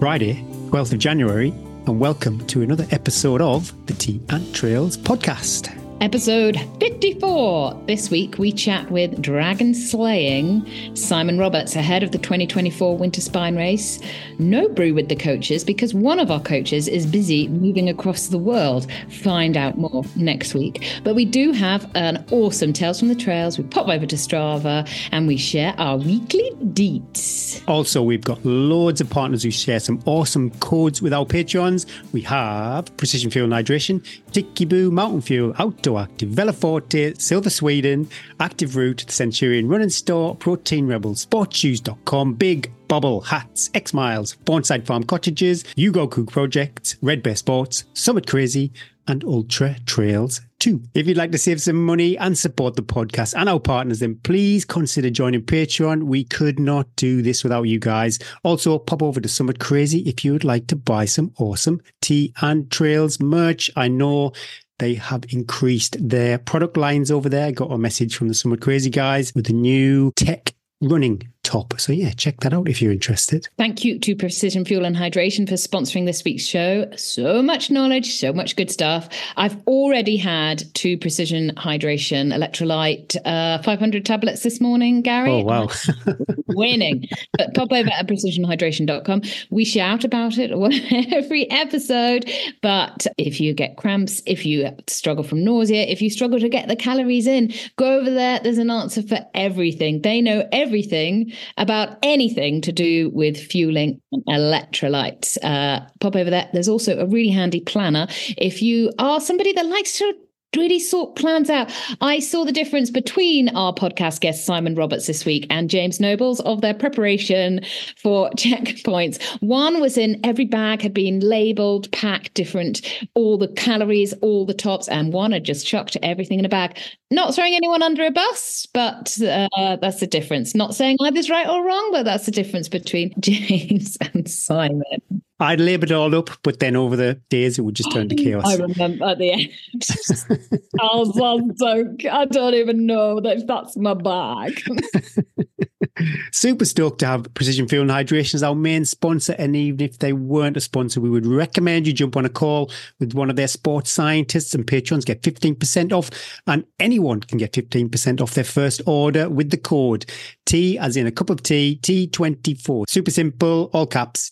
Friday, 0.00 0.42
12th 0.70 0.94
of 0.94 0.98
January, 0.98 1.50
and 1.86 2.00
welcome 2.00 2.44
to 2.46 2.62
another 2.62 2.86
episode 2.90 3.42
of 3.42 3.70
the 3.84 3.92
Tea 3.92 4.18
and 4.30 4.54
Trails 4.54 4.96
podcast. 4.96 5.79
Episode 6.00 6.56
54. 6.80 7.82
This 7.86 8.10
week 8.10 8.38
we 8.38 8.52
chat 8.52 8.90
with 8.90 9.20
dragon 9.20 9.74
slaying 9.74 10.66
Simon 10.96 11.38
Roberts 11.38 11.76
ahead 11.76 12.02
of 12.02 12.10
the 12.10 12.16
2024 12.16 12.96
Winter 12.96 13.20
Spine 13.20 13.54
Race. 13.54 14.00
No 14.38 14.66
brew 14.66 14.94
with 14.94 15.10
the 15.10 15.14
coaches 15.14 15.62
because 15.62 15.92
one 15.92 16.18
of 16.18 16.30
our 16.30 16.40
coaches 16.40 16.88
is 16.88 17.04
busy 17.04 17.48
moving 17.48 17.90
across 17.90 18.28
the 18.28 18.38
world. 18.38 18.90
Find 19.10 19.58
out 19.58 19.76
more 19.76 20.02
next 20.16 20.54
week. 20.54 20.82
But 21.04 21.16
we 21.16 21.26
do 21.26 21.52
have 21.52 21.90
an 21.94 22.24
awesome 22.30 22.72
Tales 22.72 22.98
from 22.98 23.08
the 23.08 23.14
Trails. 23.14 23.58
We 23.58 23.64
pop 23.64 23.88
over 23.88 24.06
to 24.06 24.16
Strava 24.16 24.88
and 25.12 25.26
we 25.26 25.36
share 25.36 25.74
our 25.76 25.98
weekly 25.98 26.50
deets. 26.72 27.62
Also, 27.68 28.02
we've 28.02 28.24
got 28.24 28.42
loads 28.42 29.02
of 29.02 29.10
partners 29.10 29.42
who 29.42 29.50
share 29.50 29.80
some 29.80 30.00
awesome 30.06 30.50
codes 30.60 31.02
with 31.02 31.12
our 31.12 31.26
patrons. 31.26 31.84
We 32.12 32.22
have 32.22 32.96
Precision 32.96 33.30
Fuel 33.30 33.52
and 33.52 33.66
Hydration, 33.66 34.00
Tikiboo, 34.32 34.90
Mountain 34.90 35.20
Fuel, 35.20 35.52
Outdoor 35.58 35.89
Active, 35.98 36.30
Veloforte, 36.30 37.20
Silva 37.20 37.50
Sweden, 37.50 38.08
Active 38.38 38.76
Root, 38.76 39.04
Centurion 39.08 39.68
Run 39.68 39.82
and 39.82 39.92
Store, 39.92 40.34
Protein 40.36 40.86
Rebel, 40.86 41.14
Sportshoes.com, 41.14 42.34
Big 42.34 42.72
Bubble 42.88 43.20
Hats, 43.20 43.70
X 43.74 43.94
Miles, 43.94 44.36
Bonside 44.44 44.86
Farm 44.86 45.04
Cottages, 45.04 45.64
Yugo 45.76 46.10
Cook 46.10 46.30
Project, 46.30 46.96
Red 47.02 47.22
Bear 47.22 47.36
Sports, 47.36 47.84
Summit 47.94 48.26
Crazy, 48.26 48.72
and 49.06 49.24
Ultra 49.24 49.76
Trails 49.86 50.40
2. 50.60 50.82
If 50.94 51.06
you'd 51.06 51.16
like 51.16 51.32
to 51.32 51.38
save 51.38 51.60
some 51.60 51.84
money 51.84 52.16
and 52.18 52.38
support 52.38 52.76
the 52.76 52.82
podcast 52.82 53.34
and 53.36 53.48
our 53.48 53.58
partners, 53.58 53.98
then 53.98 54.20
please 54.22 54.64
consider 54.64 55.10
joining 55.10 55.42
Patreon. 55.42 56.04
We 56.04 56.22
could 56.22 56.60
not 56.60 56.86
do 56.96 57.22
this 57.22 57.42
without 57.42 57.64
you 57.64 57.78
guys. 57.78 58.18
Also, 58.44 58.78
pop 58.78 59.02
over 59.02 59.20
to 59.20 59.28
Summit 59.28 59.58
Crazy 59.58 60.00
if 60.00 60.24
you 60.24 60.32
would 60.32 60.44
like 60.44 60.66
to 60.68 60.76
buy 60.76 61.06
some 61.06 61.32
awesome 61.38 61.80
Tea 62.02 62.32
and 62.42 62.70
Trails 62.70 63.20
merch. 63.20 63.70
I 63.74 63.88
know 63.88 64.32
they 64.80 64.94
have 64.94 65.24
increased 65.28 65.96
their 66.00 66.38
product 66.38 66.76
lines 66.76 67.10
over 67.10 67.28
there. 67.28 67.52
Got 67.52 67.70
a 67.70 67.78
message 67.78 68.16
from 68.16 68.28
the 68.28 68.34
Summit 68.34 68.60
Crazy 68.60 68.90
guys 68.90 69.32
with 69.34 69.46
the 69.46 69.52
new 69.52 70.12
tech 70.16 70.54
running 70.80 71.22
top. 71.42 71.80
So 71.80 71.92
yeah, 71.92 72.10
check 72.10 72.40
that 72.40 72.52
out 72.52 72.68
if 72.68 72.80
you're 72.80 72.92
interested. 72.92 73.48
Thank 73.56 73.84
you 73.84 73.98
to 73.98 74.14
Precision 74.14 74.64
Fuel 74.64 74.84
and 74.84 74.96
Hydration 74.96 75.48
for 75.48 75.54
sponsoring 75.54 76.06
this 76.06 76.22
week's 76.24 76.44
show. 76.44 76.90
So 76.96 77.42
much 77.42 77.70
knowledge, 77.70 78.14
so 78.14 78.32
much 78.32 78.56
good 78.56 78.70
stuff. 78.70 79.08
I've 79.36 79.56
already 79.66 80.16
had 80.16 80.62
two 80.74 80.98
Precision 80.98 81.52
Hydration 81.56 82.32
electrolyte 82.32 83.16
uh, 83.24 83.62
500 83.62 84.04
tablets 84.04 84.42
this 84.42 84.60
morning, 84.60 85.02
Gary. 85.02 85.30
Oh 85.30 85.42
wow. 85.42 85.68
winning. 86.48 87.08
But 87.36 87.54
pop 87.54 87.72
over 87.72 87.90
at 87.90 88.06
precisionhydration.com. 88.06 89.22
We 89.50 89.64
shout 89.64 90.04
about 90.04 90.38
it 90.38 90.50
every 91.12 91.50
episode. 91.50 92.30
But 92.62 93.06
if 93.18 93.40
you 93.40 93.54
get 93.54 93.76
cramps, 93.76 94.22
if 94.26 94.44
you 94.44 94.70
struggle 94.88 95.24
from 95.24 95.44
nausea, 95.44 95.82
if 95.84 96.02
you 96.02 96.10
struggle 96.10 96.38
to 96.40 96.48
get 96.48 96.68
the 96.68 96.76
calories 96.76 97.26
in, 97.26 97.52
go 97.76 97.98
over 97.98 98.10
there. 98.10 98.40
There's 98.40 98.58
an 98.58 98.70
answer 98.70 99.02
for 99.02 99.24
everything. 99.34 100.02
They 100.02 100.20
know 100.20 100.46
everything 100.52 101.29
about 101.56 101.98
anything 102.02 102.60
to 102.62 102.72
do 102.72 103.10
with 103.10 103.36
fueling 103.36 104.00
electrolytes. 104.28 105.36
Uh, 105.42 105.80
pop 106.00 106.16
over 106.16 106.30
there. 106.30 106.48
There's 106.52 106.68
also 106.68 106.98
a 106.98 107.06
really 107.06 107.30
handy 107.30 107.60
planner. 107.60 108.06
If 108.36 108.62
you 108.62 108.92
are 108.98 109.20
somebody 109.20 109.52
that 109.52 109.66
likes 109.66 109.98
to 109.98 110.14
really 110.56 110.78
sort 110.78 111.16
plans 111.16 111.48
out. 111.48 111.72
I 112.00 112.18
saw 112.18 112.44
the 112.44 112.52
difference 112.52 112.90
between 112.90 113.48
our 113.50 113.72
podcast 113.72 114.20
guest 114.20 114.44
Simon 114.44 114.74
Roberts 114.74 115.06
this 115.06 115.24
week 115.24 115.46
and 115.50 115.70
James 115.70 116.00
Nobles 116.00 116.40
of 116.40 116.60
their 116.60 116.74
preparation 116.74 117.60
for 117.96 118.30
checkpoints. 118.36 119.20
One 119.40 119.80
was 119.80 119.96
in 119.96 120.20
every 120.24 120.46
bag 120.46 120.82
had 120.82 120.94
been 120.94 121.20
labeled, 121.20 121.90
packed 121.92 122.34
different, 122.34 122.82
all 123.14 123.38
the 123.38 123.48
calories, 123.48 124.12
all 124.22 124.44
the 124.44 124.54
tops, 124.54 124.88
and 124.88 125.12
one 125.12 125.32
had 125.32 125.44
just 125.44 125.66
chucked 125.66 125.96
everything 126.02 126.38
in 126.38 126.44
a 126.44 126.48
bag. 126.48 126.78
Not 127.10 127.34
throwing 127.34 127.54
anyone 127.54 127.82
under 127.82 128.04
a 128.04 128.10
bus, 128.10 128.66
but 128.72 129.16
uh, 129.22 129.76
that's 129.80 130.00
the 130.00 130.06
difference. 130.06 130.54
Not 130.54 130.74
saying 130.74 130.96
either's 131.00 131.30
right 131.30 131.48
or 131.48 131.64
wrong, 131.64 131.90
but 131.92 132.04
that's 132.04 132.26
the 132.26 132.32
difference 132.32 132.68
between 132.68 133.14
James 133.20 133.96
and 134.00 134.28
Simon. 134.28 135.22
I'd 135.40 135.60
label 135.60 135.84
it 135.84 135.92
all 135.92 136.14
up, 136.14 136.30
but 136.42 136.60
then 136.60 136.76
over 136.76 136.96
the 136.96 137.14
days 137.30 137.58
it 137.58 137.62
would 137.62 137.74
just 137.74 137.90
turn 137.92 138.08
to 138.10 138.14
oh, 138.14 138.22
chaos. 138.22 138.46
I 138.46 138.56
remember 138.56 139.06
at 139.06 139.18
the 139.18 139.32
end. 139.32 139.48
I 140.80 140.96
was 140.96 141.58
so 141.58 141.94
I 142.10 142.24
don't 142.26 142.54
even 142.54 142.86
know 142.86 143.20
that 143.20 143.46
that's 143.46 143.76
my 143.76 143.94
bag. 143.94 144.62
Super 146.32 146.64
stoked 146.64 147.00
to 147.00 147.06
have 147.06 147.32
Precision 147.34 147.68
Fuel 147.68 147.82
and 147.82 147.90
Hydration 147.90 148.34
as 148.34 148.42
our 148.42 148.54
main 148.54 148.84
sponsor. 148.84 149.34
And 149.38 149.56
even 149.56 149.80
if 149.80 149.98
they 149.98 150.12
weren't 150.12 150.56
a 150.56 150.60
sponsor, 150.60 151.00
we 151.00 151.10
would 151.10 151.26
recommend 151.26 151.86
you 151.86 151.92
jump 151.92 152.16
on 152.16 152.24
a 152.24 152.30
call 152.30 152.70
with 152.98 153.14
one 153.14 153.30
of 153.30 153.36
their 153.36 153.48
sports 153.48 153.90
scientists 153.90 154.54
and 154.54 154.66
patrons, 154.66 155.04
get 155.04 155.22
15% 155.22 155.92
off. 155.92 156.10
And 156.46 156.64
anyone 156.78 157.20
can 157.20 157.38
get 157.38 157.52
15% 157.52 158.20
off 158.20 158.34
their 158.34 158.44
first 158.44 158.82
order 158.86 159.28
with 159.28 159.50
the 159.50 159.58
code 159.58 160.06
T 160.46 160.78
as 160.78 160.96
in 160.96 161.06
a 161.06 161.12
cup 161.12 161.30
of 161.30 161.42
tea, 161.42 161.78
T24. 161.82 162.88
Super 162.88 163.10
simple, 163.10 163.70
all 163.72 163.86
caps, 163.86 164.30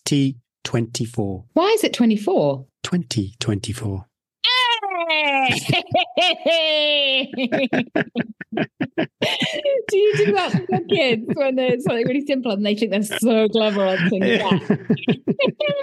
T24. 0.65 1.45
Why 1.55 1.69
is 1.69 1.85
it 1.85 1.93
24? 1.93 2.67
2024. 2.83 4.05
do 9.89 9.97
you 9.97 10.17
do 10.17 10.33
that 10.33 10.55
with 10.55 10.69
your 10.69 10.81
kids 10.89 11.25
when 11.35 11.57
there's 11.57 11.85
something 11.85 12.07
really 12.07 12.25
simple 12.27 12.53
and 12.53 12.65
they 12.65 12.75
think 12.75 12.91
they're 12.91 13.03
so 13.03 13.49
clever 13.49 13.87
on 13.87 14.11
things 14.11 14.41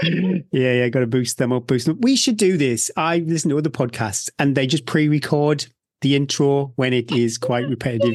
yeah, 0.52 0.74
yeah, 0.74 0.90
got 0.90 1.00
to 1.00 1.08
boost 1.08 1.38
them 1.38 1.52
up, 1.52 1.68
boost 1.68 1.86
them. 1.86 1.98
Up. 1.98 2.04
We 2.04 2.16
should 2.16 2.38
do 2.38 2.58
this. 2.58 2.92
I 2.98 3.20
listen 3.20 3.50
to 3.52 3.58
other 3.58 3.70
podcasts 3.70 4.30
and 4.38 4.56
they 4.56 4.68
just 4.68 4.86
pre-record 4.86 5.68
the 6.06 6.16
intro 6.16 6.72
when 6.76 6.94
it 6.94 7.12
is 7.12 7.36
quite 7.40 7.68
repetitive. 7.68 8.14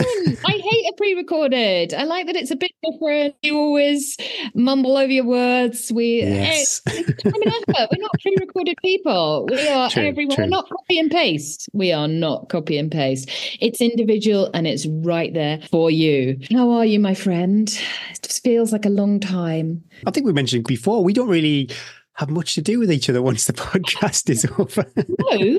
I 0.00 0.50
hate 0.50 0.86
a 0.90 0.94
pre-recorded. 0.96 1.94
I 1.94 2.02
like 2.02 2.26
that 2.26 2.34
it's 2.34 2.50
a 2.50 2.56
bit 2.56 2.72
different. 2.82 3.36
You 3.40 3.56
always 3.56 4.16
mumble 4.56 4.96
over 4.96 5.12
your 5.12 5.24
words. 5.24 5.92
We 5.92 6.22
eh, 6.22 6.28
yes. 6.28 6.82
it's 6.86 7.22
time 7.22 7.40
and 7.40 7.52
effort. 7.68 7.88
We're 7.92 8.02
not 8.02 8.10
pre-recorded 8.20 8.78
people. 8.82 9.46
We 9.48 9.68
are 9.68 9.88
True, 9.94 10.08
everyone. 10.08 10.34
true. 10.34 10.44
We're 10.46 10.50
not 10.50 10.68
copy 10.68 10.98
and 10.98 11.08
paste. 11.08 11.68
We 11.72 11.92
are 11.92 12.08
not 12.08 12.48
copy 12.48 12.78
and 12.78 12.90
paste. 12.90 13.30
It's 13.60 13.80
individual 13.80 14.50
and 14.52 14.66
it's 14.66 14.84
right 14.86 15.32
there 15.32 15.60
for 15.70 15.92
you. 15.92 16.40
How 16.50 16.68
are 16.72 16.84
you, 16.84 16.98
my 16.98 17.14
friend? 17.14 17.68
It 18.10 18.22
just 18.22 18.42
feels 18.42 18.72
like 18.72 18.86
a 18.86 18.90
long 18.90 19.20
time. 19.20 19.84
I 20.04 20.10
think 20.10 20.26
we 20.26 20.32
mentioned 20.32 20.64
before, 20.66 21.04
we 21.04 21.12
don't 21.12 21.28
really 21.28 21.70
have 22.16 22.30
much 22.30 22.54
to 22.54 22.62
do 22.62 22.78
with 22.78 22.92
each 22.92 23.10
other 23.10 23.20
once 23.22 23.46
the 23.46 23.52
podcast 23.54 24.30
is 24.30 24.46
over. 24.58 24.84
No, 24.96 25.58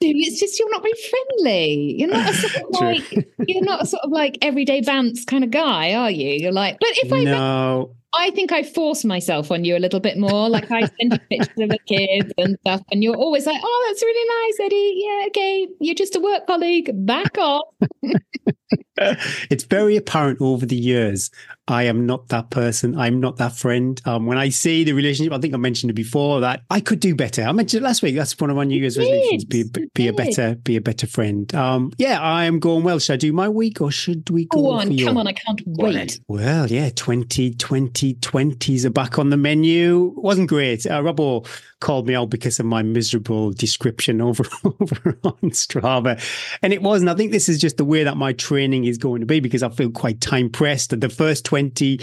it's 0.00 0.40
just 0.40 0.58
you're 0.58 0.70
not 0.70 0.82
very 0.82 0.94
friendly. 1.10 1.96
You're 1.98 2.08
not 2.10 2.30
a 2.30 2.34
sort 2.34 2.56
of 2.56 2.62
True. 2.78 2.86
like 2.88 3.28
you're 3.48 3.64
not 3.64 3.82
a 3.82 3.86
sort 3.86 4.04
of 4.04 4.10
like 4.10 4.38
everyday 4.42 4.80
bounce 4.80 5.24
kind 5.24 5.44
of 5.44 5.50
guy, 5.50 5.94
are 5.94 6.10
you? 6.10 6.30
You're 6.32 6.52
like, 6.52 6.78
but 6.80 6.90
if 7.02 7.12
I 7.12 7.24
no, 7.24 7.94
I 8.14 8.30
think 8.30 8.52
I 8.52 8.62
force 8.62 9.04
myself 9.04 9.50
on 9.50 9.64
you 9.64 9.76
a 9.76 9.80
little 9.80 10.00
bit 10.00 10.16
more. 10.16 10.48
Like 10.48 10.70
I 10.70 10.80
send 10.80 11.12
you 11.12 11.18
pictures 11.30 11.58
of 11.58 11.68
the 11.70 11.78
kids 11.86 12.32
and 12.38 12.56
stuff, 12.60 12.82
and 12.90 13.02
you're 13.02 13.16
always 13.16 13.46
like, 13.46 13.60
"Oh, 13.62 13.84
that's 13.88 14.02
really 14.02 14.46
nice, 14.48 14.66
Eddie. 14.66 14.92
Yeah, 14.96 15.26
okay, 15.28 15.68
you're 15.80 15.94
just 15.94 16.16
a 16.16 16.20
work 16.20 16.46
colleague. 16.46 16.90
Back 16.94 17.36
off." 17.38 17.66
it's 19.50 19.64
very 19.64 19.96
apparent 19.96 20.40
over 20.40 20.66
the 20.66 20.76
years. 20.76 21.30
I 21.68 21.82
am 21.84 22.06
not 22.06 22.28
that 22.28 22.50
person. 22.50 22.96
I'm 22.96 23.18
not 23.18 23.38
that 23.38 23.56
friend. 23.56 24.00
Um, 24.04 24.26
when 24.26 24.38
I 24.38 24.50
see 24.50 24.84
the 24.84 24.92
relationship, 24.92 25.32
I 25.32 25.38
think 25.38 25.52
I 25.52 25.56
mentioned 25.56 25.90
it 25.90 25.94
before 25.94 26.40
that 26.40 26.62
I 26.70 26.78
could 26.78 27.00
do 27.00 27.16
better. 27.16 27.42
I 27.42 27.50
mentioned 27.50 27.82
it 27.82 27.86
last 27.86 28.02
week. 28.02 28.14
That's 28.14 28.38
one 28.38 28.50
of 28.50 28.56
my 28.56 28.62
New 28.62 28.78
Year's 28.78 28.96
resolutions: 28.96 29.44
be 29.44 29.64
be 29.94 30.06
a 30.06 30.12
better 30.12 30.54
be 30.54 30.76
a 30.76 30.80
better 30.80 31.08
friend. 31.08 31.52
Um, 31.56 31.92
yeah, 31.98 32.20
I 32.20 32.44
am 32.44 32.60
going 32.60 32.84
well. 32.84 33.00
Should 33.00 33.14
I 33.14 33.16
do 33.16 33.32
my 33.32 33.48
week 33.48 33.80
or 33.80 33.90
should 33.90 34.30
we 34.30 34.44
go 34.46 34.62
Go 34.62 34.70
on, 34.70 34.92
your- 34.92 35.08
come 35.08 35.18
on, 35.18 35.26
I 35.26 35.32
can't 35.32 35.60
wait. 35.66 36.20
Well, 36.28 36.68
yeah, 36.70 36.90
2020 36.90 38.14
20s 38.14 38.84
are 38.84 38.90
back 38.90 39.18
on 39.18 39.30
the 39.30 39.36
menu. 39.36 40.12
Wasn't 40.16 40.48
great. 40.48 40.86
Uh, 40.86 41.00
Robbo 41.02 41.46
called 41.80 42.06
me 42.06 42.14
out 42.14 42.30
because 42.30 42.58
of 42.58 42.66
my 42.66 42.82
miserable 42.82 43.52
description 43.52 44.20
over, 44.22 44.44
over 44.64 45.18
on 45.24 45.50
Strava. 45.50 46.20
And 46.62 46.72
it 46.72 46.80
wasn't. 46.80 47.10
I 47.10 47.14
think 47.14 47.32
this 47.32 47.48
is 47.48 47.60
just 47.60 47.76
the 47.76 47.84
way 47.84 48.04
that 48.04 48.16
my 48.16 48.32
training 48.32 48.84
is 48.88 48.98
going 48.98 49.20
to 49.20 49.26
be 49.26 49.40
because 49.40 49.62
I 49.62 49.68
feel 49.68 49.90
quite 49.90 50.20
time 50.20 50.50
pressed. 50.50 50.98
The 50.98 51.08
first 51.08 51.44
20, 51.44 52.00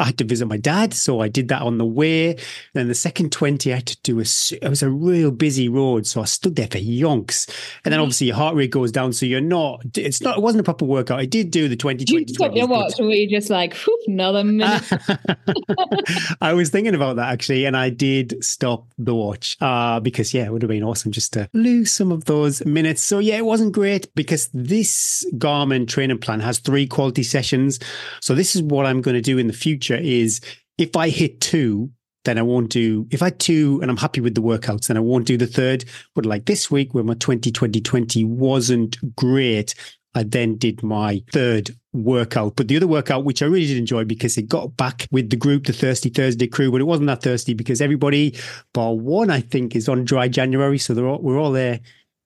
I 0.00 0.06
had 0.06 0.18
to 0.18 0.24
visit 0.24 0.46
my 0.46 0.56
dad, 0.56 0.92
so 0.92 1.20
I 1.20 1.28
did 1.28 1.46
that 1.48 1.62
on 1.62 1.78
the 1.78 1.86
way. 1.86 2.36
Then 2.72 2.88
the 2.88 2.96
second 2.96 3.30
20, 3.30 3.72
I 3.72 3.76
had 3.76 3.86
to 3.86 3.96
do 4.02 4.18
a, 4.18 4.24
it 4.60 4.68
was 4.68 4.82
a 4.82 4.90
real 4.90 5.30
busy 5.30 5.68
road. 5.68 6.04
So 6.04 6.20
I 6.20 6.24
stood 6.24 6.56
there 6.56 6.66
for 6.66 6.78
yonks. 6.78 7.48
And 7.84 7.92
then 7.92 8.00
obviously 8.00 8.26
your 8.26 8.36
heart 8.36 8.56
rate 8.56 8.72
goes 8.72 8.90
down. 8.90 9.12
So 9.12 9.24
you're 9.24 9.40
not, 9.40 9.84
it's 9.96 10.20
not, 10.20 10.38
it 10.38 10.40
wasn't 10.40 10.62
a 10.62 10.64
proper 10.64 10.84
workout. 10.84 11.20
I 11.20 11.26
did 11.26 11.52
do 11.52 11.68
the 11.68 11.76
20, 11.76 12.06
You 12.08 12.24
20, 12.24 12.34
stop 12.34 12.56
your 12.56 12.66
watch, 12.66 12.98
or 12.98 13.04
were 13.04 13.12
you 13.12 13.30
just 13.30 13.50
like, 13.50 13.74
"Whew, 13.74 13.96
another 14.08 14.42
minute? 14.42 14.82
I 16.40 16.54
was 16.54 16.70
thinking 16.70 16.96
about 16.96 17.14
that 17.16 17.32
actually, 17.32 17.64
and 17.64 17.76
I 17.76 17.90
did 17.90 18.42
stop 18.44 18.88
the 18.98 19.14
watch 19.14 19.56
uh, 19.60 20.00
because, 20.00 20.34
yeah, 20.34 20.46
it 20.46 20.52
would 20.52 20.62
have 20.62 20.70
been 20.70 20.82
awesome 20.82 21.12
just 21.12 21.32
to 21.34 21.48
lose 21.52 21.92
some 21.92 22.10
of 22.10 22.24
those 22.24 22.66
minutes. 22.66 23.00
So, 23.00 23.20
yeah, 23.20 23.36
it 23.36 23.44
wasn't 23.44 23.70
great 23.72 24.12
because 24.16 24.48
this 24.52 25.24
Garmin 25.34 25.86
training 25.86 26.18
plan 26.18 26.40
has 26.40 26.58
three 26.58 26.88
quality 26.88 27.22
sessions. 27.22 27.78
So, 28.20 28.34
this 28.34 28.56
is 28.56 28.62
what 28.62 28.86
I'm 28.86 29.00
going 29.00 29.14
to 29.14 29.20
do 29.20 29.38
in 29.38 29.46
the 29.46 29.52
future 29.52 29.83
is 29.92 30.40
if 30.78 30.96
I 30.96 31.08
hit 31.08 31.40
two, 31.40 31.90
then 32.24 32.38
I 32.38 32.42
won't 32.42 32.70
do, 32.70 33.06
if 33.10 33.22
I 33.22 33.30
two 33.30 33.80
and 33.82 33.90
I'm 33.90 33.96
happy 33.96 34.20
with 34.20 34.34
the 34.34 34.42
workouts, 34.42 34.86
then 34.86 34.96
I 34.96 35.00
won't 35.00 35.26
do 35.26 35.36
the 35.36 35.46
third. 35.46 35.84
But 36.14 36.26
like 36.26 36.46
this 36.46 36.70
week, 36.70 36.94
where 36.94 37.04
my 37.04 37.14
2020 37.14 37.80
20 37.80 38.24
wasn't 38.24 39.16
great, 39.16 39.74
I 40.14 40.22
then 40.22 40.56
did 40.56 40.82
my 40.82 41.22
third 41.32 41.70
workout. 41.92 42.56
But 42.56 42.68
the 42.68 42.76
other 42.76 42.86
workout, 42.86 43.24
which 43.24 43.42
I 43.42 43.46
really 43.46 43.66
did 43.66 43.78
enjoy 43.78 44.04
because 44.04 44.38
it 44.38 44.48
got 44.48 44.76
back 44.76 45.06
with 45.10 45.30
the 45.30 45.36
group, 45.36 45.66
the 45.66 45.72
Thirsty 45.72 46.08
Thursday 46.08 46.46
crew, 46.46 46.70
but 46.70 46.80
it 46.80 46.84
wasn't 46.84 47.08
that 47.08 47.22
thirsty 47.22 47.52
because 47.52 47.80
everybody, 47.80 48.36
bar 48.72 48.94
one, 48.94 49.30
I 49.30 49.40
think, 49.40 49.74
is 49.74 49.88
on 49.88 50.04
dry 50.04 50.28
January. 50.28 50.78
So 50.78 50.94
they're 50.94 51.06
all, 51.06 51.20
we're 51.20 51.38
all 51.38 51.52
there 51.52 51.80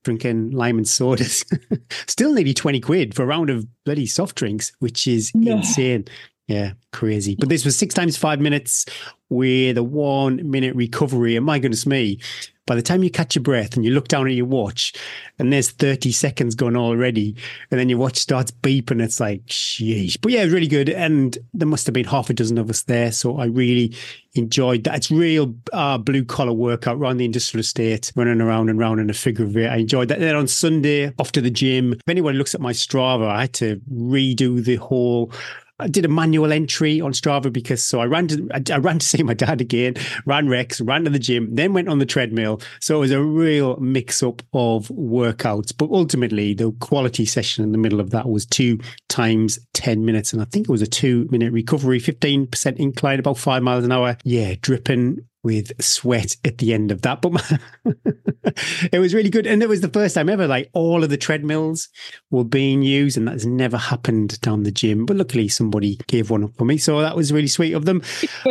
drinking 0.04 0.50
lime 0.52 0.78
and 0.78 0.88
sodas. 0.88 1.44
Still 2.06 2.32
nearly 2.32 2.54
20 2.54 2.80
quid 2.80 3.14
for 3.14 3.22
a 3.22 3.26
round 3.26 3.50
of 3.50 3.66
bloody 3.84 4.06
soft 4.06 4.36
drinks, 4.36 4.72
which 4.78 5.06
is 5.06 5.32
insane. 5.34 6.06
Yeah, 6.48 6.72
crazy. 6.92 7.36
But 7.38 7.50
this 7.50 7.66
was 7.66 7.76
six 7.76 7.94
times 7.94 8.16
five 8.16 8.40
minutes 8.40 8.86
with 9.28 9.76
a 9.76 9.82
one 9.82 10.50
minute 10.50 10.74
recovery. 10.74 11.36
And 11.36 11.44
my 11.44 11.58
goodness 11.58 11.86
me, 11.86 12.18
by 12.64 12.74
the 12.74 12.82
time 12.82 13.02
you 13.02 13.10
catch 13.10 13.34
your 13.34 13.42
breath 13.42 13.76
and 13.76 13.84
you 13.84 13.90
look 13.90 14.08
down 14.08 14.26
at 14.26 14.32
your 14.32 14.46
watch 14.46 14.94
and 15.38 15.52
there's 15.52 15.70
30 15.70 16.10
seconds 16.10 16.54
gone 16.54 16.74
already, 16.74 17.36
and 17.70 17.78
then 17.78 17.90
your 17.90 17.98
watch 17.98 18.16
starts 18.16 18.50
beeping, 18.50 19.02
it's 19.02 19.20
like, 19.20 19.44
sheesh. 19.46 20.18
But 20.20 20.32
yeah, 20.32 20.42
really 20.44 20.66
good. 20.66 20.88
And 20.88 21.36
there 21.52 21.68
must 21.68 21.86
have 21.86 21.92
been 21.92 22.06
half 22.06 22.30
a 22.30 22.34
dozen 22.34 22.56
of 22.56 22.70
us 22.70 22.82
there. 22.82 23.12
So 23.12 23.38
I 23.38 23.46
really 23.46 23.94
enjoyed 24.34 24.84
that. 24.84 24.96
It's 24.96 25.10
real 25.10 25.54
uh, 25.74 25.98
blue 25.98 26.24
collar 26.24 26.54
workout 26.54 26.96
around 26.96 27.18
the 27.18 27.26
industrial 27.26 27.60
estate, 27.60 28.10
running 28.16 28.40
around 28.40 28.70
and 28.70 28.78
round 28.78 29.00
in 29.00 29.10
a 29.10 29.14
figure 29.14 29.44
of 29.44 29.54
eight. 29.54 29.68
I 29.68 29.76
enjoyed 29.76 30.08
that. 30.08 30.20
Then 30.20 30.34
on 30.34 30.46
Sunday, 30.46 31.12
off 31.18 31.32
to 31.32 31.42
the 31.42 31.50
gym. 31.50 31.92
If 31.92 32.00
anyone 32.08 32.34
looks 32.34 32.54
at 32.54 32.60
my 32.62 32.72
Strava, 32.72 33.28
I 33.28 33.42
had 33.42 33.52
to 33.54 33.80
redo 33.92 34.64
the 34.64 34.76
whole 34.76 35.32
I 35.80 35.86
did 35.86 36.04
a 36.04 36.08
manual 36.08 36.52
entry 36.52 37.00
on 37.00 37.12
Strava 37.12 37.52
because 37.52 37.82
so 37.82 38.00
I 38.00 38.06
ran 38.06 38.26
to 38.28 38.48
I, 38.52 38.78
ran 38.78 38.98
to 38.98 39.06
see 39.06 39.22
my 39.22 39.34
dad 39.34 39.60
again, 39.60 39.94
ran 40.26 40.48
Rex, 40.48 40.80
ran 40.80 41.04
to 41.04 41.10
the 41.10 41.20
gym, 41.20 41.54
then 41.54 41.72
went 41.72 41.88
on 41.88 42.00
the 42.00 42.06
treadmill. 42.06 42.60
So 42.80 42.96
it 42.96 43.00
was 43.00 43.10
a 43.12 43.22
real 43.22 43.76
mix 43.76 44.20
up 44.22 44.42
of 44.52 44.88
workouts. 44.88 45.72
But 45.76 45.90
ultimately, 45.90 46.52
the 46.52 46.72
quality 46.80 47.24
session 47.24 47.62
in 47.62 47.70
the 47.70 47.78
middle 47.78 48.00
of 48.00 48.10
that 48.10 48.28
was 48.28 48.44
two 48.44 48.80
times 49.08 49.58
ten 49.78 50.04
minutes, 50.04 50.32
and 50.32 50.42
I 50.42 50.44
think 50.46 50.68
it 50.68 50.72
was 50.72 50.82
a 50.82 50.86
two 50.86 51.28
minute 51.30 51.52
recovery, 51.52 52.00
fifteen 52.00 52.46
percent 52.46 52.78
incline, 52.78 53.20
about 53.20 53.38
five 53.38 53.62
miles 53.62 53.84
an 53.84 53.92
hour. 53.92 54.16
Yeah, 54.24 54.54
dripping 54.60 55.24
with 55.44 55.72
sweat 55.82 56.36
at 56.44 56.58
the 56.58 56.74
end 56.74 56.90
of 56.90 57.02
that. 57.02 57.22
But 57.22 57.40
it 58.92 58.98
was 58.98 59.14
really 59.14 59.30
good. 59.30 59.46
And 59.46 59.62
it 59.62 59.68
was 59.68 59.80
the 59.80 59.88
first 59.88 60.14
time 60.14 60.28
ever, 60.28 60.46
like 60.46 60.68
all 60.72 61.04
of 61.04 61.10
the 61.10 61.16
treadmills 61.16 61.88
were 62.30 62.44
being 62.44 62.82
used. 62.82 63.16
And 63.16 63.28
that's 63.28 63.44
never 63.44 63.76
happened 63.76 64.40
down 64.40 64.64
the 64.64 64.72
gym. 64.72 65.06
But 65.06 65.16
luckily, 65.16 65.48
somebody 65.48 65.98
gave 66.06 66.30
one 66.30 66.44
up 66.44 66.56
for 66.56 66.64
me. 66.64 66.76
So 66.76 67.00
that 67.00 67.16
was 67.16 67.32
really 67.32 67.46
sweet 67.46 67.72
of 67.72 67.84
them. 67.84 68.02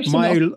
My, 0.08 0.50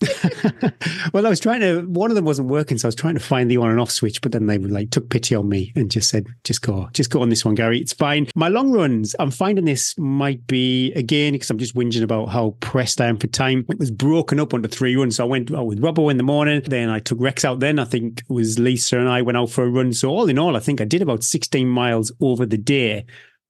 well, 1.12 1.26
I 1.26 1.30
was 1.30 1.40
trying 1.40 1.60
to. 1.60 1.82
One 1.82 2.10
of 2.10 2.14
them 2.14 2.24
wasn't 2.24 2.48
working, 2.48 2.78
so 2.78 2.86
I 2.86 2.88
was 2.88 2.94
trying 2.94 3.14
to 3.14 3.20
find 3.20 3.50
the 3.50 3.56
on 3.56 3.70
and 3.70 3.80
off 3.80 3.90
switch. 3.90 4.20
But 4.20 4.32
then 4.32 4.46
they 4.46 4.58
like 4.58 4.90
took 4.90 5.10
pity 5.10 5.34
on 5.34 5.48
me 5.48 5.72
and 5.76 5.90
just 5.90 6.08
said, 6.08 6.26
"Just 6.44 6.62
go, 6.62 6.88
just 6.92 7.10
go 7.10 7.22
on 7.22 7.28
this 7.28 7.44
one, 7.44 7.54
Gary. 7.54 7.80
It's 7.80 7.92
fine." 7.92 8.28
My 8.34 8.48
long 8.48 8.72
runs, 8.72 9.14
I'm 9.18 9.30
finding 9.30 9.64
this 9.64 9.96
might 9.98 10.46
be 10.46 10.92
again 10.92 11.32
because 11.32 11.50
I'm 11.50 11.58
just 11.58 11.74
whinging 11.74 12.02
about 12.02 12.28
how 12.28 12.56
pressed 12.60 13.00
I 13.00 13.06
am 13.06 13.18
for 13.18 13.26
time. 13.26 13.66
It 13.68 13.78
was 13.78 13.90
broken 13.90 14.40
up 14.40 14.54
onto 14.54 14.68
three 14.68 14.96
runs, 14.96 15.16
so 15.16 15.24
I 15.24 15.28
went 15.28 15.52
out 15.52 15.66
with 15.66 15.80
Robbo 15.80 16.10
in 16.10 16.16
the 16.16 16.22
morning. 16.22 16.62
Then 16.64 16.88
I 16.88 17.00
took 17.00 17.20
Rex 17.20 17.44
out. 17.44 17.60
Then 17.60 17.78
I 17.78 17.84
think 17.84 18.20
it 18.20 18.32
was 18.32 18.58
Lisa 18.58 18.98
and 18.98 19.08
I 19.08 19.22
went 19.22 19.38
out 19.38 19.50
for 19.50 19.64
a 19.64 19.70
run. 19.70 19.92
So 19.92 20.08
all 20.08 20.28
in 20.28 20.38
all, 20.38 20.56
I 20.56 20.60
think 20.60 20.80
I 20.80 20.84
did 20.84 21.02
about 21.02 21.24
16 21.24 21.68
miles 21.68 22.12
over 22.20 22.46
the 22.46 22.58
day 22.58 23.04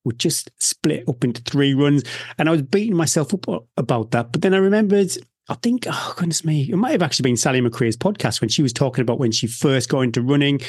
would 0.05 0.19
just 0.19 0.51
split 0.59 1.05
up 1.09 1.25
into 1.25 1.43
three 1.43 1.75
runs. 1.75 2.03
And 2.39 2.49
I 2.49 2.53
was 2.53 2.63
beating 2.63 2.97
myself 2.97 3.35
up 3.35 3.67
about 3.77 4.11
that. 4.13 4.33
But 4.33 4.43
then 4.43 4.55
I 4.55 4.59
remembered 4.59 5.13
I 5.49 5.55
think, 5.55 5.87
oh 5.89 6.15
goodness 6.17 6.45
me, 6.45 6.69
it 6.71 6.77
might 6.77 6.93
have 6.93 7.03
actually 7.03 7.25
been 7.25 7.37
Sally 7.37 7.61
McRae's 7.61 7.97
podcast 7.97 8.41
when 8.41 8.49
she 8.49 8.63
was 8.63 8.73
talking 8.73 9.03
about 9.03 9.19
when 9.19 9.33
she 9.33 9.49
first 9.49 9.89
got 9.89 10.03
into 10.03 10.23
running, 10.23 10.61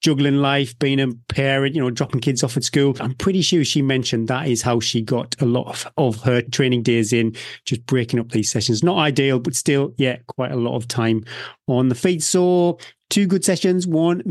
juggling 0.00 0.38
life, 0.38 0.78
being 0.78 0.98
a 0.98 1.08
parent, 1.28 1.74
you 1.74 1.80
know, 1.80 1.90
dropping 1.90 2.20
kids 2.20 2.42
off 2.42 2.56
at 2.56 2.64
school. 2.64 2.96
I'm 3.00 3.14
pretty 3.14 3.42
sure 3.42 3.64
she 3.64 3.82
mentioned 3.82 4.28
that 4.28 4.48
is 4.48 4.62
how 4.62 4.80
she 4.80 5.02
got 5.02 5.36
a 5.40 5.44
lot 5.44 5.68
of, 5.68 5.92
of 5.98 6.22
her 6.22 6.40
training 6.40 6.82
days 6.82 7.12
in, 7.12 7.36
just 7.66 7.84
breaking 7.84 8.18
up 8.18 8.30
these 8.30 8.50
sessions. 8.50 8.82
Not 8.82 8.98
ideal, 8.98 9.40
but 9.40 9.54
still, 9.54 9.92
yeah, 9.98 10.16
quite 10.28 10.52
a 10.52 10.56
lot 10.56 10.76
of 10.76 10.88
time 10.88 11.22
on 11.66 11.90
the 11.90 11.94
feet. 11.94 12.22
So 12.22 12.78
two 13.10 13.26
good 13.26 13.44
sessions, 13.44 13.86
one 13.86 14.22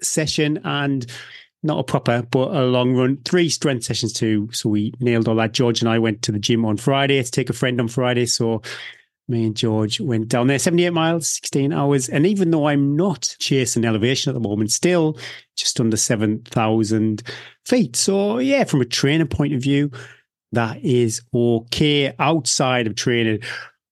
session 0.00 0.60
and 0.64 1.04
not 1.62 1.80
a 1.80 1.84
proper, 1.84 2.22
but 2.22 2.54
a 2.54 2.62
long 2.62 2.94
run. 2.94 3.18
Three 3.24 3.48
strength 3.48 3.84
sessions 3.84 4.12
too. 4.12 4.48
So 4.52 4.68
we 4.68 4.92
nailed 5.00 5.28
all 5.28 5.34
that. 5.36 5.52
George 5.52 5.80
and 5.80 5.90
I 5.90 5.98
went 5.98 6.22
to 6.22 6.32
the 6.32 6.38
gym 6.38 6.64
on 6.64 6.76
Friday 6.76 7.22
to 7.22 7.30
take 7.30 7.50
a 7.50 7.52
friend 7.52 7.80
on 7.80 7.88
Friday. 7.88 8.26
So 8.26 8.62
me 9.28 9.44
and 9.44 9.56
George 9.56 10.00
went 10.00 10.28
down 10.28 10.46
there 10.46 10.58
78 10.58 10.90
miles, 10.90 11.28
16 11.30 11.72
hours. 11.72 12.08
And 12.08 12.26
even 12.26 12.50
though 12.50 12.66
I'm 12.66 12.96
not 12.96 13.36
chasing 13.38 13.84
elevation 13.84 14.30
at 14.30 14.34
the 14.34 14.48
moment, 14.48 14.72
still 14.72 15.18
just 15.56 15.78
under 15.80 15.96
7,000 15.96 17.22
feet. 17.66 17.96
So, 17.96 18.38
yeah, 18.38 18.64
from 18.64 18.80
a 18.80 18.86
training 18.86 19.28
point 19.28 19.52
of 19.52 19.60
view, 19.60 19.90
that 20.52 20.82
is 20.82 21.20
okay. 21.34 22.14
Outside 22.18 22.86
of 22.86 22.94
training, 22.94 23.40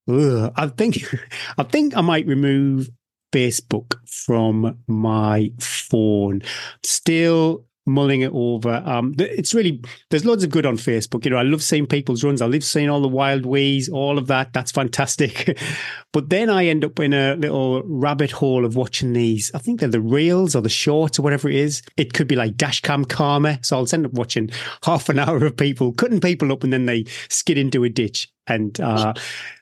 ugh, 0.09 0.51
I 0.55 0.67
think 0.67 0.97
I 1.57 1.63
think 1.63 1.95
I 1.95 2.01
might 2.01 2.25
remove 2.25 2.89
Facebook 3.31 3.95
from 4.07 4.79
my 4.87 5.51
phone. 5.59 6.41
Still 6.83 7.66
mulling 7.87 8.21
it 8.21 8.31
over. 8.33 8.83
Um, 8.85 9.15
it's 9.17 9.53
really 9.53 9.81
there's 10.09 10.25
loads 10.25 10.43
of 10.43 10.49
good 10.49 10.65
on 10.65 10.77
Facebook. 10.77 11.25
You 11.25 11.31
know, 11.31 11.37
I 11.37 11.43
love 11.43 11.63
seeing 11.63 11.87
people's 11.87 12.23
runs. 12.23 12.41
I 12.41 12.45
love 12.45 12.63
seeing 12.63 12.89
all 12.89 13.01
the 13.01 13.07
wild 13.07 13.45
ways, 13.45 13.89
all 13.89 14.17
of 14.17 14.27
that. 14.27 14.53
That's 14.53 14.71
fantastic. 14.71 15.57
but 16.13 16.29
then 16.29 16.49
I 16.49 16.65
end 16.65 16.85
up 16.85 16.99
in 16.99 17.13
a 17.13 17.35
little 17.35 17.81
rabbit 17.83 18.31
hole 18.31 18.65
of 18.65 18.75
watching 18.75 19.13
these. 19.13 19.51
I 19.55 19.59
think 19.59 19.79
they're 19.79 19.89
the 19.89 20.01
reels 20.01 20.55
or 20.55 20.61
the 20.61 20.69
shorts 20.69 21.17
or 21.17 21.23
whatever 21.23 21.49
it 21.49 21.55
is. 21.55 21.81
It 21.95 22.13
could 22.13 22.27
be 22.27 22.35
like 22.35 22.55
dashcam 22.55 23.07
karma. 23.07 23.59
So 23.63 23.77
I'll 23.77 23.87
end 23.93 24.05
up 24.05 24.13
watching 24.13 24.51
half 24.83 25.09
an 25.09 25.19
hour 25.27 25.45
of 25.45 25.57
people 25.57 25.93
cutting 25.93 26.19
people 26.19 26.51
up 26.51 26.63
and 26.63 26.73
then 26.73 26.85
they 26.85 27.05
skid 27.29 27.57
into 27.57 27.83
a 27.83 27.89
ditch 27.89 28.29
and 28.47 28.79
uh, 28.79 29.13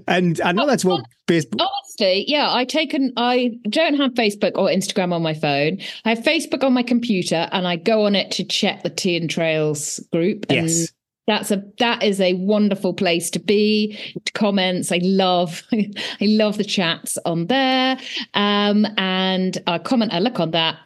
and 0.07 0.41
I 0.41 0.53
know 0.53 0.67
that's 0.67 0.85
what 0.85 1.05
Facebook. 1.27 1.67
Yeah, 2.01 2.53
I 2.53 2.65
take 2.65 2.95
an 2.95 3.13
I 3.17 3.59
don't 3.69 3.95
have 3.95 4.13
Facebook 4.13 4.53
or 4.57 4.69
Instagram 4.69 5.13
on 5.13 5.23
my 5.23 5.35
phone. 5.35 5.79
I 6.05 6.11
have 6.11 6.19
Facebook 6.19 6.65
on 6.65 6.73
my 6.73 6.83
computer, 6.83 7.49
and 7.53 7.67
I 7.67 7.77
go 7.77 8.05
on 8.07 8.15
it 8.15 8.31
to 8.33 8.45
check 8.45 8.83
the 8.83 8.91
Tea 8.91 9.17
and 9.17 9.31
Trails 9.31 10.01
group. 10.13 10.47
And 10.49 10.69
yes. 10.69 10.93
That's 11.27 11.51
a 11.51 11.65
that 11.79 12.03
is 12.03 12.21
a 12.21 12.35
wonderful 12.35 12.93
place 12.93 13.31
to 13.31 13.39
be. 13.39 13.99
To 14.27 14.33
comments, 14.33 14.93
I 14.93 15.01
love 15.03 15.63
I 15.73 15.89
love 16.21 16.59
the 16.59 16.65
chats 16.65 17.17
on 17.25 17.47
there. 17.47 17.97
Um, 18.35 18.87
and 18.99 19.57
I 19.67 19.79
comment, 19.79 20.13
I 20.13 20.19
look 20.19 20.39
on 20.39 20.51
that 20.51 20.77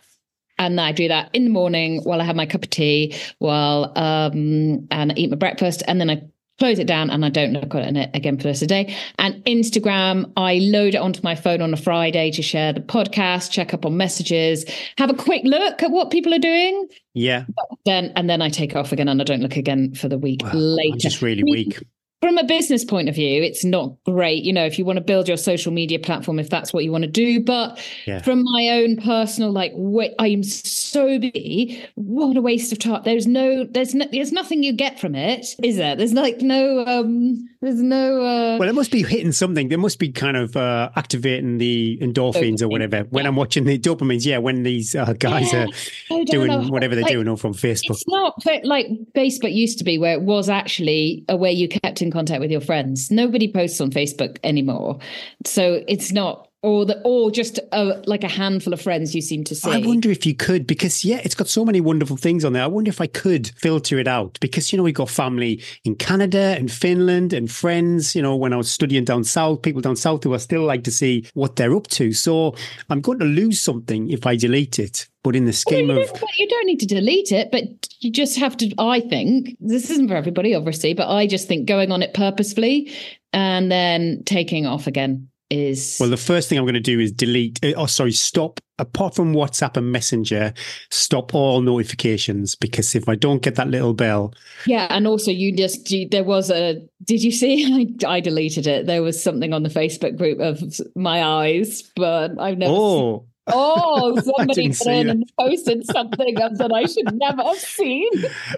and 0.58 0.80
I 0.80 0.92
do 0.92 1.08
that 1.08 1.30
in 1.32 1.44
the 1.44 1.50
morning 1.50 2.02
while 2.02 2.20
I 2.20 2.24
have 2.24 2.36
my 2.36 2.46
cup 2.46 2.64
of 2.64 2.70
tea, 2.70 3.14
while 3.38 3.92
um, 3.96 4.86
and 4.90 5.12
I 5.12 5.14
eat 5.16 5.30
my 5.30 5.36
breakfast, 5.36 5.82
and 5.86 6.00
then 6.00 6.10
I 6.10 6.22
close 6.58 6.78
it 6.78 6.86
down 6.86 7.10
and 7.10 7.24
I 7.24 7.28
don't 7.28 7.52
look 7.52 7.74
at 7.74 7.96
it 7.96 8.10
again 8.14 8.36
for 8.36 8.44
the 8.44 8.48
rest 8.50 8.62
of 8.62 8.68
the 8.68 8.74
day. 8.84 8.96
And 9.18 9.42
Instagram, 9.44 10.30
I 10.36 10.58
load 10.58 10.94
it 10.94 10.98
onto 10.98 11.20
my 11.22 11.34
phone 11.34 11.62
on 11.62 11.72
a 11.72 11.76
Friday 11.76 12.30
to 12.32 12.42
share 12.42 12.72
the 12.72 12.80
podcast, 12.80 13.50
check 13.50 13.72
up 13.72 13.86
on 13.86 13.96
messages, 13.96 14.64
have 14.96 15.10
a 15.10 15.14
quick 15.14 15.42
look 15.44 15.82
at 15.82 15.90
what 15.90 16.10
people 16.10 16.34
are 16.34 16.38
doing. 16.38 16.88
Yeah. 17.14 17.44
But 17.48 17.78
then 17.84 18.12
and 18.16 18.28
then 18.28 18.42
I 18.42 18.48
take 18.48 18.76
off 18.76 18.92
again 18.92 19.08
and 19.08 19.20
I 19.20 19.24
don't 19.24 19.40
look 19.40 19.56
again 19.56 19.94
for 19.94 20.08
the 20.08 20.18
week 20.18 20.42
well, 20.42 20.54
later. 20.54 20.94
I'm 20.94 20.98
just 20.98 21.22
really 21.22 21.44
weak 21.44 21.78
from 22.20 22.36
a 22.36 22.44
business 22.44 22.84
point 22.84 23.08
of 23.08 23.14
view, 23.14 23.42
it's 23.42 23.64
not 23.64 23.92
great. 24.04 24.42
You 24.42 24.52
know, 24.52 24.64
if 24.64 24.78
you 24.78 24.84
want 24.84 24.96
to 24.96 25.04
build 25.04 25.28
your 25.28 25.36
social 25.36 25.72
media 25.72 26.00
platform, 26.00 26.40
if 26.40 26.50
that's 26.50 26.72
what 26.72 26.82
you 26.82 26.90
want 26.90 27.04
to 27.04 27.10
do. 27.10 27.40
But 27.40 27.80
yeah. 28.06 28.22
from 28.22 28.42
my 28.42 28.68
own 28.70 28.96
personal, 28.96 29.52
like, 29.52 29.72
wait, 29.74 30.14
I 30.18 30.28
am 30.28 30.42
so 30.42 31.18
busy. 31.18 31.84
What 31.94 32.36
a 32.36 32.42
waste 32.42 32.72
of 32.72 32.80
time. 32.80 33.02
There's 33.04 33.28
no, 33.28 33.64
there's 33.64 33.94
no, 33.94 34.06
there's 34.10 34.32
nothing 34.32 34.64
you 34.64 34.72
get 34.72 34.98
from 34.98 35.14
it, 35.14 35.46
is 35.62 35.76
there? 35.76 35.94
There's 35.94 36.12
like 36.12 36.40
no, 36.40 36.84
um, 36.86 37.48
there's 37.60 37.80
no. 37.80 38.20
Uh... 38.22 38.58
Well, 38.58 38.68
it 38.68 38.74
must 38.74 38.90
be 38.90 39.04
hitting 39.04 39.32
something. 39.32 39.68
There 39.68 39.78
must 39.78 40.00
be 40.00 40.10
kind 40.10 40.36
of 40.36 40.56
uh, 40.56 40.90
activating 40.96 41.58
the 41.58 41.98
endorphins 42.02 42.56
Dopamine. 42.56 42.62
or 42.62 42.68
whatever. 42.68 43.00
When 43.10 43.24
yeah. 43.24 43.28
I'm 43.28 43.36
watching 43.36 43.64
the 43.64 43.78
dopamines, 43.78 44.24
yeah, 44.24 44.38
when 44.38 44.64
these 44.64 44.96
uh, 44.96 45.12
guys 45.12 45.52
yeah. 45.52 45.66
are 46.10 46.24
doing 46.24 46.48
know. 46.48 46.68
whatever 46.68 46.96
they're 46.96 47.04
like, 47.04 47.12
doing 47.12 47.36
from 47.36 47.54
Facebook. 47.54 47.90
It's 47.90 48.08
not 48.08 48.42
like 48.64 48.88
Facebook 49.14 49.54
used 49.54 49.78
to 49.78 49.84
be, 49.84 49.98
where 49.98 50.14
it 50.14 50.22
was 50.22 50.48
actually 50.48 51.24
a 51.28 51.36
way 51.36 51.52
you 51.52 51.68
kept 51.68 52.02
in 52.02 52.07
in 52.08 52.12
contact 52.12 52.40
with 52.40 52.50
your 52.50 52.60
friends. 52.60 53.10
Nobody 53.10 53.52
posts 53.52 53.80
on 53.80 53.90
Facebook 53.90 54.38
anymore. 54.42 54.98
So 55.44 55.84
it's 55.86 56.10
not 56.10 56.47
or 56.62 56.84
the 56.84 57.00
or 57.04 57.30
just 57.30 57.60
a, 57.72 58.02
like 58.06 58.24
a 58.24 58.28
handful 58.28 58.72
of 58.72 58.80
friends 58.80 59.14
you 59.14 59.22
seem 59.22 59.44
to 59.44 59.54
see. 59.54 59.70
I 59.70 59.78
wonder 59.78 60.10
if 60.10 60.26
you 60.26 60.34
could 60.34 60.66
because 60.66 61.04
yeah, 61.04 61.20
it's 61.22 61.34
got 61.34 61.48
so 61.48 61.64
many 61.64 61.80
wonderful 61.80 62.16
things 62.16 62.44
on 62.44 62.52
there. 62.52 62.64
I 62.64 62.66
wonder 62.66 62.88
if 62.88 63.00
I 63.00 63.06
could 63.06 63.48
filter 63.56 63.98
it 63.98 64.08
out 64.08 64.38
because 64.40 64.72
you 64.72 64.76
know 64.76 64.82
we 64.82 64.92
got 64.92 65.08
family 65.08 65.62
in 65.84 65.94
Canada 65.94 66.56
and 66.58 66.70
Finland 66.70 67.32
and 67.32 67.50
friends. 67.50 68.16
You 68.16 68.22
know 68.22 68.34
when 68.34 68.52
I 68.52 68.56
was 68.56 68.70
studying 68.70 69.04
down 69.04 69.24
south, 69.24 69.62
people 69.62 69.80
down 69.80 69.96
south 69.96 70.24
who 70.24 70.34
I 70.34 70.38
still 70.38 70.64
like 70.64 70.84
to 70.84 70.90
see 70.90 71.26
what 71.34 71.56
they're 71.56 71.76
up 71.76 71.86
to. 71.88 72.12
So 72.12 72.56
I'm 72.90 73.00
going 73.00 73.20
to 73.20 73.24
lose 73.24 73.60
something 73.60 74.10
if 74.10 74.26
I 74.26 74.36
delete 74.36 74.78
it. 74.78 75.06
But 75.22 75.36
in 75.36 75.44
the 75.44 75.52
scheme 75.52 75.88
well, 75.88 75.98
you 75.98 76.04
of, 76.04 76.22
you 76.38 76.48
don't 76.48 76.66
need 76.66 76.80
to 76.80 76.86
delete 76.86 77.32
it, 77.32 77.50
but 77.50 77.62
you 78.00 78.10
just 78.10 78.38
have 78.38 78.56
to. 78.56 78.72
I 78.78 79.00
think 79.00 79.56
this 79.60 79.90
isn't 79.90 80.08
for 80.08 80.16
everybody, 80.16 80.54
obviously, 80.54 80.94
but 80.94 81.08
I 81.08 81.26
just 81.26 81.46
think 81.46 81.68
going 81.68 81.92
on 81.92 82.02
it 82.02 82.14
purposefully 82.14 82.92
and 83.32 83.70
then 83.70 84.22
taking 84.24 84.66
off 84.66 84.86
again 84.86 85.28
is 85.50 85.96
Well, 86.00 86.10
the 86.10 86.16
first 86.16 86.48
thing 86.48 86.58
I'm 86.58 86.64
going 86.64 86.74
to 86.74 86.80
do 86.80 87.00
is 87.00 87.12
delete, 87.12 87.64
uh, 87.64 87.72
oh, 87.76 87.86
sorry, 87.86 88.12
stop, 88.12 88.60
apart 88.78 89.14
from 89.14 89.34
WhatsApp 89.34 89.76
and 89.76 89.90
Messenger, 89.90 90.52
stop 90.90 91.34
all 91.34 91.60
notifications 91.60 92.54
because 92.54 92.94
if 92.94 93.08
I 93.08 93.14
don't 93.14 93.42
get 93.42 93.56
that 93.56 93.68
little 93.68 93.94
bell, 93.94 94.34
yeah 94.66 94.86
and 94.90 95.06
also 95.06 95.30
you 95.30 95.54
just 95.56 95.90
you, 95.90 96.08
there 96.08 96.24
was 96.24 96.50
a 96.50 96.80
did 97.04 97.22
you 97.22 97.30
see 97.30 97.96
I, 98.04 98.16
I 98.16 98.20
deleted 98.20 98.66
it 98.66 98.86
there 98.86 99.02
was 99.02 99.22
something 99.22 99.52
on 99.52 99.62
the 99.62 99.68
facebook 99.68 100.16
group 100.16 100.40
of 100.40 100.62
my 100.94 101.22
eyes 101.22 101.82
but 101.96 102.38
i've 102.38 102.58
never 102.58 102.72
seen 102.72 102.80
oh, 102.80 103.24
Oh, 103.50 104.20
somebody 104.20 104.62
didn't 104.62 104.72
got 104.72 104.76
see 104.76 104.98
in 104.98 105.08
and 105.08 105.32
posted 105.38 105.86
something 105.86 106.34
that 106.34 106.70
I 106.70 106.84
should 106.84 107.14
never 107.16 107.42
have 107.42 107.56
seen. 107.56 108.10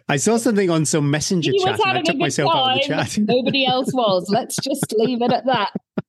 I 0.08 0.16
saw 0.16 0.36
something 0.36 0.68
on 0.68 0.84
some 0.84 1.12
Messenger 1.12 1.52
He 1.52 1.62
chat 1.62 1.78
and 1.78 1.98
I 1.98 2.02
took 2.02 2.06
good 2.06 2.18
myself 2.18 2.52
out 2.52 2.72
of 2.72 2.82
the 2.82 2.88
chat. 2.88 3.18
Nobody 3.18 3.66
else 3.66 3.92
was. 3.92 4.28
Let's 4.28 4.56
just 4.56 4.92
leave 4.98 5.22
it 5.22 5.32
at 5.32 5.46
that. 5.46 5.70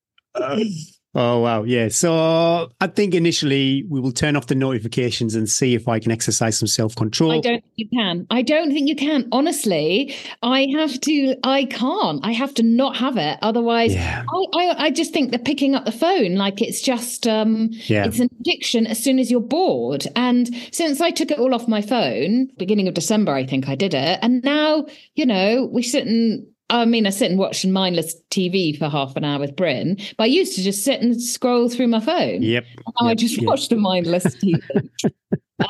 Oh 1.13 1.39
wow, 1.39 1.63
yeah. 1.63 1.89
So 1.89 2.71
I 2.79 2.87
think 2.87 3.13
initially 3.13 3.83
we 3.89 3.99
will 3.99 4.13
turn 4.13 4.37
off 4.37 4.47
the 4.47 4.55
notifications 4.55 5.35
and 5.35 5.49
see 5.49 5.75
if 5.75 5.89
I 5.89 5.99
can 5.99 6.09
exercise 6.09 6.57
some 6.57 6.67
self 6.67 6.95
control. 6.95 7.33
I 7.33 7.41
don't 7.41 7.61
think 7.61 7.73
you 7.75 7.89
can. 7.89 8.27
I 8.29 8.41
don't 8.41 8.71
think 8.71 8.87
you 8.87 8.95
can. 8.95 9.27
Honestly, 9.33 10.15
I 10.41 10.67
have 10.73 11.01
to. 11.01 11.35
I 11.43 11.65
can't. 11.65 12.25
I 12.25 12.31
have 12.31 12.53
to 12.55 12.63
not 12.63 12.95
have 12.95 13.17
it. 13.17 13.39
Otherwise, 13.41 13.93
Yeah, 13.93 14.23
I, 14.25 14.45
I, 14.57 14.85
I 14.85 14.91
just 14.91 15.11
think 15.11 15.31
that 15.31 15.43
picking 15.43 15.75
up 15.75 15.83
the 15.83 15.91
phone, 15.91 16.35
like 16.35 16.61
it's 16.61 16.81
just, 16.81 17.27
um, 17.27 17.71
yeah. 17.71 18.05
it's 18.05 18.19
an 18.19 18.29
addiction 18.39 18.87
as 18.87 19.03
soon 19.03 19.19
as 19.19 19.29
you're 19.29 19.41
bored. 19.41 20.07
And 20.15 20.49
since 20.71 21.01
I 21.01 21.11
took 21.11 21.29
it 21.29 21.39
all 21.39 21.53
off 21.53 21.67
my 21.67 21.81
phone, 21.81 22.47
beginning 22.57 22.87
of 22.87 22.93
December, 22.93 23.33
I 23.33 23.45
think 23.45 23.67
I 23.67 23.75
did 23.75 23.93
it. 23.93 24.19
And 24.21 24.41
now, 24.45 24.85
you 25.15 25.25
know, 25.25 25.69
we 25.69 25.83
sit 25.83 26.07
and, 26.07 26.47
I 26.71 26.85
mean, 26.85 27.05
I 27.05 27.09
sit 27.09 27.29
and 27.29 27.39
watch 27.39 27.65
mindless 27.65 28.15
TV 28.31 28.77
for 28.77 28.87
half 28.89 29.15
an 29.17 29.25
hour 29.25 29.39
with 29.39 29.55
Bryn, 29.57 29.97
but 30.17 30.23
I 30.23 30.27
used 30.27 30.55
to 30.55 30.63
just 30.63 30.83
sit 30.85 31.01
and 31.01 31.21
scroll 31.21 31.67
through 31.69 31.87
my 31.87 31.99
phone. 31.99 32.41
Yep. 32.41 32.65
Now 32.99 33.07
I 33.07 33.13
just 33.13 33.37
yep. 33.37 33.45
watch 33.45 33.67
the 33.67 33.75
mindless 33.75 34.23
TV. 34.37 34.61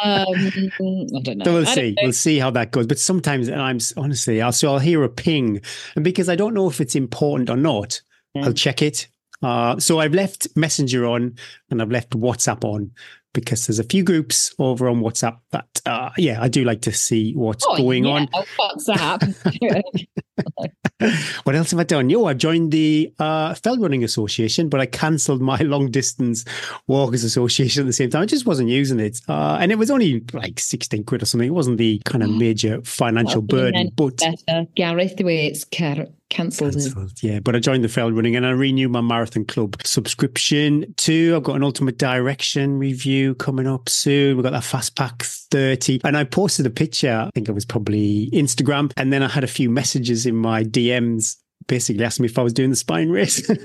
um, 0.04 1.12
I 1.16 1.22
don't 1.24 1.40
know. 1.40 1.46
So 1.46 1.54
we'll 1.54 1.66
see. 1.66 1.92
know. 1.92 2.04
We'll 2.04 2.14
see 2.14 2.38
how 2.38 2.52
that 2.52 2.72
goes. 2.72 2.86
But 2.86 3.00
sometimes, 3.00 3.48
and 3.48 3.60
I'm 3.62 3.80
honestly, 3.98 4.42
I'll 4.42 4.52
so 4.52 4.74
I'll 4.74 4.80
hear 4.80 5.04
a 5.04 5.10
ping, 5.10 5.62
and 5.96 6.04
because 6.04 6.30
I 6.30 6.36
don't 6.36 6.54
know 6.54 6.70
if 6.70 6.80
it's 6.80 6.96
important 6.96 7.50
or 7.50 7.58
not, 7.58 8.00
Yeah. 8.36 8.46
I'll 8.46 8.54
check 8.54 8.82
it. 8.82 9.08
Uh, 9.42 9.80
so 9.80 10.00
I've 10.00 10.14
left 10.14 10.48
Messenger 10.56 11.08
on 11.08 11.36
and 11.72 11.82
I've 11.82 11.90
left 11.90 12.12
WhatsApp 12.12 12.64
on 12.64 12.92
because 13.34 13.66
there's 13.66 13.80
a 13.80 13.84
few 13.84 14.04
groups 14.04 14.54
over 14.60 14.88
on 14.88 15.02
WhatsApp 15.02 15.38
that, 15.52 15.82
uh, 15.86 16.12
yeah, 16.18 16.42
I 16.42 16.48
do 16.48 16.64
like 16.64 16.82
to 16.82 16.92
see 16.92 17.34
what's 17.34 17.66
Oh, 17.68 17.76
going 17.78 18.06
yeah, 18.06 18.12
on. 18.12 18.28
WhatsApp. 18.28 19.84
What 21.44 21.56
else 21.56 21.72
have 21.72 21.80
I 21.80 21.84
done? 21.84 22.12
Yo, 22.12 22.26
I've 22.26 22.38
joined 22.38 22.72
the 22.72 23.12
uh, 23.18 23.56
Fell 23.56 23.78
Running 23.78 24.04
Association, 24.04 24.70
but 24.70 24.80
I 24.80 24.86
cancelled 24.86 25.42
my 25.42 25.58
long 25.62 25.90
distance 25.90 26.46
walkers 26.86 27.24
association 27.24 27.82
at 27.82 27.88
the 27.88 27.94
same 27.94 28.12
time. 28.12 28.22
I 28.22 28.26
just 28.28 28.46
wasn't 28.46 28.70
using 28.70 29.00
it, 29.00 29.20
uh, 29.28 29.58
and 29.60 29.72
it 29.72 29.80
was 29.80 29.90
only 29.90 30.24
like 30.34 30.60
sixteen 30.60 31.04
quid 31.04 31.24
or 31.24 31.26
something. 31.26 31.48
It 31.48 31.54
wasn't 31.54 31.80
the 31.80 32.00
kind 32.06 32.24
of 32.24 32.30
major 32.30 32.82
financial 32.84 33.42
burden, 33.42 33.90
but 33.96 34.18
Better, 34.18 34.68
Gareth, 34.76 35.18
the 35.18 35.24
way 35.24 35.48
it's 35.48 35.64
car- 35.64 36.08
cancelled. 36.32 36.76
Yeah, 37.22 37.40
but 37.40 37.56
I 37.56 37.60
joined 37.60 37.84
the 37.84 37.90
Fell 37.90 38.12
Running 38.12 38.36
and 38.36 38.46
I 38.46 38.52
renewed 38.52 38.92
my 38.92 39.02
Marathon 39.02 39.46
Club 39.46 39.76
subscription 39.84 40.94
too. 40.98 41.34
I've 41.36 41.44
got 41.44 41.56
an 41.56 41.64
Ultimate 41.64 41.98
Direction 41.98 42.80
review 42.80 43.36
coming 43.36 43.68
up 43.68 43.90
soon. 43.90 44.38
We've 44.38 44.44
got 44.44 44.54
that 44.54 44.64
Fast 44.64 44.96
Pack 44.96 45.24
30. 45.24 46.02
And 46.04 46.18
I 46.18 46.24
posted 46.24 46.66
a 46.66 46.70
picture, 46.70 47.26
I 47.28 47.30
think 47.36 47.50
it 47.50 47.52
was 47.52 47.66
probably 47.66 48.30
Instagram. 48.32 48.92
And 48.98 49.14
then 49.14 49.22
I 49.22 49.28
had 49.28 49.44
a 49.44 49.48
few 49.48 49.70
messages 49.70 50.26
in 50.32 50.38
my 50.38 50.64
DMs 50.64 51.38
basically 51.68 52.04
asking 52.04 52.24
me 52.24 52.30
if 52.30 52.40
I 52.40 52.42
was 52.42 52.54
doing 52.54 52.70
the 52.70 52.76
spine 52.76 53.10
race. 53.10 53.50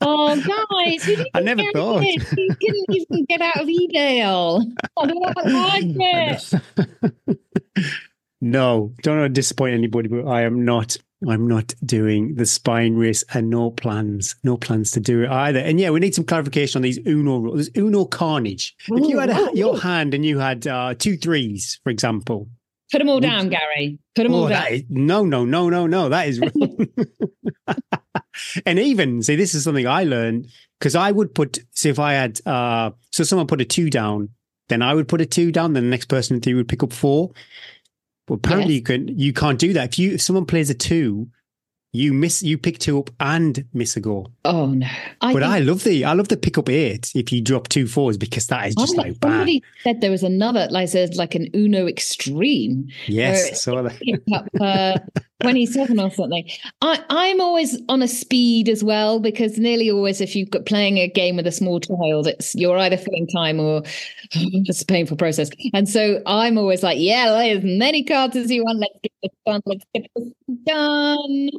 Oh, 0.00 0.34
guys, 0.36 1.04
who 1.04 1.16
did 1.16 1.28
I 1.34 1.38
you 1.38 1.44
never 1.44 1.62
thought. 1.72 2.02
You 2.02 2.18
didn't 2.18 2.86
even 2.90 3.24
get 3.26 3.40
out 3.40 3.60
of 3.60 3.68
Edale. 3.68 4.64
I 4.98 5.06
don't 5.06 5.20
like 5.20 5.84
it. 5.86 7.38
no, 8.40 8.92
don't 9.02 9.18
want 9.18 9.26
to 9.26 9.40
disappoint 9.40 9.74
anybody, 9.74 10.08
but 10.08 10.26
I 10.26 10.42
am 10.42 10.64
not. 10.64 10.96
I'm 11.28 11.46
not 11.46 11.72
doing 11.84 12.34
the 12.34 12.46
spine 12.46 12.96
race 12.96 13.22
and 13.32 13.48
no 13.48 13.70
plans, 13.70 14.34
no 14.42 14.56
plans 14.56 14.90
to 14.92 15.00
do 15.00 15.22
it 15.22 15.30
either. 15.30 15.60
And 15.60 15.78
yeah, 15.78 15.90
we 15.90 16.00
need 16.00 16.16
some 16.16 16.24
clarification 16.24 16.78
on 16.78 16.82
these 16.82 16.98
Uno 17.06 17.38
rules. 17.38 17.54
There's 17.54 17.70
Uno 17.76 18.04
carnage. 18.04 18.74
If 18.88 19.08
you 19.08 19.20
had 19.20 19.30
a, 19.30 19.50
your 19.54 19.78
hand 19.78 20.14
and 20.14 20.26
you 20.26 20.40
had 20.40 20.66
uh, 20.66 20.94
two 20.98 21.16
threes, 21.16 21.78
for 21.84 21.90
example. 21.90 22.48
Put 22.92 22.98
them 22.98 23.08
all 23.08 23.20
down, 23.20 23.48
Gary. 23.48 23.98
Put 24.14 24.24
them 24.24 24.34
all 24.34 24.44
Oh, 24.44 24.48
down. 24.50 24.62
that 24.62 24.72
is, 24.72 24.82
no, 24.90 25.24
no, 25.24 25.44
no, 25.46 25.68
no, 25.70 25.86
no. 25.86 26.08
That 26.10 26.28
is 26.28 26.38
wrong. 26.40 26.86
and 28.66 28.78
even 28.78 29.22
see, 29.22 29.36
this 29.36 29.54
is 29.54 29.64
something 29.64 29.86
I 29.86 30.04
learned 30.04 30.48
because 30.78 30.94
I 30.94 31.10
would 31.10 31.34
put. 31.34 31.58
So 31.72 31.88
if 31.88 31.98
I 31.98 32.12
had, 32.14 32.40
uh, 32.46 32.90
so 33.10 33.24
someone 33.24 33.46
put 33.46 33.60
a 33.60 33.64
two 33.64 33.88
down, 33.90 34.28
then 34.68 34.82
I 34.82 34.94
would 34.94 35.08
put 35.08 35.20
a 35.20 35.26
two 35.26 35.50
down. 35.52 35.72
Then 35.72 35.84
the 35.84 35.90
next 35.90 36.06
person 36.06 36.36
in 36.36 36.42
three 36.42 36.54
would 36.54 36.68
pick 36.68 36.82
up 36.82 36.92
four. 36.92 37.32
But 38.26 38.34
apparently, 38.34 38.74
Yes. 38.74 38.78
you 38.78 38.82
can 38.84 39.18
you 39.18 39.32
can't 39.32 39.58
do 39.58 39.72
that. 39.72 39.90
If 39.90 39.98
you 39.98 40.12
if 40.14 40.22
someone 40.22 40.46
plays 40.46 40.70
a 40.70 40.74
two, 40.74 41.28
you 41.94 42.12
miss 42.14 42.42
you 42.42 42.56
pick 42.56 42.78
two 42.78 42.98
up 42.98 43.10
and 43.20 43.64
miss 43.74 43.96
a 43.96 44.00
goal. 44.00 44.32
Oh 44.44 44.66
no! 44.68 44.86
I 45.20 45.32
but 45.32 45.40
think- 45.42 45.52
I 45.52 45.58
love 45.58 45.84
the 45.84 46.04
I 46.04 46.12
love 46.14 46.28
the 46.28 46.36
pick 46.36 46.56
up 46.58 46.68
eight 46.70 47.12
if 47.14 47.30
you 47.32 47.40
drop 47.42 47.68
two 47.68 47.86
fours 47.86 48.16
because 48.16 48.46
that 48.46 48.66
is 48.68 48.74
just 48.74 48.94
Oh, 48.94 49.02
like 49.02 49.14
somebody 49.22 49.62
said 49.82 50.00
there 50.00 50.10
was 50.10 50.22
another, 50.22 50.68
like 50.70 50.90
there's 50.90 51.16
like 51.16 51.34
an 51.34 51.48
Uno 51.54 51.86
Extreme 51.86 52.88
Yes, 53.06 53.62
so 53.62 53.82
that. 53.82 54.22
up 54.32 54.48
uh, 54.60 54.98
27 55.42 56.00
or 56.00 56.10
something. 56.10 56.48
I, 56.80 57.04
I'm 57.10 57.40
always 57.40 57.80
on 57.88 58.02
a 58.02 58.08
speed 58.08 58.68
as 58.68 58.82
well 58.82 59.20
because 59.20 59.58
nearly 59.58 59.90
always, 59.90 60.20
if 60.20 60.34
you've 60.34 60.50
got 60.50 60.66
playing 60.66 60.98
a 60.98 61.08
game 61.08 61.36
with 61.36 61.46
a 61.46 61.52
small 61.52 61.80
child, 61.80 62.26
it's 62.26 62.54
you're 62.54 62.78
either 62.78 62.96
filling 62.96 63.26
time 63.28 63.60
or 63.60 63.82
it's 64.32 64.82
a 64.82 64.86
painful 64.86 65.16
process. 65.16 65.50
And 65.74 65.88
so 65.88 66.22
I'm 66.26 66.58
always 66.58 66.82
like, 66.82 66.98
yeah, 66.98 67.32
lay 67.32 67.50
as 67.50 67.64
many 67.64 68.04
cards 68.04 68.36
as 68.36 68.50
you 68.50 68.64
want. 68.64 68.78
Let's 68.78 68.98
get 69.02 69.12
this 69.22 69.32
done. 69.46 69.60
Let's 69.66 69.84
get 69.94 70.06
this 70.16 70.28
done. 70.64 71.50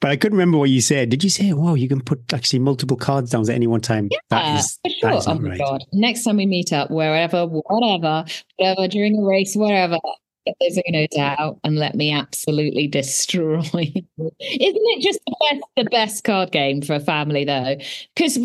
But 0.00 0.10
I 0.10 0.16
couldn't 0.16 0.36
remember 0.36 0.58
what 0.58 0.70
you 0.70 0.80
said. 0.80 1.08
Did 1.08 1.24
you 1.24 1.30
say, 1.30 1.52
"Wow, 1.52 1.74
you 1.74 1.88
can 1.88 2.00
put 2.00 2.32
actually 2.32 2.58
multiple 2.58 2.96
cards 2.96 3.30
down 3.30 3.42
at 3.42 3.48
any 3.50 3.66
one 3.66 3.80
time"? 3.80 4.08
Yeah, 4.10 4.18
that 4.30 4.58
is 4.58 4.78
for 4.82 4.90
sure. 4.90 5.18
is 5.18 5.26
Oh 5.26 5.34
my 5.38 5.50
right. 5.50 5.58
god! 5.58 5.84
Next 5.92 6.24
time 6.24 6.36
we 6.36 6.46
meet 6.46 6.72
up, 6.72 6.90
wherever, 6.90 7.46
whatever, 7.46 8.24
whatever, 8.56 8.88
during 8.88 9.18
a 9.18 9.22
race, 9.22 9.54
wherever, 9.56 9.98
get 10.46 10.56
those 10.60 10.78
Unos 10.90 11.18
out 11.18 11.58
and 11.64 11.76
let 11.76 11.94
me 11.94 12.12
absolutely 12.12 12.86
destroy. 12.86 13.60
Isn't 13.80 14.02
it 14.40 15.02
just 15.02 15.20
the 15.26 15.34
best, 15.50 15.64
the 15.76 15.84
best 15.84 16.24
card 16.24 16.52
game 16.52 16.80
for 16.82 16.94
a 16.94 17.00
family 17.00 17.44
though? 17.44 17.76
Because 18.14 18.38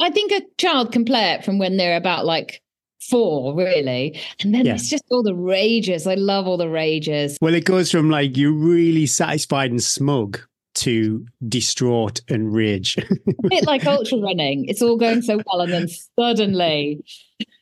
I 0.00 0.10
think 0.10 0.32
a 0.32 0.42
child 0.58 0.92
can 0.92 1.04
play 1.04 1.32
it 1.32 1.44
from 1.44 1.58
when 1.58 1.76
they're 1.76 1.96
about 1.96 2.24
like 2.24 2.62
four, 3.10 3.54
really, 3.56 4.18
and 4.40 4.54
then 4.54 4.66
Yeah. 4.66 4.74
it's 4.74 4.88
just 4.88 5.04
all 5.10 5.22
the 5.22 5.34
rages. 5.34 6.06
I 6.06 6.14
love 6.14 6.46
all 6.46 6.56
the 6.56 6.68
rages. 6.68 7.38
Well, 7.40 7.54
it 7.54 7.64
goes 7.64 7.90
from 7.90 8.10
like 8.10 8.36
you're 8.36 8.52
really 8.52 9.06
satisfied 9.06 9.70
and 9.70 9.82
smug 9.82 10.40
to 10.74 11.26
distraught 11.48 12.20
and 12.28 12.54
rage. 12.54 12.96
A 12.98 13.48
bit 13.48 13.64
like 13.66 13.84
ultra 13.86 14.18
running. 14.18 14.66
It's 14.66 14.80
all 14.82 14.96
going 14.96 15.22
so 15.22 15.40
well, 15.46 15.62
and 15.62 15.72
then 15.72 15.88
suddenly. 16.18 17.02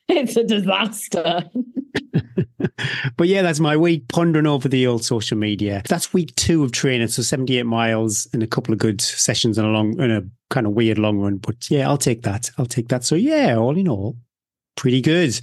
It's 0.09 0.37
a 0.37 0.45
disaster. 0.45 1.51
but 3.17 3.27
yeah, 3.27 3.43
that's 3.43 3.59
my 3.59 3.77
week 3.77 4.07
pondering 4.09 4.47
over 4.47 4.69
the 4.69 4.87
old 4.87 5.05
social 5.05 5.37
media. 5.37 5.83
That's 5.89 6.13
week 6.13 6.35
two 6.37 6.63
of 6.63 6.71
training, 6.71 7.09
so 7.09 7.23
78 7.23 7.65
miles 7.65 8.29
and 8.33 8.41
a 8.43 8.47
couple 8.47 8.73
of 8.73 8.79
good 8.79 9.01
sessions 9.01 9.59
and 9.59 9.67
a 9.67 9.71
long 9.71 10.01
and 10.01 10.13
a 10.13 10.23
kind 10.51 10.67
of 10.67 10.75
weird 10.75 10.99
long 10.99 11.19
run. 11.19 11.39
But 11.39 11.69
yeah, 11.71 11.89
I'll 11.89 11.99
take 11.99 12.23
that. 12.23 12.51
I'll 12.57 12.67
take 12.67 12.89
that. 12.89 13.05
So 13.05 13.17
yeah, 13.17 13.57
all 13.57 13.77
in 13.77 13.89
all, 13.89 14.17
pretty 14.77 15.01
good. 15.01 15.39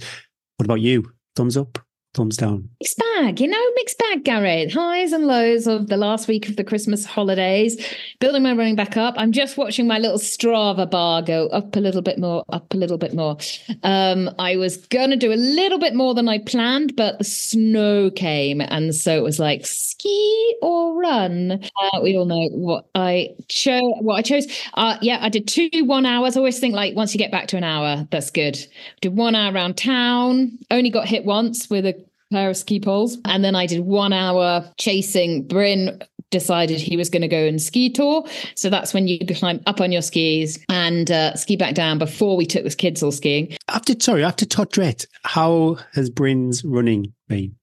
What 0.56 0.64
about 0.64 0.80
you? 0.80 1.12
Thumbs 1.36 1.56
up, 1.58 1.78
thumbs 2.14 2.36
down. 2.36 2.68
Mixed 2.80 2.98
bag, 2.98 3.40
you 3.40 3.48
know, 3.48 3.70
mixed 3.74 3.98
bag, 3.98 4.24
Garrett. 4.24 4.72
Highs 4.72 5.12
and 5.12 5.26
lows 5.26 5.66
of 5.66 5.88
the 5.88 5.96
last 5.96 6.28
week 6.28 6.48
of 6.48 6.56
the 6.56 6.64
Christmas 6.64 7.04
holidays. 7.04 7.76
Building 8.20 8.42
my 8.42 8.52
running 8.52 8.76
back 8.76 8.96
up. 8.96 9.14
I'm 9.16 9.32
just 9.32 9.56
watching 9.56 9.86
my 9.86 9.98
little 9.98 10.18
Strava 10.18 10.90
bar 10.90 11.22
go 11.22 11.48
up 11.48 11.76
a 11.76 11.80
little 11.80 12.02
bit 12.02 12.18
more, 12.18 12.44
up 12.50 12.72
a 12.72 12.76
little 12.76 12.98
bit 12.98 13.14
more. 13.14 13.36
Um, 13.82 14.30
I 14.38 14.56
was 14.56 14.76
gonna 14.76 15.16
do 15.16 15.32
a 15.32 15.34
little 15.34 15.78
bit 15.78 15.94
more 15.94 16.14
than 16.14 16.28
I 16.28 16.38
planned, 16.38 16.96
but 16.96 17.18
the 17.18 17.24
snow 17.24 18.10
came, 18.10 18.60
and 18.60 18.94
so 18.94 19.16
it 19.16 19.22
was 19.22 19.38
like 19.38 19.66
ski 19.66 20.56
or 20.62 20.98
run. 20.98 21.52
Uh, 21.52 22.00
we 22.02 22.16
all 22.16 22.26
know 22.26 22.48
what 22.52 22.86
I 22.94 23.30
chose. 23.48 23.82
What 24.00 24.14
I 24.14 24.22
chose. 24.22 24.46
Uh, 24.74 24.96
yeah, 25.02 25.18
I 25.20 25.28
did 25.28 25.48
two 25.48 25.68
one 25.84 26.06
hours. 26.06 26.36
I 26.36 26.40
always 26.40 26.60
think 26.60 26.74
like 26.74 26.94
once 26.94 27.14
you 27.14 27.18
get 27.18 27.32
back 27.32 27.48
to 27.48 27.56
an 27.56 27.64
hour, 27.64 28.06
that's 28.10 28.30
good. 28.30 28.58
Did 29.00 29.16
one 29.16 29.34
hour 29.34 29.52
around 29.52 29.76
town. 29.76 30.58
Only 30.70 30.90
got 30.90 31.08
hit 31.08 31.24
once 31.24 31.68
with 31.68 31.86
a 31.86 32.03
pair 32.34 32.50
of 32.50 32.56
ski 32.56 32.80
poles. 32.80 33.16
And 33.24 33.44
then 33.44 33.54
I 33.54 33.66
did 33.66 33.80
one 33.80 34.12
hour 34.12 34.68
chasing. 34.76 35.46
Bryn 35.46 36.02
decided 36.30 36.80
he 36.80 36.96
was 36.96 37.08
going 37.08 37.22
to 37.22 37.28
go 37.28 37.46
and 37.46 37.62
ski 37.62 37.90
tour. 37.90 38.26
So 38.56 38.68
that's 38.68 38.92
when 38.92 39.06
you 39.06 39.18
climb 39.36 39.60
up 39.66 39.80
on 39.80 39.92
your 39.92 40.02
skis 40.02 40.58
and 40.68 41.10
uh, 41.10 41.36
ski 41.36 41.56
back 41.56 41.74
down 41.74 41.98
before 41.98 42.36
we 42.36 42.44
took 42.44 42.64
the 42.64 42.70
kids 42.70 43.02
all 43.02 43.12
skiing. 43.12 43.56
After 43.68 43.94
sorry, 44.00 44.24
after 44.24 44.44
Todd 44.44 44.72
Dredd, 44.72 45.06
how 45.22 45.78
has 45.92 46.10
Bryn's 46.10 46.64
running 46.64 47.14
been? 47.28 47.54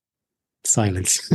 Silence. 0.63 1.29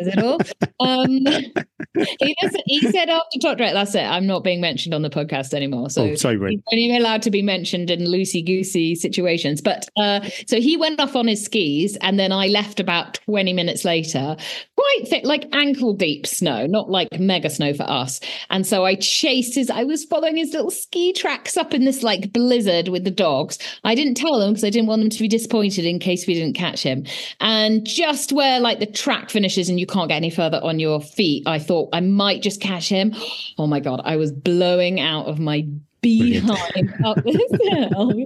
Says 0.00 0.14
it 0.14 0.22
all. 0.22 0.40
Um, 0.80 1.08
he, 2.20 2.36
he 2.66 2.90
said 2.90 3.08
after 3.08 3.38
Top 3.40 3.58
Direct, 3.58 3.74
that's 3.74 3.94
it. 3.94 4.04
I'm 4.04 4.26
not 4.26 4.44
being 4.44 4.60
mentioned 4.60 4.94
on 4.94 5.02
the 5.02 5.10
podcast 5.10 5.52
anymore. 5.52 5.90
So 5.90 6.04
oh, 6.04 6.14
sorry, 6.14 6.38
he's 6.50 6.62
only 6.72 6.96
allowed 6.96 7.22
to 7.22 7.30
be 7.30 7.42
mentioned 7.42 7.90
in 7.90 8.00
loosey 8.00 8.44
goosey 8.44 8.94
situations. 8.94 9.60
But 9.60 9.88
uh, 9.98 10.20
so 10.46 10.60
he 10.60 10.76
went 10.76 11.00
off 11.00 11.16
on 11.16 11.26
his 11.26 11.44
skis, 11.44 11.96
and 12.00 12.18
then 12.18 12.32
I 12.32 12.46
left 12.46 12.80
about 12.80 13.14
20 13.26 13.52
minutes 13.52 13.84
later, 13.84 14.36
quite 14.76 15.08
thick, 15.08 15.24
like 15.24 15.46
ankle 15.52 15.94
deep 15.94 16.26
snow, 16.26 16.66
not 16.66 16.90
like 16.90 17.08
mega 17.18 17.50
snow 17.50 17.74
for 17.74 17.84
us. 17.84 18.20
And 18.48 18.66
so 18.66 18.84
I 18.84 18.94
chased 18.94 19.54
his, 19.54 19.70
I 19.70 19.84
was 19.84 20.04
following 20.04 20.36
his 20.36 20.52
little 20.52 20.70
ski 20.70 21.12
tracks 21.12 21.56
up 21.56 21.74
in 21.74 21.84
this 21.84 22.02
like 22.02 22.32
blizzard 22.32 22.88
with 22.88 23.04
the 23.04 23.10
dogs. 23.10 23.58
I 23.84 23.94
didn't 23.94 24.14
tell 24.14 24.38
them 24.38 24.50
because 24.50 24.64
I 24.64 24.70
didn't 24.70 24.88
want 24.88 25.02
them 25.02 25.10
to 25.10 25.18
be 25.18 25.28
disappointed 25.28 25.84
in 25.84 25.98
case 25.98 26.26
we 26.26 26.34
didn't 26.34 26.56
catch 26.56 26.82
him. 26.82 27.04
And 27.40 27.86
just 27.86 28.32
where 28.32 28.60
like 28.60 28.78
the 28.78 28.86
track 28.86 29.30
finishes 29.30 29.68
and 29.68 29.78
you 29.78 29.86
can't 29.90 30.08
get 30.08 30.16
any 30.16 30.30
further 30.30 30.60
on 30.62 30.78
your 30.78 31.00
feet, 31.00 31.42
I 31.46 31.58
thought 31.58 31.90
I 31.92 32.00
might 32.00 32.42
just 32.42 32.60
catch 32.60 32.88
him. 32.88 33.14
Oh 33.58 33.66
my 33.66 33.80
God, 33.80 34.00
I 34.04 34.16
was 34.16 34.32
blowing 34.32 35.00
out 35.00 35.26
of 35.26 35.38
my 35.38 35.66
behind 36.00 36.94
up 37.04 37.22
this 37.24 37.50
hill. 37.62 38.24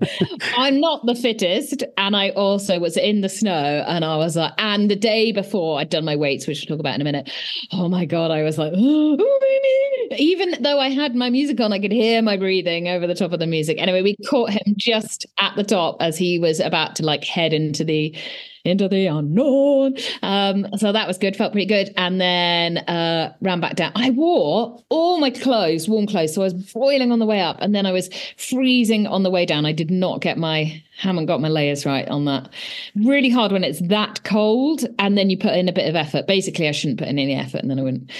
I'm 0.56 0.80
not 0.80 1.04
the 1.06 1.14
fittest. 1.14 1.82
And 1.96 2.16
I 2.16 2.30
also 2.30 2.78
was 2.78 2.96
in 2.96 3.20
the 3.20 3.28
snow 3.28 3.84
and 3.86 4.04
I 4.04 4.16
was 4.16 4.36
like, 4.36 4.52
and 4.58 4.90
the 4.90 4.96
day 4.96 5.32
before 5.32 5.80
I'd 5.80 5.90
done 5.90 6.04
my 6.04 6.16
weights, 6.16 6.46
which 6.46 6.60
we'll 6.68 6.76
talk 6.76 6.80
about 6.80 6.94
in 6.94 7.00
a 7.00 7.04
minute. 7.04 7.30
Oh 7.72 7.88
my 7.88 8.04
God, 8.04 8.30
I 8.30 8.42
was 8.42 8.58
like, 8.58 8.72
oh, 8.76 9.38
baby. 9.40 10.22
Even 10.22 10.62
though 10.62 10.78
I 10.78 10.90
had 10.90 11.14
my 11.14 11.30
music 11.30 11.60
on, 11.60 11.72
I 11.72 11.80
could 11.80 11.92
hear 11.92 12.22
my 12.22 12.36
breathing 12.36 12.88
over 12.88 13.06
the 13.06 13.14
top 13.14 13.32
of 13.32 13.40
the 13.40 13.46
music. 13.46 13.78
Anyway, 13.80 14.02
we 14.02 14.16
caught 14.28 14.50
him 14.50 14.74
just 14.76 15.26
at 15.38 15.56
the 15.56 15.64
top 15.64 15.96
as 16.00 16.16
he 16.16 16.38
was 16.38 16.60
about 16.60 16.96
to 16.96 17.04
like 17.04 17.24
head 17.24 17.52
into 17.52 17.84
the 17.84 18.16
into 18.64 18.88
the 18.88 19.06
unknown. 19.06 19.96
Um, 20.22 20.66
so 20.76 20.90
that 20.92 21.06
was 21.06 21.18
good, 21.18 21.36
felt 21.36 21.52
pretty 21.52 21.66
good. 21.66 21.92
And 21.96 22.20
then 22.20 22.78
uh, 22.78 23.34
ran 23.40 23.60
back 23.60 23.76
down. 23.76 23.92
I 23.94 24.10
wore 24.10 24.82
all 24.88 25.18
my 25.18 25.30
clothes, 25.30 25.88
warm 25.88 26.06
clothes. 26.06 26.34
So 26.34 26.40
I 26.40 26.44
was 26.44 26.54
boiling 26.54 27.12
on 27.12 27.18
the 27.18 27.26
way 27.26 27.40
up 27.40 27.58
and 27.60 27.74
then 27.74 27.86
I 27.86 27.92
was 27.92 28.08
freezing 28.36 29.06
on 29.06 29.22
the 29.22 29.30
way 29.30 29.44
down. 29.44 29.66
I 29.66 29.72
did 29.72 29.90
not 29.90 30.20
get 30.20 30.38
my, 30.38 30.82
haven't 30.98 31.26
got 31.26 31.40
my 31.40 31.48
layers 31.48 31.84
right 31.84 32.08
on 32.08 32.24
that. 32.24 32.48
Really 32.96 33.30
hard 33.30 33.52
when 33.52 33.64
it's 33.64 33.80
that 33.88 34.24
cold 34.24 34.84
and 34.98 35.18
then 35.18 35.28
you 35.28 35.36
put 35.36 35.54
in 35.54 35.68
a 35.68 35.72
bit 35.72 35.88
of 35.88 35.94
effort. 35.94 36.26
Basically, 36.26 36.68
I 36.68 36.72
shouldn't 36.72 36.98
put 36.98 37.08
in 37.08 37.18
any 37.18 37.34
effort 37.34 37.60
and 37.60 37.70
then 37.70 37.78
I 37.78 37.82
wouldn't 37.82 38.10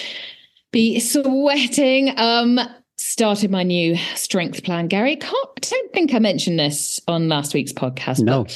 be 0.72 1.00
sweating. 1.00 2.12
Um, 2.18 2.60
started 2.96 3.50
my 3.50 3.62
new 3.62 3.96
strength 4.14 4.62
plan, 4.62 4.88
Gary. 4.88 5.16
Can't, 5.16 5.34
I 5.34 5.60
don't 5.60 5.92
think 5.92 6.14
I 6.14 6.18
mentioned 6.18 6.58
this 6.58 7.00
on 7.08 7.28
last 7.28 7.54
week's 7.54 7.72
podcast. 7.72 8.20
No. 8.20 8.46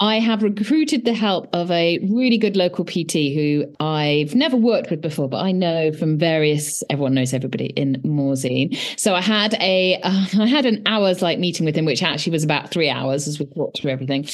I 0.00 0.20
have 0.20 0.42
recruited 0.42 1.04
the 1.04 1.14
help 1.14 1.48
of 1.52 1.70
a 1.70 1.98
really 2.10 2.38
good 2.38 2.56
local 2.56 2.84
PT 2.84 3.34
who 3.34 3.64
I've 3.80 4.34
never 4.34 4.56
worked 4.56 4.90
with 4.90 5.00
before, 5.00 5.28
but 5.28 5.38
I 5.38 5.50
know 5.50 5.92
from 5.92 6.18
various. 6.18 6.84
Everyone 6.88 7.14
knows 7.14 7.34
everybody 7.34 7.66
in 7.66 8.00
Morzine. 8.04 8.78
So 8.96 9.14
I 9.14 9.20
had 9.20 9.54
a 9.60 10.00
uh, 10.02 10.26
I 10.40 10.46
had 10.46 10.66
an 10.66 10.82
hours 10.86 11.20
like 11.20 11.38
meeting 11.38 11.66
with 11.66 11.74
him, 11.74 11.84
which 11.84 12.02
actually 12.02 12.32
was 12.32 12.44
about 12.44 12.70
three 12.70 12.88
hours 12.88 13.26
as 13.26 13.40
we 13.40 13.46
talked 13.46 13.80
through 13.80 13.90
everything. 13.90 14.28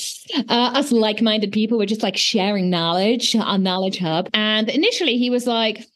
Uh, 0.48 0.72
us 0.74 0.92
like 0.92 1.22
minded 1.22 1.52
people 1.52 1.78
were 1.78 1.86
just 1.86 2.02
like 2.02 2.16
sharing 2.16 2.68
knowledge, 2.68 3.34
our 3.34 3.58
knowledge 3.58 3.98
hub. 3.98 4.28
And 4.34 4.68
initially 4.68 5.16
he 5.16 5.30
was 5.30 5.46
like, 5.46 5.86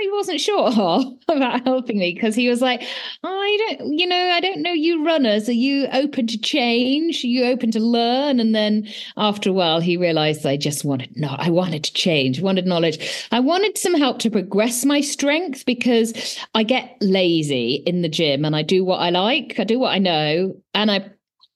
he 0.00 0.10
wasn't 0.10 0.40
sure 0.40 0.68
about 1.28 1.64
helping 1.64 1.98
me 1.98 2.12
because 2.14 2.34
he 2.34 2.48
was 2.48 2.60
like, 2.60 2.82
oh, 3.22 3.28
I 3.28 3.74
don't, 3.76 3.92
you 3.92 4.06
know, 4.06 4.16
I 4.16 4.40
don't 4.40 4.62
know 4.62 4.72
you 4.72 5.04
runners. 5.04 5.48
Are 5.48 5.52
you 5.52 5.86
open 5.92 6.26
to 6.28 6.38
change? 6.38 7.24
Are 7.24 7.28
you 7.28 7.44
open 7.44 7.70
to 7.72 7.80
learn? 7.80 8.40
And 8.40 8.54
then 8.54 8.88
after 9.16 9.50
a 9.50 9.52
while, 9.52 9.80
he 9.80 9.96
realized 9.96 10.46
I 10.46 10.56
just 10.56 10.84
wanted 10.84 11.16
not, 11.16 11.40
I 11.40 11.50
wanted 11.50 11.84
to 11.84 11.92
change, 11.92 12.40
wanted 12.40 12.66
knowledge. 12.66 13.26
I 13.30 13.40
wanted 13.40 13.78
some 13.78 13.94
help 13.94 14.18
to 14.20 14.30
progress 14.30 14.84
my 14.84 15.00
strength 15.00 15.64
because 15.66 16.38
I 16.54 16.62
get 16.62 16.96
lazy 17.00 17.82
in 17.86 18.02
the 18.02 18.08
gym 18.08 18.44
and 18.44 18.56
I 18.56 18.62
do 18.62 18.84
what 18.84 18.98
I 18.98 19.10
like, 19.10 19.58
I 19.58 19.64
do 19.64 19.78
what 19.78 19.92
I 19.92 19.98
know, 19.98 20.56
and 20.74 20.90
I 20.90 21.10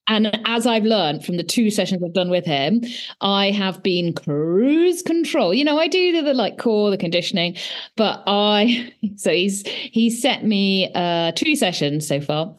and 0.06 0.38
as 0.46 0.66
I've 0.66 0.84
learned 0.84 1.24
from 1.24 1.36
the 1.36 1.42
two 1.42 1.70
sessions 1.70 2.02
I've 2.02 2.12
done 2.12 2.30
with 2.30 2.44
him, 2.44 2.82
I 3.20 3.50
have 3.50 3.82
been 3.82 4.12
cruise 4.12 5.02
control. 5.02 5.54
You 5.54 5.64
know, 5.64 5.78
I 5.78 5.88
do 5.88 6.12
the, 6.12 6.22
the 6.22 6.34
like 6.34 6.58
core, 6.58 6.90
the 6.90 6.98
conditioning, 6.98 7.56
but 7.96 8.22
I 8.26 8.92
so 9.16 9.30
he's 9.30 9.66
he's 9.66 10.20
set 10.20 10.44
me 10.44 10.92
uh 10.94 11.32
two 11.32 11.56
sessions 11.56 12.06
so 12.06 12.20
far. 12.20 12.54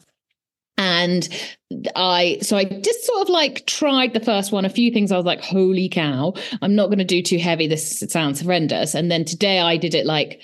And 0.78 1.28
I 1.94 2.38
so 2.42 2.56
I 2.56 2.64
just 2.64 3.04
sort 3.06 3.22
of 3.22 3.28
like 3.28 3.66
tried 3.66 4.12
the 4.12 4.20
first 4.20 4.52
one. 4.52 4.64
A 4.64 4.70
few 4.70 4.92
things 4.92 5.12
I 5.12 5.16
was 5.16 5.24
like, 5.24 5.40
holy 5.40 5.88
cow, 5.88 6.34
I'm 6.60 6.74
not 6.74 6.86
going 6.86 6.98
to 6.98 7.04
do 7.04 7.22
too 7.22 7.38
heavy. 7.38 7.66
This 7.66 8.00
sounds 8.08 8.40
horrendous. 8.40 8.94
And 8.94 9.10
then 9.10 9.24
today 9.24 9.60
I 9.60 9.76
did 9.76 9.94
it 9.94 10.04
like 10.04 10.42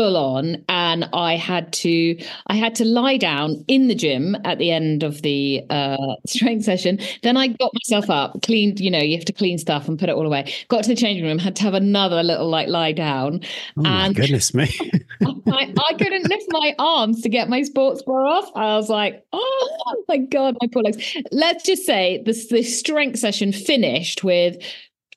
full 0.00 0.16
on 0.16 0.56
and 0.70 1.06
i 1.12 1.36
had 1.36 1.70
to 1.74 2.16
i 2.46 2.54
had 2.54 2.74
to 2.74 2.86
lie 2.86 3.18
down 3.18 3.62
in 3.68 3.86
the 3.86 3.94
gym 3.94 4.34
at 4.46 4.56
the 4.56 4.70
end 4.70 5.02
of 5.02 5.20
the 5.20 5.62
uh, 5.68 6.14
strength 6.26 6.64
session. 6.64 6.98
Then 7.22 7.36
i 7.36 7.48
got 7.48 7.70
myself 7.74 8.08
up 8.08 8.40
cleaned 8.40 8.80
you 8.80 8.90
know 8.90 8.98
you 8.98 9.14
have 9.18 9.26
to 9.26 9.34
clean 9.34 9.58
stuff 9.58 9.88
and 9.88 9.98
put 9.98 10.08
it 10.08 10.14
all 10.14 10.24
away. 10.24 10.50
Got 10.68 10.84
to 10.84 10.88
the 10.88 10.96
changing 10.96 11.26
room 11.26 11.38
had 11.38 11.54
to 11.56 11.64
have 11.64 11.74
another 11.74 12.22
little 12.22 12.48
like 12.48 12.68
lie 12.68 12.92
down. 12.92 13.40
Oh 13.76 13.82
and 13.84 14.16
goodness 14.16 14.54
me. 14.54 14.74
I, 15.22 15.74
I, 15.90 15.94
couldn't 15.98 16.30
lift 16.30 16.46
my 16.48 16.74
arms 16.78 17.20
to 17.20 17.28
get 17.28 17.50
my 17.50 17.60
sports 17.60 18.02
bra 18.02 18.38
off. 18.38 18.50
I 18.56 18.76
was 18.76 18.88
like 18.88 19.22
oh 19.34 20.04
my 20.08 20.16
god 20.16 20.56
my 20.62 20.68
poor 20.72 20.82
legs. 20.82 21.14
Let's 21.30 21.62
just 21.62 21.84
say 21.84 22.22
this 22.24 22.48
the 22.48 22.62
strength 22.62 23.18
session 23.18 23.52
finished 23.52 24.24
with 24.24 24.56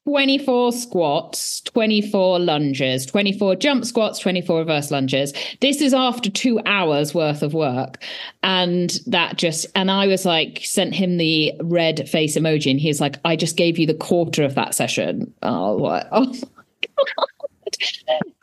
24 0.05 0.73
squats, 0.73 1.61
24 1.61 2.39
lunges, 2.39 3.05
24 3.05 3.55
jump 3.55 3.85
squats, 3.85 4.19
24 4.19 4.59
reverse 4.59 4.91
lunges. 4.91 5.33
This 5.61 5.79
is 5.81 5.93
after 5.93 6.29
two 6.29 6.59
hours 6.65 7.13
worth 7.13 7.41
of 7.41 7.53
work. 7.53 8.03
And 8.41 8.99
that 9.07 9.37
just, 9.37 9.65
and 9.75 9.89
I 9.89 10.07
was 10.07 10.25
like, 10.25 10.59
sent 10.63 10.93
him 10.93 11.17
the 11.17 11.53
red 11.61 12.09
face 12.09 12.37
emoji, 12.37 12.69
and 12.69 12.79
he's 12.79 12.99
like, 12.99 13.15
I 13.23 13.37
just 13.37 13.55
gave 13.55 13.79
you 13.79 13.87
the 13.87 13.93
quarter 13.93 14.43
of 14.43 14.55
that 14.55 14.75
session. 14.75 15.33
Oh, 15.41 15.77
what? 15.77 16.07
Oh 16.95 16.95
my 16.97 17.05
God. 17.17 17.77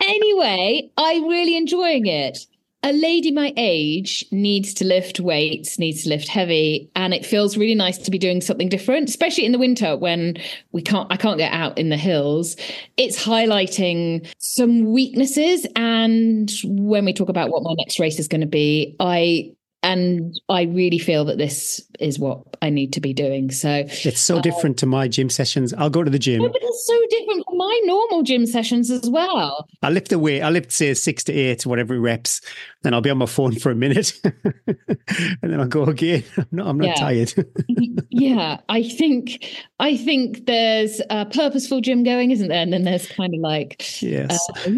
anyway, 0.02 0.90
I'm 0.96 1.28
really 1.28 1.56
enjoying 1.56 2.06
it 2.06 2.46
a 2.82 2.92
lady 2.92 3.30
my 3.30 3.52
age 3.56 4.24
needs 4.30 4.72
to 4.74 4.84
lift 4.86 5.20
weights, 5.20 5.78
needs 5.78 6.04
to 6.04 6.08
lift 6.08 6.28
heavy, 6.28 6.90
and 6.96 7.12
it 7.12 7.26
feels 7.26 7.56
really 7.56 7.74
nice 7.74 7.98
to 7.98 8.10
be 8.10 8.18
doing 8.18 8.40
something 8.40 8.68
different, 8.68 9.08
especially 9.08 9.44
in 9.44 9.52
the 9.52 9.58
winter 9.58 9.96
when 9.96 10.38
we 10.72 10.80
can't 10.80 11.06
I 11.10 11.16
can't 11.16 11.36
get 11.36 11.52
out 11.52 11.76
in 11.76 11.90
the 11.90 11.96
hills. 11.96 12.56
It's 12.96 13.22
highlighting 13.22 14.26
some 14.38 14.92
weaknesses 14.92 15.66
and 15.76 16.50
when 16.64 17.04
we 17.04 17.12
talk 17.12 17.28
about 17.28 17.50
what 17.50 17.62
my 17.62 17.74
next 17.74 18.00
race 18.00 18.18
is 18.18 18.28
going 18.28 18.40
to 18.40 18.46
be, 18.46 18.96
I 18.98 19.52
and 19.82 20.38
I 20.48 20.62
really 20.62 20.98
feel 20.98 21.24
that 21.24 21.38
this 21.38 21.80
is 22.00 22.18
what 22.18 22.42
I 22.60 22.68
need 22.68 22.92
to 22.92 23.00
be 23.00 23.14
doing. 23.14 23.50
So 23.50 23.84
it's 23.86 24.20
so 24.20 24.36
uh, 24.36 24.40
different 24.40 24.76
to 24.78 24.86
my 24.86 25.08
gym 25.08 25.30
sessions. 25.30 25.72
I'll 25.74 25.90
go 25.90 26.02
to 26.04 26.10
the 26.10 26.18
gym. 26.18 26.42
but 26.42 26.54
it's 26.54 26.86
so 26.86 27.00
different 27.08 27.44
from 27.46 27.56
my 27.56 27.80
normal 27.84 28.22
gym 28.22 28.46
sessions 28.46 28.90
as 28.90 29.08
well. 29.08 29.66
I 29.82 29.90
lift 29.90 30.10
the 30.10 30.18
weight. 30.18 30.42
I 30.42 30.50
lift 30.50 30.70
say 30.72 30.92
six 30.92 31.24
to 31.24 31.32
eight, 31.32 31.64
whatever 31.64 31.98
reps. 31.98 32.42
Then 32.82 32.92
I'll 32.92 33.00
be 33.00 33.10
on 33.10 33.18
my 33.18 33.26
phone 33.26 33.58
for 33.58 33.70
a 33.70 33.74
minute, 33.74 34.18
and 34.24 35.38
then 35.42 35.60
I'll 35.60 35.66
go 35.66 35.84
again. 35.84 36.24
I'm 36.36 36.46
not. 36.50 36.66
I'm 36.66 36.78
not 36.78 36.88
yeah. 36.88 36.94
tired. 36.94 37.34
yeah, 38.10 38.60
I 38.68 38.82
think. 38.82 39.44
I 39.78 39.96
think 39.96 40.46
there's 40.46 41.00
a 41.08 41.24
purposeful 41.24 41.80
gym 41.80 42.02
going, 42.02 42.30
isn't 42.30 42.48
there? 42.48 42.62
And 42.62 42.72
then 42.72 42.84
there's 42.84 43.06
kind 43.06 43.34
of 43.34 43.40
like 43.40 44.02
yes. 44.02 44.46
Uh, 44.50 44.70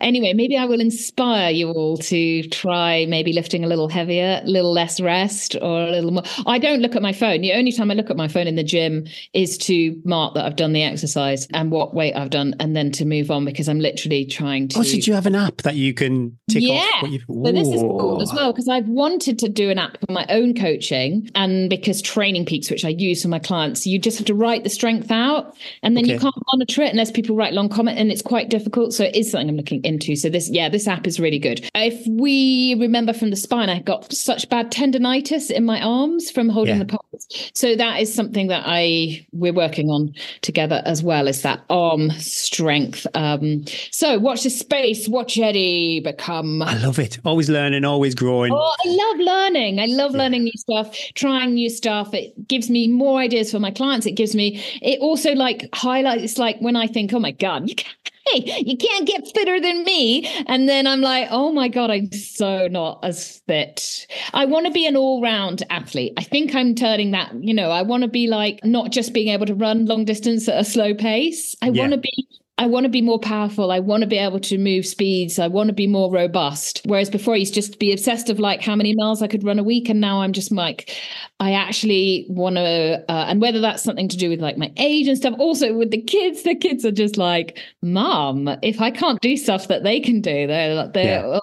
anyway, 0.00 0.32
maybe 0.34 0.56
I 0.56 0.64
will 0.64 0.80
inspire 0.80 1.50
you 1.50 1.70
all 1.70 1.96
to 1.98 2.42
try 2.48 3.06
maybe 3.06 3.32
lifting 3.32 3.64
a 3.64 3.66
little 3.66 3.88
heavier, 3.88 4.40
a 4.42 4.46
little 4.48 4.72
less 4.72 5.00
rest, 5.00 5.56
or 5.60 5.82
a 5.82 5.90
little 5.90 6.10
more. 6.10 6.22
I 6.46 6.58
don't 6.58 6.80
look 6.80 6.96
at 6.96 7.02
my 7.02 7.12
phone. 7.12 7.40
The 7.40 7.52
only 7.52 7.72
time 7.72 7.90
I 7.90 7.94
look 7.94 8.10
at 8.10 8.16
my 8.16 8.28
phone 8.28 8.46
in 8.46 8.56
the 8.56 8.64
gym 8.64 9.06
is 9.32 9.58
to 9.58 10.00
mark 10.04 10.34
that 10.34 10.44
I've 10.44 10.56
done 10.56 10.72
the 10.72 10.82
exercise 10.82 11.46
and 11.52 11.70
what 11.70 11.94
weight 11.94 12.14
I've 12.14 12.30
done, 12.30 12.54
and 12.60 12.76
then 12.76 12.90
to 12.92 13.04
move 13.04 13.30
on 13.30 13.44
because 13.44 13.68
I'm 13.68 13.80
literally 13.80 14.24
trying 14.24 14.68
to. 14.68 14.80
Oh, 14.80 14.82
so 14.82 14.98
do 14.98 15.10
you 15.10 15.14
have 15.14 15.26
an 15.26 15.34
app 15.34 15.58
that 15.58 15.76
you 15.76 15.94
can 15.94 16.38
tick 16.50 16.62
yeah. 16.62 16.74
off? 17.02 17.08
Yeah. 17.08 17.18
So 17.28 17.52
this 17.52 17.68
is 17.68 17.80
cool 17.80 18.22
as 18.22 18.32
well 18.32 18.52
because 18.52 18.68
I've 18.68 18.88
wanted 18.88 19.38
to 19.40 19.48
do 19.48 19.70
an 19.70 19.78
app 19.78 19.98
for 20.04 20.12
my 20.12 20.26
own 20.28 20.54
coaching, 20.54 21.30
and 21.34 21.68
because 21.70 22.02
Training 22.02 22.46
Peaks, 22.46 22.70
which 22.70 22.84
I 22.84 22.90
use 22.90 23.22
for 23.22 23.28
my 23.28 23.38
clients, 23.38 23.86
you 23.86 23.98
just 23.98 24.18
have 24.18 24.26
to 24.26 24.34
write 24.34 24.64
the 24.64 24.70
strength 24.70 25.10
out, 25.10 25.56
and 25.82 25.96
then 25.96 26.04
okay. 26.04 26.14
you 26.14 26.18
can't 26.18 26.34
monitor 26.52 26.82
it 26.82 26.90
unless 26.90 27.10
people 27.10 27.36
write 27.36 27.52
long 27.52 27.68
comment, 27.68 27.98
and 27.98 28.10
it's 28.10 28.22
quite 28.22 28.50
difficult. 28.50 28.92
So 28.92 29.04
it 29.04 29.16
is 29.16 29.30
something 29.30 29.48
I'm 29.48 29.58
looking 29.62 29.84
into. 29.84 30.16
So 30.16 30.28
this, 30.28 30.50
yeah, 30.50 30.68
this 30.68 30.88
app 30.88 31.06
is 31.06 31.20
really 31.20 31.38
good. 31.38 31.68
If 31.74 32.06
we 32.08 32.74
remember 32.78 33.12
from 33.12 33.30
the 33.30 33.36
spine, 33.36 33.68
I 33.68 33.80
got 33.80 34.12
such 34.12 34.48
bad 34.48 34.72
tendonitis 34.72 35.50
in 35.50 35.64
my 35.64 35.80
arms 35.80 36.30
from 36.30 36.48
holding 36.48 36.78
yeah. 36.78 36.84
the 36.84 36.98
poles. 36.98 37.52
So 37.54 37.76
that 37.76 38.00
is 38.00 38.12
something 38.12 38.48
that 38.48 38.64
I 38.66 39.26
we're 39.32 39.52
working 39.52 39.88
on 39.88 40.14
together 40.40 40.82
as 40.84 41.02
well 41.02 41.28
as 41.28 41.42
that 41.42 41.62
arm 41.70 42.10
strength. 42.12 43.06
Um, 43.14 43.64
so 43.90 44.18
watch 44.18 44.42
the 44.42 44.50
space, 44.50 45.08
watch 45.08 45.38
Eddie 45.38 46.00
become. 46.00 46.62
I 46.62 46.76
love 46.78 46.98
it. 46.98 47.18
Always 47.24 47.48
learning, 47.48 47.84
always 47.84 48.14
growing. 48.14 48.52
Oh, 48.52 48.74
I 48.84 48.88
love 48.88 49.20
learning. 49.20 49.78
I 49.78 49.86
love 49.86 50.12
learning 50.12 50.44
new 50.44 50.52
stuff, 50.56 50.96
trying 51.14 51.54
new 51.54 51.70
stuff. 51.70 52.12
It 52.14 52.48
gives 52.48 52.68
me 52.68 52.88
more 52.88 53.20
ideas 53.20 53.52
for 53.52 53.60
my 53.60 53.70
clients. 53.70 54.06
It 54.06 54.12
gives 54.12 54.34
me. 54.34 54.62
It 54.82 54.98
also 55.00 55.32
like 55.32 55.68
highlights. 55.72 56.22
It's 56.24 56.38
like 56.38 56.58
when 56.60 56.76
I 56.76 56.86
think, 56.86 57.12
oh 57.12 57.20
my 57.20 57.30
god, 57.30 57.68
you 57.68 57.76
can't 57.76 58.11
hey, 58.26 58.62
you 58.64 58.76
can't 58.76 59.06
get 59.06 59.26
fitter 59.34 59.60
than 59.60 59.84
me. 59.84 60.26
And 60.46 60.68
then 60.68 60.86
I'm 60.86 61.00
like, 61.00 61.28
oh 61.30 61.52
my 61.52 61.68
God, 61.68 61.90
I'm 61.90 62.10
so 62.12 62.68
not 62.68 63.00
as 63.02 63.40
fit. 63.46 64.06
I 64.32 64.44
want 64.44 64.66
to 64.66 64.72
be 64.72 64.86
an 64.86 64.96
all 64.96 65.22
round 65.22 65.62
athlete. 65.70 66.14
I 66.16 66.22
think 66.22 66.54
I'm 66.54 66.74
turning 66.74 67.10
that, 67.12 67.32
you 67.34 67.54
know, 67.54 67.70
I 67.70 67.82
want 67.82 68.02
to 68.02 68.08
be 68.08 68.26
like 68.26 68.64
not 68.64 68.90
just 68.90 69.12
being 69.12 69.28
able 69.28 69.46
to 69.46 69.54
run 69.54 69.86
long 69.86 70.04
distance 70.04 70.48
at 70.48 70.58
a 70.58 70.64
slow 70.64 70.94
pace. 70.94 71.56
I 71.62 71.68
yeah. 71.68 71.80
want 71.80 71.92
to 71.92 71.98
be 71.98 72.28
I 72.62 72.66
want 72.66 72.84
to 72.84 72.90
be 72.90 73.02
more 73.02 73.18
powerful. 73.18 73.72
I 73.72 73.80
want 73.80 74.02
to 74.02 74.06
be 74.06 74.18
able 74.18 74.38
to 74.38 74.56
move 74.56 74.86
speeds. 74.86 75.40
I 75.40 75.48
want 75.48 75.66
to 75.66 75.72
be 75.72 75.88
more 75.88 76.12
robust. 76.12 76.80
Whereas 76.84 77.10
before 77.10 77.34
I 77.34 77.38
used 77.38 77.54
to 77.54 77.60
just 77.60 77.80
be 77.80 77.92
obsessed 77.92 78.30
of 78.30 78.38
like 78.38 78.62
how 78.62 78.76
many 78.76 78.94
miles 78.94 79.20
I 79.20 79.26
could 79.26 79.42
run 79.42 79.58
a 79.58 79.64
week. 79.64 79.88
And 79.88 80.00
now 80.00 80.22
I'm 80.22 80.32
just 80.32 80.52
like, 80.52 80.96
I 81.40 81.54
actually 81.54 82.24
want 82.28 82.54
to, 82.54 83.04
uh, 83.08 83.24
and 83.26 83.40
whether 83.40 83.60
that's 83.60 83.82
something 83.82 84.06
to 84.06 84.16
do 84.16 84.30
with 84.30 84.40
like 84.40 84.58
my 84.58 84.72
age 84.76 85.08
and 85.08 85.16
stuff, 85.16 85.34
also 85.40 85.74
with 85.74 85.90
the 85.90 86.00
kids, 86.00 86.44
the 86.44 86.54
kids 86.54 86.84
are 86.84 86.92
just 86.92 87.16
like, 87.16 87.58
mom, 87.82 88.46
if 88.62 88.80
I 88.80 88.92
can't 88.92 89.20
do 89.20 89.36
stuff 89.36 89.66
that 89.66 89.82
they 89.82 89.98
can 89.98 90.20
do, 90.20 90.46
they're, 90.46 90.76
like 90.76 90.92
they're 90.92 91.20
yeah 91.20 91.38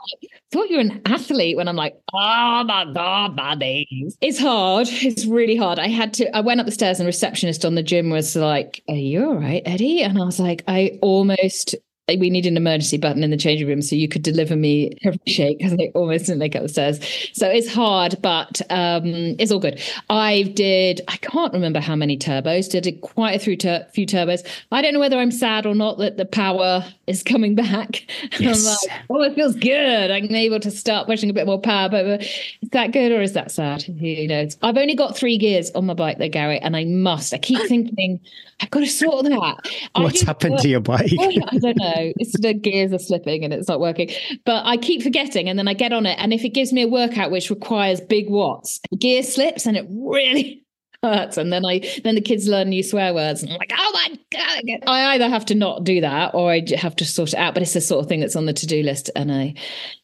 thought 0.52 0.70
you 0.70 0.78
were 0.78 0.82
an 0.82 1.02
athlete 1.06 1.58
when 1.58 1.68
I'm 1.68 1.76
like, 1.76 1.96
oh 2.14 2.64
my 2.64 2.92
God, 2.94 3.36
buddies. 3.36 4.18
It's 4.22 4.40
hard. 4.40 4.88
It's 4.92 5.26
really 5.26 5.56
hard. 5.56 5.80
I 5.80 5.88
had 5.88 6.14
to, 6.16 6.36
I 6.36 6.42
went 6.42 6.60
up 6.60 6.66
the 6.66 6.72
stairs 6.72 7.00
and 7.00 7.08
receptionist 7.08 7.66
on 7.66 7.76
the 7.76 7.84
gym 7.84 8.10
was 8.10 8.36
like, 8.36 8.84
Are 8.90 8.96
you 8.96 9.26
all 9.26 9.36
right, 9.36 9.62
Eddie? 9.66 10.02
And 10.02 10.20
I 10.20 10.26
was 10.26 10.40
like, 10.40 10.64
I 10.68 10.98
almost 11.02 11.76
we 12.18 12.30
need 12.30 12.46
an 12.46 12.58
emergency 12.58 12.98
button 12.98 13.24
in 13.24 13.32
the 13.32 13.38
changing 13.38 13.68
room 13.68 13.82
so 13.82 13.96
you 13.96 14.08
could 14.08 14.24
deliver 14.24 14.56
me 14.56 14.98
a 15.06 15.18
shake 15.28 15.60
because 15.60 15.74
I 15.74 15.92
almost 15.94 16.26
didn't 16.26 16.40
make 16.40 16.56
it 16.56 16.64
upstairs. 16.64 17.00
So 17.34 17.48
it's 17.48 17.68
hard, 17.68 18.16
but 18.22 18.62
um, 18.70 19.06
it's 19.38 19.52
all 19.52 19.60
good. 19.60 19.82
I 20.10 20.44
did, 20.56 21.02
I 21.08 21.18
can't 21.18 21.54
remember 21.54 21.80
how 21.80 21.96
many 21.96 22.18
turbos, 22.18 22.70
did 22.70 22.88
it 22.88 23.02
quite 23.02 23.36
a 23.36 23.40
few, 23.40 23.56
few 23.92 24.06
turbos. 24.06 24.48
I 24.72 24.82
don't 24.82 24.94
know 24.94 25.00
whether 25.00 25.18
I'm 25.18 25.32
sad 25.32 25.66
or 25.66 25.76
not 25.76 25.98
that 25.98 26.18
the 26.18 26.26
power 26.26 26.86
is 27.08 27.24
coming 27.24 27.56
back. 27.56 28.06
Yes. 28.40 28.66
I'm 28.66 28.90
like, 28.90 29.06
oh, 29.10 29.22
it 29.24 29.36
feels 29.36 29.56
good. 29.56 30.12
I'm 30.12 30.34
able 30.34 30.60
to 30.62 30.72
start 30.72 31.08
pushing 31.08 31.30
a 31.30 31.34
bit 31.34 31.46
more 31.46 31.60
power, 31.60 31.90
but 31.90 32.22
is 32.22 32.70
that 32.72 32.92
good 32.92 33.12
or 33.12 33.22
is 33.22 33.34
that 33.34 33.52
sad? 33.52 33.82
Who 33.82 34.28
knows? 34.28 34.56
I've 34.62 34.78
only 34.78 34.96
got 34.96 35.18
three 35.18 35.38
gears 35.38 35.72
on 35.72 35.86
my 35.86 35.94
bike 35.94 36.20
there, 36.20 36.30
Gary, 36.30 36.60
and 36.60 36.78
I 36.78 36.86
must. 36.86 37.34
I 37.34 37.38
keep 37.38 37.60
thinking, 37.68 38.20
I've 38.62 38.70
got 38.70 38.82
to 38.82 38.88
sort 38.88 39.26
that. 39.26 39.58
What's 39.96 40.22
happened 40.22 40.60
to 40.60 40.70
your 40.70 40.80
bike? 40.80 41.12
I 41.20 41.58
don't 41.58 41.78
know. 41.78 41.99
It's 42.18 42.40
the 42.40 42.54
gears 42.54 42.94
are 42.94 43.00
slipping 43.00 43.44
and 43.44 43.54
it's 43.54 43.68
not 43.68 43.80
working. 43.80 44.10
But 44.46 44.66
I 44.66 44.78
keep 44.78 45.04
forgetting 45.04 45.50
and 45.50 45.58
then 45.58 45.68
I 45.68 45.74
get 45.74 45.94
on 45.94 46.06
it. 46.06 46.18
And 46.20 46.34
if 46.34 46.44
it 46.44 46.50
gives 46.50 46.74
me 46.74 46.84
a 46.84 46.88
workout 46.88 47.32
which 47.32 47.50
requires 47.50 48.02
big 48.02 48.30
watts, 48.30 48.80
gear 48.98 49.24
slips 49.24 49.66
and 49.66 49.78
it 49.78 49.88
really 49.90 50.66
hurts. 51.04 51.38
And 51.38 51.52
then 51.52 51.66
I 51.66 51.82
then 52.04 52.16
the 52.16 52.22
kids 52.22 52.48
learn 52.48 52.70
new 52.70 52.84
swear 52.84 53.14
words. 53.14 53.44
And 53.44 53.52
I'm 53.52 53.58
like, 53.58 53.74
oh 53.78 53.92
my 53.94 54.20
God. 54.32 54.84
I 54.88 55.14
either 55.14 55.30
have 55.30 55.46
to 55.46 55.56
not 55.56 55.84
do 55.84 56.02
that 56.02 56.34
or 56.34 56.52
I 56.52 56.64
have 56.78 56.96
to 56.98 57.06
sort 57.06 57.34
it 57.34 57.40
out. 57.40 57.54
But 57.54 57.64
it's 57.64 57.74
the 57.74 57.82
sort 57.82 58.04
of 58.04 58.10
thing 58.10 58.20
that's 58.20 58.36
on 58.36 58.46
the 58.46 58.54
to-do 58.54 58.84
list 58.84 59.10
and 59.16 59.32
I 59.32 59.56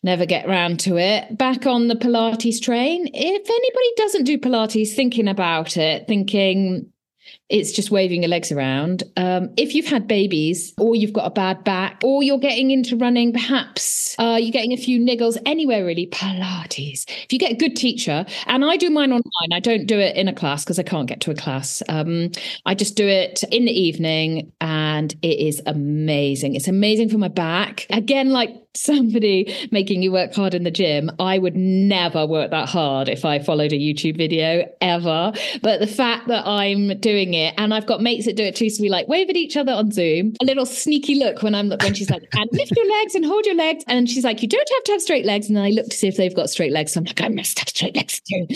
never 0.04 0.26
get 0.26 0.48
round 0.48 0.80
to 0.82 0.98
it. 0.98 1.38
Back 1.38 1.66
on 1.66 1.88
the 1.88 1.96
Pilates 1.96 2.62
train. 2.62 3.10
If 3.14 3.50
anybody 3.50 3.94
doesn't 3.98 4.24
do 4.24 4.38
Pilates 4.38 4.94
thinking 4.94 5.28
about 5.28 5.78
it, 5.78 6.08
thinking 6.08 6.92
it's 7.50 7.72
just 7.72 7.92
waving 7.92 8.24
your 8.24 8.30
legs 8.30 8.52
around. 8.52 9.04
Um, 9.18 9.50
if 9.58 9.76
you've 9.76 9.86
had 9.86 10.08
babies, 10.08 10.74
or 10.78 10.96
you've 10.96 11.14
got 11.14 11.28
a 11.28 11.30
bad 11.30 11.64
back, 11.64 12.02
or 12.04 12.24
you're 12.24 12.40
getting 12.40 12.72
into 12.72 12.98
running, 12.98 13.34
perhaps 13.34 14.16
uh, 14.18 14.38
you're 14.40 14.52
getting 14.52 14.74
a 14.74 14.78
few 14.78 15.00
niggles 15.00 15.38
anywhere 15.46 15.86
really, 15.86 16.08
Pilates. 16.08 17.06
If 17.08 17.32
you 17.32 17.40
get 17.40 17.52
a 17.52 17.56
good 17.56 17.76
teacher, 17.76 18.26
and 18.48 18.66
I 18.66 18.78
do 18.78 18.90
mine 18.90 19.12
online, 19.12 19.54
I 19.54 19.60
don't 19.60 19.86
do 19.86 20.00
it 20.00 20.16
in 20.16 20.28
a 20.28 20.34
class 20.34 20.64
because 20.64 20.80
I 20.80 20.84
can't 20.84 21.08
get 21.08 21.22
to 21.22 21.32
a 21.32 21.36
class. 21.36 21.84
Um, 21.88 22.32
I 22.66 22.74
just 22.74 22.96
do 22.96 23.08
it 23.08 23.44
in 23.52 23.66
the 23.66 23.80
evening, 23.80 24.52
and 24.60 25.14
it 25.22 25.40
is 25.40 25.62
amazing. 25.66 26.56
It's 26.56 26.68
amazing 26.68 27.10
for 27.10 27.18
my 27.18 27.28
back. 27.28 27.86
Again, 27.90 28.32
like 28.32 28.64
somebody 28.78 29.68
making 29.72 30.02
you 30.02 30.12
work 30.12 30.34
hard 30.34 30.54
in 30.54 30.64
the 30.64 30.72
gym, 30.72 31.12
I 31.20 31.38
would 31.38 31.56
never 31.56 32.26
work 32.26 32.52
that 32.52 32.70
hard 32.70 33.10
if 33.10 33.26
I 33.26 33.40
followed 33.40 33.74
a 33.74 33.78
YouTube 33.78 34.18
video 34.18 34.70
ever. 34.82 35.34
But 35.62 35.80
the 35.80 35.88
fact 35.88 36.28
that 36.28 36.46
I'm 36.46 37.00
doing 37.00 37.34
it 37.34 37.54
and 37.58 37.74
I've 37.74 37.86
got 37.86 38.02
mates 38.02 38.26
that 38.26 38.36
do 38.36 38.44
it 38.44 38.56
too, 38.56 38.70
so 38.70 38.82
we 38.82 38.90
like 38.90 39.08
wave 39.08 39.30
at 39.30 39.36
each 39.36 39.58
other 39.58 39.72
on 39.72 39.92
Zoom, 39.92 40.34
a 40.42 40.46
little 40.46 40.66
sneaky 40.66 41.16
look 41.16 41.42
when 41.42 41.56
I'm 41.56 41.70
when 41.70 41.94
she's 41.94 42.10
like, 42.10 42.28
and 42.34 42.50
lift 42.52 42.76
your 42.76 42.88
legs 43.00 43.16
and 43.16 43.26
hold 43.26 43.46
your 43.46 43.56
legs. 43.56 43.84
And 43.88 44.10
she's 44.10 44.24
like, 44.24 44.42
you 44.42 44.48
don't 44.48 44.70
have 44.70 44.84
to 44.86 44.92
have 44.94 45.02
straight 45.02 45.26
legs. 45.26 45.48
And 45.48 45.56
then 45.56 45.64
I 45.64 45.70
look 45.70 45.88
to 45.88 45.96
see 45.96 46.08
if 46.08 46.18
they've 46.18 46.36
got 46.36 46.50
straight 46.50 46.72
legs. 46.72 46.94
So 46.94 47.00
I'm 47.00 47.06
like, 47.06 47.22
I 47.22 47.30
must 47.30 47.60
have 47.60 47.70
straight 47.70 47.96
legs 47.96 48.22
too. 48.22 48.48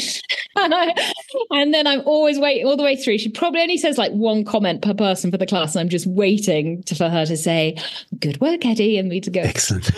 and, 0.56 0.74
I, 0.76 1.14
and 1.52 1.74
then 1.74 1.88
I'm 1.88 2.02
always 2.06 2.40
waiting 2.40 2.66
all 2.66 2.78
the 2.78 2.84
way 2.84 2.96
through. 2.96 3.18
She 3.18 3.30
probably 3.30 3.62
only 3.62 3.78
says 3.78 3.98
like 3.98 4.12
one 4.12 4.44
comment 4.44 4.82
per 4.82 4.94
person 4.94 5.32
for 5.32 5.38
the 5.38 5.46
class. 5.46 5.76
And 5.76 5.82
I'm 5.82 5.90
just 5.90 6.08
waiting 6.08 6.84
to, 6.84 6.96
for 6.96 7.10
her 7.10 7.26
to 7.26 7.38
say, 7.38 7.78
good 8.20 8.40
work, 8.42 8.66
Eddie, 8.66 8.98
and 8.98 9.10
me 9.10 9.22
to 9.22 9.32
go. 9.32 9.42
Excellent 9.42 9.92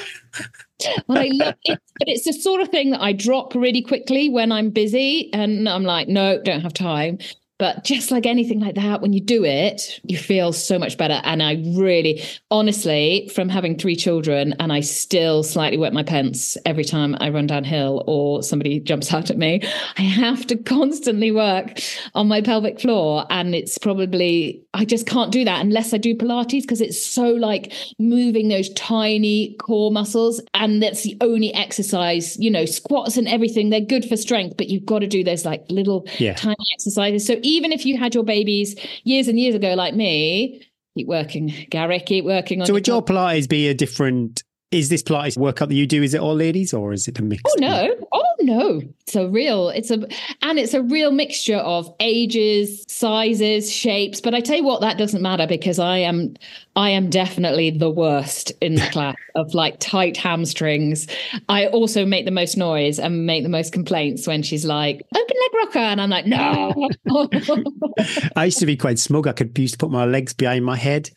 I 1.10 1.30
love 1.32 1.56
it, 1.64 1.80
but 2.00 2.08
it's 2.08 2.26
the 2.26 2.34
sort 2.34 2.62
of 2.62 2.70
thing 2.70 2.92
that 2.92 3.02
I 3.02 3.14
drop 3.14 3.54
really 3.54 3.82
quickly 3.82 4.30
when 4.30 4.52
I'm 4.52 4.72
busy, 4.72 5.30
and 5.34 5.70
I'm 5.70 5.84
like, 5.84 6.08
no, 6.08 6.42
don't 6.42 6.62
have 6.62 6.74
time. 6.74 7.20
But 7.62 7.84
just 7.84 8.10
like 8.10 8.26
anything 8.26 8.60
like 8.60 8.74
that, 8.74 9.04
when 9.04 9.14
you 9.14 9.22
do 9.22 9.46
it, 9.46 10.00
you 10.02 10.18
feel 10.18 10.52
so 10.52 10.80
much 10.80 10.98
better. 10.98 11.22
And 11.24 11.44
I 11.44 11.64
really, 11.76 12.24
honestly, 12.50 13.30
from 13.36 13.50
having 13.50 13.78
three 13.78 13.96
children, 13.96 14.56
and 14.60 14.74
I 14.74 14.80
still 14.80 15.44
slightly 15.44 15.78
wet 15.78 15.94
my 15.94 16.02
pants 16.02 16.58
every 16.66 16.84
time 16.84 17.16
I 17.20 17.30
run 17.30 17.46
downhill 17.46 18.04
or 18.08 18.42
somebody 18.42 18.80
jumps 18.80 19.14
out 19.14 19.30
at 19.30 19.38
me, 19.38 19.62
I 19.96 20.02
have 20.02 20.48
to 20.48 20.56
constantly 20.58 21.32
work 21.32 21.78
on 22.16 22.28
my 22.28 22.42
pelvic 22.42 22.82
floor. 22.82 23.28
And 23.30 23.54
it's 23.54 23.78
probably, 23.78 24.64
I 24.74 24.84
just 24.84 25.06
can't 25.06 25.32
do 25.32 25.46
that 25.46 25.62
unless 25.64 25.94
I 25.94 25.98
do 25.98 26.16
Pilates 26.16 26.64
because 26.64 26.82
it's 26.82 27.00
so 27.00 27.28
like 27.28 27.74
moving 28.00 28.48
those 28.48 28.74
tiny 28.74 29.54
core 29.60 29.92
muscles. 29.92 30.42
And 30.56 30.82
that's 30.82 31.04
the 31.04 31.16
only 31.22 31.54
exercise, 31.54 32.40
you 32.40 32.50
know, 32.50 32.66
squats 32.66 33.18
and 33.18 33.28
everything, 33.28 33.70
they're 33.70 33.82
good 33.82 34.06
for 34.06 34.18
strength, 34.18 34.58
but 34.58 34.70
you've 34.70 34.88
got 34.88 35.00
to 35.00 35.08
do 35.08 35.24
those 35.24 35.46
like 35.46 35.64
little 35.70 36.08
yeah. 36.18 36.34
tiny 36.34 36.56
exercises. 36.74 37.28
So 37.28 37.36
even 37.52 37.72
if 37.72 37.86
you 37.86 37.98
had 37.98 38.16
your 38.16 38.24
babies 38.24 38.76
years 39.04 39.28
and 39.28 39.40
years 39.40 39.56
ago, 39.56 39.74
like 39.74 39.94
me, 39.94 40.68
keep 40.98 41.08
working, 41.08 41.54
Gary, 41.70 42.00
keep 42.00 42.26
working 42.26 42.62
on. 42.62 42.68
So 42.68 42.74
would 42.74 42.88
your 42.88 43.04
Pilates 43.04 43.48
be 43.48 43.68
a 43.68 43.74
different? 43.74 44.44
Is 44.72 44.90
this 44.90 45.04
Pilates 45.04 45.38
workout 45.38 45.70
that 45.70 45.76
you 45.76 45.86
do? 45.86 46.02
Is 46.02 46.14
it 46.14 46.22
all 46.22 46.36
ladies 46.36 46.74
or 46.74 46.94
is 46.94 47.08
it 47.08 47.20
a 47.20 47.22
mix? 47.22 47.44
Oh 47.46 47.56
no! 47.60 47.96
Oh 48.14 48.24
no! 48.42 48.82
It's 49.02 49.16
a 49.16 49.28
real. 49.28 49.70
It's 49.70 49.92
a 49.92 50.08
and 50.42 50.60
it's 50.60 50.74
a 50.74 50.82
real 50.82 51.12
mixture 51.12 51.58
of 51.58 51.94
ages, 52.00 52.86
sizes, 52.88 53.72
shapes. 53.72 54.22
But 54.22 54.34
I 54.34 54.42
tell 54.42 54.58
you 54.58 54.64
what, 54.64 54.82
that 54.82 54.98
doesn't 54.98 55.22
matter 55.22 55.48
because 55.48 55.80
I 55.80 55.98
am 55.98 56.36
I 56.76 56.92
am 56.92 57.10
definitely 57.10 57.72
the 57.72 57.90
worst 57.90 58.52
in 58.62 58.76
the 58.76 58.88
class 58.92 59.16
of 59.36 59.54
like 59.54 59.80
tight 59.80 60.18
hamstrings. 60.18 61.08
I 61.50 61.68
also 61.68 62.06
make 62.06 62.26
the 62.26 62.32
most 62.32 62.58
noise 62.58 63.00
and 63.00 63.26
make 63.26 63.44
the 63.44 63.50
most 63.50 63.74
complaints 63.74 64.28
when 64.28 64.44
she's 64.44 64.66
like, 64.66 65.02
open 65.16 65.36
leg 65.38 65.66
rocker. 65.66 65.80
And 65.80 66.02
I'm 66.02 66.10
like, 66.10 66.26
no. 66.26 66.90
I 68.36 68.46
used 68.46 68.60
to 68.60 68.66
be 68.66 68.78
quite 68.78 69.00
smug. 69.00 69.28
I 69.28 69.34
could 69.34 69.58
used 69.58 69.74
to 69.74 69.78
put 69.78 69.92
my 69.92 70.06
legs 70.06 70.34
behind 70.34 70.66
my 70.66 70.78
head. 70.78 71.10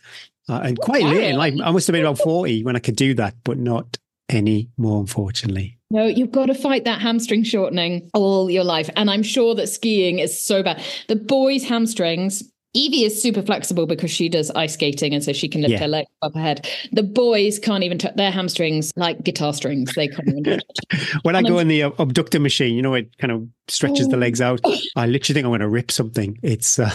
Uh, 0.49 0.61
and 0.65 0.79
quite 0.79 1.03
late 1.05 1.31
in 1.31 1.37
life, 1.37 1.55
I 1.63 1.71
must 1.71 1.87
have 1.87 1.95
been 1.95 2.05
about 2.05 2.19
40 2.19 2.65
when 2.65 2.77
I 2.77 2.79
could 2.79 2.97
do 2.97 3.15
that, 3.15 3.35
but 3.45 3.59
not 3.59 3.99
anymore, 4.29 5.01
unfortunately. 5.01 5.79
No, 5.91 6.07
you've 6.07 6.33
got 6.33 6.47
to 6.47 6.55
fight 6.55 6.85
that 6.85 7.01
hamstring 7.01 7.45
shortening 7.45 8.11
all 8.15 8.51
your 8.51 8.65
life. 8.65 8.91
And 8.97 9.11
I'm 9.11 9.23
sure 9.23 9.55
that 9.55 9.69
skiing 9.69 10.19
is 10.19 10.45
so 10.45 10.63
bad. 10.63 10.83
The 11.09 11.17
boys' 11.17 11.65
hamstrings 11.65 12.43
Evie 12.75 13.05
is 13.05 13.21
super 13.21 13.43
flexible 13.43 13.87
because 13.87 14.11
she 14.11 14.29
does 14.29 14.51
ice 14.53 14.75
skating 14.75 15.15
and 15.15 15.23
so 15.23 15.33
she 15.33 15.49
can 15.49 15.63
lift 15.63 15.73
yeah. 15.73 15.79
her 15.79 15.89
leg 15.89 16.07
up 16.23 16.35
her 16.35 16.41
head. 16.41 16.69
The 16.93 17.05
boys 17.05 17.59
can't 17.61 17.85
even 17.85 17.99
touch 17.99 18.17
their 18.17 18.33
hamstrings 18.33 18.93
like 18.97 19.23
guitar 19.23 19.55
strings. 19.55 19.95
They 19.95 20.09
can't 20.09 20.29
even 20.29 20.43
touch. 20.45 21.15
when 21.23 21.37
I 21.37 21.43
go 21.43 21.59
in 21.59 21.69
the 21.69 21.83
abductor 21.83 22.41
machine, 22.41 22.75
you 22.75 22.83
know, 22.83 22.95
it 22.95 23.17
kind 23.19 23.33
of 23.33 23.47
stretches 23.69 24.09
oh. 24.09 24.11
the 24.11 24.17
legs 24.17 24.41
out. 24.41 24.61
I 24.97 25.07
literally 25.07 25.35
think 25.35 25.45
I'm 25.45 25.51
going 25.51 25.61
to 25.61 25.69
rip 25.69 25.91
something. 25.91 26.39
It's 26.43 26.79
uh, 26.79 26.91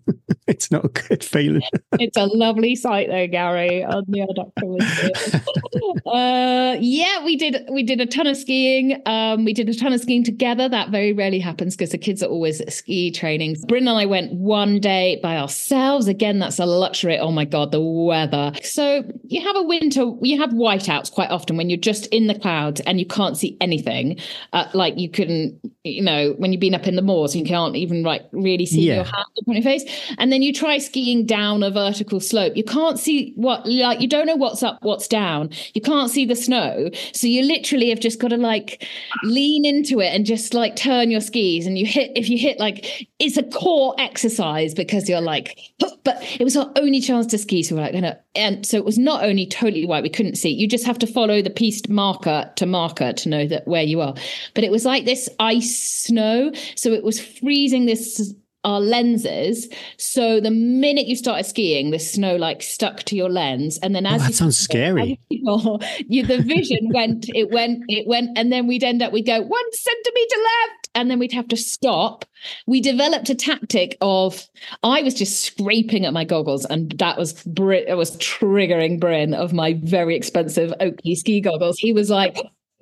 it's 0.46 0.70
not 0.70 0.84
a 0.84 0.88
good 0.88 1.24
feeling. 1.24 1.62
it's 1.92 2.16
a 2.16 2.26
lovely 2.26 2.74
sight 2.74 3.08
though, 3.08 3.26
Gary, 3.28 3.84
on 3.84 4.04
the 4.08 4.20
abductor. 4.22 6.10
uh, 6.10 6.76
yeah, 6.80 7.24
we 7.24 7.36
did 7.36 7.68
we 7.70 7.82
did 7.82 8.00
a 8.00 8.06
ton 8.06 8.26
of 8.26 8.36
skiing. 8.36 9.00
Um, 9.06 9.44
we 9.44 9.52
did 9.52 9.68
a 9.68 9.74
ton 9.74 9.92
of 9.92 10.00
skiing 10.00 10.24
together. 10.24 10.68
That 10.68 10.90
very 10.90 11.12
rarely 11.12 11.38
happens 11.38 11.76
because 11.76 11.90
the 11.90 11.98
kids 11.98 12.22
are 12.22 12.28
always 12.28 12.60
at 12.60 12.72
ski 12.72 13.10
training. 13.10 13.56
Bryn 13.68 13.86
and 13.88 13.98
I 13.98 14.06
went 14.06 14.32
one 14.32 14.80
day 14.80 15.19
by 15.20 15.36
ourselves. 15.36 16.06
Again, 16.06 16.38
that's 16.38 16.58
a 16.58 16.66
luxury. 16.66 17.18
Oh 17.18 17.30
my 17.30 17.44
God, 17.44 17.72
the 17.72 17.80
weather. 17.80 18.52
So 18.62 19.04
you 19.24 19.40
have 19.42 19.56
a 19.56 19.62
winter, 19.62 20.12
you 20.22 20.38
have 20.40 20.50
whiteouts 20.50 21.12
quite 21.12 21.30
often 21.30 21.56
when 21.56 21.68
you're 21.68 21.78
just 21.78 22.06
in 22.06 22.26
the 22.26 22.38
clouds 22.38 22.80
and 22.82 22.98
you 22.98 23.06
can't 23.06 23.36
see 23.36 23.56
anything. 23.60 24.18
Uh, 24.52 24.66
like 24.74 24.98
you 24.98 25.10
couldn't, 25.10 25.60
you 25.84 26.02
know, 26.02 26.34
when 26.38 26.52
you've 26.52 26.60
been 26.60 26.74
up 26.74 26.86
in 26.86 26.96
the 26.96 27.02
moors, 27.02 27.36
you 27.36 27.44
can't 27.44 27.76
even 27.76 28.02
like 28.02 28.22
really 28.32 28.66
see 28.66 28.82
yeah. 28.82 28.96
your 28.96 29.04
hand 29.04 29.26
in 29.46 29.54
your 29.54 29.62
face. 29.62 29.84
And 30.18 30.32
then 30.32 30.42
you 30.42 30.52
try 30.52 30.78
skiing 30.78 31.26
down 31.26 31.62
a 31.62 31.70
vertical 31.70 32.20
slope. 32.20 32.56
You 32.56 32.64
can't 32.64 32.98
see 32.98 33.32
what, 33.36 33.66
like, 33.66 34.00
you 34.00 34.08
don't 34.08 34.26
know 34.26 34.36
what's 34.36 34.62
up, 34.62 34.78
what's 34.82 35.08
down. 35.08 35.50
You 35.74 35.80
can't 35.80 36.10
see 36.10 36.24
the 36.24 36.36
snow. 36.36 36.90
So 37.12 37.26
you 37.26 37.42
literally 37.42 37.90
have 37.90 38.00
just 38.00 38.20
got 38.20 38.28
to 38.28 38.36
like 38.36 38.88
lean 39.24 39.64
into 39.64 40.00
it 40.00 40.14
and 40.14 40.24
just 40.24 40.54
like 40.54 40.76
turn 40.76 41.10
your 41.10 41.20
skis. 41.20 41.66
And 41.66 41.78
you 41.78 41.86
hit, 41.86 42.12
if 42.16 42.28
you 42.28 42.38
hit 42.38 42.58
like, 42.58 43.06
it's 43.18 43.36
a 43.36 43.42
core 43.42 43.94
exercise 43.98 44.72
because 44.72 45.08
you're 45.10 45.20
like, 45.20 45.58
but 46.04 46.22
it 46.38 46.44
was 46.44 46.56
our 46.56 46.70
only 46.76 47.00
chance 47.00 47.26
to 47.26 47.38
ski. 47.38 47.62
So 47.62 47.74
we're 47.74 47.82
like, 47.82 47.92
gonna 47.92 48.18
and 48.34 48.64
so 48.64 48.76
it 48.76 48.84
was 48.84 48.98
not 48.98 49.24
only 49.24 49.46
totally 49.46 49.86
white, 49.86 50.02
we 50.02 50.08
couldn't 50.08 50.36
see. 50.36 50.50
You 50.50 50.68
just 50.68 50.86
have 50.86 50.98
to 51.00 51.06
follow 51.06 51.42
the 51.42 51.50
piste 51.50 51.88
marker 51.88 52.50
to 52.56 52.66
marker 52.66 53.12
to 53.12 53.28
know 53.28 53.46
that 53.46 53.66
where 53.66 53.82
you 53.82 54.00
are. 54.00 54.14
But 54.54 54.64
it 54.64 54.70
was 54.70 54.84
like 54.84 55.04
this 55.04 55.28
ice 55.38 56.04
snow. 56.06 56.52
So 56.76 56.92
it 56.92 57.04
was 57.04 57.20
freezing 57.20 57.86
this 57.86 58.34
our 58.64 58.80
lenses. 58.80 59.68
So 59.96 60.40
the 60.40 60.50
minute 60.50 61.06
you 61.06 61.16
started 61.16 61.44
skiing, 61.44 61.90
the 61.90 61.98
snow 61.98 62.36
like 62.36 62.62
stuck 62.62 63.02
to 63.04 63.16
your 63.16 63.28
lens, 63.30 63.78
and 63.82 63.94
then 63.94 64.06
Oh, 64.06 64.10
as 64.10 64.22
that 64.22 64.28
you 64.28 64.34
sounds 64.34 64.58
scary. 64.58 65.18
you, 65.30 66.26
the 66.26 66.42
vision 66.42 66.90
went, 66.92 67.26
it 67.34 67.50
went, 67.50 67.84
it 67.88 68.06
went, 68.06 68.36
and 68.36 68.52
then 68.52 68.66
we'd 68.66 68.84
end 68.84 69.02
up, 69.02 69.12
we'd 69.12 69.26
go 69.26 69.40
one 69.40 69.72
centimeter 69.72 70.36
left, 70.36 70.90
and 70.94 71.10
then 71.10 71.18
we'd 71.18 71.32
have 71.32 71.48
to 71.48 71.56
stop. 71.56 72.24
We 72.66 72.80
developed 72.80 73.30
a 73.30 73.34
tactic 73.34 73.96
of, 74.00 74.46
I 74.82 75.02
was 75.02 75.14
just 75.14 75.40
scraping 75.42 76.04
at 76.04 76.12
my 76.12 76.24
goggles, 76.24 76.64
and 76.66 76.90
that 76.98 77.18
was 77.18 77.42
Brit, 77.44 77.88
it 77.88 77.96
was 77.96 78.16
triggering 78.18 79.00
Bryn 79.00 79.32
of 79.34 79.52
my 79.52 79.80
very 79.82 80.16
expensive 80.16 80.72
Oakley 80.80 81.14
ski 81.14 81.40
goggles. 81.40 81.78
He 81.78 81.92
was 81.92 82.10
like. 82.10 82.36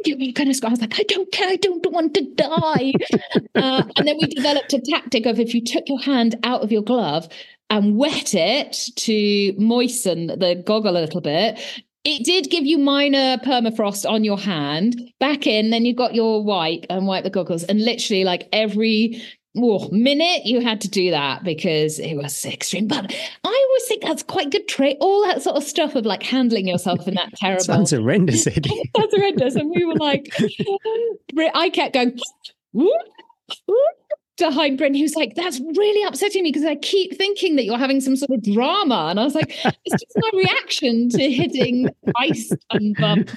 You're 0.05 0.33
gonna 0.33 0.55
score. 0.55 0.69
I 0.69 0.73
was 0.73 0.81
like, 0.81 0.99
I 0.99 1.03
don't 1.05 1.31
care. 1.33 1.49
I 1.49 1.57
don't 1.57 1.85
want 1.91 2.15
to 2.15 2.23
die. 2.35 2.93
uh, 3.55 3.83
and 3.97 4.07
then 4.07 4.17
we 4.21 4.29
developed 4.29 4.73
a 4.73 4.81
tactic 4.81 5.27
of 5.27 5.41
if 5.41 5.55
you 5.55 5.65
took 5.65 5.89
your 5.89 6.01
hand 6.01 6.37
out 6.45 6.63
of 6.63 6.71
your 6.71 6.83
glove 6.83 7.29
and 7.71 7.97
wet 7.97 8.35
it 8.35 8.77
to 8.97 9.55
moisten 9.59 10.29
the 10.29 10.63
goggle 10.65 10.97
a 10.97 11.01
little 11.01 11.21
bit, 11.21 11.59
it 12.05 12.25
did 12.25 12.49
give 12.51 12.65
you 12.65 12.79
minor 12.79 13.37
permafrost 13.39 14.09
on 14.09 14.25
your 14.25 14.39
hand. 14.39 15.13
Back 15.21 15.47
in, 15.47 15.71
then 15.71 15.85
you 15.85 15.95
got 15.95 16.15
your 16.15 16.43
wipe 16.43 16.87
and 16.89 17.07
wipe 17.07 17.25
the 17.25 17.31
goggles. 17.31 17.65
And 17.65 17.85
literally, 17.85 18.25
like 18.25 18.49
every 18.53 19.23
oh, 19.59 19.89
minute, 19.91 20.45
you 20.45 20.61
had 20.61 20.81
to 20.83 20.89
do 20.89 21.11
that 21.11 21.45
because 21.45 21.99
it 21.99 22.15
was 22.15 22.45
extreme. 22.45 22.87
But 22.89 23.15
I 23.45 23.67
always 23.69 23.85
think 23.87 24.03
that's 24.03 24.23
quite 24.23 24.51
good 24.51 24.69
trait. 24.69 24.97
All 25.01 25.27
that 25.27 25.43
sort 25.43 25.57
of 25.57 25.65
stuff 25.65 25.95
of 25.95 26.07
like 26.07 26.23
handling 26.23 26.69
yourself 26.69 27.07
in 27.09 27.15
that 27.15 27.33
terrible. 27.35 27.65
Sounds 27.65 27.91
horrendous. 27.91 28.45
That's 28.45 29.15
horrendous. 29.15 29.55
And 29.55 29.71
we 29.71 29.85
were 29.85 29.97
like, 29.97 30.33
I 31.55 31.71
kept 31.71 31.95
going 31.95 32.19
behind 34.39 34.79
Brent. 34.79 34.97
He 34.97 35.03
was 35.03 35.15
like, 35.15 35.35
that's 35.35 35.61
really 35.61 36.03
upsetting 36.05 36.43
me 36.43 36.51
because 36.51 36.65
I 36.65 36.77
keep 36.77 37.17
thinking 37.17 37.57
that 37.57 37.65
you're 37.65 37.79
having 37.79 38.01
some 38.01 38.17
sort 38.17 38.31
of 38.31 38.43
drama. 38.43 39.09
And 39.11 39.21
I 39.21 39.25
was 39.25 39.35
like, 39.35 39.51
it's 39.85 40.03
just 40.03 40.17
my 40.17 40.31
reaction 40.35 41.09
to 41.11 41.31
hitting 41.31 41.89
ice 42.17 42.53
and 42.71 42.97
bump. 42.97 43.31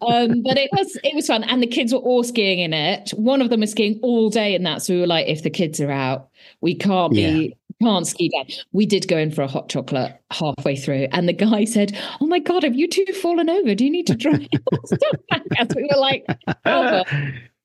Um, 0.00 0.42
but 0.42 0.56
it 0.58 0.70
was 0.72 0.98
it 1.02 1.14
was 1.14 1.26
fun. 1.26 1.44
And 1.44 1.62
the 1.62 1.66
kids 1.66 1.92
were 1.92 2.00
all 2.00 2.22
skiing 2.22 2.60
in 2.60 2.72
it. 2.72 3.10
One 3.10 3.40
of 3.40 3.50
them 3.50 3.60
was 3.60 3.70
skiing 3.70 3.98
all 4.02 4.30
day 4.30 4.54
in 4.54 4.62
that. 4.64 4.82
So 4.82 4.94
we 4.94 5.00
were 5.00 5.06
like, 5.06 5.26
if 5.26 5.42
the 5.42 5.50
kids 5.50 5.80
are 5.80 5.90
out, 5.90 6.28
we 6.60 6.74
can't 6.74 7.12
be 7.12 7.56
can't 7.82 8.06
ski 8.06 8.30
down. 8.30 8.46
We 8.72 8.86
did 8.86 9.08
go 9.08 9.16
in 9.16 9.30
for 9.30 9.42
a 9.42 9.48
hot 9.48 9.68
chocolate 9.68 10.14
halfway 10.30 10.76
through, 10.76 11.08
and 11.12 11.28
the 11.28 11.32
guy 11.32 11.64
said, 11.64 11.96
"Oh 12.20 12.26
my 12.26 12.38
god, 12.38 12.62
have 12.62 12.74
you 12.74 12.88
two 12.88 13.04
fallen 13.20 13.50
over? 13.50 13.74
Do 13.74 13.84
you 13.84 13.90
need 13.90 14.06
to 14.08 14.14
dry 14.14 14.32
yourself?" 14.72 15.16
As 15.58 15.68
we 15.74 15.82
were 15.82 16.00
like, 16.00 16.24
oh, 16.64 17.02